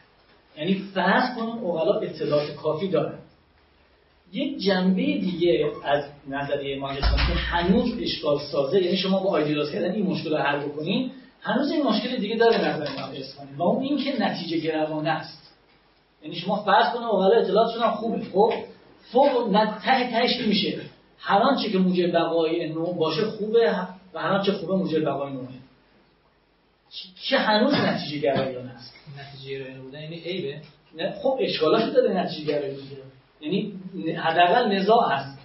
یعنی 0.59 0.75
فرض 0.95 1.37
کنیم 1.37 1.65
عقلا 1.67 2.01
اطلاعات 2.01 2.51
کافی 2.51 2.89
دارن. 2.89 3.19
یک 4.33 4.59
جنبه 4.59 5.03
دیگه 5.03 5.71
از 5.85 6.05
نظریه 6.29 6.81
محقق 6.81 7.01
که 7.01 7.33
هنوز 7.33 7.99
اشکال 8.03 8.39
سازه 8.53 8.83
یعنی 8.83 8.97
شما 8.97 9.19
با 9.19 9.31
idealize 9.31 9.73
کردن 9.73 9.93
این 9.93 10.07
مشکل 10.07 10.31
رو 10.31 10.37
حل 10.37 10.59
بکنین 10.59 11.11
هنوز 11.41 11.71
این 11.71 11.83
مشکل 11.83 12.17
دیگه 12.17 12.37
داره 12.37 12.59
نظر 12.59 12.85
محقق 12.85 13.15
اصفهانی. 13.17 13.51
و 13.59 13.63
اون 13.63 13.83
این 13.83 13.99
که 13.99 14.23
نتیجه 14.23 14.59
گرانه 14.59 15.11
است. 15.11 15.55
یعنی 16.23 16.37
شما 16.37 16.57
فرض 16.57 16.93
کنید 16.93 17.05
اقلا 17.05 17.41
اطلاعاتشون 17.41 17.91
خوبه 17.91 18.25
خب؟ 18.33 18.53
فوق 19.13 19.49
نه 19.51 19.79
ته 19.85 20.11
تهش 20.11 20.41
این 20.41 20.49
میشه. 20.49 20.81
هر 21.19 21.39
آنچه 21.39 21.71
که 21.71 21.79
موجب 21.79 22.13
بقای 22.13 22.69
نوع 22.69 22.97
باشه 22.97 23.25
خوبه 23.25 23.77
و 24.15 24.19
هر 24.19 24.33
آنچه 24.33 24.53
خوبه 24.53 24.75
موجب 24.75 25.05
بقای 25.05 25.33
نوعه 25.33 25.47
که 27.29 27.39
هنوز 27.39 27.75
نتیجه 27.75 28.19
گرایانه 28.19 28.71
است؟ 28.71 28.95
نتیجه 29.19 29.77
رو 29.77 29.83
بودن 29.83 30.03
یعنی 30.03 30.17
عیبه؟ 30.17 30.61
نه 30.97 31.15
خب 31.23 31.39
اشکالاشو 31.41 31.91
داره 31.91 32.17
نتیجه 32.17 32.55
می‌گیره 32.55 33.03
یعنی 33.41 34.15
حداقل 34.17 34.73
نزاع 34.73 35.13
هست. 35.13 35.39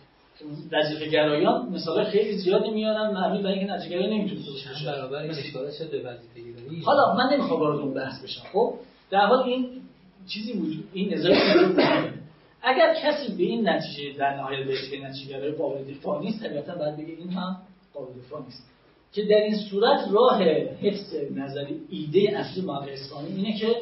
وظیفه 0.72 1.10
گرایان 1.10 1.70
مثلا 1.70 2.04
خیلی 2.04 2.38
زیادی 2.38 2.70
میارن 2.70 3.14
معنی 3.14 3.44
برای 3.44 3.60
اینکه 3.60 3.74
نتیجه 3.74 3.96
گرایی 3.96 4.20
نمی‌تونه 4.20 4.42
بشه 4.42 4.86
برابر 4.86 5.18
این 5.18 5.32
اشکالات 5.32 5.74
شد 5.74 5.92
به 5.92 5.98
وظیفه 5.98 6.40
گرایی؟ 6.40 6.82
حالا 6.82 7.16
من 7.16 7.34
نمی‌خوام 7.34 7.60
وارد 7.60 7.80
اون 7.80 7.94
بحث 7.94 8.24
بشم 8.24 8.42
خب؟ 8.54 8.74
در 9.12 9.26
حال 9.26 9.44
این 9.44 9.82
چیزی 10.28 10.54
وجود 10.54 10.84
این 10.94 11.14
نظام 11.14 11.32
وجود. 11.32 12.21
اگر 12.64 12.94
کسی 12.94 13.36
به 13.36 13.44
این 13.44 13.70
نتیجه 13.70 14.18
در 14.18 14.36
نهایت 14.36 14.68
که 14.92 15.00
نتیجه 15.00 15.30
گرایی 15.30 15.52
قابل 15.52 15.84
دفاع 15.84 16.22
نیست 16.22 16.44
طبیعتا 16.44 16.76
باید 16.76 16.98
بگه 16.98 17.14
این 17.14 17.30
هم 17.30 17.58
قابل 17.94 18.14
دفاع 18.20 18.42
نیست. 18.44 18.72
که 19.14 19.26
در 19.26 19.36
این 19.36 19.58
صورت 19.58 20.00
راه 20.12 20.44
حفظ 20.82 21.16
نظری 21.36 21.82
ایده 21.90 22.40
اصلی 22.40 22.66
محقق 22.66 22.90
اسلامی 22.90 23.28
اینه 23.28 23.60
که 23.60 23.76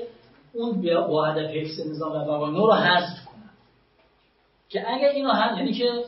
اون 0.53 0.81
با 1.07 1.25
هدف 1.25 1.49
حفظ 1.49 1.87
نظام 1.87 2.41
و 2.41 2.45
نو 2.45 2.67
رو 2.67 2.73
حذف 2.73 3.25
کنن 3.25 3.49
که 4.69 4.93
اگر 4.93 5.09
اینو 5.09 5.29
هم 5.29 5.57
یعنی 5.57 5.73
که 5.73 6.05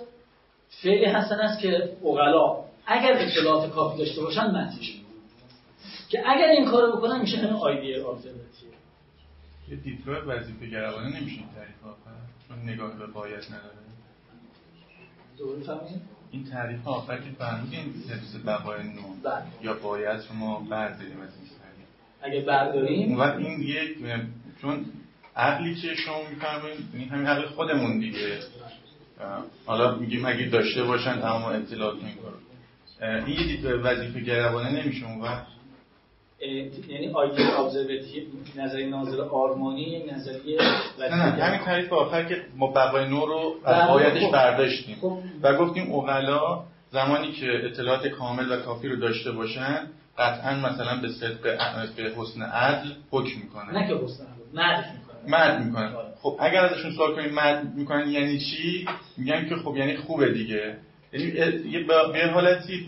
فعلی 0.83 1.05
حسن 1.05 1.39
است 1.39 1.59
که 1.59 1.97
اغلا 2.05 2.57
اگر 2.85 3.13
اطلاعات 3.13 3.71
کافی 3.71 3.97
داشته 3.97 4.21
باشن 4.21 4.51
منفیش 4.51 5.01
که 6.09 6.29
اگر 6.29 6.47
این 6.47 6.65
کارو 6.65 6.97
بکنن 6.97 7.21
میشه 7.21 7.37
همین 7.37 7.53
آلترناتیو. 7.53 8.69
یه 9.69 9.75
دیدگاه 9.75 10.17
وظیفه 10.17 10.67
گرایانه 10.67 11.19
نمیشه 11.19 11.41
تعریف 11.55 11.83
نگاه 12.65 12.97
به 12.97 13.07
باید 13.07 13.43
نداره 13.43 13.81
این 16.31 16.45
تعریف 16.45 16.87
آخر 16.87 17.17
که 17.17 17.29
فهمیدین 17.39 17.93
حفظ 18.09 18.45
بقای 18.45 18.83
نو 18.83 19.01
بله. 19.23 19.43
یا 19.61 19.73
باید 19.73 20.21
رو 20.29 20.35
ما 20.35 20.59
برداریم 20.59 21.21
از 21.21 21.29
این 21.39 21.49
تعریف 21.59 21.87
اگه 22.21 22.41
برداریم؟ 22.41 23.19
وقت 23.19 23.37
این 23.37 23.61
یک 23.61 23.97
چون 24.61 24.85
عقلی 25.35 25.75
که 25.75 25.95
شما 25.95 26.29
میفرمایید؟ 26.29 26.79
این 26.93 27.09
همین 27.09 27.27
عقل 27.27 27.47
خودمون 27.47 27.99
دیگه. 27.99 28.39
حالا 29.65 29.95
میگیم 29.95 30.25
اگه 30.25 30.45
داشته 30.45 30.83
باشن 30.83 31.21
تمام 31.21 31.43
اطلاعات 31.43 32.03
این 32.03 32.15
کارو 32.15 32.37
اه، 33.01 33.25
این 33.25 33.39
یه 33.39 33.47
دید 33.47 33.65
وظیفه 33.65 34.19
گروانه 34.19 34.83
نمیشه 34.83 35.05
اون 35.05 35.21
وقت. 35.21 35.47
یعنی 36.89 37.07
آیدی 37.13 37.43
ابزرواتیو 37.43 38.23
نظریه 38.55 38.87
ناظر 38.87 39.21
آرمانی 39.21 39.81
یک 39.81 40.13
نظریه 40.13 40.57
نه 40.99 41.15
نه 41.15 41.43
همین 41.43 41.59
تعریف 41.59 41.93
آخر 41.93 42.23
که 42.23 42.41
ما 42.57 42.67
بقای 42.67 43.07
نو 43.07 43.25
رو 43.25 43.55
از 43.65 44.13
خب. 44.13 44.31
برداشتیم. 44.31 44.97
خب. 45.01 45.17
و 45.41 45.57
گفتیم 45.57 45.91
اوغلا 45.91 46.63
زمانی 46.91 47.31
که 47.31 47.47
اطلاعات 47.65 48.07
کامل 48.07 48.51
و 48.51 48.61
کافی 48.61 48.87
رو 48.87 48.95
داشته 48.95 49.31
باشن 49.31 49.87
قطعا 50.17 50.55
مثلا 50.55 51.01
به 51.01 51.07
صدق 51.07 51.41
به 51.95 52.11
حسن 52.17 52.41
عدل 52.41 52.89
حکم 53.11 53.39
می‌کنن. 53.43 53.77
نه 53.77 53.87
که 53.87 53.93
حسن 53.93 54.23
عدل 54.23 54.61
مرد 54.61 54.93
می‌کنن. 54.93 55.31
مرد 55.31 55.65
می‌کنن. 55.65 55.93
خب 56.21 56.37
اگر 56.39 56.65
ازشون 56.65 56.91
سوال 56.91 57.15
کنیم 57.15 57.33
مرد 57.33 57.75
می‌کنن 57.75 58.09
یعنی 58.09 58.39
چی؟ 58.39 58.87
میگن 59.17 59.49
که 59.49 59.55
خب 59.55 59.77
یعنی 59.77 59.97
خوبه 59.97 60.33
دیگه. 60.33 60.75
یعنی 61.13 61.25
یه 61.71 61.83
به 61.83 62.31
حالتی 62.33 62.85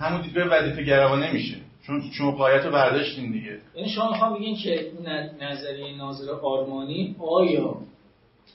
همون 0.00 0.20
دیگه 0.20 0.44
وظیفه 0.44 0.82
گروا 0.82 1.16
نمیشه. 1.16 1.56
چون 1.86 2.10
شما 2.12 2.30
قایت 2.30 2.64
رو 2.64 2.72
برداشتین 2.72 3.32
دیگه 3.32 3.58
یعنی 3.74 3.88
شما 3.88 4.10
می‌خوام 4.10 4.34
بگین 4.34 4.56
که 4.56 4.92
نظریه 5.40 5.96
ناظر 5.96 6.30
آرمانی 6.30 7.16
آیا 7.18 7.76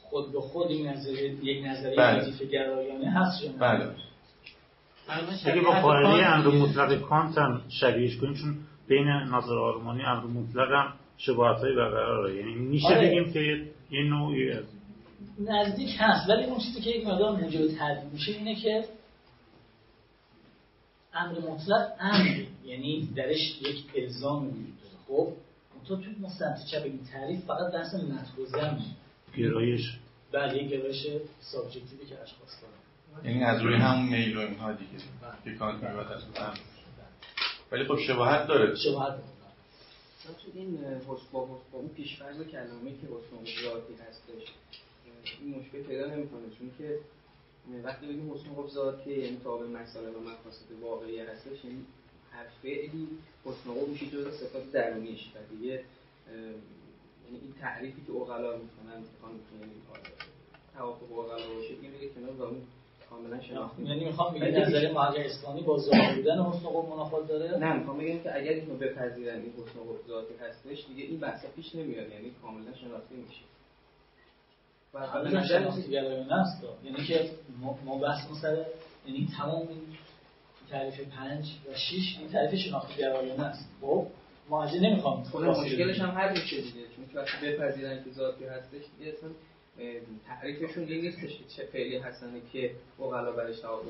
خود 0.10 0.32
به 0.32 0.42
خود 0.42 0.68
این 0.68 0.88
نظریه 0.88 1.44
یک 1.44 1.66
نظریه 1.66 1.96
بله. 1.96 2.22
وظیفه 2.22 2.46
گرایانه 2.46 3.12
هست 3.12 3.44
یا 3.44 3.52
نه 3.52 3.58
بله 3.58 3.90
اگه 5.46 5.62
با 5.62 5.72
قاعده 5.72 6.28
امر 6.28 6.48
مطلق 6.48 7.02
کانت 7.02 7.38
هم 7.38 7.62
شبیهش 7.70 8.18
کنیم 8.18 8.34
چون 8.34 8.56
بین 8.88 9.08
ناظر 9.08 9.58
آرمانی 9.58 10.02
امر 10.04 10.26
مطلق 10.26 10.72
هم 10.72 10.94
شباهت 11.18 11.58
های 11.64 11.76
برقراره 11.76 12.36
یعنی 12.36 12.54
میشه 12.56 12.88
آره. 12.88 13.08
بگیم 13.08 13.34
که 13.34 13.40
یه- 13.92 14.04
نوعی 14.04 14.52
از 14.52 14.64
نزدیک 15.40 15.90
هست 16.00 16.30
ولی 16.30 16.44
اون 16.44 16.58
چیزی 16.58 16.82
که 16.82 16.90
یک 16.90 17.08
مقدار 17.08 17.32
موجب 17.32 17.68
تردید 17.68 18.14
میشه 18.14 18.32
اینه 18.32 18.56
که 18.56 18.84
امر 21.18 21.40
مطلق 21.40 21.92
امر. 22.00 22.44
یعنی 22.66 23.10
درش 23.16 23.62
یک 23.62 23.86
الزام 23.96 24.48
وجود 24.48 24.78
داره 24.82 24.94
خب 25.08 25.34
تو 25.88 25.96
تو 25.96 26.10
مستند 26.20 26.66
چپ 26.72 26.82
این 26.84 27.00
تعریف 27.12 27.46
فقط 27.46 27.74
بحث 27.74 27.96
متوزن 27.96 28.80
گرایش. 29.38 29.98
بله 30.32 30.64
یک 30.64 30.70
گرایش 30.70 31.08
سابجکتیوی 31.42 32.06
که 32.10 32.22
اشخاص 32.22 32.62
دارن. 32.62 33.26
یعنی 33.26 33.44
از 33.44 33.62
روی 33.62 33.76
همون 33.76 34.10
میل 34.10 34.38
و 34.38 34.40
اینها 34.40 34.72
دیگه. 34.72 35.04
که 35.44 35.56
کانت 35.56 35.84
میگه 35.84 36.12
از 36.12 36.24
اون 36.24 36.48
امر. 36.48 36.58
ولی 37.72 37.84
خب 37.86 38.00
شباهت 38.08 38.48
داره. 38.48 38.76
شباهت 38.76 39.10
داره. 39.10 39.24
تو 40.24 40.52
این 40.54 40.78
حسن 40.78 41.26
با 41.32 41.46
حسن 41.46 41.72
با 41.72 41.80
اون 41.80 41.88
پیشفرض 41.88 42.42
کلامی 42.42 42.92
که 43.02 43.08
حسن 43.08 43.64
ذاتی 43.64 43.94
هستش 43.94 44.48
این 45.42 45.60
مشکل 45.60 45.82
پیدا 45.82 46.06
نمی‌کنه. 46.06 46.42
چون 46.60 46.72
که 46.78 47.00
وقتی 47.84 48.08
بگیم 48.08 48.34
حسن 48.34 48.54
قب 48.62 48.70
ذاتی 48.70 49.12
یعنی 49.12 49.38
تابع 49.44 49.66
مسائل 49.68 50.16
و 50.16 50.20
مقاصد 50.20 50.72
واقعی 50.82 51.20
هستش 51.20 51.66
یعنی 51.66 51.86
هر 52.32 52.46
فعلی 52.62 53.08
حسن 53.46 53.74
قب 53.74 53.88
میشه 53.88 54.06
جز 54.06 54.34
صفات 54.34 54.72
درونیش 54.72 55.32
و 55.36 55.56
دیگه 55.56 55.84
یعنی 57.26 57.40
این 57.42 57.54
تعریفی 57.62 58.02
که 58.08 58.12
اوغلا 58.12 58.58
می‌کنن 58.58 58.98
می‌خوان 59.14 59.32
یعنی 59.62 59.74
توافق 60.78 61.12
اوغلا 61.12 61.36
باشه 61.56 61.74
این 61.82 61.92
دیگه 61.92 62.10
کنار 62.14 62.32
و 62.32 62.44
اون 62.44 62.62
کاملا 63.10 63.42
شناختی. 63.42 63.84
یعنی 63.84 64.06
می‌خوام 64.06 64.34
بگم 64.34 64.62
نظر 64.62 64.92
محقق 64.92 65.20
اسلامی 65.26 65.62
با 65.62 65.78
ظاهر 65.78 66.16
بودن 66.16 66.42
حسن 66.42 66.70
قب 66.70 66.90
منافات 66.90 67.28
داره؟ 67.28 67.58
نه 67.58 67.78
می‌خوام 67.78 67.98
بگم 67.98 68.20
که 68.20 68.36
اگر 68.36 68.52
اینو 68.52 68.76
بپذیرن 68.76 69.42
این 69.42 69.54
حسن 69.58 69.80
و 69.80 70.08
ذاتی 70.08 70.34
هستش 70.34 70.86
دیگه 70.88 71.04
این 71.04 71.20
بحثا 71.20 71.48
پیش 71.56 71.76
نمیاد 71.76 72.12
یعنی 72.12 72.32
کاملا 72.42 72.74
شناخته 72.74 73.16
میشه. 73.16 73.42
گرایانه 75.92 76.34
است 76.34 76.64
یعنی 76.84 77.08
که 77.08 77.30
ما- 77.62 77.80
ما 77.86 77.98
بحث 77.98 78.28
سر 78.42 78.66
یعنی 79.08 79.30
تمام 79.38 79.68
این 79.68 79.80
تعریف 80.72 81.00
پنج 81.00 81.46
و 81.70 81.76
شیش 81.76 82.18
این 82.20 82.30
تعریف 82.30 82.60
شناختی 82.60 83.02
گرایانه 83.02 83.44
است 83.44 83.70
خب؟ 83.82 84.08
ما 84.50 84.66
این 84.66 84.86
نمی‌خوام 84.86 85.24
خود 85.24 85.44
مشکلش 85.44 86.00
هم 86.00 86.10
حل 86.10 86.32
میشه 86.32 86.56
دیگه 86.56 86.72
چون 86.96 87.06
که 87.14 87.20
وقتی 87.20 87.48
بپذیرن 87.48 88.04
که 88.04 88.12
ذاتی 88.12 88.46
هستش 88.46 88.82
دیگه 89.00 89.12
اصلا 89.12 89.30
تعریفشون 90.28 90.84
این 90.84 91.02
نیستش 91.02 91.38
که 91.38 91.44
چه 91.56 91.64
فعلی 91.66 91.98
هستن 91.98 92.28
که 92.54 92.72
اوغلا 92.98 93.32
برش 93.32 93.60
بکنن 93.60 93.84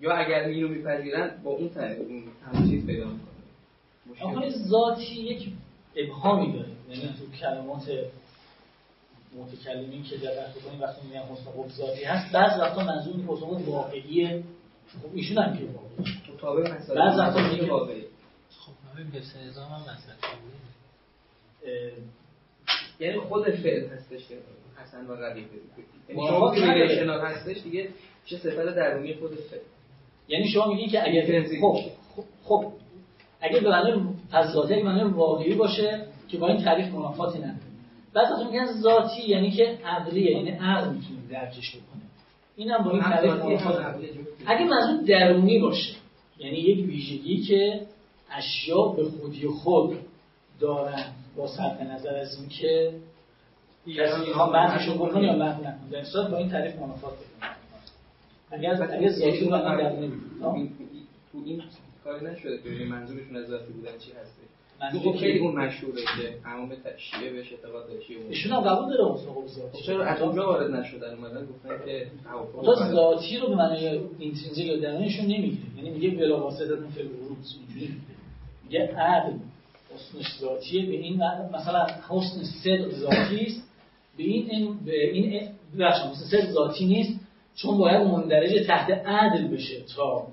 یا 0.00 0.12
اگر 0.16 0.40
اینو 0.44 0.68
میپذیرن 0.68 1.30
با 1.44 1.50
اون 1.50 1.68
تعریف 1.68 1.98
اون 1.98 2.70
چیز 2.70 2.86
پیدا 2.86 3.06
می‌کنه 4.06 4.50
ذاتی 4.50 5.14
یک 5.14 5.48
ابهامی 5.96 6.52
داره. 6.52 6.68
یعنی 6.90 7.14
تو 7.18 7.36
کلمات 7.40 7.90
متکلمین 9.42 10.02
که 10.02 10.16
دقت 10.16 10.54
بکنید 10.54 10.80
وقتی 10.82 11.06
میگن 11.06 11.20
حسن 11.20 11.50
قب 11.50 11.68
ذاتی 11.68 12.04
هست 12.04 12.32
بعض 12.32 12.60
وقتا 12.60 12.84
منظور 12.84 13.14
این 13.16 13.26
حسن 13.26 13.70
واقعیه 13.70 14.42
خب 15.02 15.08
ایشون 15.14 15.38
هم 15.38 15.56
که 15.58 15.64
واقعیه 15.64 16.34
مطابق 16.34 16.70
مسائل 16.74 16.98
بعض 16.98 17.18
وقتا 17.18 17.48
میگه- 17.48 17.70
واقعی. 17.70 18.02
خب 18.58 18.72
همین 18.94 19.06
حفظ 19.12 19.36
نظام 19.36 19.70
هم 19.72 19.84
یعنی 23.00 23.18
خود 23.18 23.50
فعل 23.50 23.86
هستش 23.88 24.28
که 24.28 24.34
حسن 24.76 25.06
و 25.06 25.14
قبیح 25.16 25.44
یعنی 26.08 26.28
شما 26.28 26.54
که 26.54 26.88
شناخت 26.88 27.24
هستش 27.24 27.62
دیگه 27.62 27.88
چه 28.26 28.36
صفت 28.38 28.74
درونی 28.74 29.14
خود 29.14 29.34
فعل. 29.34 29.60
یعنی 30.28 30.48
شما 30.48 30.66
میگین 30.66 30.88
که 30.88 31.08
اگر. 31.08 31.42
خب 31.60 31.78
خب, 32.16 32.24
خب 32.44 32.72
اگه 33.40 33.60
به 33.60 33.70
معنی 33.70 34.14
ذاتی 34.52 34.82
معنی 34.82 35.10
واقعی 35.10 35.54
باشه 35.54 36.06
که 36.28 36.38
با 36.38 36.48
این 36.48 36.64
تعریف 36.64 36.94
منافاتی 36.94 37.38
نداره. 37.38 37.67
بعد 38.14 38.32
از 38.32 38.46
میگن 38.46 38.66
ذاتی 38.66 39.22
یعنی 39.28 39.50
که 39.50 39.78
عقلیه 39.84 40.30
یعنی 40.36 40.50
عقل 40.50 40.88
می‌تونه 40.94 41.20
درکش 41.30 41.70
بکنه. 41.76 42.02
اینم 42.56 42.84
با 42.84 42.90
این. 42.90 43.02
اگه 44.46 44.64
منظور 44.64 45.02
درونی 45.06 45.58
باشه 45.58 45.94
یعنی 46.38 46.56
یک 46.58 46.86
ویژگی 46.88 47.36
که 47.42 47.86
اشیا 48.30 48.82
به 48.82 49.04
خودی 49.04 49.46
خود 49.46 49.98
دارن 50.60 51.04
با 51.36 51.46
صرف 51.46 51.80
نظر 51.80 52.14
از 52.14 52.38
اینکه 52.40 52.92
کسی 53.98 54.20
می‌خوام 54.26 54.52
بحثشو 54.52 54.94
بکنه 54.94 55.26
یا 55.26 55.38
بحث 55.38 55.58
نکنه. 55.60 55.90
در 55.90 56.04
صورت 56.04 56.30
با 56.30 56.36
این 56.36 56.50
تعریف 56.50 56.76
منافات 56.76 57.12
می‌کنه. 57.12 57.50
اگر 58.50 58.82
اگر 58.82 59.10
ذاتی 59.10 59.40
رو 59.40 59.50
معنی 59.50 59.82
درونی 59.82 60.12
تو. 60.40 60.48
این- 60.54 60.70
تو 61.32 61.38
این 61.44 61.62
کاری 62.04 62.26
نشده 62.26 62.62
که 62.78 62.84
منظورشون 62.84 63.36
از 63.36 63.46
ذاتی 63.46 63.72
بودن 63.72 63.98
چی 63.98 64.10
هسته؟ 64.12 64.42
منظور 64.80 65.12
خب 65.12 65.18
خیلی 65.18 65.38
اون 65.38 65.54
مشهوره 65.54 66.02
که 66.02 66.38
تمام 66.44 66.72
شیعه 66.98 67.32
بهش 67.32 67.52
اعتقاد 67.52 67.88
داشته 67.88 68.14
ایشون 68.28 68.52
هم 68.52 68.60
قبول 68.60 68.88
داره 68.88 69.04
قبول 69.04 69.46
خب 69.46 69.46
ذاتی 69.46 69.82
چرا 69.86 70.04
از 70.04 70.22
اونجا 70.22 70.46
وارد 70.46 70.70
نشدن 70.70 71.14
اومدن؟ 71.14 71.46
گفتن 71.46 71.84
که 71.86 72.06
توافق. 72.24 72.90
ذاتی 72.92 73.36
رو 73.36 73.48
به 73.48 73.54
معنی 73.54 73.86
اینترینزیک 74.18 74.66
یا 74.66 74.76
درونیشون 74.76 75.26
نمی‌گیره. 75.26 75.76
یعنی 75.76 75.90
میگه 75.90 76.10
بلا 76.10 76.40
واسطه 76.40 76.72
اون 76.72 76.90
فعل 76.90 77.06
ورود 77.06 77.36
اینجوری 77.58 77.94
میگه 78.64 78.94
عدل 78.96 79.38
حسنش 79.94 80.38
ذاتیه 80.40 80.86
به 80.86 80.92
این 80.92 81.16
معنی 81.16 81.48
مثلا 81.52 81.86
حسن 82.08 82.42
صدق 82.64 82.90
ذاتی 82.90 83.44
است. 83.46 83.68
به 84.16 84.22
این 84.24 84.50
این 84.50 84.78
به 84.86 85.10
این 85.10 85.48
حسن 85.78 86.14
صدق 86.30 86.50
ذاتی 86.50 86.86
نیست 86.86 87.20
چون 87.54 87.78
باید 87.78 88.06
مندرج 88.06 88.66
تحت 88.66 88.90
عدل 88.90 89.48
بشه 89.48 89.80
تا 89.96 90.26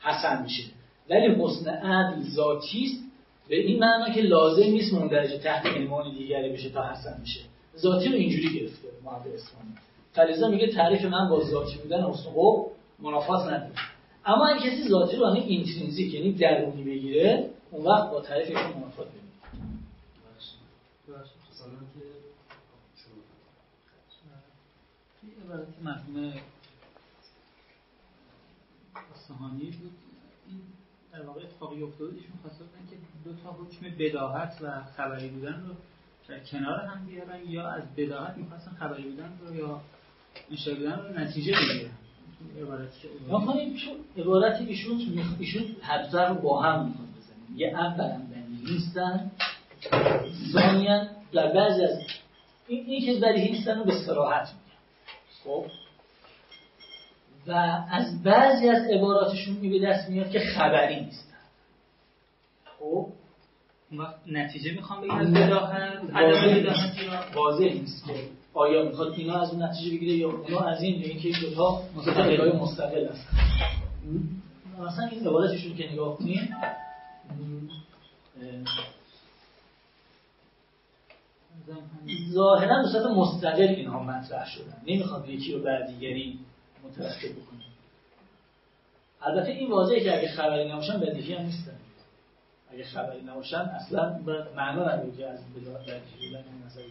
حسن 0.00 0.42
میشه 0.42 0.62
ولی 1.10 1.34
حسن 1.34 1.70
عدل 1.70 2.22
ذاتی 2.22 2.84
است 2.84 3.11
به 3.48 3.56
این 3.56 3.78
معنا 3.78 4.14
که 4.14 4.20
لازم 4.20 4.62
نیست 4.62 4.94
مندرج 4.94 5.42
تحت 5.42 5.66
عنوان 5.66 6.14
دیگری 6.14 6.52
بشه 6.52 6.68
تا 6.68 6.82
حسن 6.82 7.20
میشه 7.20 7.40
ذاتی 7.76 8.08
رو 8.08 8.14
اینجوری 8.14 8.60
گرفته 8.60 8.88
محمد 9.04 9.26
اسلامی 9.26 9.74
فلیزا 10.12 10.48
میگه 10.48 10.66
تعریف 10.66 11.04
من 11.04 11.28
با 11.28 11.44
ذاتی 11.44 11.78
بودن 11.78 12.02
حسن 12.02 12.30
قب 12.36 12.66
منافات 12.98 13.46
نداره. 13.46 13.72
اما 14.24 14.46
اگه 14.46 14.70
کسی 14.70 14.88
ذاتی 14.88 15.16
رو 15.16 15.26
یعنی 15.26 15.40
اینترینزیک 15.40 16.14
یعنی 16.14 16.32
درونی 16.32 16.84
بگیره 16.84 17.50
اون 17.70 17.86
وقت 17.86 18.10
با 18.10 18.20
تعریفشون 18.20 18.72
منافات 18.72 19.06
عبارت 25.44 25.66
مرحوم 25.82 26.32
اصفهانی 29.14 29.70
بود 29.70 29.92
این 30.48 30.60
در 31.12 31.26
واقع 31.26 31.40
اتفاقی 31.40 31.82
افتاده 31.82 32.14
ایشون 32.14 32.32
که 32.42 32.81
دو 33.24 33.32
تا 33.32 33.50
حکم 33.50 33.96
بداهت 33.98 34.58
و 34.62 34.82
خبری 34.96 35.28
بودن 35.28 35.64
رو 35.68 35.74
کنار 36.50 36.80
هم 36.80 37.06
بیارن 37.06 37.40
یا 37.48 37.68
از 37.68 37.82
بداهت 37.96 38.36
می‌خواستن 38.36 38.70
خبری 38.70 39.02
بودن 39.02 39.32
رو 39.40 39.56
یا 39.56 39.80
انشاء 40.50 40.74
بودن 40.74 40.98
رو 40.98 41.20
نتیجه 41.20 41.52
بگیرن. 41.52 41.90
کنیم 43.46 43.76
چون 43.76 43.94
عبارت 44.16 44.60
ایشون 44.60 44.98
ایشون 45.38 45.62
حدزر 45.82 46.28
رو 46.28 46.34
با 46.34 46.62
هم 46.62 46.86
می‌خواد 46.86 47.08
بزنیم 47.08 47.58
یه 47.58 47.68
اولا 47.68 48.20
بدیهی 48.30 48.74
نیستن. 48.74 49.30
ثانیا 50.52 51.06
در 51.32 51.52
بعضی 51.52 51.84
از 51.84 51.98
این, 52.68 52.84
این 52.86 53.06
که 53.06 53.20
بدیهی 53.20 53.50
نیستن 53.52 53.78
رو 53.78 53.84
به 53.84 53.98
صراحت 54.06 54.48
میگن. 54.48 54.78
خب؟ 55.44 55.66
و 57.46 57.52
از 57.90 58.22
بعضی 58.22 58.68
از 58.68 58.90
عباراتشون 58.90 59.56
می 59.56 59.78
به 59.78 59.86
دست 59.86 60.10
میاد 60.10 60.30
که 60.30 60.40
خبری 60.40 61.04
نیستن 61.04 61.31
خب 62.82 63.08
نتیجه 64.26 64.72
می‌خوام 64.72 65.00
بگیرن 65.00 65.18
از 65.18 65.32
بداهت 65.32 66.00
عدم 66.14 66.60
بداهت 66.60 67.36
واضح 67.36 67.64
نیست 67.64 68.06
که 68.06 68.14
آیا 68.54 68.82
می‌خواد 68.82 69.12
اینا 69.12 69.40
از 69.40 69.50
اون 69.50 69.62
نتیجه 69.62 69.90
بگیره 69.90 70.12
یا 70.12 70.30
اونا 70.30 70.58
از 70.58 70.82
این 70.82 71.00
یا 71.00 71.06
اینکه 71.06 71.28
این 71.28 71.36
دوتا 71.40 71.82
مستقل 71.96 72.56
مستقل 72.56 73.06
هستن. 73.06 73.36
مثلا 74.78 75.06
این 75.06 75.26
عبارتشون 75.26 75.76
که 75.76 75.92
نگاه 75.92 76.16
کنیم 76.16 76.56
ظاهرا 82.32 82.82
به 82.82 82.88
صورت 82.92 83.06
مستقل 83.06 83.68
اینها 83.68 84.02
مطرح 84.02 84.46
شدن. 84.46 84.76
نمی‌خواد 84.86 85.28
یکی 85.28 85.52
رو 85.52 85.62
بر 85.62 85.86
دیگری 85.86 86.38
مترتب 86.84 87.32
بکنه. 87.32 87.62
البته 89.22 89.50
این 89.50 89.70
واضحه 89.70 90.00
که 90.00 90.18
اگه 90.18 90.28
خبری 90.28 90.72
نباشن 90.72 91.00
بدیهی 91.00 91.34
هم 91.34 91.44
نیستن. 91.44 91.76
اگه 92.72 92.84
خبری 92.84 93.22
نباشن 93.22 93.56
اصلا 93.56 94.22
به 94.26 94.46
معنا 94.56 94.82
نداره 94.82 95.16
که 95.16 95.26
از 95.26 95.40
بدایت 95.54 95.80
بدیهی 95.80 96.28
بودن 96.28 96.44
این 96.44 96.62
مسئله 96.66 96.84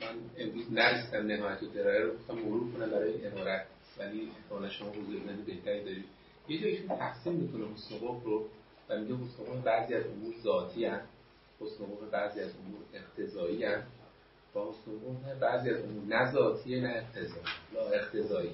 من 0.00 0.16
امروز 0.38 0.72
نرسیدم 0.72 1.26
نهایت 1.26 1.62
و 1.62 1.66
درایه 1.66 2.00
رو 2.00 2.12
گفتم 2.14 2.34
مرور 2.34 2.72
کنم 2.72 2.90
برای 2.90 3.26
امارت 3.26 3.66
ولی 3.98 4.30
احتمالا 4.36 4.68
شما 4.68 4.88
حضور 4.88 5.20
ذهن 5.26 5.36
بهتری 5.46 5.84
دارید. 5.84 6.04
یه 6.48 6.60
جایشون 6.60 6.88
تقسیم 6.88 7.32
می‌کنه 7.32 7.64
حسن 7.74 8.06
رو 8.24 8.46
و 8.88 8.96
میگه 8.96 9.14
حسن 9.14 9.60
بعضی 9.64 9.94
از 9.94 10.06
امور 10.06 10.34
ذاتی 10.42 10.84
هست 10.84 11.08
حسن 11.60 11.84
بعضی 12.12 12.40
از 12.40 12.50
امور 12.50 12.80
اقتضایی 12.94 13.64
هست 13.64 13.86
و 14.54 14.60
حسن 14.60 15.38
بعضی 15.40 15.70
از 15.70 15.82
امور 15.82 16.04
نه 16.08 16.32
ذاتی 16.32 16.80
نه 16.80 16.88
اقتضایی. 16.88 17.44
لا 17.74 17.80
اقتضایی. 17.80 18.50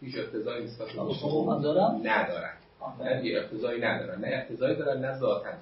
هیچ 0.00 0.18
اقتضایی 0.18 0.64
نسبت 0.64 0.88
به 0.88 1.02
حسن 1.02 1.62
دارن؟ 1.62 2.59
نه 3.00 3.26
یه 3.26 3.38
اقتضایی 3.38 3.80
ندارن. 3.80 4.20
نه 4.20 4.28
اقتضایی 4.28 4.76
دارن 4.76 5.00
نه 5.00 5.18
ذاتا 5.18 5.44
دارن 5.44 5.58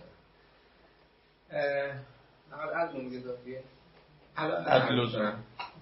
از 2.75 2.95
اون 2.95 3.21
ذاتیه. 3.21 3.61
الان 4.37 5.35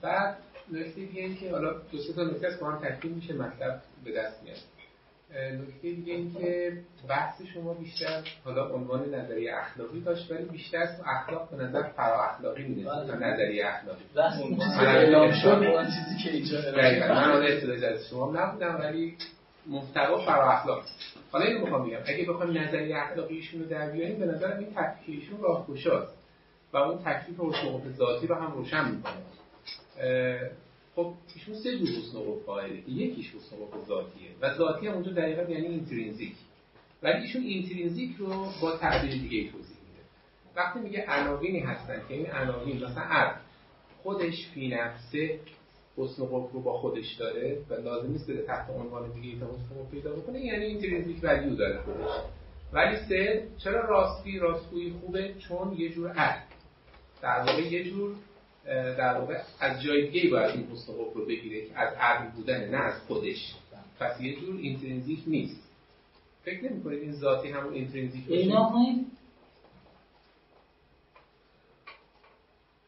بعد 0.03 0.37
نکته 0.72 1.01
دیگه 1.01 1.22
این 1.22 1.37
که 1.37 1.51
حالا 1.51 1.72
دو 1.93 1.99
سه 1.99 2.12
تا 2.12 2.24
نکته 2.24 2.57
با 2.61 2.70
هم 2.70 2.89
تکمیل 2.89 3.12
میشه 3.12 3.34
مطلب 3.34 3.82
به 4.05 4.12
دست 4.12 4.43
میاد. 4.43 4.57
نکته 5.53 5.80
دیگه 5.82 6.12
این 6.12 6.34
که 6.34 6.72
بحث 7.09 7.43
شما 7.55 7.74
بیشتر 7.74 8.22
حالا 8.45 8.68
عنوان 8.74 9.14
نظریه 9.14 9.57
اخلاقی 9.57 10.01
داشت 10.01 10.30
ولی 10.30 10.45
بیشتر 10.45 10.78
از 10.78 11.01
اخلاق 11.07 11.51
به 11.51 11.64
نظر 11.64 11.82
فرا 11.82 12.24
اخلاقی. 12.24 12.62
می‌رسه 12.62 13.07
تا 13.07 13.14
نظریه 13.14 13.66
اخلاقی. 13.66 14.05
من 15.76 15.84
چیزی 15.84 16.24
که 16.24 16.30
اینجا 16.30 16.59
من 17.14 17.32
حالا 17.32 17.47
اطلاعی 17.47 17.84
از 17.84 18.09
شما 18.11 18.32
نبودم 18.32 18.76
ولی 18.80 19.16
محتوا 19.69 20.19
فرا 20.19 20.53
اخلاق. 20.53 20.85
حالا 21.33 21.45
اینو 21.45 21.61
می‌خوام 21.61 21.87
بگم. 21.89 21.99
اگه 22.07 22.25
بخوایم 22.25 22.59
نظریه 22.59 22.97
اخلاقیشون 22.97 23.61
رو 23.62 23.69
در 23.69 23.91
بیاریم 23.91 24.19
به 24.19 24.27
نظرم 24.27 24.59
این 24.59 24.69
تفکیکشون 24.75 25.41
راهگشاست 25.41 26.14
و 26.73 26.77
اون 26.77 26.99
تکلیف 26.99 27.41
حسن 27.41 27.93
ذاتی 27.93 28.27
رو 28.27 28.35
هم 28.35 28.53
روشن 28.53 28.91
می‌کنه. 28.91 29.23
خب 30.97 31.12
ایشون 31.35 31.55
سه 31.55 31.79
جور 31.79 31.89
قوت 32.14 32.47
قائله 32.47 32.91
یکیش 32.91 33.33
قوت 33.33 33.87
ذاتیه 33.89 34.31
و 34.41 34.55
ذاتی 34.55 34.87
هم 34.87 34.95
اونجا 34.95 35.12
دقیقا 35.12 35.43
یعنی 35.43 35.67
اینترینزیک 35.67 36.35
ولی 37.03 37.23
ایشون 37.23 37.43
اینترینزیک 37.43 38.17
رو 38.19 38.47
با 38.62 38.77
تعبیر 38.77 39.11
دیگه 39.11 39.51
توضیح 39.51 39.77
میده. 39.77 40.03
وقتی 40.57 40.79
میگه 40.79 41.05
عناوینی 41.09 41.61
هستن 41.61 42.03
که 42.09 42.14
این 42.14 42.31
عناوین 42.31 42.85
مثلا 42.85 43.03
عرض 43.03 43.37
خودش 44.03 44.47
فی 44.55 44.69
نفسه 44.69 45.41
حسن 45.97 46.24
قوت 46.24 46.53
رو 46.53 46.61
با 46.61 46.78
خودش 46.78 47.14
داره 47.14 47.59
و 47.70 47.74
لازم 47.74 48.11
نیست 48.12 48.30
بده 48.30 48.42
تحت 48.42 48.70
عنوان 48.70 49.12
دیگه 49.12 49.40
تا 49.40 49.47
حسن 49.47 49.74
قوت 49.74 49.90
پیدا 49.90 50.12
بکنه 50.12 50.40
یعنی 50.40 50.64
اینترینزیک 50.64 51.16
ولیو 51.22 51.55
داره 51.55 51.78
خودش. 51.82 52.11
ولی 52.72 52.97
سه 53.09 53.49
چرا 53.59 53.80
راستی 53.88 54.38
راستگویی 54.38 54.94
خوبه؟ 55.01 55.34
چون 55.38 55.72
یه 55.78 55.88
جور 55.88 56.11
عرض 56.11 56.42
در 57.22 57.38
واقع 57.38 57.62
یه 57.62 57.84
جور 57.90 58.14
در 58.99 59.18
واقع 59.20 59.38
از 59.61 59.82
جای 59.82 60.11
دیگه 60.11 60.30
باید 60.30 60.57
این 60.57 60.66
حسن 60.72 60.92
رو 61.14 61.24
بگیره 61.24 61.66
که 61.66 61.78
از 61.78 61.94
عقل 62.01 62.30
بودن 62.30 62.68
نه 62.70 62.76
از 62.76 63.01
خودش. 63.09 63.55
پس 64.01 64.20
یه 64.20 64.36
جور 64.36 64.57
اینترنزیک 64.57 65.18
نیست. 65.26 65.62
فکر 66.44 66.64
نمی 66.64 66.82
کنید 66.82 67.03
این 67.03 67.12
ذاتی 67.12 67.49
همون 67.49 67.72
اینترنزیک 67.72 68.26
باشه؟ 68.28 68.42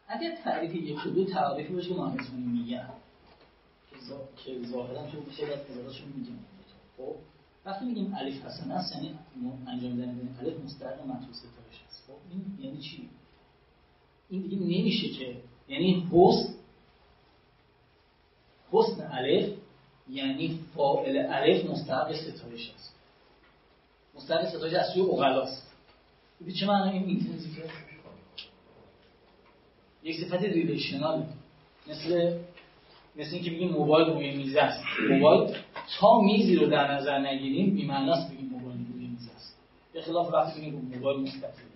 اگر 0.08 0.36
تعریف 0.44 0.74
یک 0.74 1.06
و 1.06 1.10
دو 1.10 1.24
تعریفی 1.24 1.72
باشه 1.72 1.88
که 1.88 1.94
مهندسانی 1.94 2.42
میگن. 2.42 2.88
که 4.36 4.62
ظاهرا 4.66 5.10
تو 5.10 5.20
میشه 5.26 5.46
از 5.46 5.70
ازادشون 5.70 6.08
میگن 6.16 6.38
خب؟ 6.96 7.14
وقتی 7.64 7.84
میگیم 7.84 8.14
الف 8.14 8.44
حسن 8.44 8.70
است 8.70 8.94
یعنی 8.94 9.18
انجام 9.66 9.96
دادن 9.96 10.36
الف 10.40 10.60
مستقیم 10.64 11.06
مطلوب 11.06 11.32
ستایش 11.32 11.82
است. 11.88 12.04
خب؟ 12.06 12.14
این 12.30 12.66
یعنی 12.66 12.82
چی؟ 12.82 13.08
این 14.30 14.42
دیگه 14.42 14.56
نمیشه 14.56 15.08
که 15.08 15.36
یعنی 15.68 16.08
حسن 16.12 16.54
حسن 18.72 19.08
الف 19.12 19.52
یعنی 20.10 20.60
فاعل 20.74 21.26
الف 21.28 21.70
مستحق 21.70 22.12
ستایش 22.12 22.70
است. 22.70 22.94
مستحق 24.14 24.48
ستایش 24.48 24.74
از 24.74 24.92
سوی 24.94 25.02
اغلاست 25.02 25.68
به 26.40 26.52
چه 26.52 26.66
معنی 26.66 26.98
این 26.98 27.04
اینتنزیکه 27.04 27.64
یک 30.08 30.16
صفت 30.20 30.42
ریلیشنال 30.42 31.26
مثل 31.86 32.38
مثل 33.16 33.34
اینکه 33.34 33.50
بگیم 33.50 33.70
موبایل 33.70 34.08
روی 34.08 34.36
میز 34.36 34.56
است. 34.56 34.84
موبایل 35.10 35.56
تا 36.00 36.20
میزی 36.20 36.56
رو 36.56 36.66
در 36.66 36.92
نظر 36.94 37.18
نگیریم 37.18 37.74
بی 37.74 37.86
معناست 37.86 38.30
بگیم 38.32 38.48
موبایل 38.48 38.86
روی 38.92 39.06
میز 39.06 39.28
است. 39.36 39.56
به 39.92 40.02
خلاف 40.02 40.34
وقتی 40.34 40.60
بگیم 40.60 40.92
موبایل 40.94 41.20
مستقیم. 41.20 41.68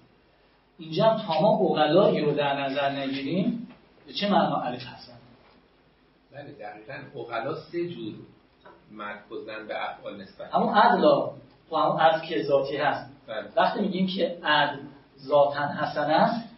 اینجا 0.79 1.05
هم 1.05 1.27
تا 1.27 1.41
ما 1.41 1.49
اغلایی 1.49 2.21
رو 2.21 2.35
در 2.35 2.61
نظر 2.61 2.91
نگیریم. 2.91 3.69
به 4.07 4.13
چه 4.13 4.31
معنا؟ 4.31 4.61
الف 4.61 4.83
هستن 4.87 5.13
بله 6.33 6.53
دقیقا. 6.53 7.21
اغلا 7.21 7.55
سه 7.55 7.89
جور 7.89 8.15
مرکزن 8.93 9.67
به 9.69 9.91
افعال 9.91 10.23
نسبت. 10.23 10.55
همون 10.55 10.75
عدلا 10.75 11.31
تو 11.71 11.77
همون 11.77 12.01
عدل 12.01 12.27
که 12.27 12.43
ذاتی 12.43 12.77
هست. 12.77 13.11
بله. 13.27 13.49
وقتی 13.57 13.81
میگیم 13.81 14.07
که 14.07 14.39
عدل 14.45 14.79
ذاتا 15.19 15.67
حسن 15.67 16.11
است 16.11 16.52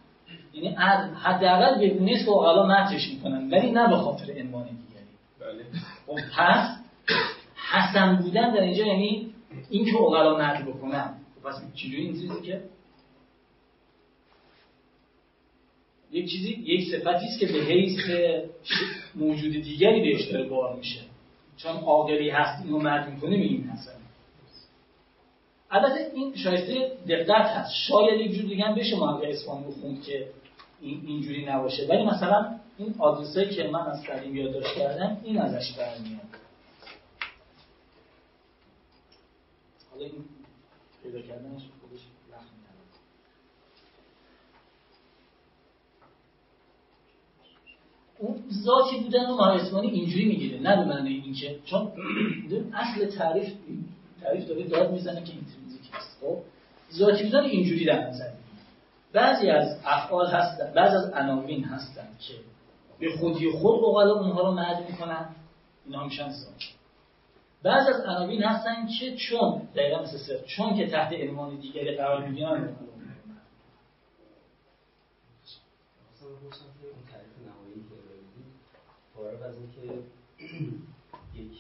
یعنی 0.55 0.69
حداقل 1.15 1.79
به 1.79 1.89
گونه 1.89 2.25
که 2.25 2.31
مترش 2.31 3.09
می‌کنن. 3.09 3.51
ولی 3.51 3.71
نه 3.71 3.89
به 3.89 3.97
خاطر 3.97 4.41
عنوان 4.41 4.65
دیگری. 4.65 5.05
بله. 5.41 5.65
خب 6.07 6.19
پس 6.37 6.77
حسن 7.73 8.17
بودن 8.17 8.55
در 8.55 8.61
اینجا 8.61 8.87
یعنی 8.87 9.35
این 9.71 9.85
که 9.85 9.97
اغلا 9.97 10.41
نقل 10.41 10.63
بکنن. 10.63 11.15
پس 11.45 11.55
چجوری 11.75 12.03
این 12.03 12.13
چیزی 12.13 12.41
که 12.43 12.63
یک 16.13 16.31
چیزی 16.31 16.49
یک 16.49 16.91
صفتی 16.91 17.27
است 17.27 17.41
که 17.41 17.47
به 17.47 17.59
حیث 17.59 18.01
موجود 19.15 19.53
دیگری 19.53 20.01
بهش 20.01 20.31
داره 20.31 20.49
بار 20.49 20.77
میشه. 20.77 21.01
چون 21.57 21.73
عاقلی 21.77 22.31
هست 22.31 22.65
اینو 22.65 22.79
مرد 22.79 23.11
می‌کنه 23.11 23.37
میگیم 23.37 23.71
حسن. 23.73 23.93
البته 25.71 26.11
این 26.15 26.37
شایسته 26.37 26.93
دقت 27.09 27.47
هست. 27.47 27.73
شاید 27.89 28.21
یک 28.21 28.33
جور 28.33 28.45
دیگه 28.45 28.65
هم 28.65 28.75
بشه 28.75 28.97
محقق 28.97 29.25
اسلامی 29.25 29.73
خوند 29.81 30.03
که 30.03 30.27
این 30.85 31.03
اینجوری 31.07 31.47
نباشه. 31.47 31.87
ولی 31.87 32.05
مثلا 32.05 32.55
این 32.79 32.95
آدرسه 32.99 33.49
که 33.49 33.69
من 33.69 33.87
از 33.87 34.05
قدیم 34.05 34.37
یادداشت 34.37 34.75
کردم 34.75 35.21
این 35.25 35.39
ازش 35.39 35.73
برمیاد. 35.73 36.21
حالا 39.91 40.05
این 40.05 40.25
پیدا 41.03 41.21
کردنش 41.21 41.63
خودش 41.81 42.01
اون 48.19 48.45
ذاتی 48.65 49.01
بودن 49.01 49.27
رو 49.27 49.43
اسمانی 49.43 49.91
اینجوری 49.91 50.25
می‌گیره. 50.25 50.61
نه 50.61 50.77
به 50.77 50.85
معنی 50.85 51.11
اینکه 51.11 51.59
چون 51.65 51.93
اصل 52.75 53.07
تعریف 53.07 53.53
تعریف 54.23 54.49
داره 54.49 54.69
داد 54.69 54.93
می‌زنه 54.93 55.25
که 55.25 55.33
اینترنزیک 55.33 55.91
هست. 55.93 56.19
خب؟ 56.21 56.39
ذاتی 56.93 57.25
بودن 57.25 57.45
اینجوری 57.45 57.85
در 57.85 58.09
نظر 58.09 58.44
بعضی 59.15 59.51
از 59.51 59.79
افعال 59.85 60.27
هستن 60.27 60.73
بعضی 60.73 60.97
از 60.97 61.13
عناوین 61.13 61.65
هستن 61.65 62.09
که 62.21 62.35
به 62.99 63.17
خودی 63.17 63.51
خود 63.51 63.81
بقالا 63.81 64.15
اونها 64.15 64.43
رو 64.43 64.51
معد 64.51 64.91
می‌کنن 64.91 65.35
اینا 65.85 66.05
میشن 66.05 66.31
ذاتی 66.31 66.69
بعضی 67.63 67.91
از 67.91 68.01
عناوین 68.01 68.43
هستن 68.43 68.87
که 68.87 69.17
چون 69.17 69.69
دقیقا 69.75 70.03
مثل 70.03 70.19
سر 70.19 70.47
چون 70.47 70.77
که 70.77 70.87
تحت 70.87 71.13
عنوان 71.13 71.57
دیگری 71.57 71.97
قرار 71.97 72.27
می‌گیرن 72.27 72.77
فارغ 79.15 79.43
از 79.43 79.55
اینکه 79.57 80.03
یک 81.41 81.53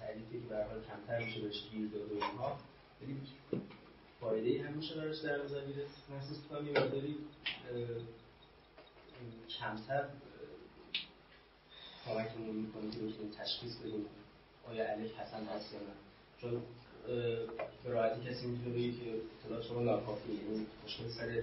تعریفی 0.00 0.40
که 0.40 0.46
به 0.48 0.64
کمتر 0.88 1.24
میشه 1.24 1.40
بهش 1.40 1.62
گیر 1.70 1.88
داد 1.88 2.12
و 2.12 2.14
اینها 2.14 2.56
ولی 3.02 3.12
فایده 4.20 4.62
هم 4.62 4.72
میشه 4.72 4.94
براش 4.94 5.18
در 5.18 5.44
نظر 5.44 5.60
گرفت 5.60 5.94
محسوس 6.10 6.38
کنم 6.50 6.66
یه 6.66 6.72
مقداری 6.72 7.16
کمتر 9.58 10.04
کمکمون 12.06 12.56
می‌کنه 12.56 12.90
که 12.90 12.96
بتونیم 12.98 13.32
تشخیص 13.38 13.76
بدیم 13.76 14.06
آیا 14.68 14.92
الف 14.92 15.14
حسن 15.18 15.44
هست 15.44 15.72
یا 15.72 15.78
نه. 15.78 15.94
چون 16.40 16.62
به 17.84 17.90
راحتی 17.90 18.30
کسی 18.30 18.46
می‌تونه 18.46 18.74
بگه 18.74 18.92
که 18.92 19.20
اطلاعات 19.44 19.66
شما 19.66 19.80
ناکافیه. 19.80 20.34
یعنی 20.34 20.66
مشکل 20.84 21.08
سر 21.08 21.42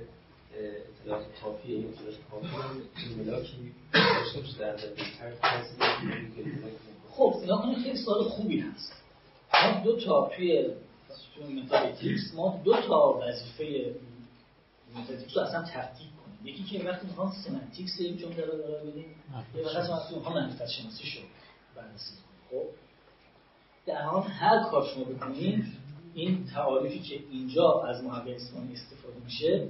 اطلاعات 1.01 1.25
کافیه. 1.41 1.75
این 1.75 1.87
اطلاعات 1.87 2.15
کافیه 2.31 3.17
ملاکی 3.17 3.73
داشته 3.93 4.39
باشه 4.39 4.57
در 4.57 4.77
خب 7.09 7.35
اینا 7.41 7.57
کنه 7.57 7.83
خیلی 7.83 7.97
سوال 7.97 8.23
خوبی 8.23 8.59
هست. 8.59 8.93
ما 9.53 9.83
دو 9.83 9.99
تا 9.99 10.31
توی 10.35 10.69
تو 11.37 11.51
متادیکس 11.51 12.33
ما 12.35 12.61
دو 12.63 12.81
تا 12.81 13.19
وظیفه 13.21 13.95
متادیکس 14.95 15.37
رو 15.37 15.43
اصلا 15.43 15.63
ترتیب 15.63 16.07
کنیم. 16.07 16.55
یکی 16.55 16.63
که 16.63 16.89
وقتی 16.89 17.07
می‌خوام 17.07 17.31
سمنتیکس 17.31 17.99
یک 17.99 18.19
جمله 18.19 18.45
رو 18.45 18.57
دارم 18.57 18.89
بدیم 18.89 19.15
یه 19.55 19.65
وقت 19.65 19.89
وقتی 19.89 20.15
می‌خوام 20.15 20.35
منفعت 20.35 20.69
شناسی 20.69 21.03
شو 21.03 21.19
بررسی 21.75 22.13
خب؟ 22.51 22.63
در 23.85 24.01
حال 24.01 24.23
هر 24.23 24.63
کار 24.63 24.85
شما 24.85 25.03
بکنید 25.03 25.65
این 26.13 26.45
تعاریفی 26.45 26.99
که 26.99 27.19
اینجا 27.31 27.81
از 27.81 28.03
محقق 28.03 28.27
اصفهانی 28.27 28.73
استفاده 28.73 29.15
میشه 29.25 29.67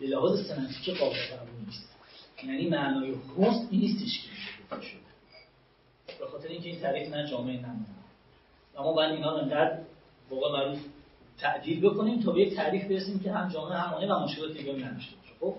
به 0.00 0.06
لحاظ 0.06 0.46
semantic 0.46 0.98
قابل 0.98 1.16
قبول 1.16 1.66
نیست. 1.66 1.96
یعنی 2.44 2.68
معنای 2.68 3.14
حسن 3.38 3.68
این 3.70 3.80
نیستش 3.80 4.22
که 4.22 4.28
میشه 4.30 4.88
شده 4.88 5.00
به 6.18 6.26
خاطر 6.26 6.48
اینکه 6.48 6.68
این 6.68 6.80
تعریف 6.80 7.14
نه 7.14 7.30
جامعه 7.30 7.60
نه 7.60 7.76
اما 8.78 8.92
باید 8.92 9.12
اینا 9.12 9.38
انقدر 9.38 9.78
واقع 10.30 10.52
معروف 10.52 10.78
تعدیل 11.40 11.90
بکنیم 11.90 12.22
تا 12.22 12.32
به 12.32 12.40
یک 12.40 12.54
تعریف 12.54 12.84
برسیم 12.84 13.20
که 13.20 13.32
هم 13.32 13.48
جامعه 13.48 13.78
هم 13.78 14.10
و 14.10 14.24
مشکلات 14.24 14.52
دیگه 14.52 14.72
نداشته 14.72 15.16
باشه 15.16 15.34
خب؟ 15.40 15.54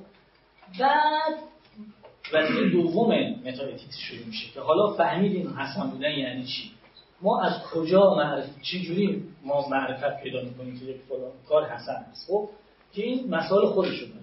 بعد 0.79 1.35
وظیفه 2.33 2.69
دوم 2.69 3.09
metaethics 3.45 3.97
شروع 3.97 4.25
میشه 4.25 4.51
که 4.53 4.59
حالا 4.59 4.93
فهمیدیم 4.93 5.49
حسن 5.49 5.89
بودن 5.89 6.11
یعنی 6.11 6.45
چی؟ 6.45 6.71
ما 7.21 7.41
از 7.41 7.63
کجا 7.63 8.15
معرفت 8.15 8.61
چی 8.61 8.81
جوری 8.81 9.23
ما 9.43 9.67
معرفت 9.69 10.23
پیدا 10.23 10.41
می‌کنیم 10.41 10.79
که 10.79 10.85
یک 10.85 10.97
فلان 11.09 11.31
کار 11.49 11.69
حسن 11.69 12.05
هست 12.11 12.27
خب؟ 12.27 12.49
که 12.93 13.03
این 13.03 13.29
مسائل 13.29 13.65
خودش 13.67 13.99
داره. 14.01 14.13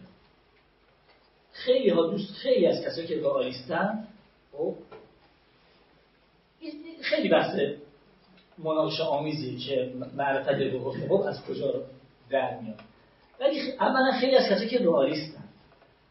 خیلی 1.53 1.91
ها 1.91 2.07
دوست 2.07 2.33
خیلی 2.33 2.67
از 2.67 2.85
کسایی 2.85 3.07
که 3.07 3.21
رئالیستن 3.21 4.09
خب؟ 4.53 4.75
خیلی 7.03 7.29
بحثه 7.29 7.77
مناقشه 8.59 9.03
آمیزی 9.03 9.57
که 9.57 9.93
معرفت 10.17 10.49
به 10.49 10.81
خب 11.09 11.13
از 11.13 11.45
کجا 11.45 11.73
در 12.31 12.61
میاد 12.61 12.81
ولی 13.41 13.73
اولا 13.73 14.13
خیلی 14.21 14.37
از 14.37 14.51
کسایی 14.51 14.69
که 14.69 14.79
رئالیستن 14.79 15.45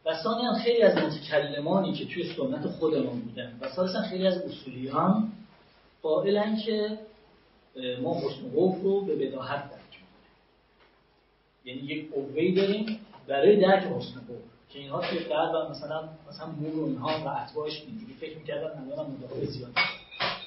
و 0.06 0.14
ثانیا 0.24 0.54
خیلی 0.54 0.82
از 0.82 0.98
متکلمانی 0.98 1.94
که 1.94 2.06
توی 2.06 2.34
سنت 2.34 2.68
خودمون 2.68 3.20
بودن 3.20 3.58
و 3.62 3.70
ثالثا 3.70 4.02
خیلی 4.02 4.28
از 4.28 4.38
اصولیان 4.38 5.32
قائلن 6.02 6.58
که 6.58 6.98
ما 8.02 8.18
حسن 8.18 8.52
رو 8.84 9.02
به 9.02 9.16
بداهت 9.16 9.70
درک 9.70 9.80
یعنی 11.66 11.80
یک 11.80 12.12
قوه‌ای 12.12 12.52
داریم 12.52 13.00
برای 13.28 13.60
درک 13.60 13.84
حسن 13.84 14.22
که 14.70 14.80
اینها 14.80 15.02
توی 15.02 15.20
قلب 15.20 15.72
مثلا 15.72 16.10
مثلا 16.30 16.48
و 16.48 16.86
اینها 16.86 17.08
و 17.08 17.28
اتباعش 17.28 17.82
اینجوری 17.82 18.14
فکر 18.14 18.38
می‌کردن 18.38 18.92
الان 18.92 19.12
مدافع 19.12 19.46
زیاد 19.46 19.72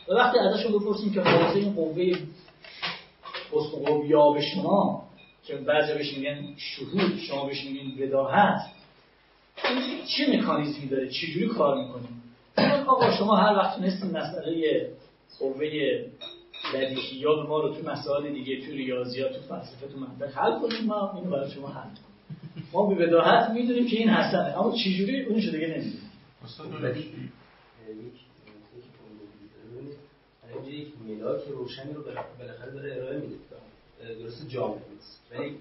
و 0.08 0.12
وقتی 0.12 0.38
ازشون 0.38 0.72
بپرسیم 0.72 1.12
که 1.12 1.22
خلاصه 1.22 1.58
این 1.58 1.72
قوه 1.72 2.12
حسن 3.52 4.32
به 4.34 4.40
شما 4.40 5.06
که 5.44 5.56
بعضی 5.56 5.94
بهش 5.94 6.18
میگن 6.18 6.54
شهود 6.56 7.18
شما 7.18 7.46
بهش 7.46 7.64
میگین 7.64 7.96
بداهت 7.96 8.60
چه 10.06 10.38
مکانیزمی 10.38 10.88
داره؟ 10.88 11.08
چجوری 11.08 11.46
کار 11.46 11.84
می‌کنیم 11.84 12.22
آقا 12.86 13.16
شما 13.16 13.36
هر 13.36 13.56
وقت 13.56 13.76
تونستیم 13.76 14.10
مسئله 14.10 14.86
قوه 15.38 15.58
بدیهیات 16.74 17.48
ما 17.48 17.60
رو 17.60 17.74
تو 17.74 17.90
مسائل 17.90 18.32
دیگه 18.32 18.66
تو 18.66 18.72
ریاضیات 18.72 19.32
تو 19.32 19.40
فلسفه 19.40 19.86
تو 19.86 19.98
منطق 19.98 20.36
حل 20.36 20.60
کنیم 20.60 20.84
ما 20.86 21.12
اینو 21.16 21.30
برای 21.30 21.50
شما 21.50 21.68
حل 21.68 21.88
ما 22.72 22.86
به 22.86 23.06
بداهت 23.06 23.50
می‌دونیم 23.50 23.88
که 23.88 23.96
این 23.96 24.08
حسنه 24.08 24.58
اما 24.60 24.76
چجوری 24.76 25.22
اونشو 25.22 25.50
دیگه 25.50 25.66
نمی‌دونیم. 25.66 26.10
یک 31.16 31.22
ملاک 31.22 31.42
روشنی 31.48 31.92
رو 31.92 32.02
بالاخره 32.38 32.70
داره 32.70 32.96
ارائه 32.96 33.18
میده. 33.18 33.36
درست 34.18 34.48
جامعه 34.48 34.80
نیست. 34.94 35.20
ولی 35.30 35.58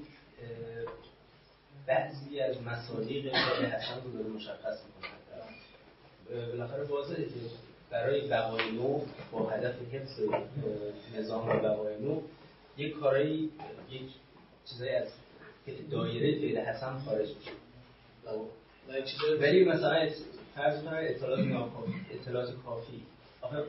بعضی 1.87 2.39
از 2.39 2.61
مصادیق 2.61 3.35
حسن 3.35 4.01
رو 4.03 4.11
داره 4.11 4.29
مشخص 4.29 4.77
می‌کنه 4.85 6.47
بالاخره 6.47 6.83
واضحه 6.83 7.23
که 7.23 7.31
برای 7.89 8.27
بقای 8.27 8.71
نو 8.71 9.01
با 9.31 9.49
هدف 9.49 9.75
حفظ 9.91 10.19
نظام 11.17 11.49
و 11.49 11.53
بقای 11.53 11.99
نو 12.01 12.21
یک 12.77 12.99
کارایی 12.99 13.51
یک 13.91 14.01
چیزایی 14.65 14.91
از 14.91 15.07
دایره 15.91 16.39
فعل 16.39 16.57
حسن 16.57 16.99
خارج 16.99 17.27
میشه. 17.27 17.51
ولی 19.41 19.63
مثلا 19.65 20.09
فرض 20.55 20.83
کنید 20.83 21.15
اطلاعات 21.15 21.39
اطلاعات 22.11 22.53
کافی. 22.65 23.03
آخه 23.41 23.63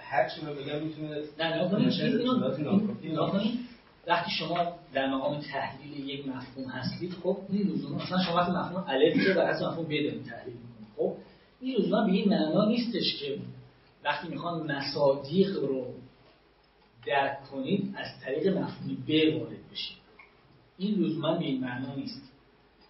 هر 0.00 0.28
چی 0.28 0.46
من 0.46 0.54
بگم 0.54 0.86
می‌تونه 0.86 1.22
نه 1.38 1.56
نه 1.56 3.42
وقتی 4.06 4.30
شما 4.30 4.72
در 4.92 5.14
مقام 5.14 5.40
تحلیل 5.40 6.08
یک 6.08 6.28
مفهوم 6.28 6.68
هستید 6.68 7.12
خب 7.22 7.38
این 7.48 7.62
لزوما 7.62 7.96
مثلا 7.96 8.22
شما 8.22 8.36
وقتی 8.36 8.52
مفهوم 8.52 8.84
الف 8.88 9.26
رو 9.28 9.34
بر 9.34 9.52
مفهوم 9.52 9.84
ب 9.84 9.88
تحلیل 10.30 10.54
می‌کنید 10.54 10.88
خب 10.96 11.12
این 11.60 11.76
لزوما 11.76 12.06
به 12.06 12.12
این 12.12 12.28
معنا 12.28 12.64
نیستش 12.64 13.16
که 13.20 13.38
وقتی 14.04 14.28
می‌خوان 14.28 14.72
مصادیق 14.72 15.56
رو 15.56 15.86
درک 17.06 17.44
کنید 17.50 17.94
از 17.96 18.06
طریق 18.24 18.58
مفهوم 18.58 18.96
ب 19.08 19.10
وارد 19.10 19.70
بشید. 19.72 19.96
این 20.78 20.94
لزوما 20.94 21.34
به 21.34 21.44
این 21.44 21.60
معنا 21.60 21.94
نیست. 21.94 22.22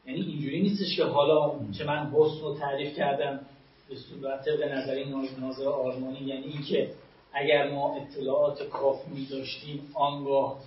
یعنی 0.06 0.20
اینجوری 0.20 0.62
نیستش 0.62 0.96
که 0.96 1.04
حالا 1.04 1.58
که 1.78 1.84
من 1.84 2.10
حسن 2.10 2.40
رو 2.40 2.56
تعریف 2.58 2.96
کردم 2.96 3.40
به 3.89 3.97
صورت 3.97 4.44
به 4.48 4.74
نظری 4.74 5.05
ناظر 5.40 5.69
آرمانی 5.69 6.19
یعنی 6.19 6.44
اینکه 6.44 6.90
اگر 7.32 7.70
ما 7.70 7.97
اطلاعات 7.97 8.62
کافی 8.62 9.27
داشتیم 9.31 9.90
آنگاه 9.94 10.59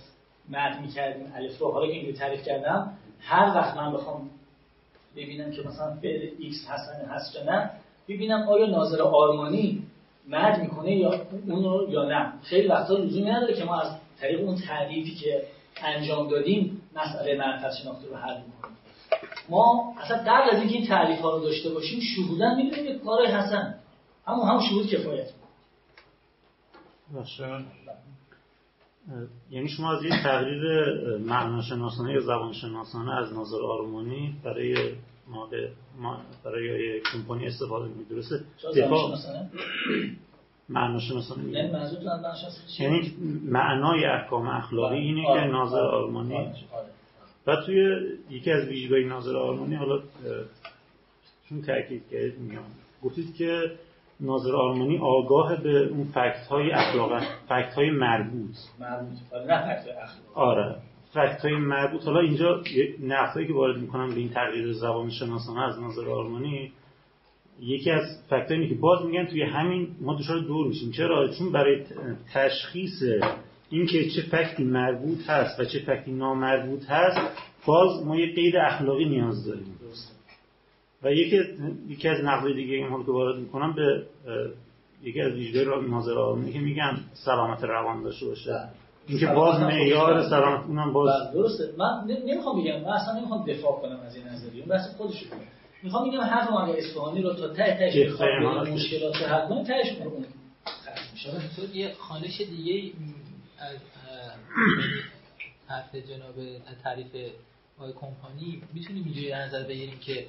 مد 0.48 0.80
می‌کردیم 0.80 1.32
الف 1.36 1.58
رو. 1.58 1.70
حالا 1.70 1.92
که 1.92 2.12
تعریف 2.12 2.42
کردم 2.42 2.92
هر 3.20 3.56
وقت 3.56 3.76
من 3.76 3.92
بخوام 3.92 4.30
ببینم 5.16 5.50
که 5.50 5.62
مثلا 5.62 5.96
فعل 6.02 6.28
x 6.28 6.70
حسن 6.70 7.04
هست 7.08 7.34
یا 7.34 7.42
نه 7.42 7.70
ببینم 8.08 8.48
آیا 8.48 8.66
ناظر 8.66 9.02
آرمانی 9.02 9.82
مد 10.28 10.60
می‌کنه 10.60 10.96
یا 10.96 11.20
اون 11.46 11.90
یا 11.90 12.04
نه. 12.04 12.32
خیلی 12.42 12.68
وقتا 12.68 12.94
لزومی 12.94 13.30
نداره 13.30 13.54
که 13.54 13.64
ما 13.64 13.80
از 13.80 13.92
طریق 14.20 14.40
اون 14.40 14.56
تعریفی 14.56 15.14
که 15.14 15.42
انجام 15.82 16.28
دادیم 16.28 16.82
مسئله 16.94 17.36
معرفت 17.36 17.76
شناخته 17.82 18.08
رو 18.08 18.16
حل 18.16 18.36
ما 19.48 19.94
اصلا 20.00 20.16
قبل 20.16 20.50
از 20.50 20.58
اینکه 20.58 20.74
این 20.74 20.86
تعریف 20.86 21.20
ها 21.20 21.36
رو 21.36 21.42
داشته 21.42 21.70
باشیم 21.70 22.00
شهودن 22.00 22.56
می‌دونیم 22.56 22.86
که 22.86 22.98
کار 23.04 23.26
حسن. 23.26 23.74
همون 24.26 24.48
هم 24.48 24.60
شهود 24.60 24.86
کفایت. 24.86 25.28
باشه. 27.14 27.64
یعنی 29.50 29.68
شما 29.68 29.92
از 29.92 30.04
یه 30.04 30.22
تقریر 30.22 30.62
معناشناسانه 31.18 32.12
یا 32.12 32.20
زبانشناسانه 32.20 33.14
از 33.16 33.32
ناظر 33.32 33.56
آرمانی 33.62 34.36
برای 34.44 34.92
ما 35.28 35.48
برای 36.44 37.00
کمپانی 37.12 37.46
استفاده 37.46 37.88
می‌کنید. 37.88 38.08
درسته؟ 38.08 38.44
دفاع. 38.76 39.18
معناشناسانه 40.68 41.50
یعنی 41.50 41.72
یعنی 42.78 43.16
معنای 43.44 44.04
احکام 44.04 44.48
اخلاقی 44.48 44.98
اینه 44.98 45.22
که 45.22 45.28
آره. 45.28 45.46
ناظر 45.46 45.80
آره. 45.80 45.96
آرمانی 45.96 46.52
آره. 47.48 47.62
و 47.62 47.66
توی 47.66 47.98
یکی 48.30 48.50
از 48.50 48.68
ویژگی 48.68 49.04
ناظر 49.04 49.36
آرمانی 49.36 49.74
حالا 49.74 50.02
چون 51.48 51.62
تاکید 51.62 52.02
کردید 52.10 52.38
میگم. 52.38 52.62
گفتید 53.02 53.34
که 53.34 53.72
ناظر 54.20 54.56
آرمانی 54.56 54.98
آگاه 54.98 55.62
به 55.62 55.86
اون 55.86 56.04
فکت 56.04 56.46
های 56.50 56.70
اخلاق 56.70 57.22
فکت 57.48 57.74
های 57.74 57.90
مربوط. 57.90 58.56
مربوط 58.80 59.18
نه 59.48 59.74
فکت 59.74 59.86
آره. 60.34 60.76
فکت 61.12 61.44
های 61.44 61.56
مربوط. 61.56 62.04
حالا 62.04 62.20
اینجا 62.20 62.62
نقطه‌ای 63.02 63.46
که 63.46 63.52
وارد 63.52 63.76
می‌کنم 63.76 64.10
به 64.10 64.20
این 64.20 64.28
تغییر 64.28 64.72
زبان 64.72 65.10
شناسانه 65.10 65.60
از 65.60 65.80
ناظر 65.80 66.08
آرمانی 66.08 66.72
یکی 67.60 67.90
از 67.90 68.02
فکتایی 68.30 68.68
که 68.68 68.74
باز 68.74 69.06
میگن 69.06 69.26
توی 69.26 69.42
همین 69.42 69.88
ما 70.00 70.14
دچار 70.14 70.38
دور 70.38 70.66
میشیم. 70.66 70.90
چرا؟ 70.92 71.28
چون 71.28 71.52
برای 71.52 71.84
تشخیص 72.34 73.02
اینکه 73.70 74.10
چه 74.10 74.22
فکتی 74.22 74.64
مربوط 74.64 75.30
هست 75.30 75.60
و 75.60 75.64
چه 75.64 75.78
فکتی 75.78 76.12
نامربوط 76.12 76.84
هست 76.88 77.18
باز 77.66 78.06
ما 78.06 78.16
یه 78.16 78.34
قید 78.34 78.56
اخلاقی 78.56 79.04
نیاز 79.04 79.46
داریم. 79.46 79.78
و 81.02 81.12
یکی 81.12 81.40
یکی 81.88 82.08
از 82.08 82.24
نقد 82.24 82.54
دیگه 82.54 82.74
این 82.74 82.88
حال 82.88 83.04
که 83.04 83.10
وارد 83.10 83.38
می‌کنم 83.38 83.74
به 83.74 84.06
یکی 85.02 85.20
از 85.20 85.32
ویژگی 85.32 85.64
را 85.64 85.80
ناظر 85.80 86.18
آرمانی 86.18 86.52
که 86.52 86.58
میگن 86.58 87.00
سلامت 87.14 87.64
روان 87.64 88.02
داشته 88.02 88.26
باشه. 88.26 88.68
اینکه 89.08 89.26
باز 89.26 89.60
معیار 89.60 90.28
سلامت 90.28 90.66
اونم 90.66 90.92
باز 90.92 91.10
بله، 91.10 91.32
درسته. 91.32 91.64
من 91.78 92.04
نمی‌خوام 92.26 92.62
بگم 92.62 92.80
من 92.80 92.88
اصلا 92.88 93.18
نمی‌خوام 93.18 93.46
دفاع 93.46 93.80
کنم 93.80 94.00
از 94.06 94.16
این 94.16 94.24
نظریه. 94.26 94.62
اون 94.62 94.68
بحث 94.68 94.96
خودش 94.96 95.22
رو 95.22 95.28
می‌خوام 95.82 96.10
بگم 96.10 96.20
هر 96.20 96.50
ما 96.50 96.66
اصفهانی 96.66 97.22
رو 97.22 97.34
تا 97.34 97.48
ته 97.48 97.76
تهش 97.78 98.20
مشکلات 98.72 99.16
حل 99.16 99.48
کنیم 99.48 99.64
تهش 99.64 99.86
اون 100.02 100.24
تو 101.56 101.76
یه 101.76 101.92
خانش 101.98 102.40
دیگه 102.40 102.92
از 103.58 103.78
حرف 105.68 105.94
جناب 105.94 106.34
تعریف 106.82 107.32
آقای 107.78 107.92
کمپانی 107.92 108.62
می‌تونیم 108.72 109.04
اینجوری 109.04 109.32
نظر 109.32 109.62
بگیریم 109.62 109.98
که 109.98 110.26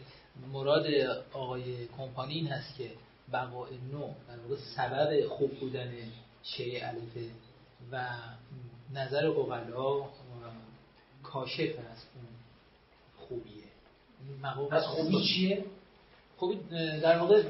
مراد 0.54 0.86
آقای 1.34 1.88
کمپانی 1.88 2.34
این 2.34 2.48
هست 2.48 2.78
که 2.78 2.92
بقای 3.34 3.78
نو 3.92 4.14
در 4.28 4.40
واقع 4.40 4.56
سبب 4.76 5.28
خوب 5.28 5.60
بودن 5.60 5.92
چه 6.44 6.64
الفه 6.84 7.30
و 7.92 8.08
نظر 8.94 9.28
اقلا 9.28 10.04
کاشف 11.24 11.70
از 11.92 12.04
اون 12.16 12.28
خوبیه 13.18 13.64
از 14.72 14.84
خوبی 14.86 15.24
چیه؟ 15.24 15.66
خوبی 16.38 16.60
در 17.02 17.18
واقع 17.18 17.44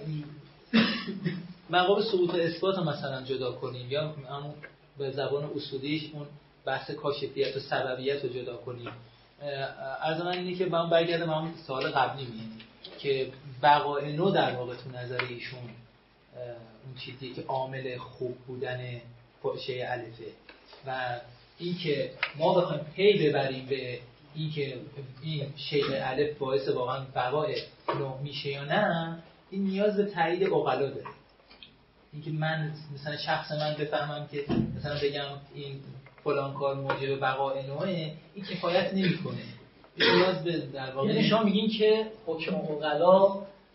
مقام 1.70 2.02
ثبوت 2.02 2.30
و 2.30 2.38
اثبات 2.38 2.80
مثلا 2.80 3.22
جدا 3.22 3.52
کنیم 3.52 3.92
یا 3.92 4.12
همون 4.12 4.54
به 5.00 5.12
زبان 5.12 5.50
اصولیش 5.56 6.04
اون 6.14 6.28
بحث 6.66 6.92
کاشفیت 6.92 7.58
و 7.58 7.60
سببیت 7.60 8.24
رو 8.24 8.30
جدا 8.30 8.58
کنیم. 8.58 8.92
از 10.02 10.22
من 10.22 10.38
اینه 10.38 10.56
که 10.58 10.66
من 10.66 10.90
برگردم 10.90 11.30
همون 11.30 11.54
سوال 11.68 11.92
قبلی 11.92 12.26
میاد 12.26 12.70
که 13.00 13.32
بقای 13.64 14.14
نو 14.14 14.32
در 14.32 14.56
واقع 14.56 14.76
تو 14.76 14.90
نظر 14.90 15.24
ایشون 15.30 15.60
اون 16.86 16.96
چیزی 17.06 17.34
که 17.34 17.42
عامل 17.48 17.98
خوب 17.98 18.38
بودن 18.48 19.02
شیء 19.66 19.92
الفه. 19.92 20.32
و 20.88 21.20
اینکه 21.58 22.12
ما 22.38 22.62
بخوایم 22.62 22.86
پی 22.96 23.30
ببریم 23.30 23.66
به 23.66 24.00
اینکه 24.36 24.78
این 25.24 25.54
شیء 25.56 25.86
الف 25.90 26.38
باعث 26.38 26.68
واقعا 26.68 27.06
بقای 27.16 27.56
نو 28.00 28.18
میشه 28.18 28.50
یا 28.50 28.66
نه 28.66 29.18
این 29.52 29.64
نیاز 29.64 29.98
به 29.98 30.06
تایید 30.06 30.44
اقلا 30.44 30.90
داره. 30.90 31.19
اینکه 32.14 32.32
من 32.32 32.72
مثلا 32.94 33.18
شخص 33.18 33.52
من 33.52 33.76
بفهمم 33.80 34.28
که 34.32 34.46
مثلا 34.78 34.96
بگم 35.04 35.26
این 35.54 35.80
فلان 36.24 36.54
کار 36.54 36.76
موجب 36.76 37.20
بقای 37.20 37.68
نوعه 37.68 38.14
این 38.36 38.46
کفایت 38.46 38.94
نمی‌کنه. 38.94 39.38
نیاز 39.98 40.44
به 40.44 40.58
در 40.74 40.92
واقع 40.92 41.08
یعنی 41.08 41.24
شما 41.24 41.44
میگین 41.44 41.70
که 41.70 42.12
حکم 42.26 42.56
اقلا 42.56 43.28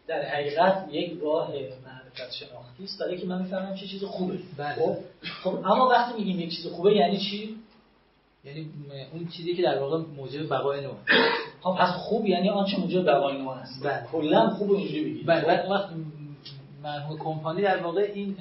در 0.06 0.23
حقیقت 0.23 0.86
یک 0.90 1.19
راه 1.23 1.48
معرفت 1.51 2.32
شناختی 2.32 2.85
است 2.85 2.98
برای 3.01 3.19
که 3.19 3.27
من 3.27 3.43
می‌فهمم 3.43 3.74
چه 3.74 3.86
چیز 3.86 4.05
خوبه. 4.05 4.39
بله. 4.56 4.74
خب؟ 4.74 4.97
خب 5.43 5.55
اما 5.65 5.89
وقتی 5.89 6.19
میگیم 6.19 6.40
یک 6.40 6.56
چیز 6.56 6.66
خوبه 6.66 6.94
یعنی 6.94 7.19
چی؟ 7.19 7.56
یعنی 8.44 8.70
اون 9.12 9.28
چیزی 9.28 9.55
که 9.55 9.62
در 9.62 9.78
واقع 9.78 9.98
موجب 10.16 10.47
بقای 10.47 10.81
نوع 10.81 10.94
خب 11.62 11.77
پس 11.78 11.90
خوب 11.90 12.27
یعنی 12.27 12.51
آنچه 12.51 12.77
موجب 12.77 13.06
بقای 13.06 13.39
نوع 13.39 13.52
است. 13.52 13.82
بله. 13.82 14.06
کلا 14.12 14.51
خوب 14.51 14.73
اینجوری 14.73 15.05
بگید 15.05 15.27
بله. 15.27 15.44
بعد 15.44 15.70
وقت 15.70 15.89
مرحوم 16.85 17.19
کمپانی 17.19 17.62
در 17.62 17.82
واقع 17.82 18.11
این 18.15 18.36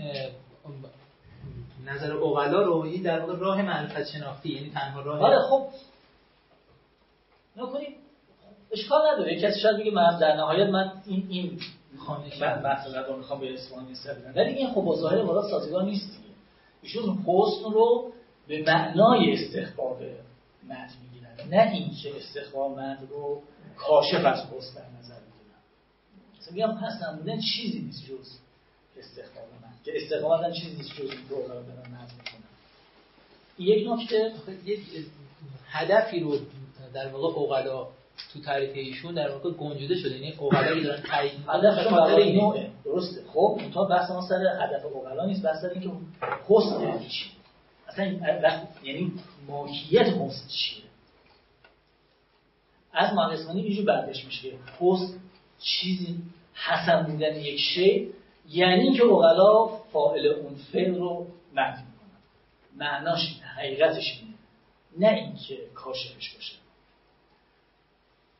نظر 1.85 2.13
اقلا 2.13 2.61
رو 2.61 2.77
این 2.77 3.01
در 3.01 3.19
واقع 3.19 3.35
راه 3.39 3.61
معرفت 3.61 4.03
شناختی 4.03 4.49
یعنی 4.49 4.69
تنها 4.69 5.01
راه 5.01 5.19
بله 5.19 5.39
خب. 5.49 5.67
نکنید 7.57 7.95
اشکال 8.71 9.13
نداره. 9.13 9.41
کسی 9.41 9.59
شاید 9.59 9.77
بگه 9.77 9.91
من 9.91 10.19
در 10.19 10.35
نهایت 10.35 10.69
من 10.69 10.91
این 11.05 11.27
این 11.29 11.59
خانش 11.97 12.41
بحث 12.41 12.87
رو 13.07 13.17
می‌خوام 13.17 13.39
به 13.39 13.53
اسفان 13.53 13.85
نیست 13.85 14.09
ولی 14.35 14.53
این 14.53 14.69
خب 14.69 14.81
با 14.81 14.95
ظاهر 14.95 15.25
والا 15.25 15.49
سازگار 15.49 15.83
نیست 15.83 16.19
ایشون 16.81 17.17
حسن 17.27 17.71
رو 17.73 18.11
به 18.47 18.63
معنای 18.67 19.33
استخبار 19.33 19.97
متن 20.63 20.93
می‌گیرن. 21.03 21.49
نه 21.49 21.71
اینکه 21.71 22.17
استخبار 22.17 22.69
متن 22.69 23.07
رو 23.09 23.41
کاشف 23.77 24.25
از 24.25 24.39
حسن 24.39 24.75
در 24.75 24.99
نظر 24.99 25.32
میگم 26.51 26.77
پس 26.77 27.03
نمودن 27.03 27.39
چیزی 27.39 27.79
نیست 27.79 28.05
جز 28.05 28.29
استخبار 28.97 29.45
متن 29.59 29.83
که 29.85 29.91
استخبار 29.95 30.39
متن 30.39 30.53
چیزی 30.53 30.75
نیست 30.75 30.89
جز 30.89 31.09
این 31.09 31.29
رو 31.29 31.43
برن 31.47 31.93
نظر 31.93 32.13
می‌کنن 32.17 32.43
یک 33.57 33.87
نکته 33.89 34.31
یک 34.65 34.79
هدفی 35.69 36.19
رو 36.19 36.37
در 36.93 37.07
واقع 37.07 37.39
اوغلا 37.39 37.87
تو 38.33 38.41
تعریف 38.41 38.71
ایشون 38.75 39.13
در 39.13 39.31
واقع 39.31 39.51
گنجوده 39.51 39.95
شده. 39.95 40.15
یعنی 40.15 40.33
اوغلایی 40.37 40.83
دارن 40.83 41.01
تعیین 41.01 41.43
هدفشون 41.47 41.97
برای 41.97 42.33
نوعه. 42.33 42.69
درسته. 42.85 43.21
خب 43.33 43.61
تا 43.73 43.85
بحث 43.85 44.11
ما 44.11 44.27
سر 44.29 44.47
هدف 44.61 44.85
اوغلا 44.85 45.25
نیست 45.25 45.41
بحث 45.41 45.61
سر 45.61 45.69
اینکه 45.69 45.91
حسن 46.47 46.81
یعنی 46.81 47.09
چی 47.09 47.31
اصلا 47.87 48.05
یعنی 48.83 49.11
ماهیت 49.47 50.07
حسن 50.07 50.47
چیه؟ 50.47 50.83
از 52.93 53.13
مهندسانی 53.13 53.61
اینجور 53.61 53.85
برداشت 53.85 54.25
میشه 54.25 54.49
که 54.49 54.57
حسن 54.79 55.19
چیزی 55.63 56.17
حسن 56.53 57.03
بودن 57.03 57.35
یک 57.35 57.59
شی 57.59 58.13
یعنی 58.49 58.93
که 58.93 59.03
اوغلا 59.03 59.65
فاعل 59.65 60.27
اون 60.27 60.55
فعل 60.55 60.95
رو 60.95 61.27
معنی 61.53 61.83
می‌کنن. 61.83 62.19
معناش 62.77 63.19
اینه 63.19 63.47
حقیقتش 63.47 64.21
اینه. 64.21 64.33
نه 64.99 65.19
اینکه 65.19 65.57
کاشفش 65.73 66.35
باشه. 66.35 66.53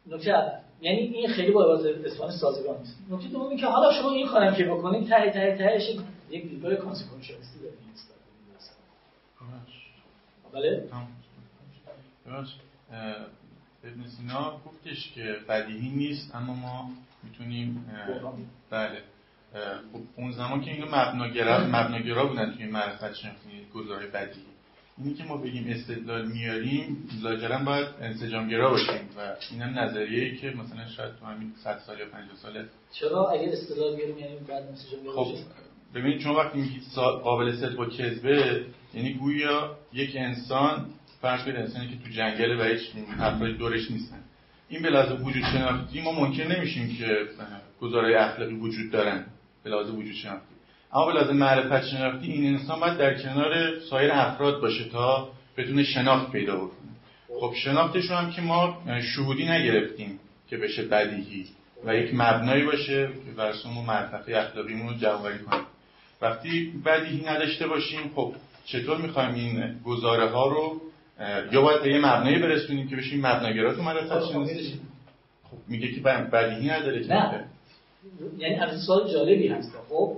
نکته 0.08 0.32
اول. 0.32 0.60
یعنی 0.82 0.98
این 0.98 1.30
خیلی 1.30 1.52
با 1.52 1.64
عبارت 1.64 2.06
اسپانی 2.06 2.32
سازگار 2.32 2.80
نیست. 2.80 2.98
نکته 3.10 3.28
دوم 3.28 3.50
این 3.50 3.60
که 3.60 3.66
حالا 3.66 3.94
شما 3.94 4.12
این 4.12 4.28
کارم 4.28 4.56
که 4.56 4.64
بکنید 4.66 5.10
ته 5.10 5.32
ته 5.32 5.56
تهش 5.58 5.96
یک 6.30 6.50
دیدگاه 6.50 6.76
کانسیکونشالیستی 6.76 7.60
دارید. 7.60 7.84
بله؟ 10.54 10.90
ابن 13.84 14.08
سینا 14.18 14.62
گفتش 14.66 15.12
که 15.16 15.36
بدیهی 15.50 15.90
نیست 15.90 16.36
اما 16.36 16.54
ما 16.54 16.90
می‌تونیم 17.24 17.86
بله 18.70 19.02
خب 19.94 20.00
اون 20.16 20.32
زمان 20.32 20.62
که 20.62 20.72
اینو 20.72 20.86
مبناگرا 20.86 21.68
مبناگرا 21.68 22.26
بودن 22.26 22.54
توی 22.54 22.66
معرفت 22.66 23.14
شناختی 23.14 23.66
گزاره 23.74 24.08
بدیهی. 24.08 24.46
اینی 24.98 25.14
که 25.14 25.24
ما 25.24 25.38
بگیم 25.38 25.68
استدلال 25.68 26.28
میاریم 26.28 27.10
لاجرم 27.24 27.66
باید 27.66 27.88
انسجامگرا 28.02 28.70
باشیم 28.70 29.10
و 29.18 29.36
اینم 29.52 29.80
نظریه‌ای 29.80 30.38
که 30.38 30.48
مثلا 30.48 30.88
شاید 30.88 31.16
تو 31.16 31.26
همین 31.26 31.54
100 31.64 31.80
سال 31.80 32.00
یا 32.00 32.06
50 32.06 32.36
ساله 32.42 32.66
چرا؟ 32.92 33.30
اگه 33.30 33.54
استدلال 33.54 33.96
بیاریم 33.96 34.18
یعنی 34.18 34.36
بعد 34.36 34.64
انسجامگرا 34.64 35.24
خب 35.24 35.36
ببینید 35.96 36.22
چون 36.22 36.36
وقتی 36.36 36.60
میگید 36.60 36.84
قابل 36.96 37.56
صدق 37.56 37.80
و 37.80 37.86
کذبه 37.86 38.66
یعنی 38.94 39.14
گویا 39.14 39.78
یک 39.94 40.16
انسان 40.16 40.86
فرض 41.24 41.44
کنید 41.44 41.56
انسانی 41.56 41.88
که 41.88 41.96
تو 42.04 42.10
جنگل 42.10 42.60
و 42.60 42.64
هیچ 42.64 42.82
افرادی 43.20 43.54
دورش 43.54 43.92
نیستن. 43.92 44.20
این 44.70 44.82
به 44.82 44.90
لحاظ 44.90 45.22
وجود 45.22 45.44
شناختی 45.44 46.02
ما 46.02 46.12
ممکن 46.12 46.44
نمیشیم 46.44 46.96
که 46.96 47.18
گزاره 47.82 48.22
اخلاقی 48.22 48.54
وجود 48.54 48.92
دارن 48.92 49.26
به 49.64 49.70
لحاظ 49.70 49.90
وجود 49.90 50.14
شناختی. 50.14 50.56
اما 50.94 51.06
به 51.06 51.14
لحاظ 51.14 51.30
معرفت 51.30 51.88
شناختی 51.88 52.32
این 52.32 52.56
انسان 52.56 52.80
باید 52.80 52.98
در 52.98 53.14
کنار 53.14 53.80
سایر 53.80 54.12
افراد 54.12 54.62
باشه 54.62 54.84
تا 54.84 55.30
بتونه 55.58 55.84
شناخت 55.84 56.32
پیدا 56.32 56.56
بکنه. 56.56 56.92
خب 57.40 57.54
شناختش 57.56 58.12
هم 58.12 58.32
که 58.32 58.42
ما 58.42 58.84
شهودی 59.16 59.46
نگرفتیم 59.46 60.20
که 60.50 60.58
بشه 60.58 60.84
بدیهی 60.84 61.46
و 61.86 61.96
یک 61.96 62.14
مبنایی 62.14 62.64
باشه 62.64 63.08
که 63.26 63.32
برسون 63.38 63.74
معرفت 63.74 64.30
اخلاقیمون 64.30 64.90
رو 64.90 65.00
جواری 65.00 65.40
کنیم. 65.40 65.64
وقتی 66.22 66.74
بدیهی 66.86 67.26
نداشته 67.26 67.68
باشیم 67.68 68.12
خب 68.16 68.34
چطور 68.66 68.98
می‌خوایم 68.98 69.34
این 69.34 69.80
گزاره 69.86 70.30
ها 70.30 70.48
رو 70.48 70.82
یا 71.52 71.62
باید 71.62 71.82
به 71.82 71.90
یه 71.90 72.00
مبنایی 72.00 72.40
برسونیم 72.40 72.90
که 72.90 72.96
بشیم 72.96 73.20
مبناگرا 73.20 73.74
تو 73.76 73.82
معرفت 73.82 74.32
شناسی 74.32 74.80
خب 75.44 75.58
میگه 75.68 75.92
که 75.92 76.02
بدیهی 76.02 76.70
نداره 76.70 77.04
که 77.04 77.14
نه. 77.14 77.46
یعنی 78.38 78.56
از 78.56 78.82
سوال 78.86 79.12
جالبی 79.12 79.48
هست 79.48 79.72
خب. 79.90 80.18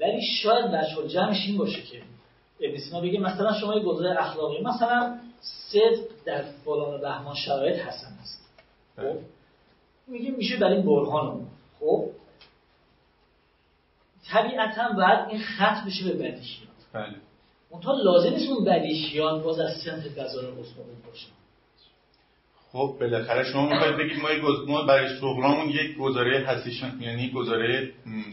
ولی 0.00 0.20
شاید 0.42 0.64
وجه 0.64 1.08
جمعش 1.08 1.46
این 1.46 1.58
باشه 1.58 1.82
که 1.82 2.02
ابن 2.60 2.78
سینا 2.78 3.00
بگه 3.00 3.20
مثلا 3.20 3.60
شما 3.60 3.74
یه 3.74 3.82
گزاره 3.82 4.20
اخلاقی 4.20 4.62
مثلا 4.62 5.18
صدق 5.40 6.00
در 6.24 6.42
فلان 6.64 7.00
بهمان 7.00 7.34
شرایط 7.34 7.76
حسن 7.76 8.12
است. 8.20 8.50
خب. 8.96 9.18
میگه 10.06 10.30
میشه 10.30 10.56
برای 10.56 10.76
این 10.76 10.86
برهان 10.86 11.46
خب. 11.80 12.10
طبیعتا 14.30 14.88
باید 14.96 15.28
این 15.28 15.40
خط 15.40 15.86
بشه 15.86 16.04
به 16.04 16.12
بدیهیات 16.12 16.68
بله. 16.92 17.14
اونطور 17.72 17.94
لازم 18.04 18.30
نیست 18.30 18.50
اون 18.50 18.64
بدیهیات 18.64 19.42
باز 19.42 19.60
از 19.60 19.70
سنت 19.84 20.02
گزاره 20.04 20.48
قسمت 20.48 21.06
باشه. 21.06 21.26
خب 22.72 22.96
بالاخره 23.00 23.44
شما 23.44 23.68
می‌خواید 23.68 23.96
بگید 23.96 24.18
ما. 24.22 24.28
ما 24.68 24.82
برای 24.82 25.18
صغرامون 25.20 25.68
یک 25.68 25.96
گزاره 25.96 26.46
هستیشن 26.46 26.92
یعنی 27.00 27.30
گزاره 27.30 27.90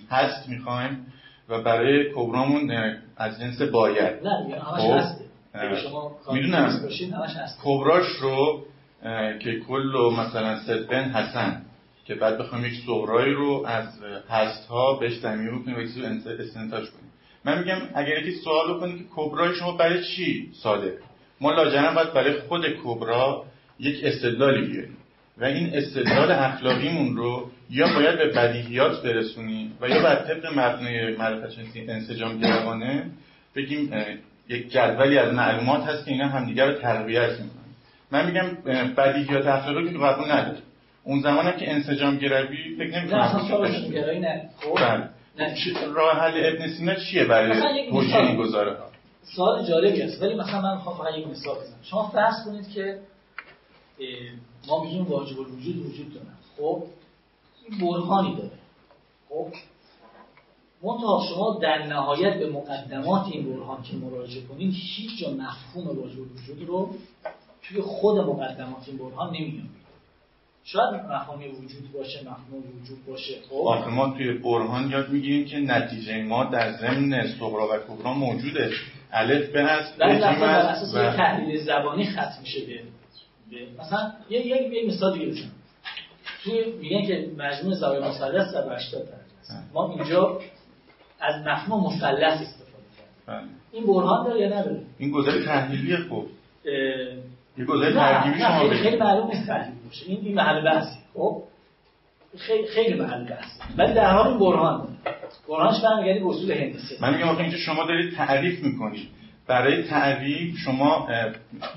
هست 0.10 0.50
می‌خوایم 0.50 1.14
و 1.50 1.62
برای 1.62 2.12
کبرامون 2.16 2.72
از 3.18 3.40
جنس 3.40 3.62
باید. 3.62 4.24
نه 4.24 4.60
همش 4.60 4.84
هسته 4.84 5.26
می‌دونم. 6.34 6.90
کبراش 7.64 8.08
رو 8.22 8.66
که 9.40 9.60
کل 9.68 9.96
و 9.96 10.10
مثلا 10.10 10.60
صدقن 10.60 11.04
حسن 11.04 11.62
که 12.06 12.16
بعد 12.16 12.38
بخوایم 12.38 12.66
یک 12.66 12.74
صغرایی 12.86 13.34
رو 13.34 13.64
از 13.68 13.88
هست 14.30 14.68
ها 14.68 14.94
بهش 14.94 15.18
تعمیر 15.18 15.52
کنیم 15.52 15.78
و 15.78 15.82
یک 15.82 15.90
استنتاج 16.40 16.90
من 17.46 17.60
میگم 17.60 17.78
اگر 17.96 18.18
یکی 18.18 18.32
سوال 18.32 18.74
بکنه 18.74 18.98
که 18.98 19.04
کبرای 19.16 19.56
شما 19.56 19.72
برای 19.72 20.04
چی 20.04 20.52
صادق؟ 20.64 20.94
ما 21.42 21.52
لاجرم 21.52 21.96
باید 21.96 22.14
برای 22.14 22.34
خود 22.34 22.66
کبرا 22.84 23.46
یک 23.80 24.04
استدلالی 24.04 24.68
بیاریم. 24.68 24.98
و 25.38 25.46
این 25.46 25.70
استدلال 25.74 26.32
اخلاقیمون 26.32 27.18
رو 27.18 27.52
یا 27.70 27.88
باید 27.96 28.18
به 28.18 28.26
بدیهیات 28.26 29.04
برسونیم 29.04 29.78
و 29.82 29.90
یا 29.90 30.02
باید 30.02 30.20
طبق 30.20 30.46
مبنای 30.46 31.16
معرفت 31.16 31.52
شناسی 31.52 31.82
انسجام 31.88 32.40
گروانه 32.40 33.06
بگیم 33.56 33.94
یک 34.50 34.72
جدولی 34.72 35.18
از 35.18 35.34
معلومات 35.34 35.84
هست 35.84 36.06
که 36.06 36.12
اینا 36.12 36.28
همدیگر 36.28 36.68
رو 36.68 36.74
تقویت 36.74 37.30
می‌کنن. 37.32 37.50
من 38.12 38.26
میگم 38.26 38.74
بدیهیات 38.98 39.48
اخلاقی 39.48 39.92
که 39.92 39.98
قبول 39.98 40.32
نداره. 40.32 40.58
اون 41.04 41.22
زمانم 41.22 41.52
که 41.52 41.72
انسجام 41.72 42.18
گروی 42.18 42.76
فکر 42.78 43.00
نمی‌کنم 43.00 43.92
گرایی 43.92 44.20
نه. 44.20 44.50
خب 44.58 44.78
راه 45.94 46.16
حل 46.16 46.46
ابن 46.46 46.68
سینا 46.68 46.96
چیه 46.96 47.26
برای 47.26 47.92
گزاره؟ 48.38 48.78
ها 48.78 48.90
سوال 49.36 49.66
جالبی 49.68 50.02
است 50.02 50.22
ولی 50.22 50.36
مثلا 50.36 50.62
من 50.62 50.76
می‌خوام 50.76 50.98
فقط 50.98 51.18
یک 51.18 51.28
مثال 51.28 51.56
بزنم. 51.56 51.80
شما 51.84 52.08
فرض 52.08 52.46
کنید 52.46 52.70
که 52.70 53.00
ما 54.68 54.84
میگیم 54.84 55.08
واجب 55.08 55.40
الوجود 55.40 55.78
وجود 55.86 56.14
داره 56.14 56.26
خب 56.58 56.84
این 57.70 57.80
برهانی 57.80 58.36
داره. 58.36 58.52
خب 59.30 59.48
منتها 60.84 61.26
شما 61.30 61.60
در 61.62 61.88
نهایت 61.88 62.40
به 62.40 62.50
مقدمات 62.50 63.28
این 63.28 63.54
برهان 63.54 63.84
که 63.84 63.96
مراجعه 63.96 64.44
کنید 64.44 64.74
هیچ 64.76 65.20
جا 65.20 65.30
مفهوم 65.32 65.88
واجب 65.88 66.20
الوجود 66.20 66.68
رو 66.68 66.96
توی 67.64 67.82
خود 67.82 68.18
مقدمات 68.18 68.88
این 68.88 68.98
برهان 68.98 69.30
نمیاد 69.30 69.66
شاید 70.64 70.94
مفهوم 70.94 71.40
وجود 71.40 71.92
باشه 71.94 72.20
مفهوم 72.20 72.64
وجود 72.82 73.06
باشه. 73.08 73.34
خب؟ 73.50 73.90
ما 73.90 74.10
توی 74.18 74.34
برهان 74.34 74.92
یاد 74.92 75.10
می‌گیریم 75.10 75.46
که 75.46 75.58
نتیجه 75.58 76.24
ما 76.24 76.44
در 76.44 76.78
ضمن 76.78 77.28
صغرا 77.40 77.68
و 77.68 77.78
کبرا 77.88 78.14
موجوده. 78.14 78.72
الف 79.12 79.50
به 79.50 79.64
هست 79.64 79.98
بر 79.98 80.10
اساس 80.10 80.96
و 80.96 81.12
تحلیل 81.18 81.62
زبانی 81.62 82.06
ختم 82.06 82.38
میشه 82.42 82.60
به 82.66 82.84
مثلا 83.80 84.12
یه 84.30 84.48
یه 84.48 84.74
یه 84.74 84.88
مثال 84.88 85.14
دیگه 85.14 85.32
بزنم. 85.32 85.52
توی 86.44 86.72
میگن 86.72 87.08
که 87.08 87.32
مجموع 87.38 87.74
زاویه 87.74 88.00
مثلث 88.00 88.52
180 88.52 89.02
درجه 89.02 89.14
است. 89.42 89.52
ما 89.74 89.94
اینجا 89.94 90.40
از 91.20 91.48
مفهوم 91.48 91.94
مثلث 91.94 92.42
استفاده 92.42 92.84
کردیم. 92.98 93.26
بله. 93.28 93.44
این 93.72 93.86
برهان 93.86 94.26
داره 94.28 94.42
یا 94.42 94.48
نداره؟ 94.48 94.82
این 94.98 95.12
گذاری 95.12 95.46
تحلیلیه 95.46 95.98
خب. 95.98 96.26
یه 97.60 97.66
گذاری 97.66 97.94
ترکیبی 97.94 98.40
شما 98.40 98.60
خیلی, 98.60 98.76
خیلی 98.76 98.98
معلوم 98.98 99.28
نیست 99.28 99.48
تحلیل 99.48 99.76
باشه. 99.86 100.06
این 100.08 100.20
این 100.22 100.36
محل 100.36 100.62
بحثی. 100.62 101.00
خب؟ 101.14 101.44
خیلی 102.38 102.68
خیلی 102.68 103.00
محل 103.00 103.24
بحث. 103.24 103.52
ولی 103.78 103.94
در 103.94 104.12
حال 104.12 104.38
برهان. 104.38 104.88
برهانش 105.50 105.82
برمیگردی 105.84 106.20
به 106.20 106.26
اصول 106.26 106.52
هندسه. 106.52 106.96
من 107.02 107.14
میگم 107.14 107.30
آخه 107.30 107.42
اینجا 107.42 107.58
شما 107.58 107.86
دارید 107.86 108.16
تعریف 108.16 108.64
می‌کنید. 108.64 109.08
برای 109.48 109.84
تعریف 109.84 110.58
شما 110.58 111.08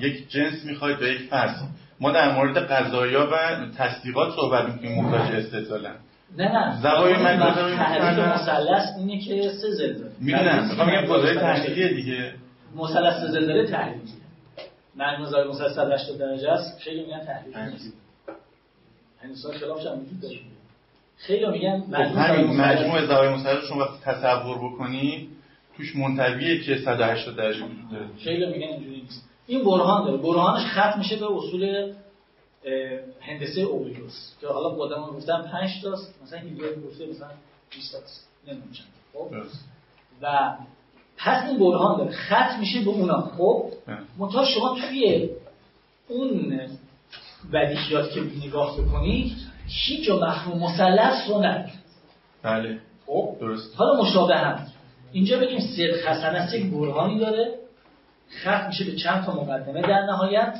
یک 0.01 0.29
جنس 0.29 0.65
می‌خواید 0.65 0.99
به 0.99 1.09
یک 1.09 1.21
فرض. 1.21 1.55
ما 2.01 2.11
در 2.11 2.35
مورد 2.35 2.59
قضایا 2.59 3.29
و 3.33 3.37
تصدیقات 3.79 4.35
صحبت 4.37 4.65
می‌کنیم 4.65 5.05
محتاج 5.05 5.35
استدلالن 5.35 5.95
نه 6.39 6.53
نه. 6.53 6.81
زوایای 6.83 7.23
من 7.23 7.39
تعریف 7.77 8.19
مثلث. 8.19 8.85
اینه 8.99 9.21
که 9.21 9.51
سه 9.51 9.71
زل 9.71 9.93
داره 9.93 10.13
می‌دونم 10.21 11.07
گذاری 11.07 11.37
مثلث 11.37 11.43
تحلیلیه 11.43 11.89
دیگه. 11.89 12.33
مثلث 12.77 13.21
سه 13.21 13.27
زل 13.27 13.47
داره 13.47 13.67
مثلث 14.97 15.75
180 15.75 16.19
درجه 16.19 16.51
است 16.51 16.79
خیلی 16.79 17.05
میگن 17.05 17.25
تحلیل 17.25 17.59
نیست 17.59 17.93
این 19.25 19.35
سوال 19.35 19.59
خلافش 19.59 19.87
هم 19.87 20.01
وجود 20.01 20.21
داره 20.21 20.39
خیلی 21.17 21.47
میگن 21.47 21.81
خب 21.81 22.21
مجموع 22.61 23.07
زاویه 23.07 23.31
مثلث 23.31 23.65
شما 23.69 23.81
وقتی 23.81 23.99
تصور 24.05 24.59
بکنید 24.59 25.29
توش 25.77 25.97
منطویه 25.97 26.61
که 26.61 26.79
180 26.79 27.37
درجه 27.37 27.65
وجود 27.65 27.91
داره 27.91 28.07
خیلی 28.25 28.47
میگن 28.47 28.67
اینجوری 28.67 29.01
نیست 29.01 29.29
این 29.47 29.65
برهان 29.65 30.05
داره 30.05 30.17
برهانش 30.17 30.67
ختم 30.67 30.99
میشه 30.99 31.17
به 31.17 31.33
اصول 31.33 31.93
هندسه 33.21 33.61
اولیوس 33.61 34.33
که 34.41 34.47
حالا 34.47 34.71
خودمون 34.71 35.11
گفتم 35.11 35.49
5 35.53 35.83
تاست 35.83 36.23
مثلا 36.23 36.39
هیلیوم 36.39 36.83
گفته 36.83 37.07
مثلا 37.07 37.29
20 37.71 37.93
تاست 37.93 38.29
نمی‌دونم 38.47 38.73
خب. 39.13 39.35
و 40.23 40.57
پس 41.25 41.49
این 41.49 41.59
برهان 41.59 41.99
داره. 41.99 42.11
ختم 42.13 42.61
میشه 42.61 42.81
به 42.81 42.91
اونا. 42.91 43.21
خب. 43.21 43.65
منتها 44.19 44.45
شما 44.45 44.77
توی 44.81 45.29
اون 46.09 46.61
بدیهیات 47.53 48.11
که 48.11 48.21
نگاه 48.47 48.81
بکنید 48.81 49.33
هیچ 49.69 50.07
جا 50.07 50.17
مفهوم 50.17 50.63
مثلث 50.63 51.29
رو 51.29 51.39
نداره 51.39 51.73
بله. 52.43 52.79
خب؟ 53.07 53.37
درست 53.41 53.77
حالا 53.77 54.03
مشابه 54.03 54.37
هم. 54.37 54.67
اینجا 55.13 55.39
بگیم 55.39 55.61
صدق 55.61 56.07
حسن 56.07 56.35
است 56.35 56.55
یک 56.55 56.71
برهانی 56.71 57.19
داره. 57.19 57.55
ختم 58.41 58.67
میشه 58.67 58.85
به 58.85 58.97
چند 58.97 59.25
تا 59.25 59.33
مقدمه 59.33 59.83
در 59.83 60.03
نهایت. 60.03 60.55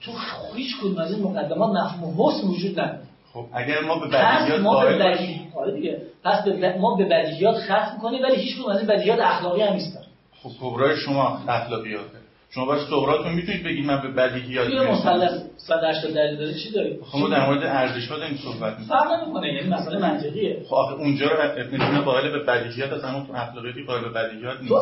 تو 0.00 0.12
هیچ 0.54 0.76
کدوم 0.80 0.98
از 0.98 1.12
این 1.12 1.22
مقدمات 1.22 1.70
مفهوم 1.70 2.28
حسن 2.28 2.48
وجود 2.48 2.80
نداره. 2.80 3.00
خب 3.32 3.44
اگر 3.52 3.80
ما 3.80 3.98
به 3.98 4.08
بدیهیات 4.08 4.60
ما 4.60 4.70
به 4.70 4.76
قائل 4.76 4.98
بدیهی 4.98 5.34
باشیم 5.34 5.52
آره 5.56 5.72
دیگه. 5.72 6.02
پس 6.24 6.46
ما 6.80 6.94
به 6.94 7.04
بدیهیات 7.04 7.56
ختم 7.56 7.92
می‌کنیم 7.94 8.22
ولی 8.22 8.36
هیچ 8.36 8.56
کدوم 8.56 8.70
از 8.70 8.78
این 8.78 8.86
بدیهیات 8.86 9.20
اخلاقی 9.20 9.62
هم 9.62 9.72
نیستن 9.72 10.07
خب 10.42 10.50
کبرای 10.60 10.96
شما 10.96 11.42
اخلاقیاته 11.48 12.18
شما 12.50 12.64
باید 12.64 12.86
صغراتون 12.90 13.32
می‌تونید 13.32 13.64
بگید 13.64 13.86
من 13.86 14.02
به 14.02 14.08
بدیهیات 14.08 14.68
می‌رسم. 14.68 14.90
مثلث 14.90 15.42
180 15.56 16.14
درجه 16.14 16.36
داره 16.36 16.54
چی 16.54 16.70
داریم 16.70 16.98
خب 17.04 17.18
ما 17.18 17.28
در 17.28 17.46
مورد 17.46 17.62
ارزش 17.62 18.08
ها 18.08 18.18
داریم 18.18 18.36
صحبت 18.36 18.78
می‌کنیم. 18.78 18.88
فرق 18.88 19.22
نمی‌کنه 19.22 19.54
یعنی 19.54 19.68
مسئله 19.68 19.98
منطقیه. 19.98 20.62
خب 20.68 20.74
آخه 20.74 20.94
اونجا 20.94 21.26
رو 21.26 21.64
می‌تونه 21.70 22.00
قائل 22.00 22.30
به 22.30 22.38
بدیهیات 22.44 22.92
هست 22.92 23.04
اما 23.04 23.26
تو 23.26 23.32
اخلاقیاتی 23.34 23.84
قائل 23.84 24.02
به 24.02 24.10
بدیهیات 24.10 24.60
نیست. 24.60 24.74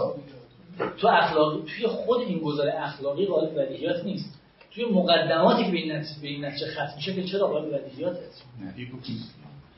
تو 0.99 1.09
اخلاقی 1.09 1.63
توی 1.63 1.87
خود 1.87 2.21
این 2.21 2.39
گذار 2.39 2.69
اخلاقی 2.69 3.27
قائل 3.27 3.49
به 3.49 3.65
بدیهیات 3.65 4.05
نیست. 4.05 4.41
توی 4.75 4.85
مقدماتی 4.85 5.65
که 5.65 5.71
به 5.71 5.77
این 5.77 5.93
نتیجه 5.93 6.21
به 6.23 6.29
این 6.29 6.45
نتیجه 6.45 6.67
ختم 6.67 6.93
میشه 6.97 7.15
که 7.15 7.25
چرا 7.25 7.47
قائل 7.47 7.71
به 7.71 7.79
بدیهیات 7.79 8.17
هست؟ 8.17 8.45
نه. 8.61 8.75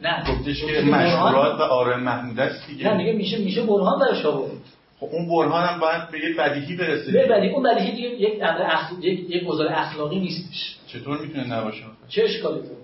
نه. 0.03 0.33
گفتش 0.33 0.65
که 0.65 0.81
مشهورات 0.81 1.61
و 1.61 1.63
آراء 1.63 1.97
محمود 1.97 2.41
است 2.41 2.69
نه 2.69 2.75
دیگه 2.77 2.97
میگه 2.97 3.13
میشه 3.13 3.39
میشه 3.39 3.63
برهان 3.63 3.99
براش 3.99 4.25
آورد. 4.25 4.53
خب 5.01 5.09
اون 5.13 5.29
برهان 5.29 5.65
هم 5.69 5.81
باید 5.81 6.11
به 6.11 6.19
یک 6.19 6.37
بدیهی 6.37 6.77
برسه 6.77 7.13
به 7.13 7.27
بدیهی 7.27 7.53
اون 7.53 7.63
بدیهی 7.63 7.91
دیگه 7.91 8.09
یک 8.09 8.43
امر 8.43 8.63
اخ... 8.63 8.93
یک 9.01 9.31
یک 9.31 9.45
گذار 9.45 9.69
اخلاقی 9.69 10.19
نیستش. 10.19 10.77
چطور 10.87 11.19
می‌تونه 11.19 11.55
نباشه؟ 11.55 11.83
چه 12.09 12.23
اشکالی 12.25 12.61
داره؟ 12.61 12.77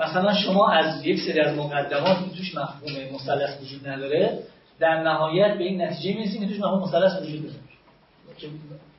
مثلا 0.00 0.34
شما 0.34 0.68
از 0.68 1.06
یک 1.06 1.20
سری 1.20 1.40
از 1.40 1.58
مقدمات 1.58 2.16
که 2.24 2.36
توش 2.36 2.54
مفهوم 2.54 3.14
مثلث 3.14 3.62
وجود 3.62 3.88
نداره 3.88 4.38
در 4.80 5.02
نهایت 5.02 5.58
به 5.58 5.64
این 5.64 5.82
نتیجه 5.82 6.18
می‌رسید 6.18 6.40
که 6.40 6.46
توش 6.46 6.58
مفهوم 6.58 6.82
مثلث 6.82 7.22
وجود 7.22 7.42
داره. 7.42 8.52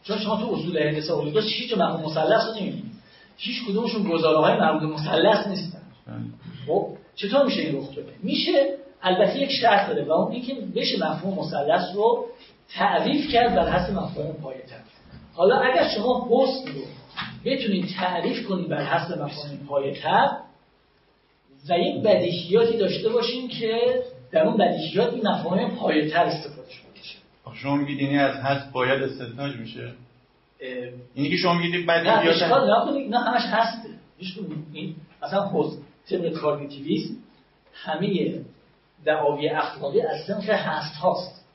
چون 0.03 0.19
شما 0.19 0.37
تو 0.37 0.53
اصول 0.53 0.77
هندسه 0.77 1.13
اولیگوس 1.13 1.43
هیچ 1.47 1.73
مفهوم 1.73 2.05
مثلث 2.05 2.43
رو 2.47 2.53
نمی‌بینید. 2.61 2.93
هیچ 3.37 3.65
کدومشون 3.67 4.03
گزاره 4.03 4.37
های 4.37 4.59
مربوط 4.59 4.81
به 4.81 4.87
مثلث 4.87 5.47
نیستن. 5.47 5.81
خب 6.67 6.87
چطور 7.15 7.45
میشه 7.45 7.61
این 7.61 7.77
رخ 7.77 7.91
بده 7.91 8.13
میشه 8.23 8.75
البته 9.03 9.39
یک 9.39 9.51
شرط 9.51 9.87
داره 9.87 10.03
و 10.03 10.11
اون 10.11 10.31
اینکه 10.31 10.53
بشه 10.75 10.97
مفهوم 10.99 11.39
مثلث 11.39 11.95
رو 11.95 12.25
تعریف 12.69 13.31
کرد 13.31 13.55
بر 13.55 13.69
حسب 13.69 13.93
مفهوم 13.93 14.33
پایه‌تر. 14.33 14.79
حالا 15.33 15.59
اگر 15.59 15.89
شما 15.95 16.27
حسن 16.31 16.71
رو 16.71 16.81
بتونید 17.45 17.85
تعریف 17.99 18.47
کنید 18.47 18.69
بر 18.69 18.83
حسب 18.83 19.21
مفاهیم 19.21 19.65
پایه‌تر 19.69 20.29
و 21.69 21.77
یک 21.77 22.03
بدیهیاتی 22.03 22.77
داشته 22.77 23.09
باشیم 23.09 23.47
که 23.47 24.03
در 24.31 24.43
اون 24.43 24.57
بدیهیات 24.57 25.13
این 25.13 25.27
مفاهیم 25.27 25.69
پایه‌تر 25.69 26.23
استفاده 26.23 26.71
شده 26.71 26.87
باشه 26.95 27.17
شما 27.61 27.75
میگید 27.75 27.99
اینی 27.99 28.19
از 28.19 28.35
هست 28.35 28.71
باید 28.71 29.03
استنتاج 29.03 29.55
میشه؟ 29.55 29.93
اینی 31.15 31.29
که 31.29 31.37
شما 31.37 31.53
میگید 31.53 31.75
نه 31.75 31.85
بدیهیات 31.85 32.43
اشکال 32.43 32.71
نکنید 32.77 33.09
نه 33.09 33.19
همش 33.19 33.43
هسته 33.45 33.89
این 34.73 34.95
مثلا 35.23 35.51
حسن 35.53 35.77
طبق 36.09 36.33
کاگنیتیویسم 36.33 37.13
همه 37.73 38.39
دعاوی 39.05 39.49
اخلاقی 39.49 40.01
از 40.01 40.25
سنف 40.27 40.49
هست 40.49 40.95
هاست. 40.95 41.45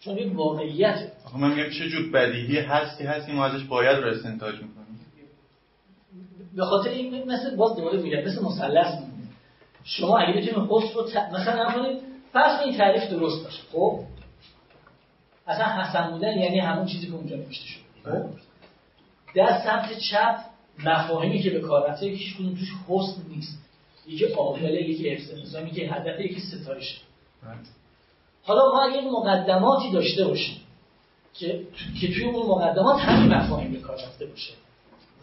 چون 0.00 0.18
یک 0.18 0.36
واقعیته 0.36 1.12
آخه 1.24 1.38
من 1.38 1.54
میگم 1.54 1.70
چه 1.70 1.88
جور 1.88 2.10
بدیهی 2.10 2.58
هست 2.58 2.98
که 2.98 3.08
هست 3.08 3.26
که 3.26 3.32
ما 3.32 3.46
ازش 3.46 3.64
باید 3.64 3.98
رو 3.98 4.08
استنتاج 4.10 4.54
می‌کنیم. 4.54 5.00
به 6.56 6.64
خاطر 6.64 6.90
این 6.90 7.32
مثل 7.32 7.56
باز 7.56 7.76
دوباره 7.76 7.98
میگم 8.02 8.18
مثل 8.18 8.44
مثلث 8.44 8.94
شما 9.84 10.18
اگه 10.18 10.32
بتونید 10.32 10.70
حسن 10.70 10.94
رو 10.94 11.02
ت... 11.02 11.16
مثلا 11.16 11.68
نکنید 11.68 11.98
فرض 12.32 12.60
این 12.60 12.76
تعریف 12.76 13.10
درست 13.10 13.44
باشه 13.44 13.62
خب؟ 13.72 14.00
اصلا 15.46 15.66
حسن 15.66 16.10
بودن 16.10 16.38
یعنی 16.38 16.58
همون 16.58 16.86
چیزی 16.86 17.06
که 17.06 17.14
اونجا 17.14 17.36
نوشته 17.36 17.66
شده 17.66 17.82
خب؟ 18.04 18.30
در 19.34 19.60
سمت 19.64 19.98
چپ 19.98 20.36
مفاهیمی 20.84 21.42
که 21.42 21.50
به 21.50 21.60
کار 21.60 21.90
رفته 21.90 22.06
هیچ 22.06 22.36
کدوم 22.36 22.54
توش 22.54 22.68
حسن 22.88 23.22
نیست. 23.28 23.58
یکی 24.06 24.24
عاقله 24.24 24.82
یکی 24.82 25.10
حفظ 25.10 25.34
نظام 25.34 25.66
یکی 25.66 25.84
هدف 25.84 26.20
یکی 26.20 26.40
ستایش 26.40 27.00
حالا 28.42 28.62
ما 28.72 28.82
اگه 28.82 29.00
مقدماتی 29.00 29.90
داشته 29.90 30.24
باشیم 30.24 30.56
که 31.34 31.66
که 32.00 32.14
توی 32.14 32.24
اون 32.24 32.46
مقدمات 32.46 33.00
همین 33.00 33.34
مفاهیم 33.34 33.72
به 33.72 33.78
کار 33.78 33.96
رفته 33.96 34.26
باشه 34.26 34.52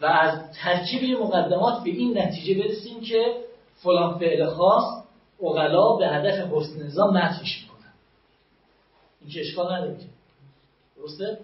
و 0.02 0.06
از 0.06 0.38
ترکیب 0.62 1.02
این 1.02 1.16
مقدمات 1.16 1.84
به 1.84 1.90
این 1.90 2.18
نتیجه 2.18 2.62
برسیم 2.62 3.00
که 3.00 3.34
فلان 3.76 4.18
فعل 4.18 4.46
خاص 4.46 4.84
اغلا 5.42 5.96
به 5.96 6.08
هدف 6.08 6.52
حسن 6.52 6.82
نظام 6.82 7.16
متنش 7.16 7.62
می‌کنن 7.62 7.92
این 9.20 9.30
که 9.30 9.40
اشکال 9.40 9.72
نداره. 9.72 9.96
درسته؟ 10.96 11.38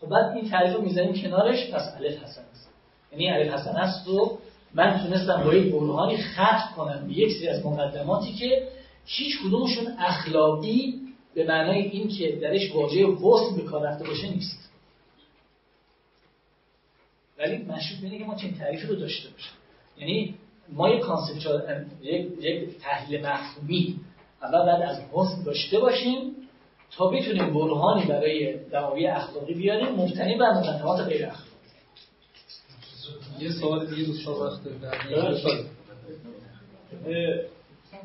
خب 0.00 0.08
بعد 0.08 0.36
این 0.36 0.50
تعریف 0.50 0.76
رو 0.76 0.82
می‌زنیم 0.82 1.22
کنارش 1.22 1.70
پس 1.70 1.94
الف 1.96 2.22
حسن 2.22 2.42
است 2.52 2.70
یعنی 3.12 3.30
الف 3.30 3.52
حسن 3.52 3.76
است 3.76 4.06
رو 4.06 4.38
من 4.74 5.00
تونستم 5.02 5.42
با 5.44 5.54
یک 5.54 5.72
برهانی 5.72 6.16
ختم 6.16 6.72
کنم 6.76 7.06
به 7.06 7.12
یک 7.12 7.32
سری 7.32 7.48
از 7.48 7.66
مقدماتی 7.66 8.32
که 8.32 8.68
هیچ 9.06 9.38
کدومشون 9.44 9.86
اخلاقی 9.98 11.00
به 11.34 11.44
معنای 11.44 11.82
این 11.82 12.08
که 12.08 12.36
درش 12.42 12.72
واژه 12.74 13.06
حسن 13.06 13.56
به 13.56 13.62
کار 13.62 13.86
رفته 13.88 14.04
باشه 14.04 14.28
نیست. 14.28 14.70
ولی 17.38 17.56
مشروط 17.56 18.00
به 18.00 18.06
اینه 18.06 18.18
که 18.18 18.24
ما 18.24 18.34
چنین 18.34 18.54
تعریفی 18.54 18.86
رو 18.86 18.94
داشته 18.94 19.28
باشیم. 19.30 19.52
یعنی 19.98 20.34
ما 20.72 20.90
یک 20.90 21.02
یک, 22.02 22.26
یک 22.40 22.78
تحلیل 22.78 23.26
مفهومی 23.26 24.00
اول 24.42 24.66
بعد 24.66 24.82
از 24.82 25.00
حسن 25.12 25.42
داشته 25.42 25.78
باشیم 25.78 26.36
تا 26.96 27.06
بتونیم 27.08 27.54
برهانی 27.54 28.04
برای 28.04 28.58
دعاوی 28.58 29.06
اخلاقی 29.06 29.54
بیاریم. 29.54 29.88
مبتنی 29.88 30.36
بر 30.36 30.52
مقدمات 30.52 31.00
غیر 31.00 31.26
اخلاقی. 31.26 31.51
یه 33.42 33.50
سوال 33.50 33.86
دیگه 33.86 34.04
دوستان 34.04 34.34
وقت 34.34 34.60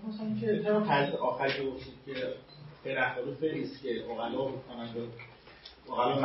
مثلا 0.07 0.39
که 0.41 0.63
طبق 0.63 0.87
تحلیل 0.87 1.15
آخر 1.15 1.47
که 1.47 1.63
گفتید 1.63 1.93
که 2.05 2.13
است 3.61 3.81
که 3.83 3.89
اقلا 4.11 4.45
به 4.93 5.93
اقلا 5.93 6.15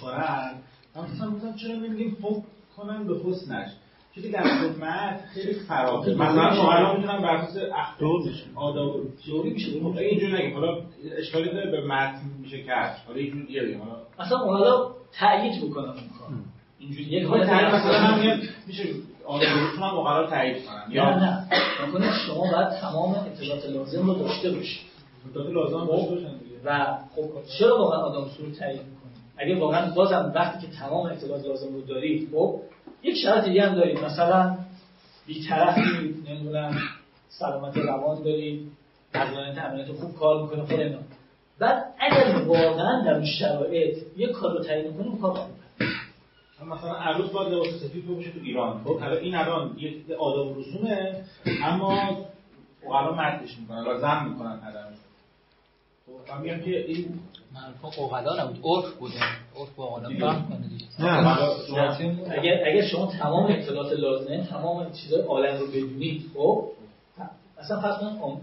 کنن؟ 0.00 0.54
من 0.96 1.02
مثلا 1.02 1.52
چرا 1.52 1.74
نمیگیم 1.74 2.16
حکم 2.22 2.42
کنن 2.76 3.06
به 3.06 3.20
حسنش؟ 3.24 3.70
چون 4.14 4.30
در 4.30 4.42
خدمت 4.42 5.24
خیلی 5.34 5.52
فراغه 5.52 6.14
مثلا 6.14 6.50
اقلا 6.50 6.96
می‌تونن 6.96 7.22
بر 7.22 7.36
اساس 7.36 7.62
اخلاق 7.74 8.22
آداب 8.54 9.00
جوری 9.26 9.50
میشه. 9.50 9.70
اینجوری 9.70 10.32
نگیم. 10.32 10.54
حالا 10.54 10.82
اشکالی 11.18 11.50
داره 11.50 11.70
به 11.70 11.86
متن 11.86 12.30
میشه 12.38 12.62
کرد 12.62 13.02
حالا 13.06 13.18
اینجوری 13.18 13.46
دیگه 13.46 13.62
بگیم. 13.62 13.80
حالا 13.80 13.96
اصلا 14.18 14.38
اونا 14.40 14.94
تأیید 15.12 15.64
می‌کنم 15.64 15.84
اون 15.84 16.10
کار. 16.18 16.28
اینجوری 16.78 17.04
یک 17.04 17.24
حال 17.24 17.46
تعریف 17.46 17.74
مثلا 17.74 18.38
میشه 18.66 18.82
روشون 19.28 19.82
هم 19.82 20.26
تایید 20.26 20.66
کنن 20.66 20.84
نه 20.88 20.94
یا 20.94 21.18
نه. 21.18 21.46
می‌کنه 21.86 22.12
شما 22.26 22.52
باید 22.52 22.68
تمام 22.68 23.14
اطلاعات 23.14 23.66
لازم 23.66 24.06
رو 24.06 24.14
داشته 24.14 24.50
باشید. 24.50 24.80
مدت 25.26 25.50
لازم 25.50 25.86
داشته 25.86 26.10
باشن 26.14 26.34
و 26.64 26.96
خب 27.16 27.30
چرا 27.58 27.78
واقعا 27.78 27.98
آدم 27.98 28.20
رو 28.20 28.50
تایید 28.58 28.80
می‌کنید 28.80 29.18
اگه 29.36 29.58
واقعا 29.60 29.94
بازم 29.94 30.32
وقتی 30.34 30.66
که 30.66 30.72
تمام 30.72 31.06
اطلاعات 31.06 31.44
لازم 31.44 31.74
رو 31.74 31.80
دارید 31.80 32.28
خب 32.32 32.60
یک 33.02 33.16
شرط 33.22 33.44
دیگه 33.44 33.62
هم 33.62 33.74
دارید. 33.74 34.04
مثلا 34.04 34.56
بی‌طرفی 35.26 36.14
نمی‌دونم 36.28 36.78
سلامت 37.28 37.76
روان 37.76 38.22
دارید 38.22 38.70
عضلانیت 39.14 39.58
امنیت 39.58 39.92
خوب 39.92 40.16
کار 40.16 40.42
می‌کنه 40.42 40.62
خود 40.62 40.80
اینا. 40.80 40.98
بعد 41.58 41.84
اگر 41.98 42.42
واقعا 42.46 43.04
در 43.04 43.14
اون 43.14 43.26
شرایط 43.26 43.96
یک 44.16 44.30
کار 44.30 44.52
رو 44.52 44.64
تایید 44.64 44.86
می‌کنه 44.86 45.06
اون 45.06 45.18
کار 45.18 45.32
خوبه 45.32 45.57
مثلا 46.68 46.92
عروس 46.92 47.30
باید 47.30 47.52
لباس 47.52 47.68
سفید 47.68 48.04
بپوشه 48.04 48.30
تو 48.30 48.40
ایران. 48.42 48.84
خب 48.84 49.00
حالا 49.00 49.16
این 49.16 49.34
الان 49.34 49.76
یه 49.78 50.16
آداب 50.16 50.56
و 50.56 50.60
رسومه 50.60 51.24
اما 51.64 52.16
اقلا 52.86 53.12
مدش 53.12 53.58
می‌کنن 53.58 53.84
لازم 53.84 54.26
می‌کنن 54.28 54.60
عدم. 54.60 54.88
خب 56.06 56.32
من 56.34 56.40
میگم 56.40 56.60
که 56.60 56.86
این 56.86 57.20
من 57.54 57.74
اوغلا 57.98 58.44
نبود 58.44 58.60
عرف 58.64 58.94
بوده. 58.94 59.14
عرف 59.56 59.74
با 59.76 59.84
اوغلا 59.84 60.08
فهم 60.08 60.48
کنه 60.48 60.68
دیگه. 60.68 60.86
نه 60.98 62.30
اگر 62.30 62.68
اگر 62.68 62.86
شما 62.86 63.06
تمام 63.06 63.46
اطلاعات 63.52 63.92
لازمه 63.92 64.46
تمام 64.46 64.92
چیزای 64.92 65.22
عالم 65.22 65.58
رو 65.58 65.66
بدونید 65.66 66.30
خب 66.34 66.64
اصلا 67.58 67.80
فرض 67.80 67.98
کنید 68.00 68.22
اون 68.22 68.36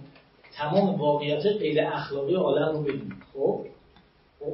تمام 0.53 0.95
واقعیت 0.95 1.45
غیر 1.45 1.87
اخلاقی 1.87 2.35
عالم 2.35 2.71
رو 2.71 2.83
بدونید 2.83 3.13
خب؟ 3.33 3.65
خب 4.39 4.53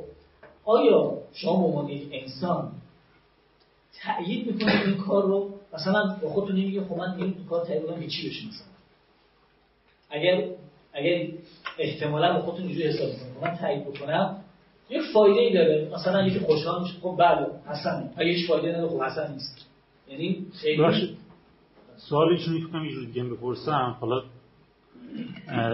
آیا 0.66 1.14
شما 1.34 1.58
به 1.58 1.64
عنوان 1.64 1.90
یک 1.90 2.10
انسان 2.12 2.72
تأیید 4.04 4.48
می‌کنید 4.48 4.76
این 4.86 4.98
کار 4.98 5.24
رو. 5.24 5.50
مثلا 5.74 6.18
با 6.22 6.30
خودتون 6.30 6.56
نمیگه 6.56 6.84
خب 6.84 6.96
من 6.98 7.14
این 7.18 7.36
کار 7.50 7.66
تأیید 7.66 7.86
کنم 7.86 8.00
که 8.00 8.08
چی 8.08 8.30
بشه 8.30 8.48
مثلا؟ 8.48 8.68
اگر 10.10 10.44
اگر 10.94 11.28
احتمالا 11.78 12.34
به 12.34 12.40
خودتون 12.40 12.66
اینجوری 12.66 12.88
حساب 12.88 13.08
می‌کنید 13.10 13.44
من 13.44 13.56
تأیید 13.58 13.86
بکنم 13.86 14.38
یک 14.90 15.02
فایده 15.14 15.40
ای 15.40 15.54
داره. 15.54 15.92
مثلا 15.94 16.28
یکی 16.28 16.40
خوشحال 16.40 16.82
میشه 16.82 16.94
خب 17.02 17.16
بله 17.20 17.48
حسن. 17.68 18.10
اگه 18.18 18.30
هیچ 18.30 18.48
فایده 18.48 18.70
نداره 18.70 18.90
خب 18.90 19.02
حسن 19.02 19.34
نیست. 19.34 19.68
یعنی 20.08 20.46
خیلی 20.62 20.78
باشه 20.78 21.10
سوالی 21.98 22.38
چون 22.46 22.54
می‌کنم 22.54 22.86
یه 22.86 23.06
دیگه 23.06 23.24
بپرسم. 23.24 23.98
حالا 24.00 24.24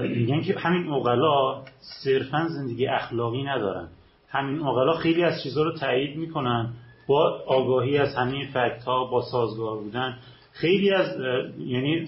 میگن 0.02 0.42
که 0.42 0.54
همین 0.54 0.88
اقلا 0.88 1.64
صرفا 2.04 2.48
زندگی 2.48 2.88
اخلاقی 2.88 3.44
ندارن. 3.44 3.88
همین 4.30 4.62
اقلا 4.62 4.94
خیلی 4.94 5.24
از 5.24 5.44
چیزها 5.44 5.64
رو 5.64 5.78
تایید 5.78 6.18
می‌کنن. 6.18 6.74
با 7.08 7.42
آگاهی 7.48 7.98
از 7.98 8.16
همه 8.16 8.48
فکت 8.48 8.84
ها 8.84 9.06
با 9.06 9.22
سازگار 9.22 9.78
بودن. 9.78 10.18
خیلی 10.52 10.92
از 10.92 11.16
یعنی 11.60 12.08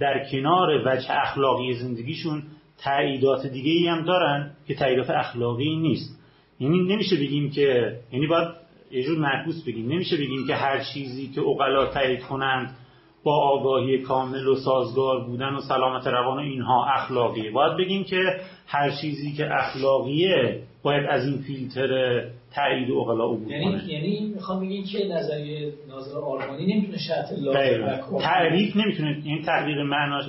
در 0.00 0.26
کنار 0.32 0.82
وجه 0.86 1.06
اخلاقی 1.10 1.72
زندگیشون 1.72 2.42
تاییدات 2.84 3.46
دیگه 3.46 3.70
ای 3.70 3.86
هم 3.86 4.04
دارن 4.04 4.50
که 4.66 4.74
تاییدات 4.74 5.10
اخلاقی 5.10 5.76
نیست. 5.76 6.18
یعنی 6.60 6.80
نمیشه 6.80 7.16
بگیم 7.16 7.50
که 7.50 7.98
یعنی 8.12 8.26
باید 8.26 8.48
یه 8.90 9.02
جور 9.02 9.18
معکوس 9.18 9.64
بگیم. 9.64 9.88
نمیشه 9.88 10.16
بگیم 10.16 10.46
که 10.46 10.54
هر 10.54 10.84
چیزی 10.94 11.28
که 11.28 11.40
اقلا 11.40 11.86
تایید 11.86 12.22
کنند 12.22 12.76
با 13.24 13.36
آگاهی 13.36 13.98
کامل 13.98 14.46
و 14.46 14.54
سازگار 14.54 15.24
بودن 15.24 15.54
و 15.54 15.60
سلامت 15.60 16.06
روان 16.06 16.36
و 16.36 16.40
اینها 16.40 16.84
اخلاقیه. 16.84 17.50
باید 17.50 17.76
بگیم 17.76 18.04
که 18.04 18.40
هر 18.66 18.90
چیزی 18.90 19.32
که 19.32 19.54
اخلاقیه 19.54 20.62
باید 20.82 21.06
از 21.06 21.26
این 21.26 21.38
فیلتر 21.38 22.22
تایید 22.54 22.90
و 22.90 22.98
اقلا 22.98 23.24
عبور 23.24 23.50
یعنی 23.50 23.64
کنه. 23.64 23.92
یعنی 23.92 24.32
می‌خوام 24.34 24.60
بگین 24.60 24.84
که 24.84 25.08
نظریه 25.08 25.72
ناظر 25.88 26.18
آرمانی 26.18 26.74
نمی‌تونه 26.74 26.98
شرط 26.98 27.32
لازم 27.32 28.18
تعریف 28.20 28.76
نمی‌تونه 28.76 29.22
این 29.24 29.42
تغییر 29.42 29.82
معناش 29.82 30.24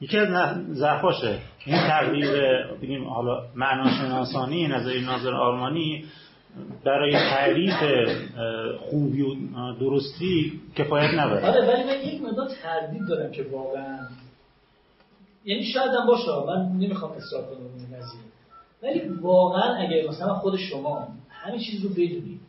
یکی 0.00 0.18
از 0.18 0.56
ضعفاشه 0.72 1.38
این 1.66 1.76
تغییر 1.76 2.28
بگیم 2.82 3.08
حالا 3.08 3.42
معناشناسانی 3.54 4.68
نظریه 4.68 5.06
ناظر 5.06 5.34
آرمانی 5.34 6.04
برای 6.84 7.12
تعریف 7.12 7.74
خوبی 8.80 9.22
و 9.22 9.34
درستی 9.80 10.60
کفایت 10.76 11.10
نداره 11.14 11.46
آره 11.46 11.68
ولی 11.68 11.84
من 11.84 12.14
یک 12.14 12.22
مقدار 12.22 12.48
تردید 12.62 13.02
دارم 13.08 13.30
که 13.30 13.46
واقعا. 13.52 13.98
یعنی 15.44 15.64
شاید 15.64 15.90
هم 15.90 16.06
باشه 16.06 16.30
من 16.46 16.78
نمی‌خوام 16.78 17.12
اصرار 17.12 17.42
کنم 17.42 17.66
این 17.78 17.98
قضیه. 17.98 18.20
ولی 18.82 19.08
واقعا 19.20 19.74
اگر 19.74 20.08
مثلا 20.08 20.34
خود 20.34 20.56
شما 20.56 21.08
همه 21.46 21.58
چیز 21.58 21.82
رو 21.82 21.88
بدونید 21.88 22.40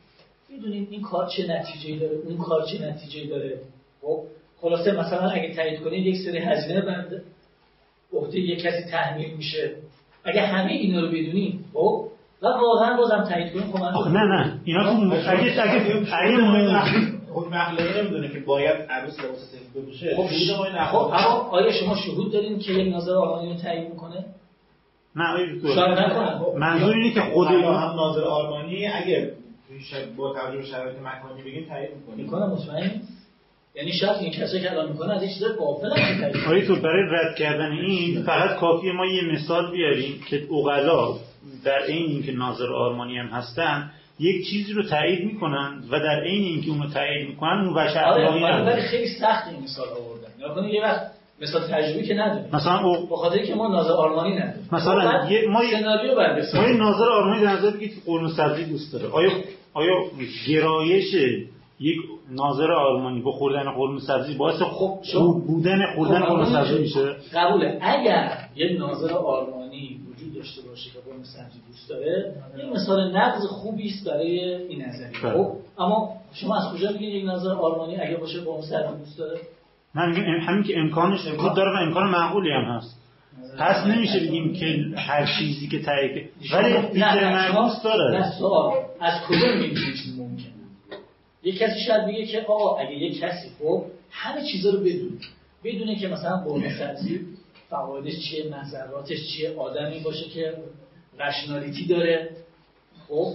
بدونید 0.52 0.88
این 0.92 1.02
کار 1.02 1.30
چه 1.38 1.48
نتیجه 1.48 2.00
داره؟ 2.00 2.18
اون 2.26 2.38
کار 2.38 2.66
چه 2.66 2.88
نتیجه 2.90 3.28
داره؟ 3.28 3.60
خب 4.02 4.24
خلاصه 4.62 4.92
مثلا 4.92 5.30
اگه 5.30 5.56
تایید 5.56 5.80
کنید 5.80 6.06
یک 6.06 6.16
سری 6.26 6.38
هزینه 6.38 6.82
بر 6.82 7.06
عهده 8.14 8.40
یک 8.40 8.60
کسی 8.60 8.84
تحمیل 8.92 9.34
میشه. 9.34 9.76
اگه 10.24 10.42
همه 10.42 10.72
اینا 10.72 11.02
رو 11.02 11.08
بدونید 11.08 11.60
خب 11.74 12.08
و 12.42 12.48
واقعا 12.48 12.98
بازم 12.98 13.24
تایید 13.24 13.54
کنید 13.54 13.66
خب 13.94 14.08
نه 14.08 14.24
نه. 14.24 14.60
اینا 14.66 14.84
تو 14.84 15.30
اگه 15.30 15.62
اگه 15.62 16.16
اگه 16.16 16.38
موضوع 16.38 16.80
حکم 17.34 17.54
اخلاقی 17.54 18.02
نمی‌دونه 18.02 18.34
که 18.34 18.40
باید 18.40 18.76
عروس 18.90 19.20
لباس 19.20 19.40
سفید 19.40 19.84
بپوشه. 19.84 20.16
خب 20.16 20.28
خب 20.92 20.98
اما 20.98 21.50
آیا 21.52 21.72
شما 21.72 21.96
شهود 21.96 22.32
دارین 22.32 22.60
که 22.60 22.72
یک 22.72 22.94
ناظر 22.94 23.12
رو 23.12 23.56
تایید 23.64 23.90
می‌کنه؟ 23.90 24.26
منظور 26.58 26.96
اینه 26.96 27.14
که 27.14 27.22
خود 27.22 27.48
هم 27.48 27.96
ناظر 27.96 28.24
آرمانی 28.24 28.88
اگه 28.88 29.32
با 30.18 30.34
توجه 30.34 30.58
به 30.58 30.66
شرایط 30.66 30.96
مکانی 31.00 31.42
بگیم 31.42 31.66
تایید 31.70 31.90
می‌کنیم. 31.96 32.26
می‌کنه 32.26 32.46
مطمئن؟ 32.46 33.02
یعنی 33.76 33.92
شاید 33.92 34.18
این 34.18 34.32
کسایی 34.32 34.64
که 34.64 34.72
الان 34.72 34.92
می‌کنه 34.92 35.16
از 35.16 35.22
این 35.22 35.34
چیزا 35.34 35.48
غافل 35.60 35.90
آقای 36.46 36.68
تو 36.68 36.76
برای 36.76 37.04
رد 37.12 37.36
کردن 37.36 37.72
این 37.72 38.24
فقط 38.24 38.56
کافیه 38.60 38.92
ما 38.92 39.06
یه 39.06 39.24
مثال 39.34 39.72
بیاریم 39.72 40.22
که 40.30 40.48
اقلا 40.54 41.16
در 41.66 41.82
عین 41.88 42.10
اینکه 42.10 42.32
ناظر 42.32 42.74
آرمانی 42.74 43.18
هم 43.18 43.28
هستن 43.28 43.92
یک 44.20 44.50
چیزی 44.50 44.74
رو 44.74 44.84
تایید 44.84 45.26
می‌کنن 45.26 45.84
و 45.92 46.00
در 46.00 46.24
عین 46.24 46.44
اینکه 46.44 46.70
اونو 46.70 46.90
تایید 46.90 47.28
می‌کنن 47.28 47.68
اون 47.68 47.78
آره 47.78 47.88
اخلاقی 47.88 48.44
آره، 48.44 48.64
ولی 48.64 48.82
خیلی 48.82 49.08
سخت 49.08 49.48
این 49.48 49.64
مثال 49.64 49.88
آوردن. 49.88 50.64
یا 50.64 50.74
یه 50.74 50.84
وقت 50.84 51.17
مثال 51.42 51.62
تجربی 51.62 52.08
که 52.08 52.14
نداریم. 52.14 52.50
مثلا 52.54 52.80
او- 52.80 53.06
به 53.10 53.16
خاطر 53.16 53.38
که 53.46 53.56
ما 53.56 53.68
ناظر 53.68 53.92
آرمانی 53.92 54.36
نداریم. 54.36 54.70
مثلا 54.72 55.30
یه- 55.30 55.48
ما 55.50 55.62
سناریو 55.72 56.16
بعد 56.16 56.56
ما 56.56 56.68
ناظر 56.68 57.04
آرمانی 57.10 57.42
در 57.42 57.52
نظر 57.54 57.70
بگید 57.70 57.96
که 57.96 58.02
قرمه 58.06 58.30
سبزی 58.38 58.66
دوست 58.66 58.94
داره. 58.94 59.10
آیا 59.12 59.30
آیا 59.74 59.94
گرایش 60.48 61.14
یک 61.80 61.98
ناظر 62.32 62.72
آرمانی 62.72 63.22
با 63.22 63.32
خوردن 63.32 63.72
قرمه 63.72 64.00
سبزی 64.00 64.36
باعث 64.36 64.62
خوب 64.62 65.02
بودن 65.48 65.80
خوردن 65.96 66.20
خب، 66.20 66.26
قرمه 66.26 66.46
سبزی 66.46 66.80
میشه؟ 66.80 67.16
قبوله. 67.34 67.80
اگر 67.82 68.32
یه 68.56 68.78
ناظر 68.80 69.14
آرمانی 69.14 70.00
وجود 70.10 70.36
داشته 70.36 70.62
باشه 70.70 70.90
که 70.90 71.00
قرمه 71.10 71.24
سبزی 71.24 71.60
دوست 71.68 71.90
داره 71.90 72.34
این 72.58 72.70
مثال 72.74 73.18
نقض 73.18 73.46
خوبی 73.48 73.88
است 73.90 74.08
برای 74.08 74.56
این 74.56 74.82
نظریه. 74.86 75.22
بله. 75.24 75.34
خب 75.44 75.52
اما 75.80 76.10
شما 76.34 76.56
از 76.58 76.74
کجا 76.74 76.92
میگین 76.92 77.10
یک 77.10 77.26
ناظر 77.26 77.50
آرمانی 77.54 77.96
اگه 77.96 78.18
باشه 78.18 78.40
قرمه 78.42 78.62
سبزی 78.62 78.98
دوست 79.00 79.18
داره؟ 79.18 79.40
نه 79.98 80.06
میگم 80.06 80.40
همین 80.40 80.64
که 80.64 80.80
امکانش 80.80 81.26
وجود 81.28 81.54
داره 81.56 81.72
و 81.72 81.76
امکان 81.84 82.10
معقولی 82.10 82.52
هم 82.52 82.62
هست. 82.64 82.98
پس 83.60 83.86
نمیشه 83.88 84.20
بگیم 84.20 84.54
که 84.54 85.00
هر 85.00 85.26
چیزی 85.40 85.68
که 85.68 85.80
تایید 85.82 86.30
ولی 86.54 86.74
شما- 86.74 87.30
معکوس 87.32 87.82
داره. 87.84 88.20
نه 88.20 88.32
سوال. 88.40 88.74
از 89.02 89.22
کجا 89.28 89.56
میگیم 89.56 89.94
چیز 90.04 90.20
ممکنه؟ 90.20 90.48
یک 91.44 91.58
کسی 91.58 91.80
شاید 91.80 92.08
بگه 92.08 92.26
که 92.26 92.42
آقا 92.42 92.78
اگه 92.80 92.92
یک 92.96 93.20
کسی 93.20 93.50
خب 93.60 93.84
همه 94.12 94.42
چیزا 94.52 94.70
رو 94.70 94.80
بدونه. 94.80 95.18
بدونه 95.64 95.96
که 95.96 96.08
مثلا 96.08 96.38
قرمه 96.38 96.80
سبزی 96.80 97.20
فوایدش 97.70 98.14
چیه 98.30 98.46
مضراتش 98.60 99.18
چیه 99.34 99.56
آدمی 99.60 100.00
باشه 100.00 100.30
که 100.30 100.54
رشنالیتی 101.20 101.86
داره. 101.86 102.30
خب 103.10 103.34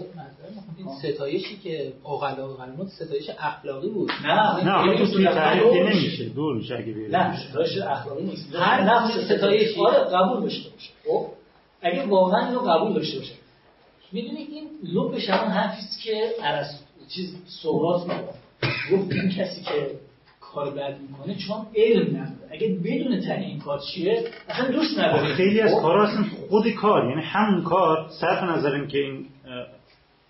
این 0.78 0.89
ستایشی 0.99 1.57
که 1.57 1.93
اوغلا 2.03 2.49
و 2.49 2.57
غلمون 2.57 2.86
ستایش 2.86 3.31
اخلاقی 3.39 3.89
بود. 3.89 4.11
نه 4.24 4.65
نه 4.65 4.99
تو 4.99 5.07
توی 5.07 5.24
تعریف. 5.24 5.73
نمیشه. 5.73 6.24
دور 6.24 6.57
میشه 6.57 6.74
اگه 6.74 6.93
بیاری. 6.93 7.12
نه 7.12 7.49
ستایش 7.51 7.78
اخلاقی 7.78 8.24
نیست. 8.24 8.55
هر 8.55 8.82
نقص 8.82 9.24
ستایشی. 9.24 9.81
آره 9.81 9.99
قبول 9.99 10.40
داشته 10.40 10.70
باشه. 10.70 10.90
خب 11.09 11.27
اگه 11.82 12.07
واقعا 12.07 12.47
اینو 12.47 12.61
قبول 12.61 12.93
داشته 12.93 13.19
باشه. 13.19 13.32
می‌دونی 14.12 14.39
این 14.39 14.65
لبش 14.93 15.31
همون 15.31 15.51
حرفی 15.51 15.78
است 15.78 16.03
که 16.03 16.28
ارسطو 16.43 16.85
چیز 17.09 17.36
سقراط 17.62 18.03
می‌گفت 18.03 18.43
گفت 18.93 19.12
این 19.12 19.31
کسی 19.31 19.62
که 19.62 19.90
کار 20.40 20.70
بد 20.70 20.99
می‌کنه 21.01 21.35
چون 21.35 21.66
علم 21.77 22.16
نداره. 22.16 22.51
اگه 22.51 22.69
بدون 22.69 23.20
تعیین 23.20 23.49
این 23.49 23.59
کار 23.59 23.81
چیه؟ 23.94 24.24
اصلا 24.49 24.70
دوست 24.70 24.99
نداره. 24.99 25.35
خیلی 25.35 25.61
از 25.61 25.74
خب؟ 25.74 25.82
کارا 25.82 26.09
اصلا 26.09 26.24
خود 26.49 26.70
کار 26.70 27.09
یعنی 27.09 27.23
همون 27.23 27.65
کار 27.65 28.09
صرف 28.20 28.43
نظر 28.43 28.74
این 28.74 28.89
که 28.89 28.99
این 28.99 29.27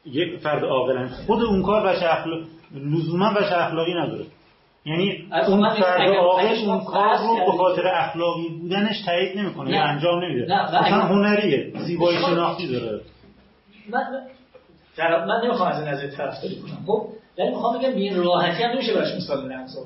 یک 0.06 0.36
فرد 0.40 0.64
عاقل 0.64 1.06
خود 1.06 1.42
اون 1.42 1.62
کار 1.62 1.86
وجه 1.86 2.12
اخلاق 2.12 2.40
لزوما 2.74 3.30
وجه 3.36 3.66
اخلاقی 3.66 3.94
نداره. 3.94 4.24
یعنی 4.86 5.28
از 5.30 5.48
اون 5.50 5.70
فرد 5.70 6.00
عاقل 6.10 6.54
اون 6.66 6.84
کار 6.84 7.16
رو 7.18 7.52
به 7.52 7.58
خاطر 7.58 7.86
اخلاقی 7.86 8.48
بودنش 8.48 9.02
تایید 9.06 9.38
نمی‌کنه 9.38 9.70
نه. 9.70 9.76
یا 9.76 9.82
انجام 9.82 10.24
نمیده. 10.24 10.54
و 10.54 10.80
اگر- 10.84 11.00
هنریه 11.00 11.72
زیبایی 11.78 12.18
شناختی 12.18 12.72
داره. 12.72 13.00
من 13.90 14.00
من- 15.26 15.40
نمی‌خوام 15.44 15.68
از 15.68 15.78
این 15.78 15.88
نظر 15.88 16.06
طرفداری 16.06 16.56
کنم. 16.56 16.78
خب 16.86 17.06
ولی 17.38 17.48
می‌خوام 17.48 17.78
بگم 17.78 17.94
این 17.94 18.16
راحتی 18.24 18.62
هم 18.62 18.70
نمیشه 18.70 18.94
براش 18.94 19.14
مثال 19.16 19.52
نقض 19.52 19.76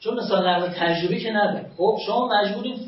چون 0.00 0.14
مثال 0.14 0.48
نقض 0.48 0.74
تجربه 0.78 1.16
که 1.18 1.30
نداره. 1.30 1.66
خب 1.76 1.96
شما 2.06 2.28
مجبورید 2.28 2.78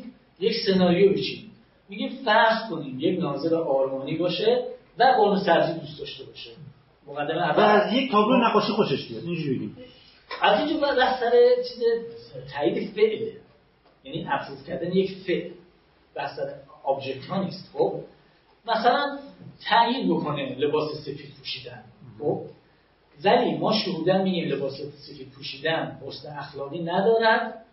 یک 0.41 0.53
سناریو 0.67 1.13
بچینید. 1.13 1.51
میگه 1.89 2.11
فرض 2.25 2.71
کنیم 2.71 3.01
یک 3.01 3.21
ناظر 3.21 3.55
آرمانی 3.57 4.17
باشه 4.17 4.63
و 4.99 5.05
قرمه 5.05 5.45
سبزی 5.45 5.81
دوست 5.81 5.99
داشته 5.99 6.25
باشه. 6.25 6.51
مقدمه 7.07 7.43
اول. 7.43 7.63
از 7.63 7.93
یک 7.93 8.13
تابلو 8.13 8.37
نقاشی 8.37 8.73
خوشش 8.73 9.09
بیاد 9.09 9.25
اینجوری 9.25 9.57
بگیم 9.57 9.77
از 10.43 10.61
اینجا 10.61 10.81
باید 10.81 10.99
از 10.99 11.21
سر 11.21 11.31
چیز 11.69 11.83
تایید 12.55 12.91
فعله. 12.95 13.33
یعنی 14.05 14.27
اپروف 14.31 14.67
کردن 14.67 14.93
یک 14.93 15.17
فعل. 15.27 15.51
بحث 16.15 16.37
سر 16.37 16.55
آبجکت 16.85 17.25
ها 17.25 17.45
نیست 17.45 17.71
خب؟ 17.73 18.01
مثلا 18.67 19.19
تایید 19.69 20.11
بکنه 20.11 20.57
لباس 20.59 20.91
سفید 21.05 21.35
پوشیدن 21.39 21.85
خب؟ 22.19 22.41
ولی 23.25 23.57
ما 23.59 23.73
شهودن 23.73 24.23
میگیم 24.23 24.49
لباس 24.49 24.81
سفید 24.81 25.31
پوشیدن 25.31 26.01
حسن 26.07 26.37
اخلاقی 26.39 26.83
ندارد 26.83 27.65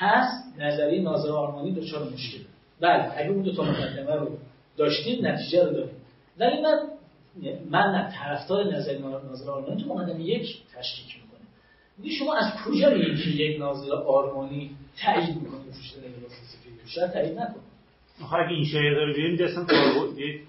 پس 0.00 0.28
نظریه 0.58 1.02
ناظر 1.02 1.30
آرمانی 1.30 1.72
دچار 1.72 2.08
مشکل. 2.08 2.38
بله 2.80 3.18
اگه 3.18 3.30
اون 3.30 3.42
دو 3.42 3.52
تا 3.52 3.62
مقدمه 3.62 4.14
رو 4.14 4.28
داشتیم 4.76 5.26
نتیجه 5.26 5.64
رو 5.64 5.72
داریم 5.72 5.99
ولی 6.40 6.62
من 6.62 6.78
من 7.70 7.94
نه 7.94 8.12
طرفدار 8.12 8.64
نظر 8.64 8.98
ناظر 8.98 9.50
آرمانی 9.50 9.82
تو 9.82 9.94
مقدمه 9.94 10.20
یک 10.20 10.56
تشکیک 10.76 11.16
می‌کنه 11.22 11.46
میگه 11.98 12.14
شما 12.14 12.36
از 12.36 12.52
کجا 12.64 12.90
میگید 12.90 13.24
که 13.24 13.30
یک 13.30 13.60
ناظر 13.60 13.94
آرمانی 13.94 14.70
تایید 15.04 15.36
می‌کنه 15.36 15.60
پوشیدن 15.60 16.06
لباس 16.06 16.32
سفید 16.32 16.72
شاید 16.86 17.12
تایید 17.12 17.38
نکنه 17.38 17.62
آخه 18.24 18.36
اگه 18.36 18.48
این 18.48 18.64
شایعه 18.64 18.94
داره 18.94 19.12
بیاریم 19.12 19.36
دستم 19.36 19.66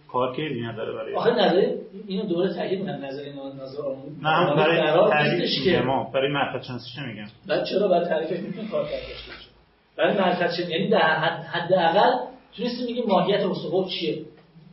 کار 0.08 0.36
کردی 0.36 0.62
نداره 0.62 0.94
برای 0.94 1.16
آخه 1.16 1.32
نظر 1.32 1.74
اینو 2.08 2.26
دوره 2.26 2.54
تایید 2.54 2.80
می‌کنن 2.80 3.06
نظر 3.06 3.24
ناظر 3.58 3.82
آرمانی 3.82 4.16
نه 4.22 4.30
هم 4.30 4.56
برای 4.56 5.10
تعریف 5.10 5.64
که 5.64 5.82
ما 5.82 6.12
برای 6.14 6.32
معرفت 6.32 6.68
شناسی 6.68 6.90
چه 6.96 7.02
میگم؟ 7.02 7.28
بعد 7.48 7.66
چرا 7.66 7.88
باید 7.88 8.08
تعریفش 8.08 8.40
می‌تونه 8.40 8.70
کار 8.70 8.84
کرده 8.84 9.08
باشه 9.08 9.50
برای 9.98 10.18
معرفت 10.18 10.60
یعنی 10.60 10.90
در 10.90 11.00
حد 11.00 11.44
حداقل 11.44 12.32
تونستیم 12.58 12.86
میگیم 12.86 13.04
ماهیت 13.08 13.46
اسقوط 13.46 13.88
چیه؟ 13.88 14.26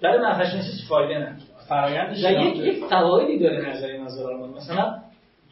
معرفت 0.02 0.50
شناسی 0.50 0.82
فایده 0.88 1.14
نداره. 1.18 1.36
فرایند 1.68 2.12
و 2.24 2.30
یک 2.30 2.56
یک 2.56 2.84
قواعدی 2.88 3.38
داره 3.38 3.68
نظریه 3.70 4.00
ناظر 4.00 4.22
آرمانی 4.22 4.52
مثلا 4.54 4.98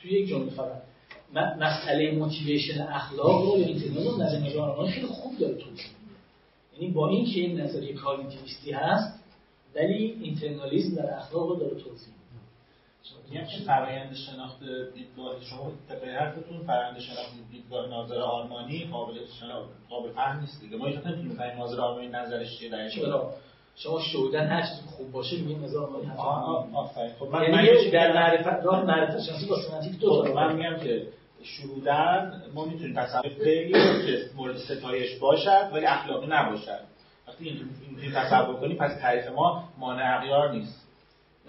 توی 0.02 0.10
یک 0.10 0.28
جمله 0.28 0.50
فقط. 0.50 0.82
م- 1.34 1.64
مسئله 1.64 2.10
موتیویشن 2.12 2.82
اخلاق 2.82 3.42
رو 3.42 3.58
یا 3.58 3.66
اینترنال 3.66 4.04
رو 4.04 4.22
نظریه 4.22 4.40
ناظر 4.44 4.58
آرمانی 4.60 4.90
خیلی 4.90 5.06
خوب 5.06 5.38
داره 5.38 5.54
توضیح 5.54 5.86
میده. 5.86 6.16
یعنی 6.74 6.94
با 6.94 7.08
اینکه 7.08 7.30
یک 7.40 7.60
نظریه 7.60 7.94
کاگنیتیویستی 7.94 8.72
هست 8.72 9.20
ولی 9.74 10.16
اینترنالیزم 10.22 10.94
در 11.02 11.14
اخلاق 11.16 11.48
رو 11.48 11.56
داره 11.56 11.74
توضیح 11.74 12.08
میده. 12.08 13.34
یعنی 13.34 13.46
چه 13.46 13.64
فرایند 13.64 14.14
شناخت 14.14 14.60
دیدگاه 14.94 15.40
شما؟ 15.50 15.72
طبق 15.88 16.04
حرفتون 16.04 16.58
فرایند 16.66 16.98
شناخت 16.98 17.30
دیدگاه 17.52 17.88
ناظر 17.88 18.18
آرمانی 18.18 18.84
قابل 18.92 19.14
شناخت 19.40 19.68
قابل 19.90 20.10
فهم 20.12 20.40
نیست 20.40 20.60
دیگه. 20.60 20.76
ما 20.76 20.86
هیچ 20.86 20.96
نمی‌تونیم 20.96 21.28
بفهمیم 21.34 21.58
ناظر 21.58 21.80
آرمانی 21.80 22.08
نظرش 22.08 22.58
چیه 22.58 22.70
در 22.70 22.88
شما 23.76 24.00
شهودن 24.00 24.46
هر 24.46 24.62
چیزی 24.62 24.82
خوب 24.96 25.12
باشه 25.12 25.36
میگیم 25.36 25.64
آه، 26.18 26.18
آه، 26.18 26.76
آفرین. 26.76 27.12
خب 27.18 27.26
من 27.32 27.42
یعنی 27.42 27.90
در 27.90 28.12
معرفت 28.12 28.64
راه 28.64 28.84
معرفت 28.84 29.22
شناسی 29.22 29.46
با 29.46 29.56
سمنتیک 29.56 30.00
دو 30.00 30.22
خب، 30.22 30.28
تا 30.28 30.34
من 30.34 30.56
میگم 30.56 30.76
که 30.76 31.06
شهودن 31.42 32.42
ما 32.54 32.64
می‌تونیم 32.64 32.94
تصور 32.96 33.22
رو 33.24 34.06
که 34.06 34.18
مورد 34.36 34.56
ستایش 34.56 35.18
باشد 35.18 35.70
ولی 35.72 35.86
اخلاقی 35.86 36.26
نباشد. 36.30 36.80
وقتی 37.28 37.44
این 37.44 37.56
این 38.02 38.12
تصور 38.12 38.56
کنیم 38.56 38.76
پس 38.76 39.00
تعریف 39.00 39.28
ما 39.28 39.64
مانع 39.78 40.16
اغیار 40.18 40.52
نیست. 40.52 40.86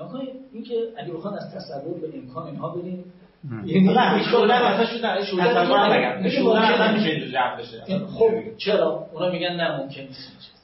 نکنید 0.01 0.29
اینکه 0.53 0.75
اگه 0.97 1.13
بخوان 1.13 1.33
از 1.33 1.55
تصور 1.55 1.99
به 1.99 2.17
امکان 2.17 2.47
اینها 2.47 2.69
بریم 2.69 3.13
نه 3.43 4.23
شهودن 4.31 4.55
اصلا 4.55 4.85
شهودن 4.85 5.23
شهودن 5.25 5.65
تصور 5.65 5.97
نگم. 5.97 6.29
شهودن 6.29 6.59
ممکنه. 6.59 6.73
اصلا 6.73 6.93
میشه 6.93 7.09
اینجا 7.09 7.27
جمع 7.27 7.55
بشه. 7.57 8.05
خب 8.05 8.57
چرا؟ 8.57 9.07
اونا 9.13 9.31
میگن 9.31 9.55
نه 9.55 9.77
ممکن 9.77 10.01
نیست. 10.01 10.56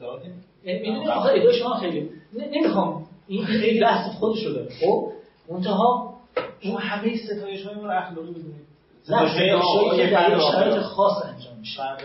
ادعا 0.00 0.18
کنیم. 0.18 0.44
یعنی 0.64 0.80
می‌دونی 0.80 1.08
آخه 1.08 1.28
ادعای 1.28 1.58
شما 1.58 1.74
خیلی 1.74 2.10
نمی‌خوام. 2.32 3.06
این 3.28 3.44
خیلی 3.44 3.80
بحث 3.80 4.14
خودش 4.14 4.44
رو 4.44 4.52
داره. 4.52 4.70
خب؟ 4.80 5.12
منتها 5.50 6.14
شما 6.60 6.78
همه 6.78 7.16
ستایش 7.16 7.66
های 7.66 7.74
رو 7.74 7.90
اخلاقی 7.90 8.30
بدونید 8.30 8.68
نه 9.08 9.96
که 9.96 10.10
در 10.10 10.38
شرایط. 10.38 10.78
خاص 10.78 11.24
انجام 11.24 11.58
میشه. 11.58 11.76
فرد 11.76 12.04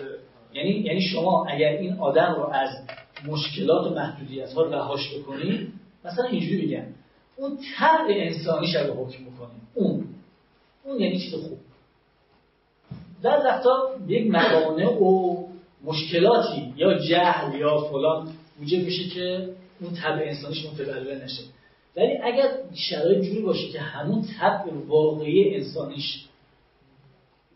یعنی 0.53 0.69
یعنی 0.69 1.01
شما 1.01 1.45
اگر 1.49 1.67
این 1.67 1.99
آدم 1.99 2.35
رو 2.37 2.49
از 2.53 2.69
مشکلات 3.27 3.91
و 3.91 3.95
محدودیت 3.95 4.53
ها 4.53 4.63
رهاش 4.63 5.13
بکنید 5.17 5.69
مثلا 6.05 6.25
اینجوری 6.25 6.67
بگم. 6.67 6.85
اون 7.37 7.57
طبع 7.77 8.07
انسانیش 8.09 8.75
رو 8.75 8.93
حکم 8.93 9.23
می‌کنه. 9.23 9.49
اون. 9.73 10.05
اون 10.83 10.99
یعنی 10.99 11.19
چیز 11.19 11.33
خوب. 11.33 11.57
در 13.23 13.41
رفتار 13.47 13.79
یک 14.07 14.31
موانع 14.31 15.03
و 15.03 15.35
مشکلاتی 15.83 16.73
یا 16.75 16.99
جهل 16.99 17.59
یا 17.59 17.77
فلان 17.77 18.33
موجب 18.59 18.83
میشه 18.83 19.09
که 19.09 19.49
اون 19.81 19.93
طبع 19.93 20.27
انسانیش 20.27 20.65
متبلور 20.65 21.23
نشه. 21.23 21.43
ولی 21.97 22.17
اگر 22.23 22.49
شرایط 22.73 23.23
جوری 23.23 23.41
باشه 23.41 23.67
که 23.67 23.79
همون 23.79 24.25
طبع 24.39 24.73
واقعی 24.87 25.55
انسانیش 25.55 26.25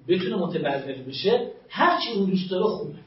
بتونه 0.08 0.36
متبلور 0.36 0.96
بشه 1.08 1.52
هر 1.70 2.00
چی 2.00 2.12
اون 2.12 2.30
دوست 2.30 2.52
داره 2.52 2.64
خوبه. 2.64 3.07